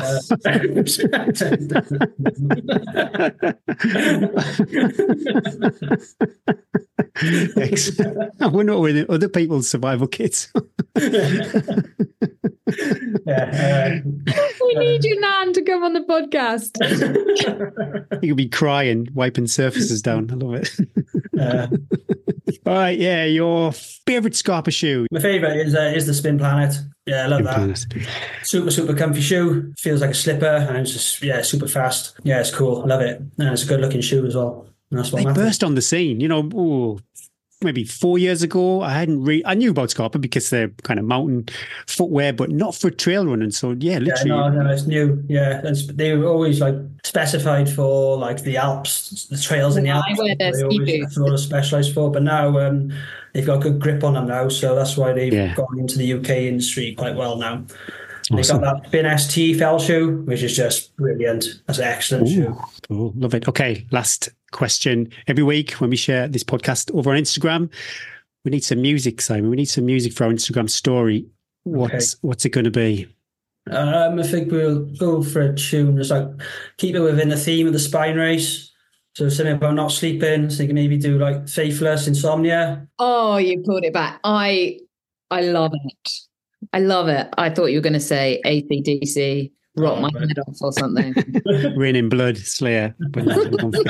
Uh, 0.00 0.18
Excellent. 7.56 8.32
I 8.40 8.46
wonder 8.46 8.72
what 8.72 8.82
were 8.82 8.92
the 8.92 9.10
other 9.10 9.28
people's 9.28 9.68
survival 9.68 10.06
kits. 10.06 10.52
yeah, 13.26 14.00
We 14.60 14.74
need 14.74 15.04
you, 15.04 15.20
Nan, 15.20 15.52
to 15.54 15.62
come 15.62 15.82
on 15.84 15.92
the 15.92 16.00
podcast. 16.00 16.78
you 18.22 18.28
could 18.30 18.36
be 18.36 18.48
crying, 18.48 19.08
wiping 19.14 19.46
surfaces 19.46 20.02
down. 20.02 20.30
I 20.30 20.34
love 20.34 20.54
it. 20.54 20.70
uh, 21.38 21.42
uh, 21.42 21.66
All 22.66 22.74
right, 22.74 22.98
yeah, 22.98 23.24
your 23.24 23.72
favorite 23.72 24.34
Scarpa 24.36 24.70
shoe. 24.70 25.06
my 25.10 25.20
favorite 25.20 25.56
is 25.66 25.74
uh, 25.74 25.92
is 25.94 26.06
the 26.06 26.14
Spin 26.14 26.38
Planet. 26.38 26.74
Yeah, 27.06 27.24
I 27.24 27.26
love 27.26 27.42
that. 27.44 27.86
Super, 28.44 28.70
super 28.70 28.94
comfy 28.94 29.20
shoe. 29.20 29.72
Feels 29.78 30.00
like 30.00 30.10
a 30.10 30.14
slipper, 30.14 30.46
and 30.46 30.76
it's 30.78 30.92
just 30.92 31.22
yeah, 31.22 31.42
super 31.42 31.66
fast. 31.66 32.16
Yeah, 32.22 32.38
it's 32.40 32.54
cool. 32.54 32.82
I 32.82 32.86
love 32.86 33.00
it, 33.00 33.18
and 33.18 33.48
it's 33.48 33.64
a 33.64 33.66
good 33.66 33.80
looking 33.80 34.00
shoe 34.00 34.24
as 34.24 34.36
well. 34.36 34.66
And 34.90 34.98
that's 35.00 35.10
what 35.10 35.18
They 35.20 35.24
matters. 35.24 35.42
burst 35.42 35.64
on 35.64 35.74
the 35.74 35.82
scene, 35.82 36.20
you 36.20 36.28
know, 36.28 36.42
ooh, 36.54 36.98
maybe 37.64 37.84
four 37.84 38.18
years 38.18 38.42
ago. 38.42 38.80
I 38.82 38.90
hadn't 38.92 39.22
really, 39.24 39.44
I 39.46 39.54
knew 39.54 39.70
about 39.70 39.90
Scarpa 39.90 40.18
because 40.18 40.50
they're 40.50 40.68
kind 40.82 40.98
of 41.00 41.06
mountain 41.06 41.46
footwear, 41.86 42.32
but 42.32 42.50
not 42.50 42.74
for 42.74 42.90
trail 42.90 43.26
running. 43.26 43.50
So 43.50 43.72
yeah, 43.72 43.92
Yeah, 43.94 43.98
literally. 43.98 44.30
no, 44.30 44.48
no, 44.62 44.70
it's 44.70 44.86
new. 44.86 45.22
Yeah, 45.28 45.60
it's, 45.64 45.86
they 45.86 46.16
were 46.16 46.26
always 46.26 46.60
like 46.60 46.74
specified 47.04 47.68
for 47.68 48.16
like 48.18 48.42
the 48.42 48.56
Alps, 48.56 49.26
the 49.26 49.38
trails 49.38 49.76
in 49.76 49.84
the 49.84 49.88
Yeah, 49.88 50.00
I 50.00 50.08
Alps. 50.10 50.18
wear 50.18 50.36
their 50.38 50.52
They 50.52 50.58
ski 50.58 50.64
always- 50.64 50.78
boots. 50.78 51.02
That's 51.04 51.18
what 51.18 51.32
it's 51.32 51.42
specialised 51.42 51.94
for. 51.94 52.10
But 52.10 52.22
now 52.22 52.58
um, 52.58 52.92
they've 53.32 53.46
got 53.46 53.62
good 53.62 53.80
grip 53.80 54.04
on 54.04 54.14
them 54.14 54.26
now, 54.26 54.48
so 54.48 54.74
that's 54.74 54.96
why 54.96 55.12
they've 55.12 55.32
Yeah. 55.32 55.54
gone 55.54 55.78
into 55.78 55.98
the 55.98 56.12
UK 56.14 56.30
industry 56.48 56.94
quite 56.94 57.16
well 57.16 57.36
now. 57.36 57.64
Awesome. 58.32 58.60
They 58.60 58.64
got 58.64 58.82
that 58.82 58.88
Spin 58.88 59.18
ST 59.18 59.58
fell 59.58 59.78
shoe, 59.78 60.22
which 60.22 60.42
is 60.42 60.56
just 60.56 60.96
brilliant. 60.96 61.62
That's 61.66 61.78
an 61.78 61.84
excellent 61.84 62.28
shoe. 62.28 62.58
Oh, 62.90 63.12
love 63.16 63.34
it. 63.34 63.48
Okay, 63.48 63.86
last 63.90 64.30
question. 64.52 65.10
Every 65.26 65.42
week 65.42 65.72
when 65.72 65.90
we 65.90 65.96
share 65.96 66.28
this 66.28 66.44
podcast 66.44 66.94
over 66.94 67.10
on 67.10 67.18
Instagram, 67.18 67.70
we 68.44 68.50
need 68.50 68.64
some 68.64 68.80
music, 68.80 69.20
Simon. 69.20 69.50
We 69.50 69.56
need 69.56 69.66
some 69.66 69.86
music 69.86 70.12
for 70.12 70.24
our 70.24 70.30
Instagram 70.30 70.68
story. 70.70 71.26
What's 71.64 72.16
what's 72.22 72.44
it 72.44 72.50
going 72.50 72.64
to 72.64 72.70
be? 72.70 73.06
Um, 73.70 74.18
I 74.18 74.22
think 74.24 74.50
we'll 74.50 74.86
go 74.96 75.22
for 75.22 75.42
a 75.42 75.54
tune. 75.54 75.96
Just 75.96 76.10
like 76.10 76.26
keep 76.78 76.96
it 76.96 77.00
within 77.00 77.28
the 77.28 77.36
theme 77.36 77.66
of 77.66 77.72
the 77.72 77.78
spine 77.78 78.16
race. 78.16 78.70
So 79.14 79.28
something 79.28 79.54
about 79.54 79.74
not 79.74 79.92
sleeping. 79.92 80.50
So 80.50 80.62
you 80.62 80.68
can 80.68 80.74
maybe 80.74 80.96
do 80.96 81.18
like 81.18 81.48
faithless, 81.48 82.08
insomnia. 82.08 82.88
Oh, 82.98 83.36
you 83.36 83.62
pulled 83.62 83.84
it 83.84 83.92
back. 83.92 84.20
I 84.24 84.80
I 85.30 85.42
love 85.42 85.72
it. 85.74 86.10
I 86.72 86.78
love 86.80 87.08
it. 87.08 87.28
I 87.38 87.50
thought 87.50 87.66
you 87.66 87.78
were 87.78 87.82
going 87.82 87.92
to 87.94 88.00
say 88.00 88.40
ACDC, 88.46 89.50
rock 89.76 89.98
Oh, 89.98 90.00
my 90.00 90.08
right. 90.14 90.28
head 90.28 90.38
off 90.46 90.56
or 90.60 90.72
something. 90.72 91.14
Raining 91.76 92.08
Blood, 92.08 92.36
Slayer. 92.38 92.94
But 93.10 93.24
no, 93.24 93.42
I'm 93.42 93.50
going 93.50 93.72
for- 93.72 93.82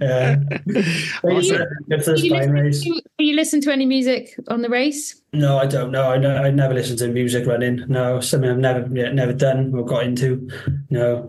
yeah. 0.00 0.36
Awesome. 1.24 1.62
Good 1.88 2.04
for 2.04 2.12
the 2.12 2.20
you 2.22 2.32
listen 2.34 2.52
race. 2.52 2.82
to, 2.82 3.02
you 3.18 3.34
listen 3.36 3.60
to 3.62 3.72
any 3.72 3.86
music 3.86 4.34
on 4.48 4.62
the 4.62 4.68
race? 4.68 5.20
No, 5.32 5.58
I 5.58 5.66
don't 5.66 5.90
know. 5.92 6.10
I 6.10 6.18
know. 6.18 6.36
I 6.36 6.50
never 6.50 6.74
listen 6.74 6.96
to 6.98 7.08
music 7.08 7.46
running. 7.46 7.84
No, 7.88 8.20
something 8.20 8.50
I've 8.50 8.58
never 8.58 8.88
yeah, 8.92 9.10
never 9.12 9.32
done 9.32 9.72
or 9.74 9.84
got 9.84 10.04
into. 10.04 10.48
No, 10.90 11.28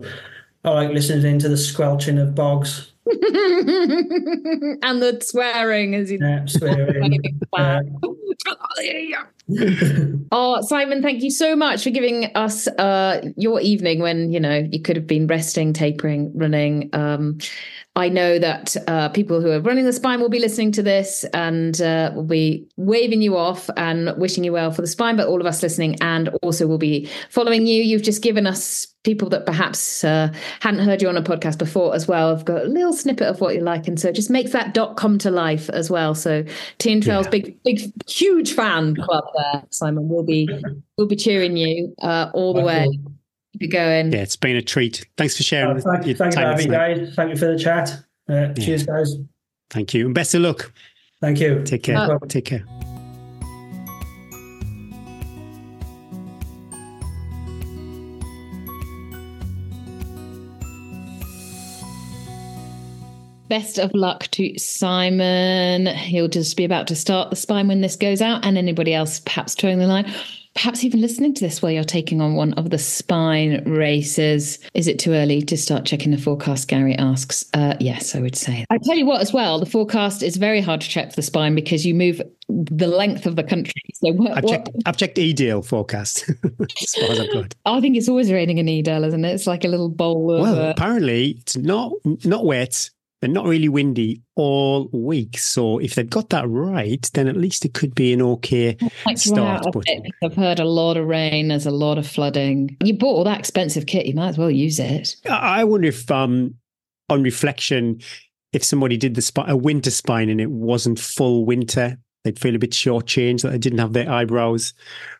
I 0.64 0.70
like 0.70 0.90
listening 0.90 1.38
to 1.40 1.48
the 1.48 1.56
squelching 1.56 2.18
of 2.18 2.34
bogs. 2.34 2.92
and 3.06 5.02
the 5.02 5.20
swearing 5.22 5.94
as 5.94 6.10
you 6.10 6.18
Yeah, 6.20 6.46
swearing. 6.46 7.18
Oh, 10.32 10.62
Simon, 10.62 11.02
thank 11.02 11.22
you 11.22 11.30
so 11.30 11.54
much 11.54 11.84
for 11.84 11.90
giving 11.90 12.34
us 12.34 12.66
uh, 12.66 13.20
your 13.36 13.60
evening 13.60 14.00
when 14.00 14.32
you 14.32 14.40
know 14.40 14.66
you 14.70 14.80
could 14.80 14.96
have 14.96 15.06
been 15.06 15.26
resting, 15.26 15.72
tapering, 15.72 16.32
running. 16.34 16.88
Um, 16.94 17.38
I 17.94 18.08
know 18.08 18.38
that 18.38 18.76
uh, 18.88 19.10
people 19.10 19.40
who 19.40 19.50
are 19.50 19.60
running 19.60 19.84
the 19.84 19.92
spine 19.92 20.20
will 20.20 20.30
be 20.30 20.40
listening 20.40 20.72
to 20.72 20.82
this 20.82 21.24
and 21.34 21.80
uh, 21.80 22.10
will 22.14 22.24
be 22.24 22.66
waving 22.76 23.22
you 23.22 23.36
off 23.36 23.70
and 23.76 24.16
wishing 24.16 24.42
you 24.44 24.52
well 24.52 24.72
for 24.72 24.80
the 24.80 24.88
spine, 24.88 25.16
but 25.16 25.28
all 25.28 25.40
of 25.40 25.46
us 25.46 25.62
listening 25.62 25.96
and 26.00 26.30
also 26.42 26.66
will 26.66 26.78
be 26.78 27.08
following 27.30 27.66
you. 27.66 27.82
You've 27.82 28.02
just 28.02 28.22
given 28.22 28.46
us 28.46 28.93
people 29.04 29.28
that 29.28 29.46
perhaps 29.46 30.02
uh, 30.02 30.32
hadn't 30.60 30.80
heard 30.80 31.00
you 31.00 31.08
on 31.08 31.16
a 31.16 31.22
podcast 31.22 31.58
before 31.58 31.94
as 31.94 32.08
well. 32.08 32.32
I've 32.34 32.44
got 32.44 32.62
a 32.62 32.68
little 32.68 32.92
snippet 32.92 33.28
of 33.28 33.40
what 33.40 33.54
you 33.54 33.60
like, 33.60 33.86
and 33.86 34.00
so 34.00 34.08
it 34.08 34.14
just 34.14 34.30
makes 34.30 34.50
that 34.52 34.74
dot 34.74 34.96
come 34.96 35.18
to 35.18 35.30
life 35.30 35.70
as 35.70 35.90
well. 35.90 36.14
So 36.14 36.44
Tea 36.78 36.92
and 36.94 37.02
Trails, 37.02 37.26
Yeah. 37.26 37.30
big, 37.30 37.62
big, 37.62 37.92
huge 38.08 38.52
fan 38.54 38.96
club 38.96 39.24
there. 39.36 39.62
Simon, 39.70 40.08
we'll 40.08 40.24
be 40.24 40.48
we'll 40.98 41.06
be 41.06 41.16
cheering 41.16 41.56
you 41.56 41.94
uh, 42.02 42.30
all 42.34 42.52
the 42.54 42.62
way. 42.62 42.88
Keep 43.52 43.62
it 43.62 43.68
going. 43.68 44.12
yeah, 44.12 44.18
it's 44.22 44.34
been 44.36 44.56
a 44.56 44.62
treat. 44.62 45.06
Thanks 45.16 45.36
for 45.36 45.44
sharing 45.44 45.76
Uh, 45.76 45.80
thank, 45.80 46.06
your 46.06 46.16
thank 46.16 46.34
you 46.34 46.40
for 46.40 46.46
having 46.46 46.70
me, 46.70 46.76
guys. 46.76 47.14
Thank 47.14 47.30
you 47.30 47.36
for 47.36 47.46
the 47.46 47.58
chat. 47.58 48.02
Uh, 48.28 48.52
Cheers, 48.54 48.84
guys. 48.84 49.16
Thank 49.70 49.94
you. 49.94 50.06
And 50.06 50.14
best 50.14 50.34
of 50.34 50.40
luck. 50.42 50.72
Thank 51.20 51.40
you. 51.40 51.62
Take 51.62 51.84
care. 51.84 52.18
Take 52.28 52.46
care. 52.46 52.64
Best 63.54 63.78
of 63.78 63.94
luck 63.94 64.26
to 64.32 64.58
Simon. 64.58 65.86
He'll 65.86 66.26
just 66.26 66.56
be 66.56 66.64
about 66.64 66.88
to 66.88 66.96
start 66.96 67.30
the 67.30 67.36
spine 67.36 67.68
when 67.68 67.82
this 67.82 67.94
goes 67.94 68.20
out, 68.20 68.44
and 68.44 68.58
anybody 68.58 68.92
else 68.92 69.20
perhaps 69.20 69.54
towing 69.54 69.78
the 69.78 69.86
line, 69.86 70.12
perhaps 70.54 70.82
even 70.82 71.00
listening 71.00 71.34
to 71.34 71.40
this 71.44 71.62
while 71.62 71.70
you're 71.70 71.84
taking 71.84 72.20
on 72.20 72.34
one 72.34 72.54
of 72.54 72.70
the 72.70 72.78
spine 72.78 73.62
races. 73.64 74.58
Is 74.74 74.88
it 74.88 74.98
too 74.98 75.12
early 75.12 75.40
to 75.42 75.56
start 75.56 75.84
checking 75.84 76.10
the 76.10 76.18
forecast? 76.18 76.66
Gary 76.66 76.96
asks. 76.96 77.44
Uh, 77.54 77.76
yes, 77.78 78.16
I 78.16 78.20
would 78.20 78.34
say. 78.34 78.64
I 78.70 78.78
tell 78.82 78.96
you 78.96 79.06
what, 79.06 79.20
as 79.20 79.32
well, 79.32 79.60
the 79.60 79.66
forecast 79.66 80.24
is 80.24 80.36
very 80.36 80.60
hard 80.60 80.80
to 80.80 80.88
check 80.88 81.10
for 81.10 81.16
the 81.16 81.22
spine 81.22 81.54
because 81.54 81.86
you 81.86 81.94
move 81.94 82.20
the 82.48 82.88
length 82.88 83.24
of 83.24 83.36
the 83.36 83.44
country. 83.44 83.72
So 83.94 84.12
what, 84.12 84.36
I've 84.36 84.44
what- 84.44 84.50
checked, 84.50 84.70
I've 84.84 84.96
checked 84.96 85.16
Edale 85.16 85.64
forecast 85.64 86.28
as 86.82 86.94
far 86.94 87.12
as 87.12 87.20
I've 87.20 87.32
got. 87.32 87.54
I 87.64 87.80
think 87.80 87.96
it's 87.96 88.08
always 88.08 88.30
raining 88.30 88.58
in 88.58 88.66
Edale, 88.66 89.06
isn't 89.06 89.24
it? 89.24 89.32
It's 89.32 89.46
like 89.46 89.64
a 89.64 89.68
little 89.68 89.88
bowl 89.88 90.34
of. 90.34 90.40
Well, 90.40 90.58
uh, 90.66 90.70
apparently 90.70 91.36
it's 91.38 91.56
not 91.56 91.92
not 92.24 92.44
wet 92.44 92.90
and 93.24 93.32
not 93.32 93.46
really 93.46 93.68
windy 93.68 94.22
all 94.36 94.88
week. 94.92 95.38
So 95.38 95.78
if 95.78 95.94
they've 95.94 96.08
got 96.08 96.30
that 96.30 96.46
right, 96.48 97.08
then 97.14 97.26
at 97.26 97.36
least 97.36 97.64
it 97.64 97.74
could 97.74 97.94
be 97.94 98.12
an 98.12 98.22
okay 98.22 98.76
start. 99.16 99.64
But 99.72 99.84
I've 100.22 100.36
heard 100.36 100.60
a 100.60 100.64
lot 100.64 100.96
of 100.96 101.06
rain. 101.06 101.48
There's 101.48 101.66
a 101.66 101.70
lot 101.70 101.98
of 101.98 102.06
flooding. 102.06 102.76
You 102.82 102.94
bought 102.94 103.14
all 103.14 103.24
that 103.24 103.38
expensive 103.38 103.86
kit. 103.86 104.06
You 104.06 104.14
might 104.14 104.28
as 104.28 104.38
well 104.38 104.50
use 104.50 104.78
it. 104.78 105.16
I 105.28 105.64
wonder 105.64 105.88
if, 105.88 106.10
um, 106.10 106.54
on 107.08 107.22
reflection, 107.22 108.00
if 108.52 108.62
somebody 108.62 108.96
did 108.96 109.14
the 109.14 109.22
spi- 109.22 109.48
a 109.48 109.56
winter 109.56 109.90
spine 109.90 110.28
and 110.28 110.40
it 110.40 110.50
wasn't 110.50 110.98
full 110.98 111.44
winter, 111.44 111.98
they'd 112.24 112.38
feel 112.38 112.54
a 112.56 112.58
bit 112.58 112.70
shortchanged 112.72 113.42
that 113.42 113.50
they 113.52 113.58
didn't 113.58 113.78
have 113.78 113.92
their 113.92 114.10
eyebrows 114.10 114.72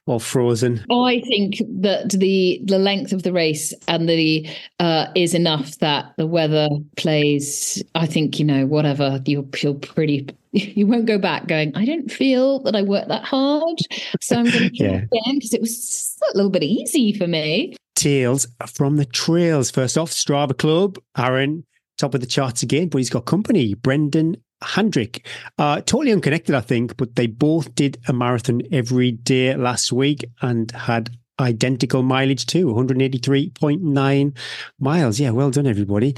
all 0.07 0.19
frozen. 0.19 0.85
I 0.91 1.23
think 1.29 1.57
that 1.81 2.11
the 2.11 2.61
the 2.65 2.79
length 2.79 3.13
of 3.13 3.23
the 3.23 3.33
race 3.33 3.73
and 3.89 4.09
the 4.09 4.49
uh, 4.81 5.07
is 5.15 5.35
enough 5.35 5.79
that 5.79 6.13
the 6.17 6.27
weather 6.27 6.69
plays. 6.97 7.83
I 7.95 8.07
think 8.07 8.39
you 8.39 8.45
know 8.45 8.67
whatever 8.67 9.21
you'll 9.27 9.49
feel 9.55 9.75
pretty. 9.75 10.29
You 10.57 10.87
won't 10.87 11.07
go 11.07 11.19
back 11.19 11.49
going. 11.49 11.75
I 11.75 11.85
don't 11.85 12.09
feel 12.13 12.61
that 12.61 12.77
I 12.77 12.83
worked 12.83 13.09
that 13.09 13.25
hard, 13.25 13.77
so 14.21 14.37
I'm 14.37 14.45
going 14.45 14.71
to 14.71 14.71
Yeah. 14.73 14.89
again 14.99 15.35
because 15.35 15.53
it 15.53 15.61
was 15.61 16.17
a 16.33 16.37
little 16.37 16.49
bit 16.51 16.63
easy 16.63 17.13
for 17.13 17.27
me. 17.27 17.75
Tales 17.97 18.47
from 18.73 18.97
the 18.97 19.05
trails. 19.05 19.73
First 19.73 19.99
off, 19.99 20.13
Strava 20.13 20.57
Club, 20.57 20.97
Aaron, 21.19 21.65
top 21.99 22.15
of 22.15 22.21
the 22.21 22.29
charts 22.29 22.63
again, 22.63 22.87
but 22.87 22.99
he's 22.99 23.11
got 23.11 23.25
company, 23.25 23.75
Brendan 23.75 24.37
Handrick. 24.63 25.27
Uh, 25.59 25.81
totally 25.81 26.13
unconnected, 26.13 26.55
I 26.55 26.61
think, 26.61 26.97
but 26.97 27.17
they 27.17 27.27
both 27.27 27.75
did 27.75 27.99
a 28.09 28.13
marathon 28.13 28.63
every 28.73 29.13
day 29.13 29.55
last 29.57 29.93
week 29.93 30.25
and 30.41 30.71
had 30.73 31.11
identical 31.41 32.03
mileage 32.03 32.47
too 32.47 32.67
183.9 32.67 34.37
miles. 34.79 35.21
Yeah, 35.21 35.31
well 35.31 35.51
done, 35.51 35.67
everybody. 35.67 36.15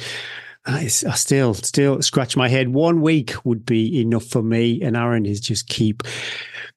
I 0.66 0.88
still, 0.88 1.54
still 1.54 2.02
scratch 2.02 2.36
my 2.36 2.48
head. 2.48 2.70
One 2.70 3.00
week 3.00 3.34
would 3.44 3.64
be 3.64 4.00
enough 4.00 4.24
for 4.24 4.42
me. 4.42 4.82
And 4.82 4.96
Aaron 4.96 5.24
is 5.24 5.40
just 5.40 5.68
keep 5.68 6.02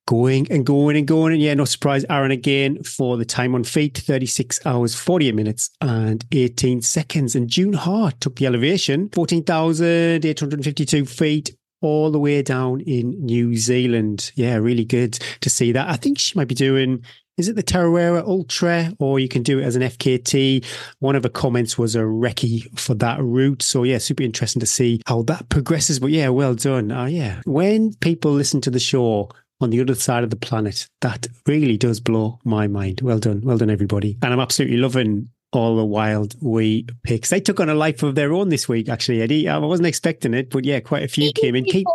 going 0.08 0.48
and 0.52 0.66
going 0.66 0.98
and 0.98 1.08
going. 1.08 1.34
And 1.34 1.42
yeah, 1.42 1.54
no 1.54 1.66
surprise, 1.66 2.06
Aaron 2.10 2.32
again 2.32 2.84
for 2.84 3.18
the 3.18 3.26
time 3.26 3.56
on 3.56 3.64
feet 3.64 3.98
36 3.98 4.66
hours, 4.66 4.96
48 4.96 5.36
minutes, 5.36 5.70
and 5.82 6.26
18 6.32 6.82
seconds. 6.82 7.36
And 7.36 7.50
June 7.50 7.74
Hart 7.74 8.20
took 8.20 8.38
the 8.38 8.46
elevation 8.46 9.10
14,852 9.10 11.06
feet. 11.06 11.56
All 11.82 12.12
the 12.12 12.20
way 12.20 12.42
down 12.42 12.82
in 12.82 13.12
New 13.24 13.56
Zealand. 13.56 14.34
Yeah, 14.36 14.56
really 14.56 14.84
good 14.84 15.18
to 15.40 15.50
see 15.50 15.72
that. 15.72 15.88
I 15.88 15.96
think 15.96 16.20
she 16.20 16.38
might 16.38 16.50
be 16.50 16.54
doing 16.54 17.06
is 17.40 17.48
it 17.48 17.56
the 17.56 17.64
Tarawera 17.64 18.22
Ultra, 18.28 18.94
or 19.00 19.18
you 19.18 19.30
can 19.30 19.44
do 19.44 19.60
it 19.60 19.64
as 19.64 19.78
an 19.78 19.82
FKT? 19.82 20.66
One 21.00 21.16
of 21.16 21.24
the 21.24 21.30
comments 21.30 21.78
was 21.78 21.96
a 21.96 22.00
recce 22.00 22.78
for 22.78 22.94
that 22.96 23.22
route. 23.22 23.62
So 23.62 23.84
yeah, 23.84 23.98
super 23.98 24.24
interesting 24.24 24.60
to 24.60 24.66
see 24.66 25.02
how 25.08 25.22
that 25.24 25.48
progresses. 25.48 26.00
But 26.00 26.12
yeah, 26.12 26.28
well 26.28 26.54
done. 26.54 26.92
Uh, 26.92 27.06
yeah, 27.06 27.42
when 27.46 27.94
people 28.02 28.34
listen 28.34 28.60
to 28.60 28.70
the 28.70 28.80
show 28.80 29.30
on 29.62 29.70
the 29.70 29.82
other 29.82 29.96
side 29.96 30.24
of 30.24 30.30
the 30.30 30.36
planet, 30.36 30.88
that 31.02 31.28
really 31.46 31.78
does 31.78 32.00
blow 32.00 32.40
my 32.44 32.68
mind. 32.68 33.02
Well 33.02 33.20
done, 33.20 33.42
well 33.44 33.58
done, 33.58 33.70
everybody. 33.70 34.18
And 34.22 34.34
I'm 34.34 34.40
absolutely 34.40 34.78
loving 34.78 35.30
all 35.52 35.76
the 35.76 35.86
wild 35.86 36.36
wee 36.42 36.88
picks. 37.04 37.30
They 37.30 37.40
took 37.40 37.60
on 37.60 37.70
a 37.70 37.74
life 37.74 38.04
of 38.04 38.16
their 38.16 38.34
own 38.34 38.50
this 38.50 38.70
week, 38.70 38.88
actually, 38.88 39.22
Eddie. 39.22 39.50
I 39.50 39.58
wasn't 39.58 39.88
expecting 39.88 40.34
it, 40.34 40.52
but 40.52 40.64
yeah, 40.64 40.80
quite 40.80 41.04
a 41.04 41.08
few 41.08 41.32
came 41.34 41.56
in. 41.56 41.66
Keep... 41.66 41.88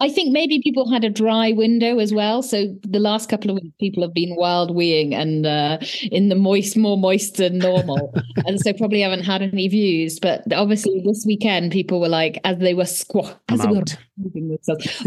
I 0.00 0.08
think 0.08 0.32
maybe 0.32 0.60
people 0.62 0.88
had 0.90 1.02
a 1.04 1.10
dry 1.10 1.52
window 1.52 1.98
as 1.98 2.14
well. 2.14 2.42
So 2.42 2.74
the 2.82 3.00
last 3.00 3.28
couple 3.28 3.50
of 3.50 3.56
weeks, 3.56 3.74
people 3.80 4.02
have 4.02 4.14
been 4.14 4.36
wild 4.36 4.70
weeing 4.70 5.12
and 5.12 5.44
uh, 5.44 5.78
in 6.10 6.28
the 6.28 6.36
moist, 6.36 6.76
more 6.76 6.96
moist 6.96 7.36
than 7.36 7.58
normal. 7.58 8.14
and 8.46 8.60
so 8.60 8.72
probably 8.72 9.00
haven't 9.00 9.24
had 9.24 9.42
any 9.42 9.66
views. 9.68 10.20
But 10.20 10.52
obviously, 10.52 11.02
this 11.04 11.24
weekend, 11.26 11.72
people 11.72 12.00
were 12.00 12.08
like, 12.08 12.40
as 12.44 12.58
they 12.58 12.74
were 12.74 12.86
squat, 12.86 13.40
as 13.48 13.60
they 13.60 13.66
were 13.66 13.82
moving 14.16 14.56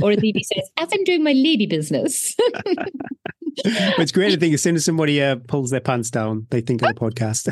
or 0.02 0.12
as 0.12 0.24
Evie 0.24 0.44
says, 0.44 0.70
as 0.78 0.90
I'm 0.92 1.04
doing 1.04 1.24
my 1.24 1.34
lady 1.34 1.66
business. 1.66 2.36
it's 3.66 4.12
great 4.12 4.32
to 4.32 4.38
think 4.38 4.54
as 4.54 4.62
soon 4.62 4.76
as 4.76 4.86
somebody 4.86 5.22
uh, 5.22 5.38
pulls 5.48 5.70
their 5.70 5.80
pants 5.80 6.10
down, 6.10 6.48
they 6.50 6.62
think 6.62 6.82
of 6.82 6.90
the 6.90 6.94
podcast. 6.94 7.52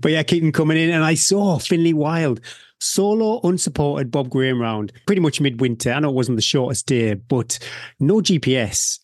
but 0.00 0.12
yeah, 0.12 0.22
keep 0.22 0.42
them 0.42 0.52
coming 0.52 0.76
in. 0.76 0.90
And 0.90 1.04
I 1.04 1.14
saw 1.14 1.58
Finlay 1.58 1.92
Wild 1.92 2.40
solo 2.80 3.40
unsupported 3.42 4.10
Bob 4.10 4.28
Graham 4.28 4.60
round 4.60 4.92
pretty 5.06 5.20
much 5.20 5.40
midwinter. 5.40 5.92
I 5.92 6.00
know 6.00 6.10
it 6.10 6.14
wasn't 6.14 6.36
the 6.36 6.42
shortest 6.42 6.86
day, 6.86 7.14
but 7.14 7.58
no 7.98 8.16
GPS. 8.16 9.00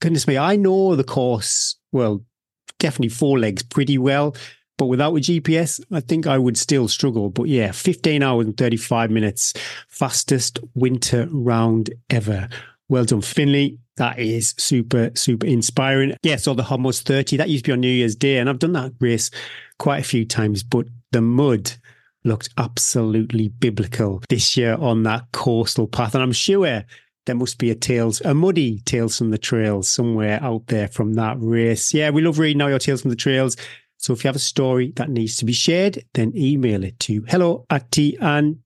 Goodness 0.00 0.26
me, 0.26 0.36
I 0.36 0.56
know 0.56 0.94
the 0.94 1.04
course, 1.04 1.76
well, 1.92 2.22
definitely 2.78 3.08
four 3.08 3.38
legs 3.38 3.62
pretty 3.62 3.98
well. 3.98 4.36
But 4.78 4.86
without 4.86 5.14
a 5.14 5.20
GPS, 5.20 5.82
I 5.90 6.00
think 6.00 6.26
I 6.26 6.38
would 6.38 6.58
still 6.58 6.88
struggle. 6.88 7.30
But 7.30 7.48
yeah, 7.48 7.72
15 7.72 8.22
hours 8.22 8.46
and 8.46 8.56
35 8.56 9.10
minutes, 9.10 9.54
fastest 9.88 10.58
winter 10.74 11.28
round 11.30 11.90
ever. 12.10 12.48
Well 12.88 13.04
done, 13.04 13.22
Finlay. 13.22 13.78
That 13.96 14.18
is 14.18 14.54
super, 14.58 15.10
super 15.14 15.46
inspiring. 15.46 16.16
Yeah, 16.22 16.36
so 16.36 16.52
the 16.52 16.62
Homos 16.62 17.00
30, 17.00 17.38
that 17.38 17.48
used 17.48 17.64
to 17.64 17.70
be 17.70 17.72
on 17.72 17.80
New 17.80 17.88
Year's 17.88 18.14
Day, 18.14 18.36
and 18.36 18.50
I've 18.50 18.58
done 18.58 18.74
that 18.74 18.92
race 19.00 19.30
quite 19.78 20.00
a 20.00 20.04
few 20.04 20.26
times, 20.26 20.62
but 20.62 20.86
the 21.12 21.22
mud 21.22 21.72
looked 22.24 22.50
absolutely 22.58 23.48
biblical 23.48 24.20
this 24.28 24.56
year 24.56 24.74
on 24.74 25.04
that 25.04 25.24
coastal 25.32 25.86
path. 25.86 26.14
And 26.14 26.22
I'm 26.22 26.32
sure 26.32 26.84
there 27.24 27.34
must 27.34 27.58
be 27.58 27.70
a 27.70 27.74
tales, 27.74 28.20
a 28.20 28.34
muddy 28.34 28.80
tales 28.80 29.16
from 29.16 29.30
the 29.30 29.38
trails 29.38 29.88
somewhere 29.88 30.38
out 30.42 30.66
there 30.66 30.88
from 30.88 31.14
that 31.14 31.36
race. 31.40 31.94
Yeah, 31.94 32.10
we 32.10 32.22
love 32.22 32.38
reading 32.38 32.60
all 32.60 32.68
your 32.68 32.78
tales 32.78 33.02
from 33.02 33.10
the 33.10 33.16
trails. 33.16 33.56
So 34.06 34.12
if 34.12 34.22
you 34.22 34.28
have 34.28 34.36
a 34.36 34.38
story 34.38 34.92
that 34.94 35.10
needs 35.10 35.34
to 35.38 35.44
be 35.44 35.52
shared, 35.52 36.04
then 36.14 36.30
email 36.36 36.84
it 36.84 37.00
to 37.00 37.24
hello 37.26 37.66
at 37.70 37.90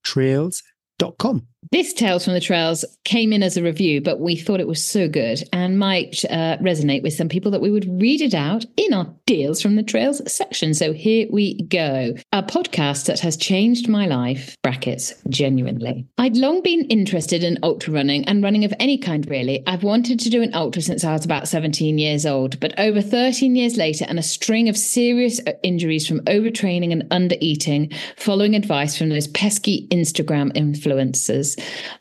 trails.com. 0.03 1.47
This 1.73 1.93
Tales 1.93 2.25
from 2.25 2.33
the 2.33 2.41
Trails 2.41 2.85
came 3.05 3.33
in 3.33 3.43
as 3.43 3.57
a 3.57 3.63
review, 3.63 4.01
but 4.01 4.19
we 4.19 4.35
thought 4.35 4.61
it 4.61 4.67
was 4.67 4.85
so 4.85 5.07
good 5.09 5.43
and 5.53 5.79
might 5.79 6.25
uh, 6.25 6.57
resonate 6.59 7.03
with 7.03 7.13
some 7.13 7.29
people 7.29 7.51
that 7.51 7.61
we 7.61 7.71
would 7.71 8.01
read 8.01 8.23
it 8.23 8.35
out 8.35 8.65
in 8.77 8.95
our 8.95 9.15
Tales 9.27 9.63
from 9.63 9.77
the 9.77 9.83
Trails 9.85 10.21
section. 10.27 10.75
So 10.75 10.93
here 10.93 11.29
we 11.31 11.63
go. 11.63 12.15
A 12.33 12.43
podcast 12.43 13.07
that 13.07 13.21
has 13.21 13.37
changed 13.37 13.89
my 13.89 14.07
life, 14.07 14.57
brackets, 14.63 15.15
genuinely. 15.29 16.07
I'd 16.19 16.37
long 16.37 16.63
been 16.63 16.87
interested 16.87 17.45
in 17.45 17.59
ultra 17.63 17.93
running 17.93 18.25
and 18.25 18.43
running 18.43 18.65
of 18.65 18.75
any 18.81 18.99
kind, 18.99 19.29
really. 19.31 19.63
I've 19.69 19.85
wanted 19.85 20.19
to 20.19 20.31
do 20.31 20.43
an 20.43 20.55
ultra 20.55 20.83
since 20.83 21.05
I 21.05 21.13
was 21.13 21.25
about 21.25 21.47
17 21.47 21.99
years 21.99 22.27
old, 22.27 22.59
but 22.59 22.77
over 22.81 23.01
13 23.01 23.55
years 23.55 23.77
later, 23.77 24.05
and 24.09 24.19
a 24.19 24.23
string 24.23 24.69
of 24.69 24.77
serious 24.77 25.39
uh, 25.47 25.53
injuries 25.63 26.09
from 26.09 26.21
overtraining 26.23 26.91
and 26.91 27.05
undereating, 27.11 27.95
following 28.17 28.57
advice 28.57 28.99
from 28.99 29.11
those 29.11 29.29
pesky 29.29 29.87
Instagram 29.93 30.53
influencers, 30.57 31.50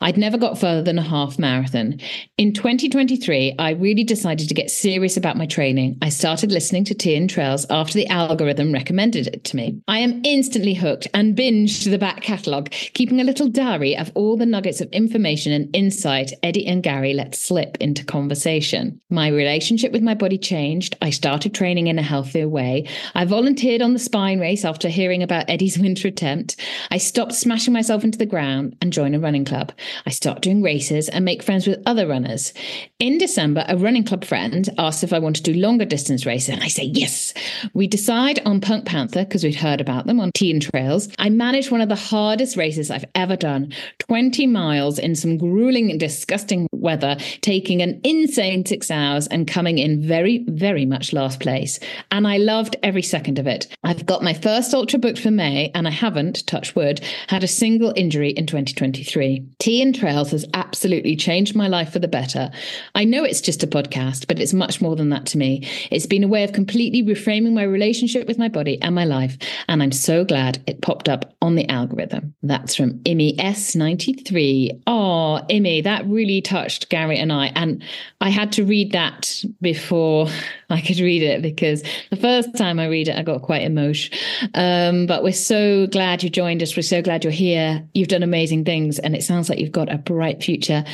I'd 0.00 0.16
never 0.16 0.38
got 0.38 0.58
further 0.58 0.82
than 0.82 0.98
a 0.98 1.02
half 1.02 1.38
marathon. 1.38 2.00
In 2.38 2.52
2023, 2.52 3.54
I 3.58 3.70
really 3.70 4.04
decided 4.04 4.48
to 4.48 4.54
get 4.54 4.70
serious 4.70 5.16
about 5.16 5.36
my 5.36 5.46
training. 5.46 5.98
I 6.02 6.08
started 6.08 6.52
listening 6.52 6.84
to 6.84 6.94
Tea 6.94 7.16
and 7.16 7.28
Trails 7.28 7.66
after 7.70 7.94
the 7.94 8.06
algorithm 8.08 8.72
recommended 8.72 9.26
it 9.28 9.44
to 9.44 9.56
me. 9.56 9.80
I 9.88 9.98
am 9.98 10.22
instantly 10.24 10.74
hooked 10.74 11.08
and 11.14 11.36
binged 11.36 11.90
the 11.90 11.98
back 11.98 12.22
catalogue, 12.22 12.70
keeping 12.70 13.20
a 13.20 13.24
little 13.24 13.48
diary 13.48 13.96
of 13.96 14.10
all 14.14 14.36
the 14.36 14.46
nuggets 14.46 14.80
of 14.80 14.90
information 14.90 15.52
and 15.52 15.74
insight 15.74 16.32
Eddie 16.42 16.66
and 16.66 16.82
Gary 16.82 17.14
let 17.14 17.34
slip 17.34 17.76
into 17.80 18.04
conversation. 18.04 19.00
My 19.10 19.28
relationship 19.28 19.92
with 19.92 20.02
my 20.02 20.14
body 20.14 20.38
changed. 20.38 20.96
I 21.02 21.10
started 21.10 21.54
training 21.54 21.88
in 21.88 21.98
a 21.98 22.02
healthier 22.02 22.48
way. 22.48 22.86
I 23.14 23.24
volunteered 23.24 23.82
on 23.82 23.92
the 23.92 23.98
spine 23.98 24.40
race 24.40 24.64
after 24.64 24.88
hearing 24.88 25.22
about 25.22 25.48
Eddie's 25.48 25.78
winter 25.86 26.08
attempt. 26.08 26.56
I 26.90 26.98
stopped 26.98 27.34
smashing 27.34 27.72
myself 27.72 28.04
into 28.04 28.18
the 28.18 28.26
ground 28.26 28.76
and 28.80 28.92
joined 28.92 29.14
a 29.14 29.20
running 29.20 29.39
club. 29.44 29.72
I 30.06 30.10
start 30.10 30.42
doing 30.42 30.62
races 30.62 31.08
and 31.08 31.24
make 31.24 31.42
friends 31.42 31.66
with 31.66 31.82
other 31.86 32.06
runners. 32.06 32.52
In 32.98 33.18
December, 33.18 33.64
a 33.68 33.76
running 33.76 34.04
club 34.04 34.24
friend 34.24 34.68
asked 34.78 35.04
if 35.04 35.12
I 35.12 35.18
want 35.18 35.36
to 35.36 35.42
do 35.42 35.54
longer 35.54 35.84
distance 35.84 36.26
races, 36.26 36.50
and 36.50 36.62
I 36.62 36.68
say 36.68 36.84
yes. 36.84 37.34
We 37.74 37.86
decide 37.86 38.40
on 38.44 38.60
Punk 38.60 38.86
Panther 38.86 39.24
because 39.24 39.44
we'd 39.44 39.54
heard 39.54 39.80
about 39.80 40.06
them 40.06 40.20
on 40.20 40.32
Tea 40.32 40.50
and 40.50 40.62
Trails. 40.62 41.08
I 41.18 41.28
managed 41.28 41.70
one 41.70 41.80
of 41.80 41.88
the 41.88 41.96
hardest 41.96 42.56
races 42.56 42.90
I've 42.90 43.04
ever 43.14 43.36
done 43.36 43.72
20 43.98 44.46
miles 44.46 44.98
in 44.98 45.14
some 45.14 45.36
grueling 45.36 45.90
and 45.90 46.00
disgusting 46.00 46.66
weather, 46.80 47.16
taking 47.40 47.82
an 47.82 48.00
insane 48.04 48.64
six 48.64 48.90
hours 48.90 49.26
and 49.26 49.46
coming 49.46 49.78
in 49.78 50.02
very, 50.02 50.44
very 50.48 50.86
much 50.86 51.12
last 51.12 51.40
place. 51.40 51.78
And 52.10 52.26
I 52.26 52.38
loved 52.38 52.76
every 52.82 53.02
second 53.02 53.38
of 53.38 53.46
it. 53.46 53.66
I've 53.84 54.06
got 54.06 54.22
my 54.22 54.34
first 54.34 54.74
ultra 54.74 54.98
booked 54.98 55.18
for 55.18 55.30
May, 55.30 55.70
and 55.74 55.86
I 55.86 55.90
haven't, 55.90 56.46
touch 56.46 56.74
wood, 56.74 57.00
had 57.28 57.44
a 57.44 57.48
single 57.48 57.92
injury 57.96 58.30
in 58.30 58.46
2023. 58.46 59.46
Tea 59.58 59.82
and 59.82 59.94
Trails 59.94 60.30
has 60.30 60.46
absolutely 60.54 61.16
changed 61.16 61.54
my 61.54 61.68
life 61.68 61.92
for 61.92 61.98
the 61.98 62.08
better. 62.08 62.50
I 62.94 63.04
know 63.04 63.24
it's 63.24 63.40
just 63.40 63.62
a 63.62 63.66
podcast, 63.66 64.26
but 64.26 64.38
it's 64.38 64.52
much 64.52 64.80
more 64.80 64.96
than 64.96 65.10
that 65.10 65.26
to 65.26 65.38
me. 65.38 65.68
It's 65.90 66.06
been 66.06 66.24
a 66.24 66.28
way 66.28 66.44
of 66.44 66.52
completely 66.52 67.02
reframing 67.02 67.52
my 67.52 67.62
relationship 67.62 68.26
with 68.26 68.38
my 68.38 68.48
body 68.48 68.80
and 68.82 68.94
my 68.94 69.04
life, 69.04 69.36
and 69.68 69.82
I'm 69.82 69.92
so 69.92 70.24
glad 70.24 70.62
it 70.66 70.82
popped 70.82 71.08
up 71.08 71.34
on 71.42 71.54
the 71.54 71.68
algorithm. 71.68 72.34
That's 72.42 72.74
from 72.74 72.98
Imi 73.00 73.36
S93. 73.36 74.82
Oh, 74.86 75.40
Imi, 75.50 75.84
that 75.84 76.06
really 76.06 76.40
touched 76.40 76.69
Gary 76.88 77.18
and 77.18 77.32
I. 77.32 77.46
And 77.54 77.82
I 78.20 78.30
had 78.30 78.52
to 78.52 78.64
read 78.64 78.92
that 78.92 79.44
before 79.60 80.28
I 80.68 80.80
could 80.80 80.98
read 80.98 81.22
it 81.22 81.42
because 81.42 81.82
the 82.10 82.16
first 82.16 82.56
time 82.56 82.78
I 82.78 82.86
read 82.86 83.08
it, 83.08 83.16
I 83.16 83.22
got 83.22 83.42
quite 83.42 83.62
emotional. 83.62 84.18
Um, 84.54 85.06
but 85.06 85.22
we're 85.22 85.32
so 85.32 85.86
glad 85.88 86.22
you 86.22 86.30
joined 86.30 86.62
us. 86.62 86.76
We're 86.76 86.82
so 86.82 87.02
glad 87.02 87.24
you're 87.24 87.32
here. 87.32 87.86
You've 87.94 88.08
done 88.08 88.22
amazing 88.22 88.64
things, 88.64 88.98
and 88.98 89.14
it 89.14 89.22
sounds 89.22 89.48
like 89.48 89.58
you've 89.58 89.72
got 89.72 89.92
a 89.92 89.98
bright 89.98 90.42
future. 90.42 90.84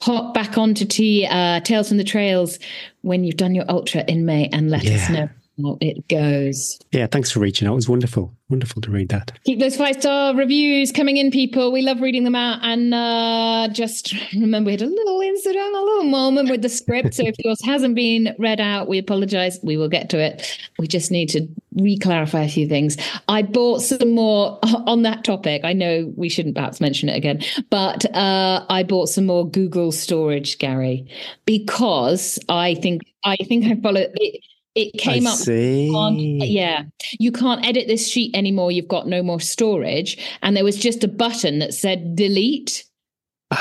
Hop 0.00 0.34
back 0.34 0.58
onto 0.58 0.84
T 0.84 1.26
uh, 1.30 1.60
Tales 1.60 1.88
from 1.88 1.96
the 1.96 2.04
Trails 2.04 2.58
when 3.02 3.24
you've 3.24 3.36
done 3.36 3.54
your 3.54 3.64
ultra 3.68 4.04
in 4.08 4.24
May, 4.26 4.48
and 4.52 4.70
let 4.70 4.84
yeah. 4.84 4.94
us 4.94 5.10
know 5.10 5.28
how 5.62 5.78
it 5.80 6.08
goes. 6.08 6.78
Yeah, 6.92 7.06
thanks 7.06 7.30
for 7.30 7.40
reaching 7.40 7.66
out. 7.66 7.72
It 7.72 7.76
was 7.76 7.88
wonderful. 7.88 8.32
Wonderful 8.48 8.80
to 8.82 8.90
read 8.90 9.08
that. 9.08 9.32
Keep 9.44 9.58
those 9.58 9.76
five 9.76 9.96
star 10.00 10.34
reviews 10.34 10.92
coming 10.92 11.16
in, 11.16 11.30
people. 11.30 11.72
We 11.72 11.82
love 11.82 12.00
reading 12.00 12.24
them 12.24 12.34
out. 12.34 12.60
And 12.62 12.94
uh, 12.94 13.68
just 13.72 14.14
remember, 14.34 14.68
we 14.68 14.72
had 14.72 14.82
a 14.82 14.86
little 14.86 15.20
incident, 15.20 15.74
a 15.74 15.80
little 15.80 16.04
moment 16.04 16.50
with 16.50 16.62
the 16.62 16.68
script. 16.68 17.14
So 17.14 17.24
if 17.26 17.34
yours 17.38 17.60
hasn't 17.64 17.94
been 17.94 18.34
read 18.38 18.60
out, 18.60 18.86
we 18.88 18.98
apologize. 18.98 19.58
We 19.62 19.76
will 19.76 19.88
get 19.88 20.10
to 20.10 20.18
it. 20.18 20.58
We 20.78 20.86
just 20.86 21.10
need 21.10 21.28
to 21.30 21.48
re-clarify 21.74 22.42
a 22.42 22.48
few 22.48 22.68
things. 22.68 22.96
I 23.28 23.42
bought 23.42 23.82
some 23.82 24.14
more 24.14 24.58
on 24.62 25.02
that 25.02 25.24
topic. 25.24 25.64
I 25.64 25.72
know 25.72 26.12
we 26.16 26.28
shouldn't 26.28 26.54
perhaps 26.54 26.80
mention 26.80 27.08
it 27.08 27.16
again, 27.16 27.42
but 27.70 28.04
uh, 28.14 28.64
I 28.68 28.82
bought 28.82 29.08
some 29.08 29.26
more 29.26 29.48
Google 29.48 29.92
storage, 29.92 30.58
Gary, 30.58 31.06
because 31.44 32.38
I 32.48 32.74
think 32.76 33.02
I 33.24 33.36
think 33.36 33.66
I 33.66 33.80
follow 33.80 34.00
it 34.00 34.40
it 34.76 34.92
came 34.98 35.26
I 35.26 35.30
up 35.30 35.36
see. 35.36 35.94
Uh, 35.94 36.10
yeah 36.10 36.84
you 37.18 37.32
can't 37.32 37.64
edit 37.66 37.88
this 37.88 38.06
sheet 38.06 38.36
anymore 38.36 38.70
you've 38.70 38.88
got 38.88 39.08
no 39.08 39.22
more 39.22 39.40
storage 39.40 40.18
and 40.42 40.56
there 40.56 40.64
was 40.64 40.76
just 40.76 41.02
a 41.02 41.08
button 41.08 41.58
that 41.60 41.74
said 41.74 42.14
delete 42.14 42.84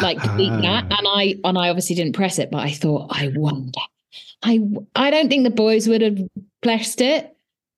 like 0.01 0.21
delete 0.21 0.51
uh-huh. 0.51 0.61
that 0.61 0.83
and 0.83 1.07
i 1.07 1.35
and 1.43 1.57
i 1.57 1.69
obviously 1.69 1.95
didn't 1.95 2.15
press 2.15 2.37
it 2.37 2.51
but 2.51 2.59
i 2.59 2.71
thought 2.71 3.07
i 3.11 3.31
wonder 3.35 3.79
i 4.43 4.59
i 4.95 5.09
don't 5.09 5.29
think 5.29 5.43
the 5.43 5.49
boys 5.49 5.87
would 5.87 6.01
have 6.01 6.19
pressed 6.61 7.01
it 7.01 7.35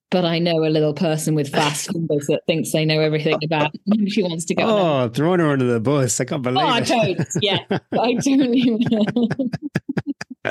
but 0.09 0.23
I 0.23 0.39
know 0.39 0.63
a 0.65 0.69
little 0.69 0.93
person 0.93 1.35
with 1.35 1.49
fast 1.49 1.91
fingers 1.91 2.27
that 2.27 2.41
thinks 2.47 2.71
they 2.71 2.85
know 2.85 2.99
everything 2.99 3.37
about. 3.43 3.75
Maybe 3.85 4.09
she 4.09 4.23
wants 4.23 4.45
to 4.45 4.55
go. 4.55 4.63
Oh, 4.65 5.09
throwing 5.09 5.39
her 5.39 5.51
under 5.51 5.65
the 5.65 5.79
bus! 5.79 6.19
I 6.19 6.25
can't 6.25 6.45
oh, 6.45 6.51
believe 6.51 6.65
oh, 6.65 6.75
it. 6.77 7.17
totes. 7.17 7.37
Yeah, 7.41 7.59
I 7.69 8.13
totally 8.13 8.87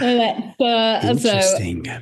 will. 0.00 0.56
uh, 0.60 1.14
so 1.16 1.58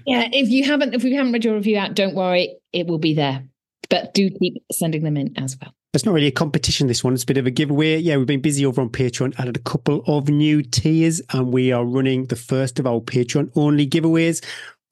yeah, 0.07 0.29
if 0.33 0.49
you 0.49 0.65
haven't, 0.65 0.95
if 0.95 1.03
we 1.03 1.15
haven't 1.15 1.33
read 1.33 1.45
your 1.45 1.55
review 1.55 1.79
out, 1.79 1.95
don't 1.95 2.15
worry, 2.15 2.57
it 2.73 2.87
will 2.87 2.99
be 2.99 3.15
there. 3.15 3.45
But 3.91 4.15
do 4.15 4.31
keep 4.31 4.63
sending 4.73 5.03
them 5.03 5.17
in 5.17 5.37
as 5.37 5.57
well. 5.61 5.75
It's 5.95 6.05
not 6.05 6.13
really 6.13 6.27
a 6.27 6.33
competition, 6.33 6.89
this 6.89 7.05
one. 7.05 7.15
It's 7.15 7.23
a 7.23 7.27
bit 7.27 7.37
of 7.37 7.47
a 7.47 7.53
giveaway. 7.53 7.99
Yeah, 7.99 8.17
we've 8.17 8.27
been 8.27 8.41
busy 8.41 8.67
over 8.67 8.81
on 8.81 8.89
Patreon, 8.89 9.39
added 9.39 9.57
a 9.57 9.61
couple 9.61 10.03
of 10.09 10.29
new 10.29 10.61
tiers, 10.61 11.23
and 11.33 11.53
we 11.53 11.71
are 11.71 11.85
running 11.85 12.27
the 12.27 12.37
first 12.37 12.81
of 12.81 12.87
our 12.87 13.01
Patreon 13.01 13.53
only 13.55 13.87
giveaways. 13.87 14.45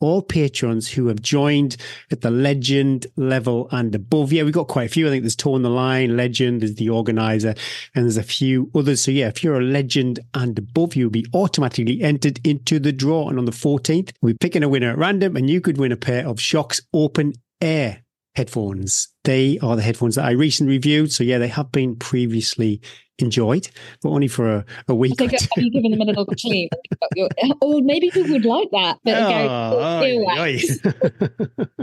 All 0.03 0.21
patrons 0.21 0.91
who 0.91 1.07
have 1.07 1.23
joined 1.23 1.77
at 2.11 2.23
the 2.23 2.31
legend 2.31 3.07
level 3.17 3.69
and 3.71 3.95
above. 3.95 4.33
Yeah, 4.33 4.43
we've 4.43 4.53
got 4.53 4.67
quite 4.67 4.87
a 4.87 4.93
few. 4.93 5.07
I 5.07 5.11
think 5.11 5.23
there's 5.23 5.37
Torn 5.37 5.63
the 5.63 5.71
Line, 5.71 6.17
Legend, 6.17 6.61
there's 6.61 6.75
the 6.75 6.91
organizer, 6.91 7.55
and 7.95 8.05
there's 8.05 8.17
a 8.17 8.23
few 8.25 8.69
others. 8.75 9.01
So, 9.01 9.13
yeah, 9.13 9.29
if 9.29 9.45
you're 9.45 9.61
a 9.61 9.65
legend 9.65 10.19
and 10.35 10.59
above, 10.59 10.97
you'll 10.97 11.11
be 11.11 11.27
automatically 11.33 12.03
entered 12.03 12.45
into 12.45 12.81
the 12.81 12.93
draw. 12.93 13.29
And 13.29 13.39
on 13.39 13.45
the 13.45 13.53
14th, 13.53 14.13
we're 14.21 14.35
picking 14.35 14.65
a 14.65 14.69
winner 14.69 14.91
at 14.91 14.99
random, 14.99 15.37
and 15.37 15.49
you 15.49 15.61
could 15.61 15.79
win 15.79 15.93
a 15.93 15.97
pair 15.97 16.27
of 16.27 16.39
Shokz 16.39 16.81
Open 16.93 17.35
Air 17.61 18.03
headphones. 18.35 19.12
They 19.25 19.59
are 19.61 19.77
the 19.77 19.83
headphones 19.83 20.17
that 20.17 20.25
I 20.25 20.33
recently 20.33 20.75
reviewed. 20.75 21.13
So 21.13 21.23
yeah, 21.25 21.39
they 21.39 21.49
have 21.49 21.71
been 21.71 21.97
previously 21.97 22.81
enjoyed, 23.19 23.69
but 24.03 24.11
only 24.11 24.29
for 24.29 24.57
a, 24.57 24.65
a 24.89 24.95
week. 24.95 25.17
Think, 25.17 25.33
or 25.33 25.37
have 25.37 25.49
two. 25.51 25.65
you 25.65 25.71
given 25.71 25.93
them 25.93 26.01
a 26.01 26.05
little 26.05 26.27
clean? 26.27 26.69
or 27.61 27.81
maybe 27.81 28.11
people 28.11 28.33
would 28.33 28.45
like 28.45 28.69
that. 28.73 28.99
But 29.05 29.15
Oh, 29.15 30.01
go, 30.01 30.07
oi, 30.07 30.41
oi. 30.41 30.61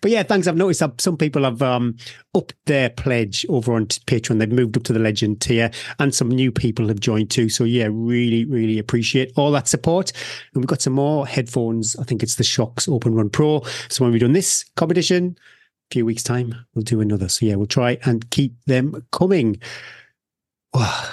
but 0.00 0.10
yeah, 0.10 0.22
thanks. 0.22 0.46
I've 0.46 0.56
noticed 0.56 0.80
that 0.80 1.00
some 1.00 1.16
people 1.16 1.44
have 1.44 1.60
um, 1.62 1.96
upped 2.34 2.54
their 2.66 2.90
pledge 2.90 3.44
over 3.48 3.74
on 3.74 3.86
Patreon. 3.86 4.38
They've 4.38 4.50
moved 4.50 4.76
up 4.76 4.84
to 4.84 4.92
the 4.92 4.98
legend 4.98 5.40
tier, 5.40 5.70
and 5.98 6.14
some 6.14 6.28
new 6.28 6.52
people 6.52 6.88
have 6.88 7.00
joined 7.00 7.30
too. 7.30 7.48
So 7.48 7.64
yeah, 7.64 7.88
really, 7.90 8.44
really 8.44 8.78
appreciate 8.78 9.32
all 9.36 9.50
that 9.52 9.68
support. 9.68 10.12
And 10.54 10.62
we've 10.62 10.68
got 10.68 10.82
some 10.82 10.94
more 10.94 11.26
headphones. 11.26 11.96
I 11.96 12.04
think 12.04 12.22
it's 12.22 12.36
the 12.36 12.44
Shokz 12.44 12.88
Open 12.88 13.14
Run 13.14 13.30
Pro. 13.30 13.62
So 13.88 14.04
when 14.04 14.12
we've 14.12 14.20
done 14.20 14.32
this 14.32 14.64
competition, 14.76 15.36
few 15.90 16.04
weeks 16.04 16.22
time, 16.22 16.54
we'll 16.74 16.82
do 16.82 17.00
another. 17.00 17.28
So 17.28 17.46
yeah, 17.46 17.54
we'll 17.56 17.66
try 17.66 17.98
and 18.04 18.28
keep 18.30 18.54
them 18.66 19.06
coming. 19.12 19.60
Wow, 20.74 21.04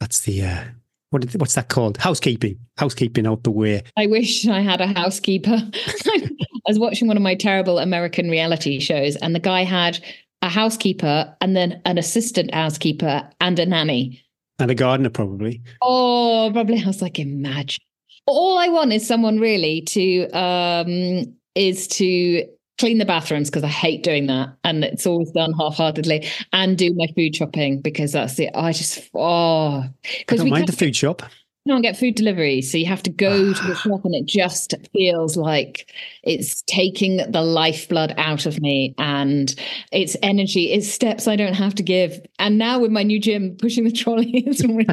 that's 0.00 0.20
the 0.20 0.42
uh, 0.42 0.64
what? 1.10 1.24
is- 1.24 1.36
What's 1.36 1.54
that 1.54 1.68
called? 1.68 1.96
Housekeeping. 1.98 2.58
Housekeeping 2.78 3.26
out 3.26 3.44
the 3.44 3.50
way. 3.50 3.82
I 3.96 4.06
wish 4.06 4.46
I 4.48 4.60
had 4.60 4.80
a 4.80 4.86
housekeeper. 4.88 5.56
I 5.74 6.30
was 6.68 6.78
watching 6.78 7.08
one 7.08 7.16
of 7.16 7.22
my 7.22 7.34
terrible 7.34 7.78
American 7.78 8.28
reality 8.30 8.80
shows, 8.80 9.16
and 9.16 9.34
the 9.34 9.40
guy 9.40 9.64
had 9.64 9.98
a 10.42 10.48
housekeeper 10.48 11.34
and 11.40 11.56
then 11.56 11.80
an 11.84 11.96
assistant 11.98 12.52
housekeeper 12.54 13.28
and 13.40 13.58
a 13.58 13.66
nanny. 13.66 14.20
And 14.58 14.70
a 14.70 14.74
gardener, 14.74 15.10
probably. 15.10 15.62
Oh, 15.82 16.50
probably. 16.52 16.82
I 16.82 16.86
was 16.86 17.02
like, 17.02 17.18
imagine. 17.18 17.80
All 18.26 18.58
I 18.58 18.68
want 18.68 18.92
is 18.92 19.06
someone 19.06 19.38
really 19.38 19.82
to 19.82 20.28
um 20.30 21.34
is 21.54 21.86
to 21.88 22.44
clean 22.78 22.98
the 22.98 23.04
bathrooms 23.04 23.50
because 23.50 23.64
I 23.64 23.68
hate 23.68 24.02
doing 24.02 24.26
that, 24.26 24.56
and 24.64 24.84
it's 24.84 25.06
always 25.06 25.30
done 25.30 25.52
half-heartedly, 25.58 26.28
and 26.52 26.76
do 26.76 26.92
my 26.94 27.06
food 27.14 27.36
shopping 27.36 27.80
because 27.80 28.12
that's 28.12 28.38
it. 28.38 28.50
I 28.54 28.72
just 28.72 29.10
oh 29.14 29.84
because 30.18 30.42
we 30.42 30.50
mind 30.50 30.68
the 30.68 30.72
food 30.72 30.96
shop. 30.96 31.22
You 31.66 31.72
can't 31.72 31.82
get 31.82 31.96
food 31.96 32.14
delivery, 32.14 32.60
so 32.60 32.76
you 32.76 32.84
have 32.84 33.02
to 33.04 33.10
go 33.10 33.54
to 33.54 33.66
the 33.66 33.74
shop, 33.82 34.04
and 34.04 34.14
it 34.14 34.26
just 34.26 34.74
feels 34.92 35.36
like 35.36 35.90
it's 36.22 36.62
taking 36.66 37.16
the 37.16 37.40
lifeblood 37.40 38.14
out 38.18 38.44
of 38.44 38.60
me, 38.60 38.94
and 38.98 39.54
it's 39.90 40.16
energy, 40.22 40.72
it's 40.72 40.88
steps 40.88 41.26
I 41.26 41.36
don't 41.36 41.54
have 41.54 41.74
to 41.76 41.82
give. 41.82 42.20
And 42.38 42.58
now 42.58 42.80
with 42.80 42.90
my 42.90 43.02
new 43.02 43.18
gym, 43.18 43.56
pushing 43.58 43.84
the 43.84 43.92
trolley 43.92 44.30
is 44.46 44.62
really 44.62 44.86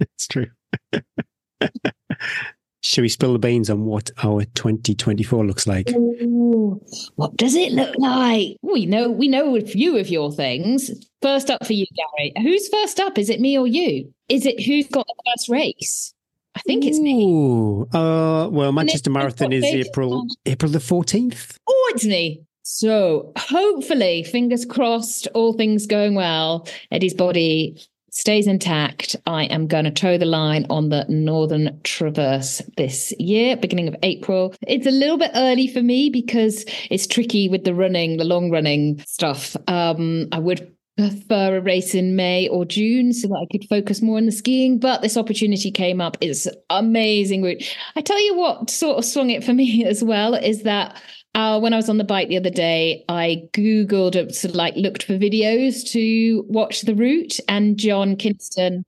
It's 0.00 0.28
true. 0.28 0.46
Should 2.88 3.02
we 3.02 3.10
spill 3.10 3.34
the 3.34 3.38
beans 3.38 3.68
on 3.68 3.84
what 3.84 4.10
our 4.24 4.46
2024 4.46 5.44
looks 5.44 5.66
like? 5.66 5.90
Ooh, 5.90 6.80
what 7.16 7.36
does 7.36 7.54
it 7.54 7.72
look 7.72 7.94
like? 7.98 8.56
We 8.62 8.86
know 8.86 9.10
we 9.10 9.28
know 9.28 9.54
a 9.56 9.60
few 9.60 9.98
of 9.98 10.08
your 10.08 10.32
things. 10.32 10.90
First 11.20 11.50
up 11.50 11.66
for 11.66 11.74
you, 11.74 11.84
Gary. 11.94 12.32
Who's 12.38 12.66
first 12.68 12.98
up? 12.98 13.18
Is 13.18 13.28
it 13.28 13.42
me 13.42 13.58
or 13.58 13.66
you? 13.66 14.10
Is 14.30 14.46
it 14.46 14.62
who's 14.62 14.88
got 14.88 15.06
the 15.06 15.14
first 15.30 15.50
race? 15.50 16.14
I 16.54 16.60
think 16.60 16.86
it's 16.86 16.98
me. 16.98 17.26
Ooh, 17.26 17.82
uh, 17.92 18.48
well, 18.50 18.72
Manchester 18.72 19.10
Marathon 19.10 19.52
is 19.52 19.64
April 19.64 20.20
on- 20.20 20.28
April 20.46 20.72
the 20.72 20.78
14th. 20.78 21.58
Oh, 21.68 21.92
it's 21.94 22.06
me. 22.06 22.40
So 22.62 23.32
hopefully, 23.36 24.22
fingers 24.22 24.64
crossed, 24.64 25.28
all 25.34 25.52
things 25.52 25.84
going 25.84 26.14
well. 26.14 26.66
Eddie's 26.90 27.12
body 27.12 27.82
stays 28.18 28.48
intact. 28.48 29.14
I 29.26 29.44
am 29.44 29.68
going 29.68 29.84
to 29.84 29.92
toe 29.92 30.18
the 30.18 30.26
line 30.26 30.66
on 30.70 30.88
the 30.88 31.06
Northern 31.08 31.80
Traverse 31.84 32.60
this 32.76 33.14
year, 33.20 33.56
beginning 33.56 33.86
of 33.86 33.94
April. 34.02 34.56
It's 34.66 34.88
a 34.88 34.90
little 34.90 35.18
bit 35.18 35.30
early 35.36 35.68
for 35.68 35.82
me 35.82 36.10
because 36.10 36.64
it's 36.90 37.06
tricky 37.06 37.48
with 37.48 37.62
the 37.62 37.74
running, 37.74 38.16
the 38.16 38.24
long 38.24 38.50
running 38.50 39.00
stuff. 39.06 39.56
Um, 39.68 40.26
I 40.32 40.40
would 40.40 40.68
prefer 40.96 41.58
a 41.58 41.60
race 41.60 41.94
in 41.94 42.16
May 42.16 42.48
or 42.48 42.64
June 42.64 43.12
so 43.12 43.28
that 43.28 43.38
I 43.40 43.46
could 43.52 43.68
focus 43.68 44.02
more 44.02 44.16
on 44.16 44.26
the 44.26 44.32
skiing. 44.32 44.80
But 44.80 45.00
this 45.00 45.16
opportunity 45.16 45.70
came 45.70 46.00
up. 46.00 46.16
It's 46.20 46.48
amazing 46.70 47.44
route. 47.44 47.62
I 47.94 48.00
tell 48.00 48.20
you 48.20 48.34
what 48.34 48.68
sort 48.68 48.98
of 48.98 49.04
swung 49.04 49.30
it 49.30 49.44
for 49.44 49.54
me 49.54 49.84
as 49.86 50.02
well 50.02 50.34
is 50.34 50.64
that 50.64 51.00
uh, 51.34 51.60
when 51.60 51.72
I 51.72 51.76
was 51.76 51.88
on 51.88 51.98
the 51.98 52.04
bike 52.04 52.28
the 52.28 52.36
other 52.36 52.50
day, 52.50 53.04
I 53.08 53.48
Googled, 53.52 54.16
uh, 54.16 54.32
sort 54.32 54.50
of 54.50 54.56
like 54.56 54.74
looked 54.76 55.02
for 55.04 55.14
videos 55.14 55.88
to 55.92 56.44
watch 56.48 56.82
the 56.82 56.94
route, 56.94 57.38
and 57.48 57.76
John 57.76 58.16
Kynaston 58.16 58.84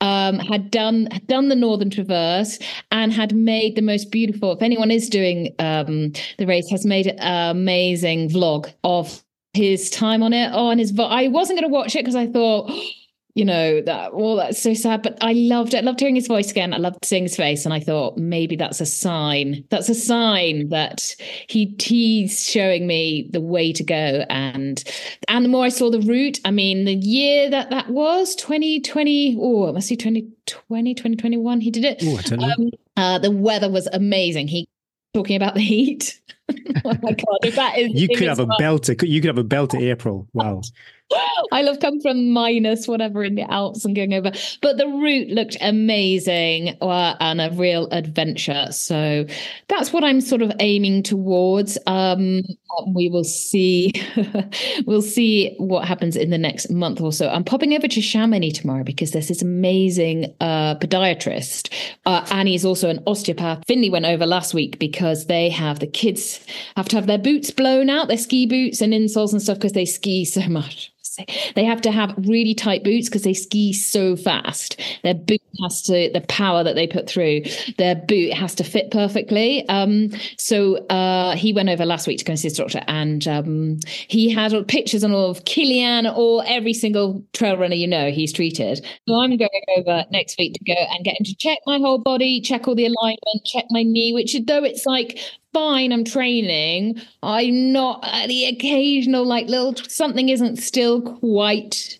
um, 0.00 0.38
had 0.38 0.70
done 0.70 1.08
had 1.10 1.26
done 1.26 1.48
the 1.48 1.56
Northern 1.56 1.90
Traverse 1.90 2.58
and 2.90 3.12
had 3.12 3.34
made 3.34 3.76
the 3.76 3.82
most 3.82 4.10
beautiful. 4.10 4.52
If 4.52 4.62
anyone 4.62 4.90
is 4.90 5.08
doing 5.08 5.54
um, 5.58 6.12
the 6.38 6.46
race, 6.46 6.68
has 6.70 6.84
made 6.84 7.06
an 7.06 7.56
amazing 7.56 8.28
vlog 8.30 8.72
of 8.84 9.22
his 9.54 9.88
time 9.88 10.22
on 10.22 10.32
it. 10.32 10.50
Oh, 10.52 10.70
and 10.70 10.80
his 10.80 10.92
I 10.98 11.28
wasn't 11.28 11.58
going 11.58 11.70
to 11.70 11.74
watch 11.74 11.96
it 11.96 12.04
because 12.04 12.16
I 12.16 12.26
thought. 12.26 12.70
You 13.36 13.44
know 13.44 13.82
that 13.82 14.14
well, 14.14 14.36
that's 14.36 14.62
so 14.62 14.72
sad. 14.72 15.02
But 15.02 15.18
I 15.20 15.34
loved 15.34 15.74
it. 15.74 15.78
I 15.78 15.80
loved 15.82 16.00
hearing 16.00 16.14
his 16.14 16.26
voice 16.26 16.50
again. 16.50 16.72
I 16.72 16.78
loved 16.78 17.04
seeing 17.04 17.24
his 17.24 17.36
face, 17.36 17.66
and 17.66 17.74
I 17.74 17.80
thought 17.80 18.16
maybe 18.16 18.56
that's 18.56 18.80
a 18.80 18.86
sign. 18.86 19.62
That's 19.68 19.90
a 19.90 19.94
sign 19.94 20.70
that 20.70 21.14
he 21.46 21.76
he's 21.78 22.48
showing 22.48 22.86
me 22.86 23.28
the 23.30 23.42
way 23.42 23.74
to 23.74 23.84
go. 23.84 24.24
And 24.30 24.82
and 25.28 25.44
the 25.44 25.50
more 25.50 25.66
I 25.66 25.68
saw 25.68 25.90
the 25.90 26.00
route, 26.00 26.40
I 26.46 26.50
mean, 26.50 26.86
the 26.86 26.94
year 26.94 27.50
that 27.50 27.68
that 27.68 27.90
was 27.90 28.34
2020. 28.36 29.36
Oh, 29.38 29.68
it 29.68 29.74
must 29.74 29.90
be 29.90 29.96
2020, 29.96 30.94
2021. 30.94 31.60
He 31.60 31.70
did 31.70 31.84
it. 31.84 32.02
Oh, 32.06 32.16
I 32.16 32.22
don't 32.22 32.40
know. 32.40 32.54
Um, 32.56 32.70
uh, 32.96 33.18
the 33.18 33.30
weather 33.30 33.70
was 33.70 33.86
amazing. 33.92 34.48
He 34.48 34.66
talking 35.12 35.36
about 35.36 35.54
the 35.54 35.60
heat. 35.60 36.20
oh 36.84 36.94
my 37.02 37.12
god! 37.12 37.38
If 37.42 37.56
that 37.56 37.76
is, 37.76 37.90
you 37.92 38.08
could 38.08 38.28
have 38.28 38.38
a 38.38 38.46
belter. 38.46 39.06
You 39.06 39.20
could 39.20 39.28
have 39.28 39.38
a 39.38 39.44
belter 39.44 39.78
April. 39.90 40.26
Wow. 40.32 40.62
I 41.52 41.62
love 41.62 41.78
coming 41.80 42.00
from 42.00 42.30
minus 42.30 42.88
whatever 42.88 43.22
in 43.22 43.36
the 43.36 43.50
Alps 43.50 43.84
and 43.84 43.94
going 43.94 44.12
over, 44.12 44.32
but 44.60 44.76
the 44.76 44.86
route 44.86 45.28
looked 45.28 45.56
amazing 45.60 46.76
uh, 46.80 47.14
and 47.20 47.40
a 47.40 47.50
real 47.52 47.88
adventure. 47.92 48.66
So 48.72 49.24
that's 49.68 49.92
what 49.92 50.02
I'm 50.02 50.20
sort 50.20 50.42
of 50.42 50.52
aiming 50.58 51.04
towards. 51.04 51.78
Um, 51.86 52.42
we 52.92 53.08
will 53.08 53.24
see. 53.24 53.92
we'll 54.86 55.02
see 55.02 55.54
what 55.58 55.86
happens 55.86 56.16
in 56.16 56.30
the 56.30 56.38
next 56.38 56.70
month 56.70 57.00
or 57.00 57.12
so. 57.12 57.28
I'm 57.28 57.44
popping 57.44 57.72
over 57.74 57.88
to 57.88 58.00
Chamonix 58.00 58.52
tomorrow 58.52 58.82
because 58.82 59.12
there's 59.12 59.28
this 59.28 59.42
amazing 59.42 60.34
uh, 60.40 60.74
podiatrist, 60.76 61.72
uh, 62.04 62.26
and 62.30 62.48
he's 62.48 62.64
also 62.64 62.90
an 62.90 63.02
osteopath. 63.06 63.62
Finley 63.66 63.90
went 63.90 64.06
over 64.06 64.26
last 64.26 64.54
week 64.54 64.78
because 64.78 65.26
they 65.26 65.48
have 65.50 65.78
the 65.78 65.86
kids 65.86 66.44
have 66.76 66.88
to 66.88 66.96
have 66.96 67.06
their 67.06 67.18
boots 67.18 67.50
blown 67.50 67.88
out, 67.88 68.08
their 68.08 68.18
ski 68.18 68.46
boots 68.46 68.80
and 68.80 68.92
insoles 68.92 69.32
and 69.32 69.40
stuff 69.40 69.58
because 69.58 69.72
they 69.72 69.84
ski 69.84 70.24
so 70.24 70.48
much. 70.48 70.92
They 71.54 71.64
have 71.64 71.80
to 71.82 71.90
have 71.90 72.14
really 72.18 72.54
tight 72.54 72.84
boots 72.84 73.08
because 73.08 73.22
they 73.22 73.34
ski 73.34 73.72
so 73.72 74.16
fast. 74.16 74.80
Their 75.02 75.14
boot 75.14 75.40
has 75.62 75.82
to, 75.82 76.10
the 76.12 76.20
power 76.28 76.62
that 76.64 76.74
they 76.74 76.86
put 76.86 77.08
through, 77.08 77.42
their 77.78 77.94
boot 77.94 78.32
has 78.32 78.54
to 78.56 78.64
fit 78.64 78.90
perfectly. 78.90 79.66
Um, 79.68 80.10
so 80.38 80.76
uh, 80.88 81.36
he 81.36 81.52
went 81.52 81.68
over 81.68 81.84
last 81.84 82.06
week 82.06 82.18
to 82.18 82.24
go 82.24 82.32
and 82.32 82.38
see 82.40 82.48
his 82.48 82.56
doctor, 82.58 82.82
and 82.86 83.26
um, 83.28 83.78
he 84.08 84.30
had 84.30 84.52
pictures 84.68 85.02
and 85.02 85.14
all 85.14 85.30
of 85.30 85.44
Kilian 85.44 86.14
or 86.16 86.42
every 86.46 86.72
single 86.72 87.24
trail 87.32 87.56
runner 87.56 87.74
you 87.74 87.86
know 87.86 88.10
he's 88.10 88.32
treated. 88.32 88.84
So 89.08 89.14
I'm 89.14 89.36
going 89.36 89.48
over 89.76 90.04
next 90.10 90.38
week 90.38 90.54
to 90.54 90.64
go 90.64 90.74
and 90.74 91.04
get 91.04 91.18
him 91.18 91.24
to 91.24 91.34
check 91.36 91.58
my 91.66 91.78
whole 91.78 91.98
body, 91.98 92.40
check 92.40 92.68
all 92.68 92.74
the 92.74 92.86
alignment, 92.86 93.44
check 93.44 93.64
my 93.70 93.82
knee, 93.82 94.12
which 94.12 94.36
though 94.46 94.64
it's 94.64 94.86
like 94.86 95.18
fine, 95.56 95.90
I'm 95.92 96.04
training. 96.04 97.00
I'm 97.22 97.72
not 97.72 98.00
uh, 98.02 98.26
the 98.26 98.44
occasional 98.44 99.24
like 99.24 99.46
little 99.48 99.74
something 99.88 100.28
isn't 100.28 100.56
still 100.56 101.00
quite 101.00 101.98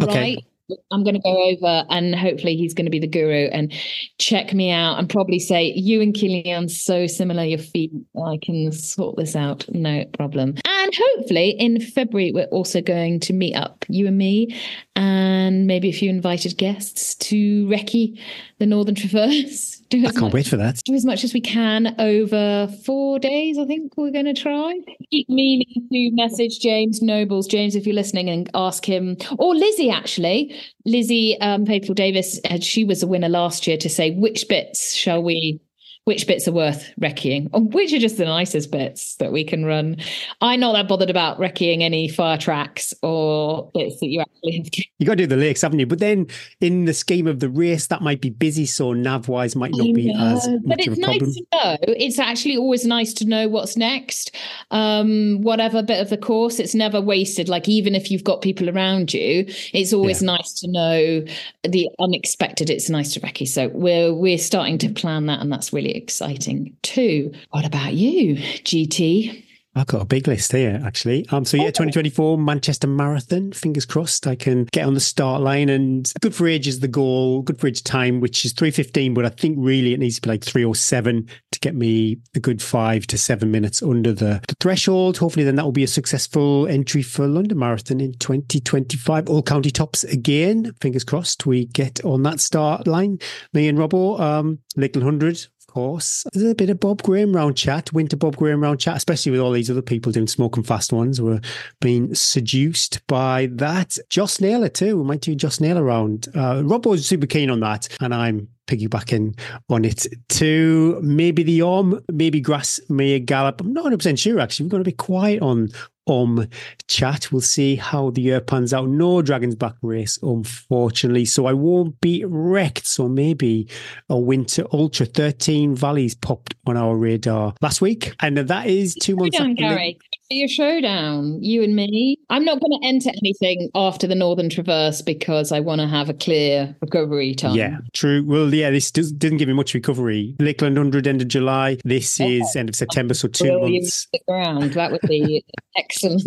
Okay. 0.00 0.18
right. 0.18 0.44
I'm 0.90 1.02
going 1.04 1.16
to 1.16 1.20
go 1.20 1.50
over 1.50 1.84
and 1.90 2.14
hopefully 2.14 2.56
he's 2.56 2.72
going 2.72 2.86
to 2.86 2.90
be 2.90 3.00
the 3.00 3.06
guru 3.06 3.48
and 3.52 3.70
check 4.18 4.54
me 4.54 4.70
out 4.70 4.98
and 4.98 5.10
probably 5.10 5.38
say, 5.38 5.72
You 5.76 6.00
and 6.00 6.14
Kilian 6.14 6.70
so 6.70 7.06
similar, 7.06 7.44
your 7.44 7.58
feet. 7.58 7.90
I 8.16 8.38
can 8.42 8.72
sort 8.72 9.16
this 9.16 9.36
out. 9.36 9.66
No 9.74 10.04
problem. 10.14 10.54
And 10.66 10.94
hopefully 10.94 11.50
in 11.58 11.80
February, 11.80 12.32
we're 12.32 12.44
also 12.46 12.80
going 12.80 13.20
to 13.20 13.34
meet 13.34 13.54
up, 13.54 13.84
you 13.88 14.06
and 14.06 14.16
me, 14.16 14.56
and 14.96 15.66
maybe 15.66 15.90
a 15.90 15.92
few 15.92 16.08
invited 16.08 16.56
guests 16.56 17.16
to 17.16 17.66
Recce, 17.66 18.18
the 18.58 18.66
Northern 18.66 18.94
Traverse. 18.94 19.81
Do 19.92 19.98
I 19.98 20.04
can't 20.04 20.22
much, 20.22 20.32
wait 20.32 20.46
for 20.46 20.56
that. 20.56 20.80
Do 20.86 20.94
as 20.94 21.04
much 21.04 21.22
as 21.22 21.34
we 21.34 21.42
can 21.42 21.94
over 21.98 22.66
four 22.86 23.18
days, 23.18 23.58
I 23.58 23.66
think 23.66 23.92
we're 23.98 24.10
going 24.10 24.24
to 24.24 24.32
try. 24.32 24.80
Keep 25.10 25.28
meaning 25.28 25.66
to 25.92 26.10
message 26.14 26.60
James 26.60 27.02
Nobles. 27.02 27.46
James, 27.46 27.76
if 27.76 27.86
you're 27.86 27.94
listening, 27.94 28.30
and 28.30 28.48
ask 28.54 28.86
him, 28.86 29.18
or 29.38 29.54
Lizzie, 29.54 29.90
actually. 29.90 30.58
Lizzie 30.86 31.38
um, 31.42 31.66
Faithfull-Davies, 31.66 32.40
she 32.60 32.86
was 32.86 33.02
a 33.02 33.06
winner 33.06 33.28
last 33.28 33.66
year 33.66 33.76
to 33.76 33.90
say, 33.90 34.12
which 34.12 34.48
bits 34.48 34.94
shall 34.94 35.22
we 35.22 35.60
which 36.04 36.26
bits 36.26 36.48
are 36.48 36.52
worth 36.52 36.90
wrecking 36.98 37.48
or 37.52 37.60
which 37.60 37.92
are 37.92 37.98
just 37.98 38.16
the 38.16 38.24
nicest 38.24 38.72
bits 38.72 39.14
that 39.16 39.30
we 39.30 39.44
can 39.44 39.64
run. 39.64 39.96
I'm 40.40 40.58
not 40.58 40.72
that 40.72 40.88
bothered 40.88 41.10
about 41.10 41.38
wrecking 41.38 41.84
any 41.84 42.08
fire 42.08 42.36
tracks 42.36 42.92
or 43.02 43.70
bits 43.72 44.00
that 44.00 44.08
you 44.08 44.20
actually 44.20 44.58
have 44.58 44.70
to. 44.70 44.84
You 44.98 45.06
got 45.06 45.12
to 45.12 45.16
do 45.18 45.26
the 45.26 45.36
lakes, 45.36 45.62
haven't 45.62 45.78
you? 45.78 45.86
But 45.86 46.00
then 46.00 46.26
in 46.60 46.86
the 46.86 46.94
scheme 46.94 47.28
of 47.28 47.38
the 47.38 47.48
race, 47.48 47.86
that 47.86 48.02
might 48.02 48.20
be 48.20 48.30
busy, 48.30 48.66
so 48.66 48.92
nav 48.92 49.28
wise 49.28 49.54
might 49.54 49.72
not 49.72 49.94
be 49.94 50.12
as 50.12 50.48
But 50.64 50.80
it's 50.80 50.98
nice 50.98 51.18
problem. 51.18 51.32
to 51.34 51.46
know. 51.52 51.76
It's 51.82 52.18
actually 52.18 52.56
always 52.56 52.84
nice 52.84 53.12
to 53.14 53.24
know 53.24 53.48
what's 53.48 53.76
next. 53.76 54.34
Um, 54.72 55.40
whatever 55.42 55.84
bit 55.84 56.00
of 56.00 56.10
the 56.10 56.18
course, 56.18 56.58
it's 56.58 56.74
never 56.74 57.00
wasted. 57.00 57.48
Like 57.48 57.68
even 57.68 57.94
if 57.94 58.10
you've 58.10 58.24
got 58.24 58.42
people 58.42 58.68
around 58.68 59.14
you, 59.14 59.44
it's 59.72 59.92
always 59.92 60.20
yeah. 60.20 60.32
nice 60.32 60.52
to 60.60 60.68
know 60.68 61.24
the 61.62 61.88
unexpected. 62.00 62.70
It's 62.70 62.90
nice 62.90 63.14
to 63.14 63.20
recce. 63.20 63.46
So 63.46 63.68
we're 63.68 64.12
we're 64.12 64.38
starting 64.38 64.78
to 64.78 64.88
plan 64.88 65.26
that, 65.26 65.40
and 65.40 65.52
that's 65.52 65.72
really 65.72 65.91
exciting 65.94 66.76
too. 66.82 67.32
What 67.50 67.64
about 67.64 67.94
you, 67.94 68.36
GT? 68.36 69.44
I've 69.74 69.86
got 69.86 70.02
a 70.02 70.06
big 70.06 70.28
list 70.28 70.52
here, 70.52 70.80
actually. 70.84 71.26
Um, 71.30 71.46
so 71.46 71.56
yeah, 71.56 71.68
2024 71.68 72.36
Manchester 72.36 72.86
Marathon. 72.86 73.52
Fingers 73.52 73.86
crossed, 73.86 74.26
I 74.26 74.34
can 74.34 74.64
get 74.66 74.86
on 74.86 74.92
the 74.92 75.00
start 75.00 75.40
line. 75.40 75.70
And 75.70 76.12
good 76.20 76.34
for 76.34 76.46
age 76.46 76.68
is 76.68 76.80
the 76.80 76.88
goal. 76.88 77.40
Good 77.40 77.58
for 77.58 77.68
age 77.68 77.82
time, 77.82 78.20
which 78.20 78.44
is 78.44 78.52
3:15, 78.52 79.14
but 79.14 79.24
I 79.24 79.30
think 79.30 79.56
really 79.58 79.94
it 79.94 80.00
needs 80.00 80.16
to 80.16 80.22
be 80.22 80.28
like 80.28 80.44
three 80.44 80.64
or 80.64 80.74
seven 80.74 81.26
to 81.52 81.60
get 81.60 81.74
me 81.74 82.18
a 82.34 82.40
good 82.40 82.60
five 82.60 83.06
to 83.06 83.18
seven 83.18 83.50
minutes 83.50 83.82
under 83.82 84.12
the, 84.12 84.42
the 84.46 84.56
threshold. 84.60 85.16
Hopefully, 85.16 85.44
then 85.44 85.56
that 85.56 85.64
will 85.64 85.72
be 85.72 85.84
a 85.84 85.88
successful 85.88 86.66
entry 86.66 87.02
for 87.02 87.26
London 87.26 87.58
Marathon 87.58 88.00
in 88.00 88.12
2025. 88.18 89.30
Old 89.30 89.46
County 89.46 89.70
Tops 89.70 90.04
again. 90.04 90.74
Fingers 90.82 91.04
crossed, 91.04 91.46
we 91.46 91.64
get 91.66 92.04
on 92.04 92.22
that 92.24 92.40
start 92.40 92.86
line. 92.86 93.18
Me 93.54 93.68
and 93.68 93.78
Robbo, 93.78 94.20
um, 94.20 94.58
Lakeland 94.76 95.06
100 95.06 95.46
course. 95.72 96.24
There's 96.32 96.50
a 96.50 96.54
bit 96.54 96.70
of 96.70 96.80
Bob 96.80 97.02
Graham 97.02 97.34
round 97.34 97.56
chat, 97.56 97.92
winter 97.92 98.16
Bob 98.16 98.36
Graham 98.36 98.62
round 98.62 98.80
chat, 98.80 98.96
especially 98.96 99.32
with 99.32 99.40
all 99.40 99.52
these 99.52 99.70
other 99.70 99.82
people 99.82 100.12
doing 100.12 100.26
smoke 100.26 100.56
and 100.56 100.66
fast 100.66 100.92
ones. 100.92 101.20
We're 101.20 101.40
being 101.80 102.14
seduced 102.14 103.06
by 103.06 103.48
that. 103.52 103.98
Joss 104.10 104.40
Naylor 104.40 104.68
too. 104.68 104.98
We 104.98 105.04
might 105.04 105.22
do 105.22 105.34
Joss 105.34 105.60
Naylor 105.60 105.82
round. 105.82 106.28
Uh, 106.34 106.62
Rob 106.64 106.86
was 106.86 107.06
super 107.06 107.26
keen 107.26 107.50
on 107.50 107.60
that, 107.60 107.88
and 108.00 108.14
I'm 108.14 108.48
piggybacking 108.66 109.38
on 109.68 109.84
it 109.84 110.06
too. 110.28 110.98
Maybe 111.02 111.42
the 111.42 111.62
Orme, 111.62 112.00
maybe 112.10 112.40
Grasmere 112.40 113.24
Gallop. 113.24 113.60
I'm 113.60 113.72
not 113.72 113.86
100% 113.86 114.18
sure 114.18 114.40
actually. 114.40 114.66
We're 114.66 114.70
going 114.70 114.84
to 114.84 114.90
be 114.90 114.96
quiet 114.96 115.42
on 115.42 115.68
um 116.08 116.48
chat. 116.88 117.30
We'll 117.30 117.40
see 117.40 117.76
how 117.76 118.10
the 118.10 118.22
year 118.22 118.40
pans 118.40 118.72
out. 118.72 118.88
No 118.88 119.22
Dragon's 119.22 119.54
Back 119.54 119.74
race, 119.82 120.18
unfortunately. 120.22 121.24
So 121.24 121.46
I 121.46 121.52
won't 121.52 122.00
be 122.00 122.24
wrecked. 122.24 122.86
So 122.86 123.08
maybe 123.08 123.68
a 124.08 124.18
winter 124.18 124.64
ultra 124.72 125.06
13 125.06 125.76
valleys 125.76 126.14
popped 126.14 126.54
on 126.66 126.76
our 126.76 126.96
radar 126.96 127.54
last 127.60 127.80
week. 127.80 128.14
And 128.20 128.36
that 128.36 128.66
is 128.66 128.94
two 128.94 129.16
months 129.16 129.38
after. 129.38 129.54
Gary 129.54 129.98
your 130.32 130.48
showdown, 130.48 131.42
you 131.42 131.62
and 131.62 131.74
me. 131.74 132.18
I'm 132.30 132.44
not 132.44 132.60
going 132.60 132.80
to 132.80 132.86
enter 132.86 133.10
anything 133.22 133.70
after 133.74 134.06
the 134.06 134.14
Northern 134.14 134.48
Traverse 134.48 135.02
because 135.02 135.52
I 135.52 135.60
want 135.60 135.80
to 135.80 135.86
have 135.86 136.08
a 136.08 136.14
clear 136.14 136.74
recovery 136.80 137.34
time. 137.34 137.54
Yeah, 137.54 137.78
true. 137.92 138.24
Well, 138.26 138.52
yeah, 138.52 138.70
this 138.70 138.90
does, 138.90 139.12
didn't 139.12 139.38
give 139.38 139.48
me 139.48 139.54
much 139.54 139.74
recovery. 139.74 140.34
Lakeland 140.38 140.76
100 140.76 141.06
end 141.06 141.22
of 141.22 141.28
July. 141.28 141.78
This 141.84 142.20
okay. 142.20 142.40
is 142.40 142.56
end 142.56 142.68
of 142.68 142.76
September, 142.76 143.14
so 143.14 143.28
two 143.28 143.60
months. 143.60 143.94
Stick 143.94 144.22
around. 144.28 144.72
That 144.72 144.92
would 144.92 145.00
be 145.02 145.44
excellent. 145.76 146.26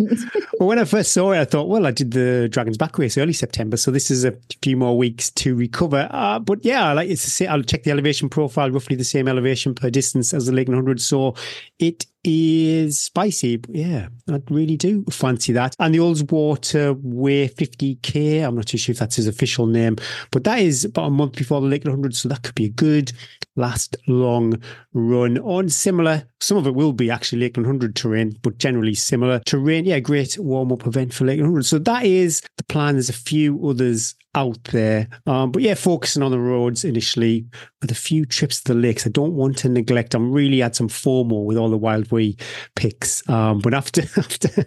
well, 0.58 0.68
when 0.68 0.78
I 0.78 0.84
first 0.84 1.12
saw 1.12 1.32
it, 1.32 1.38
I 1.38 1.44
thought, 1.44 1.68
well, 1.68 1.86
I 1.86 1.90
did 1.90 2.12
the 2.12 2.48
Dragon's 2.50 2.78
Back 2.78 2.98
race 2.98 3.18
early 3.18 3.32
September, 3.32 3.76
so 3.76 3.90
this 3.90 4.10
is 4.10 4.24
a 4.24 4.36
few 4.62 4.76
more 4.76 4.96
weeks 4.96 5.30
to 5.30 5.54
recover. 5.54 6.08
Uh, 6.10 6.38
but 6.38 6.64
yeah, 6.64 6.90
I 6.90 6.92
like 6.92 7.10
it's 7.10 7.38
the 7.38 7.48
I'll 7.48 7.62
check 7.62 7.84
the 7.84 7.90
elevation 7.90 8.28
profile, 8.28 8.70
roughly 8.70 8.96
the 8.96 9.04
same 9.04 9.28
elevation 9.28 9.74
per 9.74 9.90
distance 9.90 10.32
as 10.34 10.46
the 10.46 10.52
Lakeland 10.52 10.78
100. 10.78 11.00
So 11.00 11.34
it 11.78 12.06
is 12.26 13.00
spicy. 13.00 13.60
Yeah, 13.68 14.08
I 14.28 14.42
really 14.50 14.76
do 14.76 15.04
fancy 15.10 15.52
that. 15.52 15.74
And 15.78 15.94
the 15.94 15.98
Ullswater 15.98 16.98
Way 17.02 17.48
50K, 17.48 18.46
I'm 18.46 18.56
not 18.56 18.66
too 18.66 18.78
sure 18.78 18.92
if 18.92 18.98
that's 18.98 19.16
his 19.16 19.26
official 19.26 19.66
name, 19.66 19.96
but 20.30 20.44
that 20.44 20.58
is 20.58 20.84
about 20.84 21.06
a 21.06 21.10
month 21.10 21.36
before 21.36 21.60
the 21.60 21.66
Lakeland 21.66 21.98
100. 21.98 22.16
So 22.16 22.28
that 22.28 22.42
could 22.42 22.54
be 22.54 22.66
a 22.66 22.70
good 22.70 23.12
last 23.56 23.96
long 24.06 24.60
run 24.92 25.38
on 25.38 25.68
similar. 25.68 26.26
Some 26.40 26.56
of 26.56 26.66
it 26.66 26.74
will 26.74 26.92
be 26.92 27.10
actually 27.10 27.40
Lakeland 27.40 27.66
100 27.66 27.96
terrain, 27.96 28.36
but 28.42 28.58
generally 28.58 28.94
similar 28.94 29.40
terrain. 29.46 29.84
Yeah, 29.84 30.00
great 30.00 30.38
warm 30.38 30.72
up 30.72 30.86
event 30.86 31.14
for 31.14 31.24
Lakeland 31.24 31.52
100. 31.52 31.64
So 31.64 31.78
that 31.78 32.04
is 32.04 32.42
plan. 32.68 32.94
There's 32.94 33.08
a 33.08 33.14
few 33.14 33.68
others 33.68 34.14
out 34.34 34.62
there. 34.64 35.08
Um, 35.26 35.50
but 35.50 35.62
yeah, 35.62 35.74
focusing 35.74 36.22
on 36.22 36.30
the 36.30 36.38
roads 36.38 36.84
initially 36.84 37.46
with 37.80 37.90
a 37.90 37.94
few 37.94 38.26
trips 38.26 38.60
to 38.62 38.74
the 38.74 38.78
lakes. 38.78 39.06
I 39.06 39.10
don't 39.10 39.34
want 39.34 39.58
to 39.58 39.68
neglect. 39.68 40.14
I'm 40.14 40.30
really 40.30 40.62
at 40.62 40.76
some 40.76 40.88
FOMO 40.88 41.44
with 41.44 41.56
all 41.56 41.70
the 41.70 41.78
Wild 41.78 42.10
Wee 42.12 42.36
picks. 42.74 43.28
Um, 43.28 43.60
but 43.60 43.74
after 43.74 44.02
after 44.16 44.66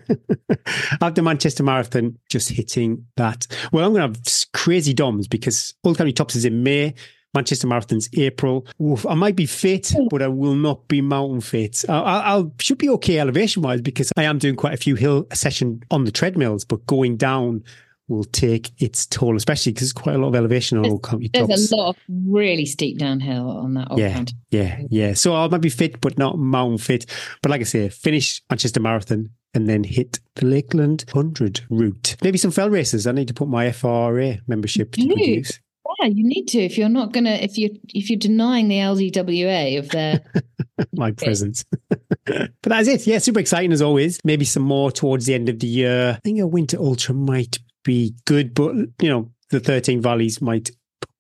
after 1.01 1.21
Manchester 1.21 1.63
Marathon, 1.63 2.17
just 2.29 2.49
hitting 2.49 3.05
that. 3.15 3.47
Well, 3.71 3.85
I'm 3.85 3.93
going 3.93 4.13
to 4.13 4.19
have 4.19 4.45
crazy 4.53 4.93
DOMs 4.93 5.27
because 5.27 5.73
Old 5.83 5.97
County 5.97 6.13
Tops 6.13 6.35
is 6.35 6.45
in 6.45 6.63
May. 6.63 6.95
Manchester 7.35 7.67
Marathon's 7.67 8.09
April. 8.17 8.65
Oof, 8.81 9.05
I 9.05 9.13
might 9.13 9.35
be 9.35 9.45
fit, 9.45 9.93
but 10.09 10.21
I 10.21 10.27
will 10.27 10.55
not 10.55 10.87
be 10.87 10.99
mountain 11.01 11.41
fit. 11.41 11.87
I, 11.87 12.35
will 12.35 12.53
should 12.59 12.79
be 12.79 12.89
okay 12.89 13.19
elevation 13.19 13.61
wise 13.61 13.81
because 13.81 14.11
I 14.17 14.23
am 14.23 14.39
doing 14.39 14.55
quite 14.55 14.73
a 14.73 14.77
few 14.77 14.95
hill 14.95 15.27
session 15.31 15.83
on 15.91 16.05
the 16.05 16.11
treadmills, 16.11 16.65
but 16.65 16.85
going 16.87 17.17
down 17.17 17.63
will 18.09 18.23
take 18.25 18.71
its 18.81 19.05
toll, 19.05 19.37
especially 19.37 19.71
because 19.71 19.87
there's 19.87 19.93
quite 19.93 20.15
a 20.15 20.17
lot 20.17 20.29
of 20.29 20.35
elevation 20.35 20.77
on 20.77 20.85
Old 20.85 21.03
County 21.03 21.29
Tops. 21.29 21.47
There's 21.47 21.71
a 21.71 21.75
lot 21.75 21.89
of 21.89 21.97
really 22.07 22.65
steep 22.65 22.97
downhill 22.97 23.49
on 23.49 23.75
that. 23.75 23.87
yeah, 23.95 24.13
county. 24.13 24.33
yeah, 24.49 24.81
yeah. 24.89 25.13
So 25.13 25.35
I 25.35 25.47
might 25.47 25.61
be 25.61 25.69
fit, 25.69 26.01
but 26.01 26.17
not 26.17 26.37
mountain 26.37 26.77
fit. 26.77 27.05
But 27.41 27.51
like 27.51 27.61
I 27.61 27.65
say, 27.65 27.89
finish 27.89 28.41
Manchester 28.49 28.79
Marathon 28.79 29.29
and 29.53 29.67
then 29.67 29.83
hit 29.83 30.19
the 30.35 30.45
Lakeland 30.45 31.05
100 31.11 31.61
route. 31.69 32.15
Maybe 32.23 32.37
some 32.37 32.51
fell 32.51 32.69
races. 32.69 33.07
I 33.07 33.11
need 33.11 33.27
to 33.29 33.33
put 33.33 33.47
my 33.47 33.71
FRA 33.71 34.37
membership 34.47 34.91
to 34.93 35.07
good 35.07 35.19
use. 35.19 35.59
Yeah, 35.99 36.07
you 36.07 36.23
need 36.23 36.45
to. 36.49 36.59
If 36.59 36.77
you're 36.77 36.87
not 36.87 37.13
gonna, 37.13 37.31
if 37.31 37.57
you 37.57 37.77
if 37.89 38.09
you're 38.09 38.19
denying 38.19 38.67
the 38.67 38.75
LDWA 38.75 39.79
of 39.79 39.89
their 39.89 40.21
my 40.93 41.11
presence. 41.11 41.65
but 42.25 42.51
that's 42.63 42.87
it. 42.87 43.07
Yeah, 43.07 43.17
super 43.17 43.39
exciting 43.39 43.71
as 43.71 43.81
always. 43.81 44.19
Maybe 44.23 44.45
some 44.45 44.63
more 44.63 44.91
towards 44.91 45.25
the 45.25 45.33
end 45.33 45.49
of 45.49 45.59
the 45.59 45.67
year. 45.67 46.15
I 46.17 46.19
think 46.19 46.39
a 46.39 46.47
winter 46.47 46.77
ultra 46.77 47.15
might 47.15 47.57
be 47.83 48.15
good, 48.25 48.53
but 48.53 48.75
you 49.01 49.09
know, 49.09 49.31
the 49.49 49.59
13 49.59 50.01
valleys 50.01 50.41
might 50.41 50.71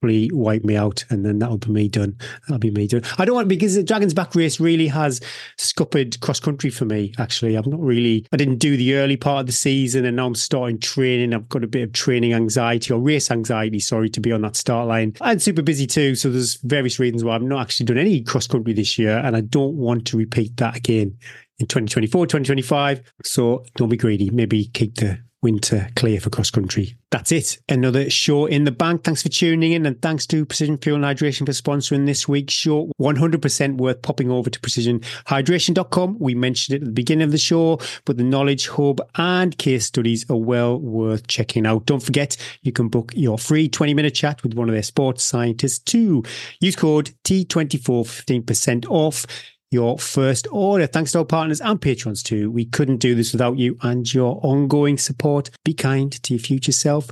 probably 0.01 0.29
wipe 0.31 0.63
me 0.63 0.75
out 0.75 1.03
and 1.09 1.25
then 1.25 1.39
that'll 1.39 1.57
be 1.57 1.71
me 1.71 1.87
done. 1.87 2.17
That'll 2.47 2.59
be 2.59 2.71
me 2.71 2.87
done. 2.87 3.03
I 3.17 3.25
don't 3.25 3.35
want 3.35 3.47
because 3.47 3.75
the 3.75 3.83
Dragon's 3.83 4.13
Back 4.13 4.35
race 4.35 4.59
really 4.59 4.87
has 4.87 5.19
scuppered 5.57 6.19
cross 6.21 6.39
country 6.39 6.69
for 6.69 6.85
me, 6.85 7.13
actually. 7.17 7.55
I'm 7.55 7.69
not 7.69 7.79
really 7.79 8.25
I 8.31 8.37
didn't 8.37 8.57
do 8.57 8.77
the 8.77 8.95
early 8.95 9.17
part 9.17 9.41
of 9.41 9.45
the 9.47 9.51
season 9.51 10.05
and 10.05 10.15
now 10.15 10.27
I'm 10.27 10.35
starting 10.35 10.79
training. 10.79 11.33
I've 11.33 11.49
got 11.49 11.63
a 11.63 11.67
bit 11.67 11.83
of 11.83 11.93
training 11.93 12.33
anxiety 12.33 12.93
or 12.93 12.99
race 12.99 13.31
anxiety, 13.31 13.79
sorry, 13.79 14.09
to 14.09 14.21
be 14.21 14.31
on 14.31 14.41
that 14.41 14.55
start 14.55 14.87
line. 14.87 15.15
I'm 15.21 15.39
super 15.39 15.61
busy 15.61 15.87
too. 15.87 16.15
So 16.15 16.29
there's 16.29 16.55
various 16.63 16.99
reasons 16.99 17.23
why 17.23 17.35
I've 17.35 17.41
not 17.41 17.61
actually 17.61 17.87
done 17.87 17.97
any 17.97 18.21
cross 18.21 18.47
country 18.47 18.73
this 18.73 18.97
year 18.97 19.17
and 19.17 19.35
I 19.35 19.41
don't 19.41 19.75
want 19.75 20.05
to 20.07 20.17
repeat 20.17 20.57
that 20.57 20.77
again 20.77 21.17
in 21.59 21.67
2024, 21.67 22.25
2025. 22.25 23.01
So 23.23 23.65
don't 23.75 23.89
be 23.89 23.97
greedy. 23.97 24.29
Maybe 24.29 24.65
keep 24.65 24.95
the 24.95 25.19
winter 25.41 25.89
clear 25.95 26.19
for 26.19 26.29
cross 26.29 26.51
country. 26.51 26.95
That's 27.11 27.31
it. 27.31 27.57
Another 27.69 28.09
show 28.09 28.45
in 28.45 28.65
the 28.65 28.71
bank. 28.71 29.03
Thanks 29.03 29.23
for 29.23 29.29
tuning 29.29 29.71
in 29.71 29.85
and 29.85 30.01
thanks 30.01 30.25
to 30.27 30.45
Precision 30.45 30.77
Fuel 30.77 31.03
and 31.03 31.05
Hydration 31.05 31.45
for 31.45 31.53
sponsoring 31.53 32.05
this 32.05 32.27
week's 32.27 32.53
show. 32.53 32.91
100% 32.99 33.77
worth 33.77 34.01
popping 34.01 34.29
over 34.29 34.49
to 34.49 34.59
precisionhydration.com. 34.59 36.17
We 36.19 36.35
mentioned 36.35 36.75
it 36.75 36.81
at 36.81 36.85
the 36.85 36.91
beginning 36.91 37.25
of 37.25 37.31
the 37.31 37.37
show, 37.37 37.79
but 38.05 38.17
the 38.17 38.23
knowledge 38.23 38.67
hub 38.67 39.01
and 39.15 39.57
case 39.57 39.85
studies 39.85 40.29
are 40.29 40.37
well 40.37 40.79
worth 40.79 41.27
checking 41.27 41.65
out. 41.65 41.85
Don't 41.85 42.03
forget, 42.03 42.37
you 42.61 42.71
can 42.71 42.89
book 42.89 43.11
your 43.15 43.37
free 43.37 43.69
20 43.69 43.93
minute 43.93 44.15
chat 44.15 44.43
with 44.43 44.53
one 44.53 44.69
of 44.69 44.73
their 44.73 44.83
sports 44.83 45.23
scientists 45.23 45.79
too. 45.79 46.23
Use 46.59 46.75
code 46.75 47.11
T24 47.23 48.43
15% 48.43 48.85
off 48.89 49.25
your 49.71 49.99
first 49.99 50.47
order. 50.51 50.87
Thanks 50.87 51.11
to 51.11 51.19
our 51.19 51.25
partners 51.25 51.61
and 51.61 51.79
patrons 51.79 52.23
too. 52.23 52.49
We 52.49 52.65
couldn't 52.65 52.97
do 52.97 53.13
this 53.15 53.31
without 53.31 53.57
you 53.57 53.77
and 53.83 54.11
your 54.11 54.39
ongoing 54.43 54.97
support. 54.97 55.49
Be 55.63 55.73
kind 55.73 56.11
to 56.23 56.33
your 56.33 56.39
future 56.39 56.71
self. 56.71 57.09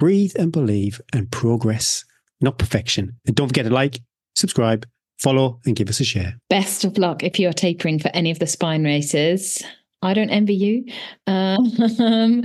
breathe 0.00 0.32
and 0.36 0.50
believe 0.50 1.00
and 1.12 1.30
progress, 1.30 2.04
not 2.40 2.58
perfection. 2.58 3.16
And 3.26 3.36
don't 3.36 3.48
forget 3.48 3.66
to 3.66 3.70
like, 3.70 4.00
subscribe, 4.34 4.86
follow, 5.18 5.60
and 5.66 5.76
give 5.76 5.88
us 5.90 6.00
a 6.00 6.04
share. 6.04 6.36
Best 6.48 6.84
of 6.84 6.96
luck 6.98 7.22
if 7.22 7.38
you're 7.38 7.52
tapering 7.52 7.98
for 7.98 8.08
any 8.08 8.30
of 8.30 8.38
the 8.38 8.46
spine 8.46 8.82
races. 8.82 9.62
I 10.02 10.14
don't 10.14 10.30
envy 10.30 10.54
you. 10.54 10.84
Um, 11.26 12.42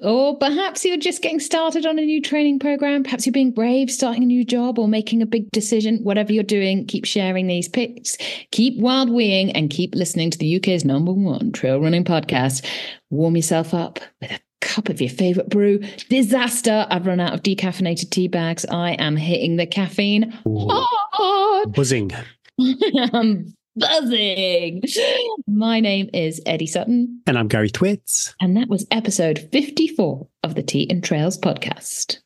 or 0.02 0.38
perhaps 0.38 0.84
you're 0.84 0.96
just 0.96 1.22
getting 1.22 1.40
started 1.40 1.84
on 1.84 1.98
a 1.98 2.02
new 2.02 2.22
training 2.22 2.60
program. 2.60 3.02
Perhaps 3.02 3.26
you're 3.26 3.32
being 3.32 3.50
brave, 3.50 3.90
starting 3.90 4.22
a 4.22 4.26
new 4.26 4.44
job, 4.44 4.78
or 4.78 4.86
making 4.86 5.20
a 5.20 5.26
big 5.26 5.50
decision. 5.50 5.98
Whatever 6.04 6.32
you're 6.32 6.44
doing, 6.44 6.86
keep 6.86 7.04
sharing 7.04 7.48
these 7.48 7.68
pics, 7.68 8.16
keep 8.52 8.78
wild 8.78 9.10
weeing, 9.10 9.50
and 9.54 9.68
keep 9.68 9.94
listening 9.94 10.30
to 10.30 10.38
the 10.38 10.56
UK's 10.56 10.84
number 10.84 11.12
one 11.12 11.50
trail 11.52 11.80
running 11.80 12.04
podcast. 12.04 12.64
Warm 13.10 13.36
yourself 13.36 13.74
up 13.74 13.98
with 14.20 14.30
a 14.30 14.40
cup 14.60 14.88
of 14.88 15.00
your 15.00 15.10
favorite 15.10 15.48
brew. 15.48 15.78
Disaster. 16.08 16.86
I've 16.88 17.06
run 17.06 17.20
out 17.20 17.34
of 17.34 17.42
decaffeinated 17.42 18.10
tea 18.10 18.28
bags. 18.28 18.64
I 18.70 18.92
am 18.92 19.16
hitting 19.16 19.56
the 19.56 19.66
caffeine 19.66 20.32
Ooh. 20.46 20.68
hard. 20.68 21.72
Buzzing. 21.72 22.12
I'm 23.12 23.54
buzzing. 23.76 24.82
My 25.46 25.80
name 25.80 26.08
is 26.12 26.40
Eddie 26.46 26.66
Sutton, 26.66 27.20
And 27.26 27.38
I'm 27.38 27.48
Gary 27.48 27.68
Thwaites. 27.68 28.34
and 28.40 28.56
that 28.56 28.68
was 28.68 28.86
episode 28.90 29.48
54 29.52 30.26
of 30.42 30.54
the 30.54 30.62
Tea 30.62 30.86
and 30.90 31.02
Trails 31.02 31.38
podcast. 31.38 32.18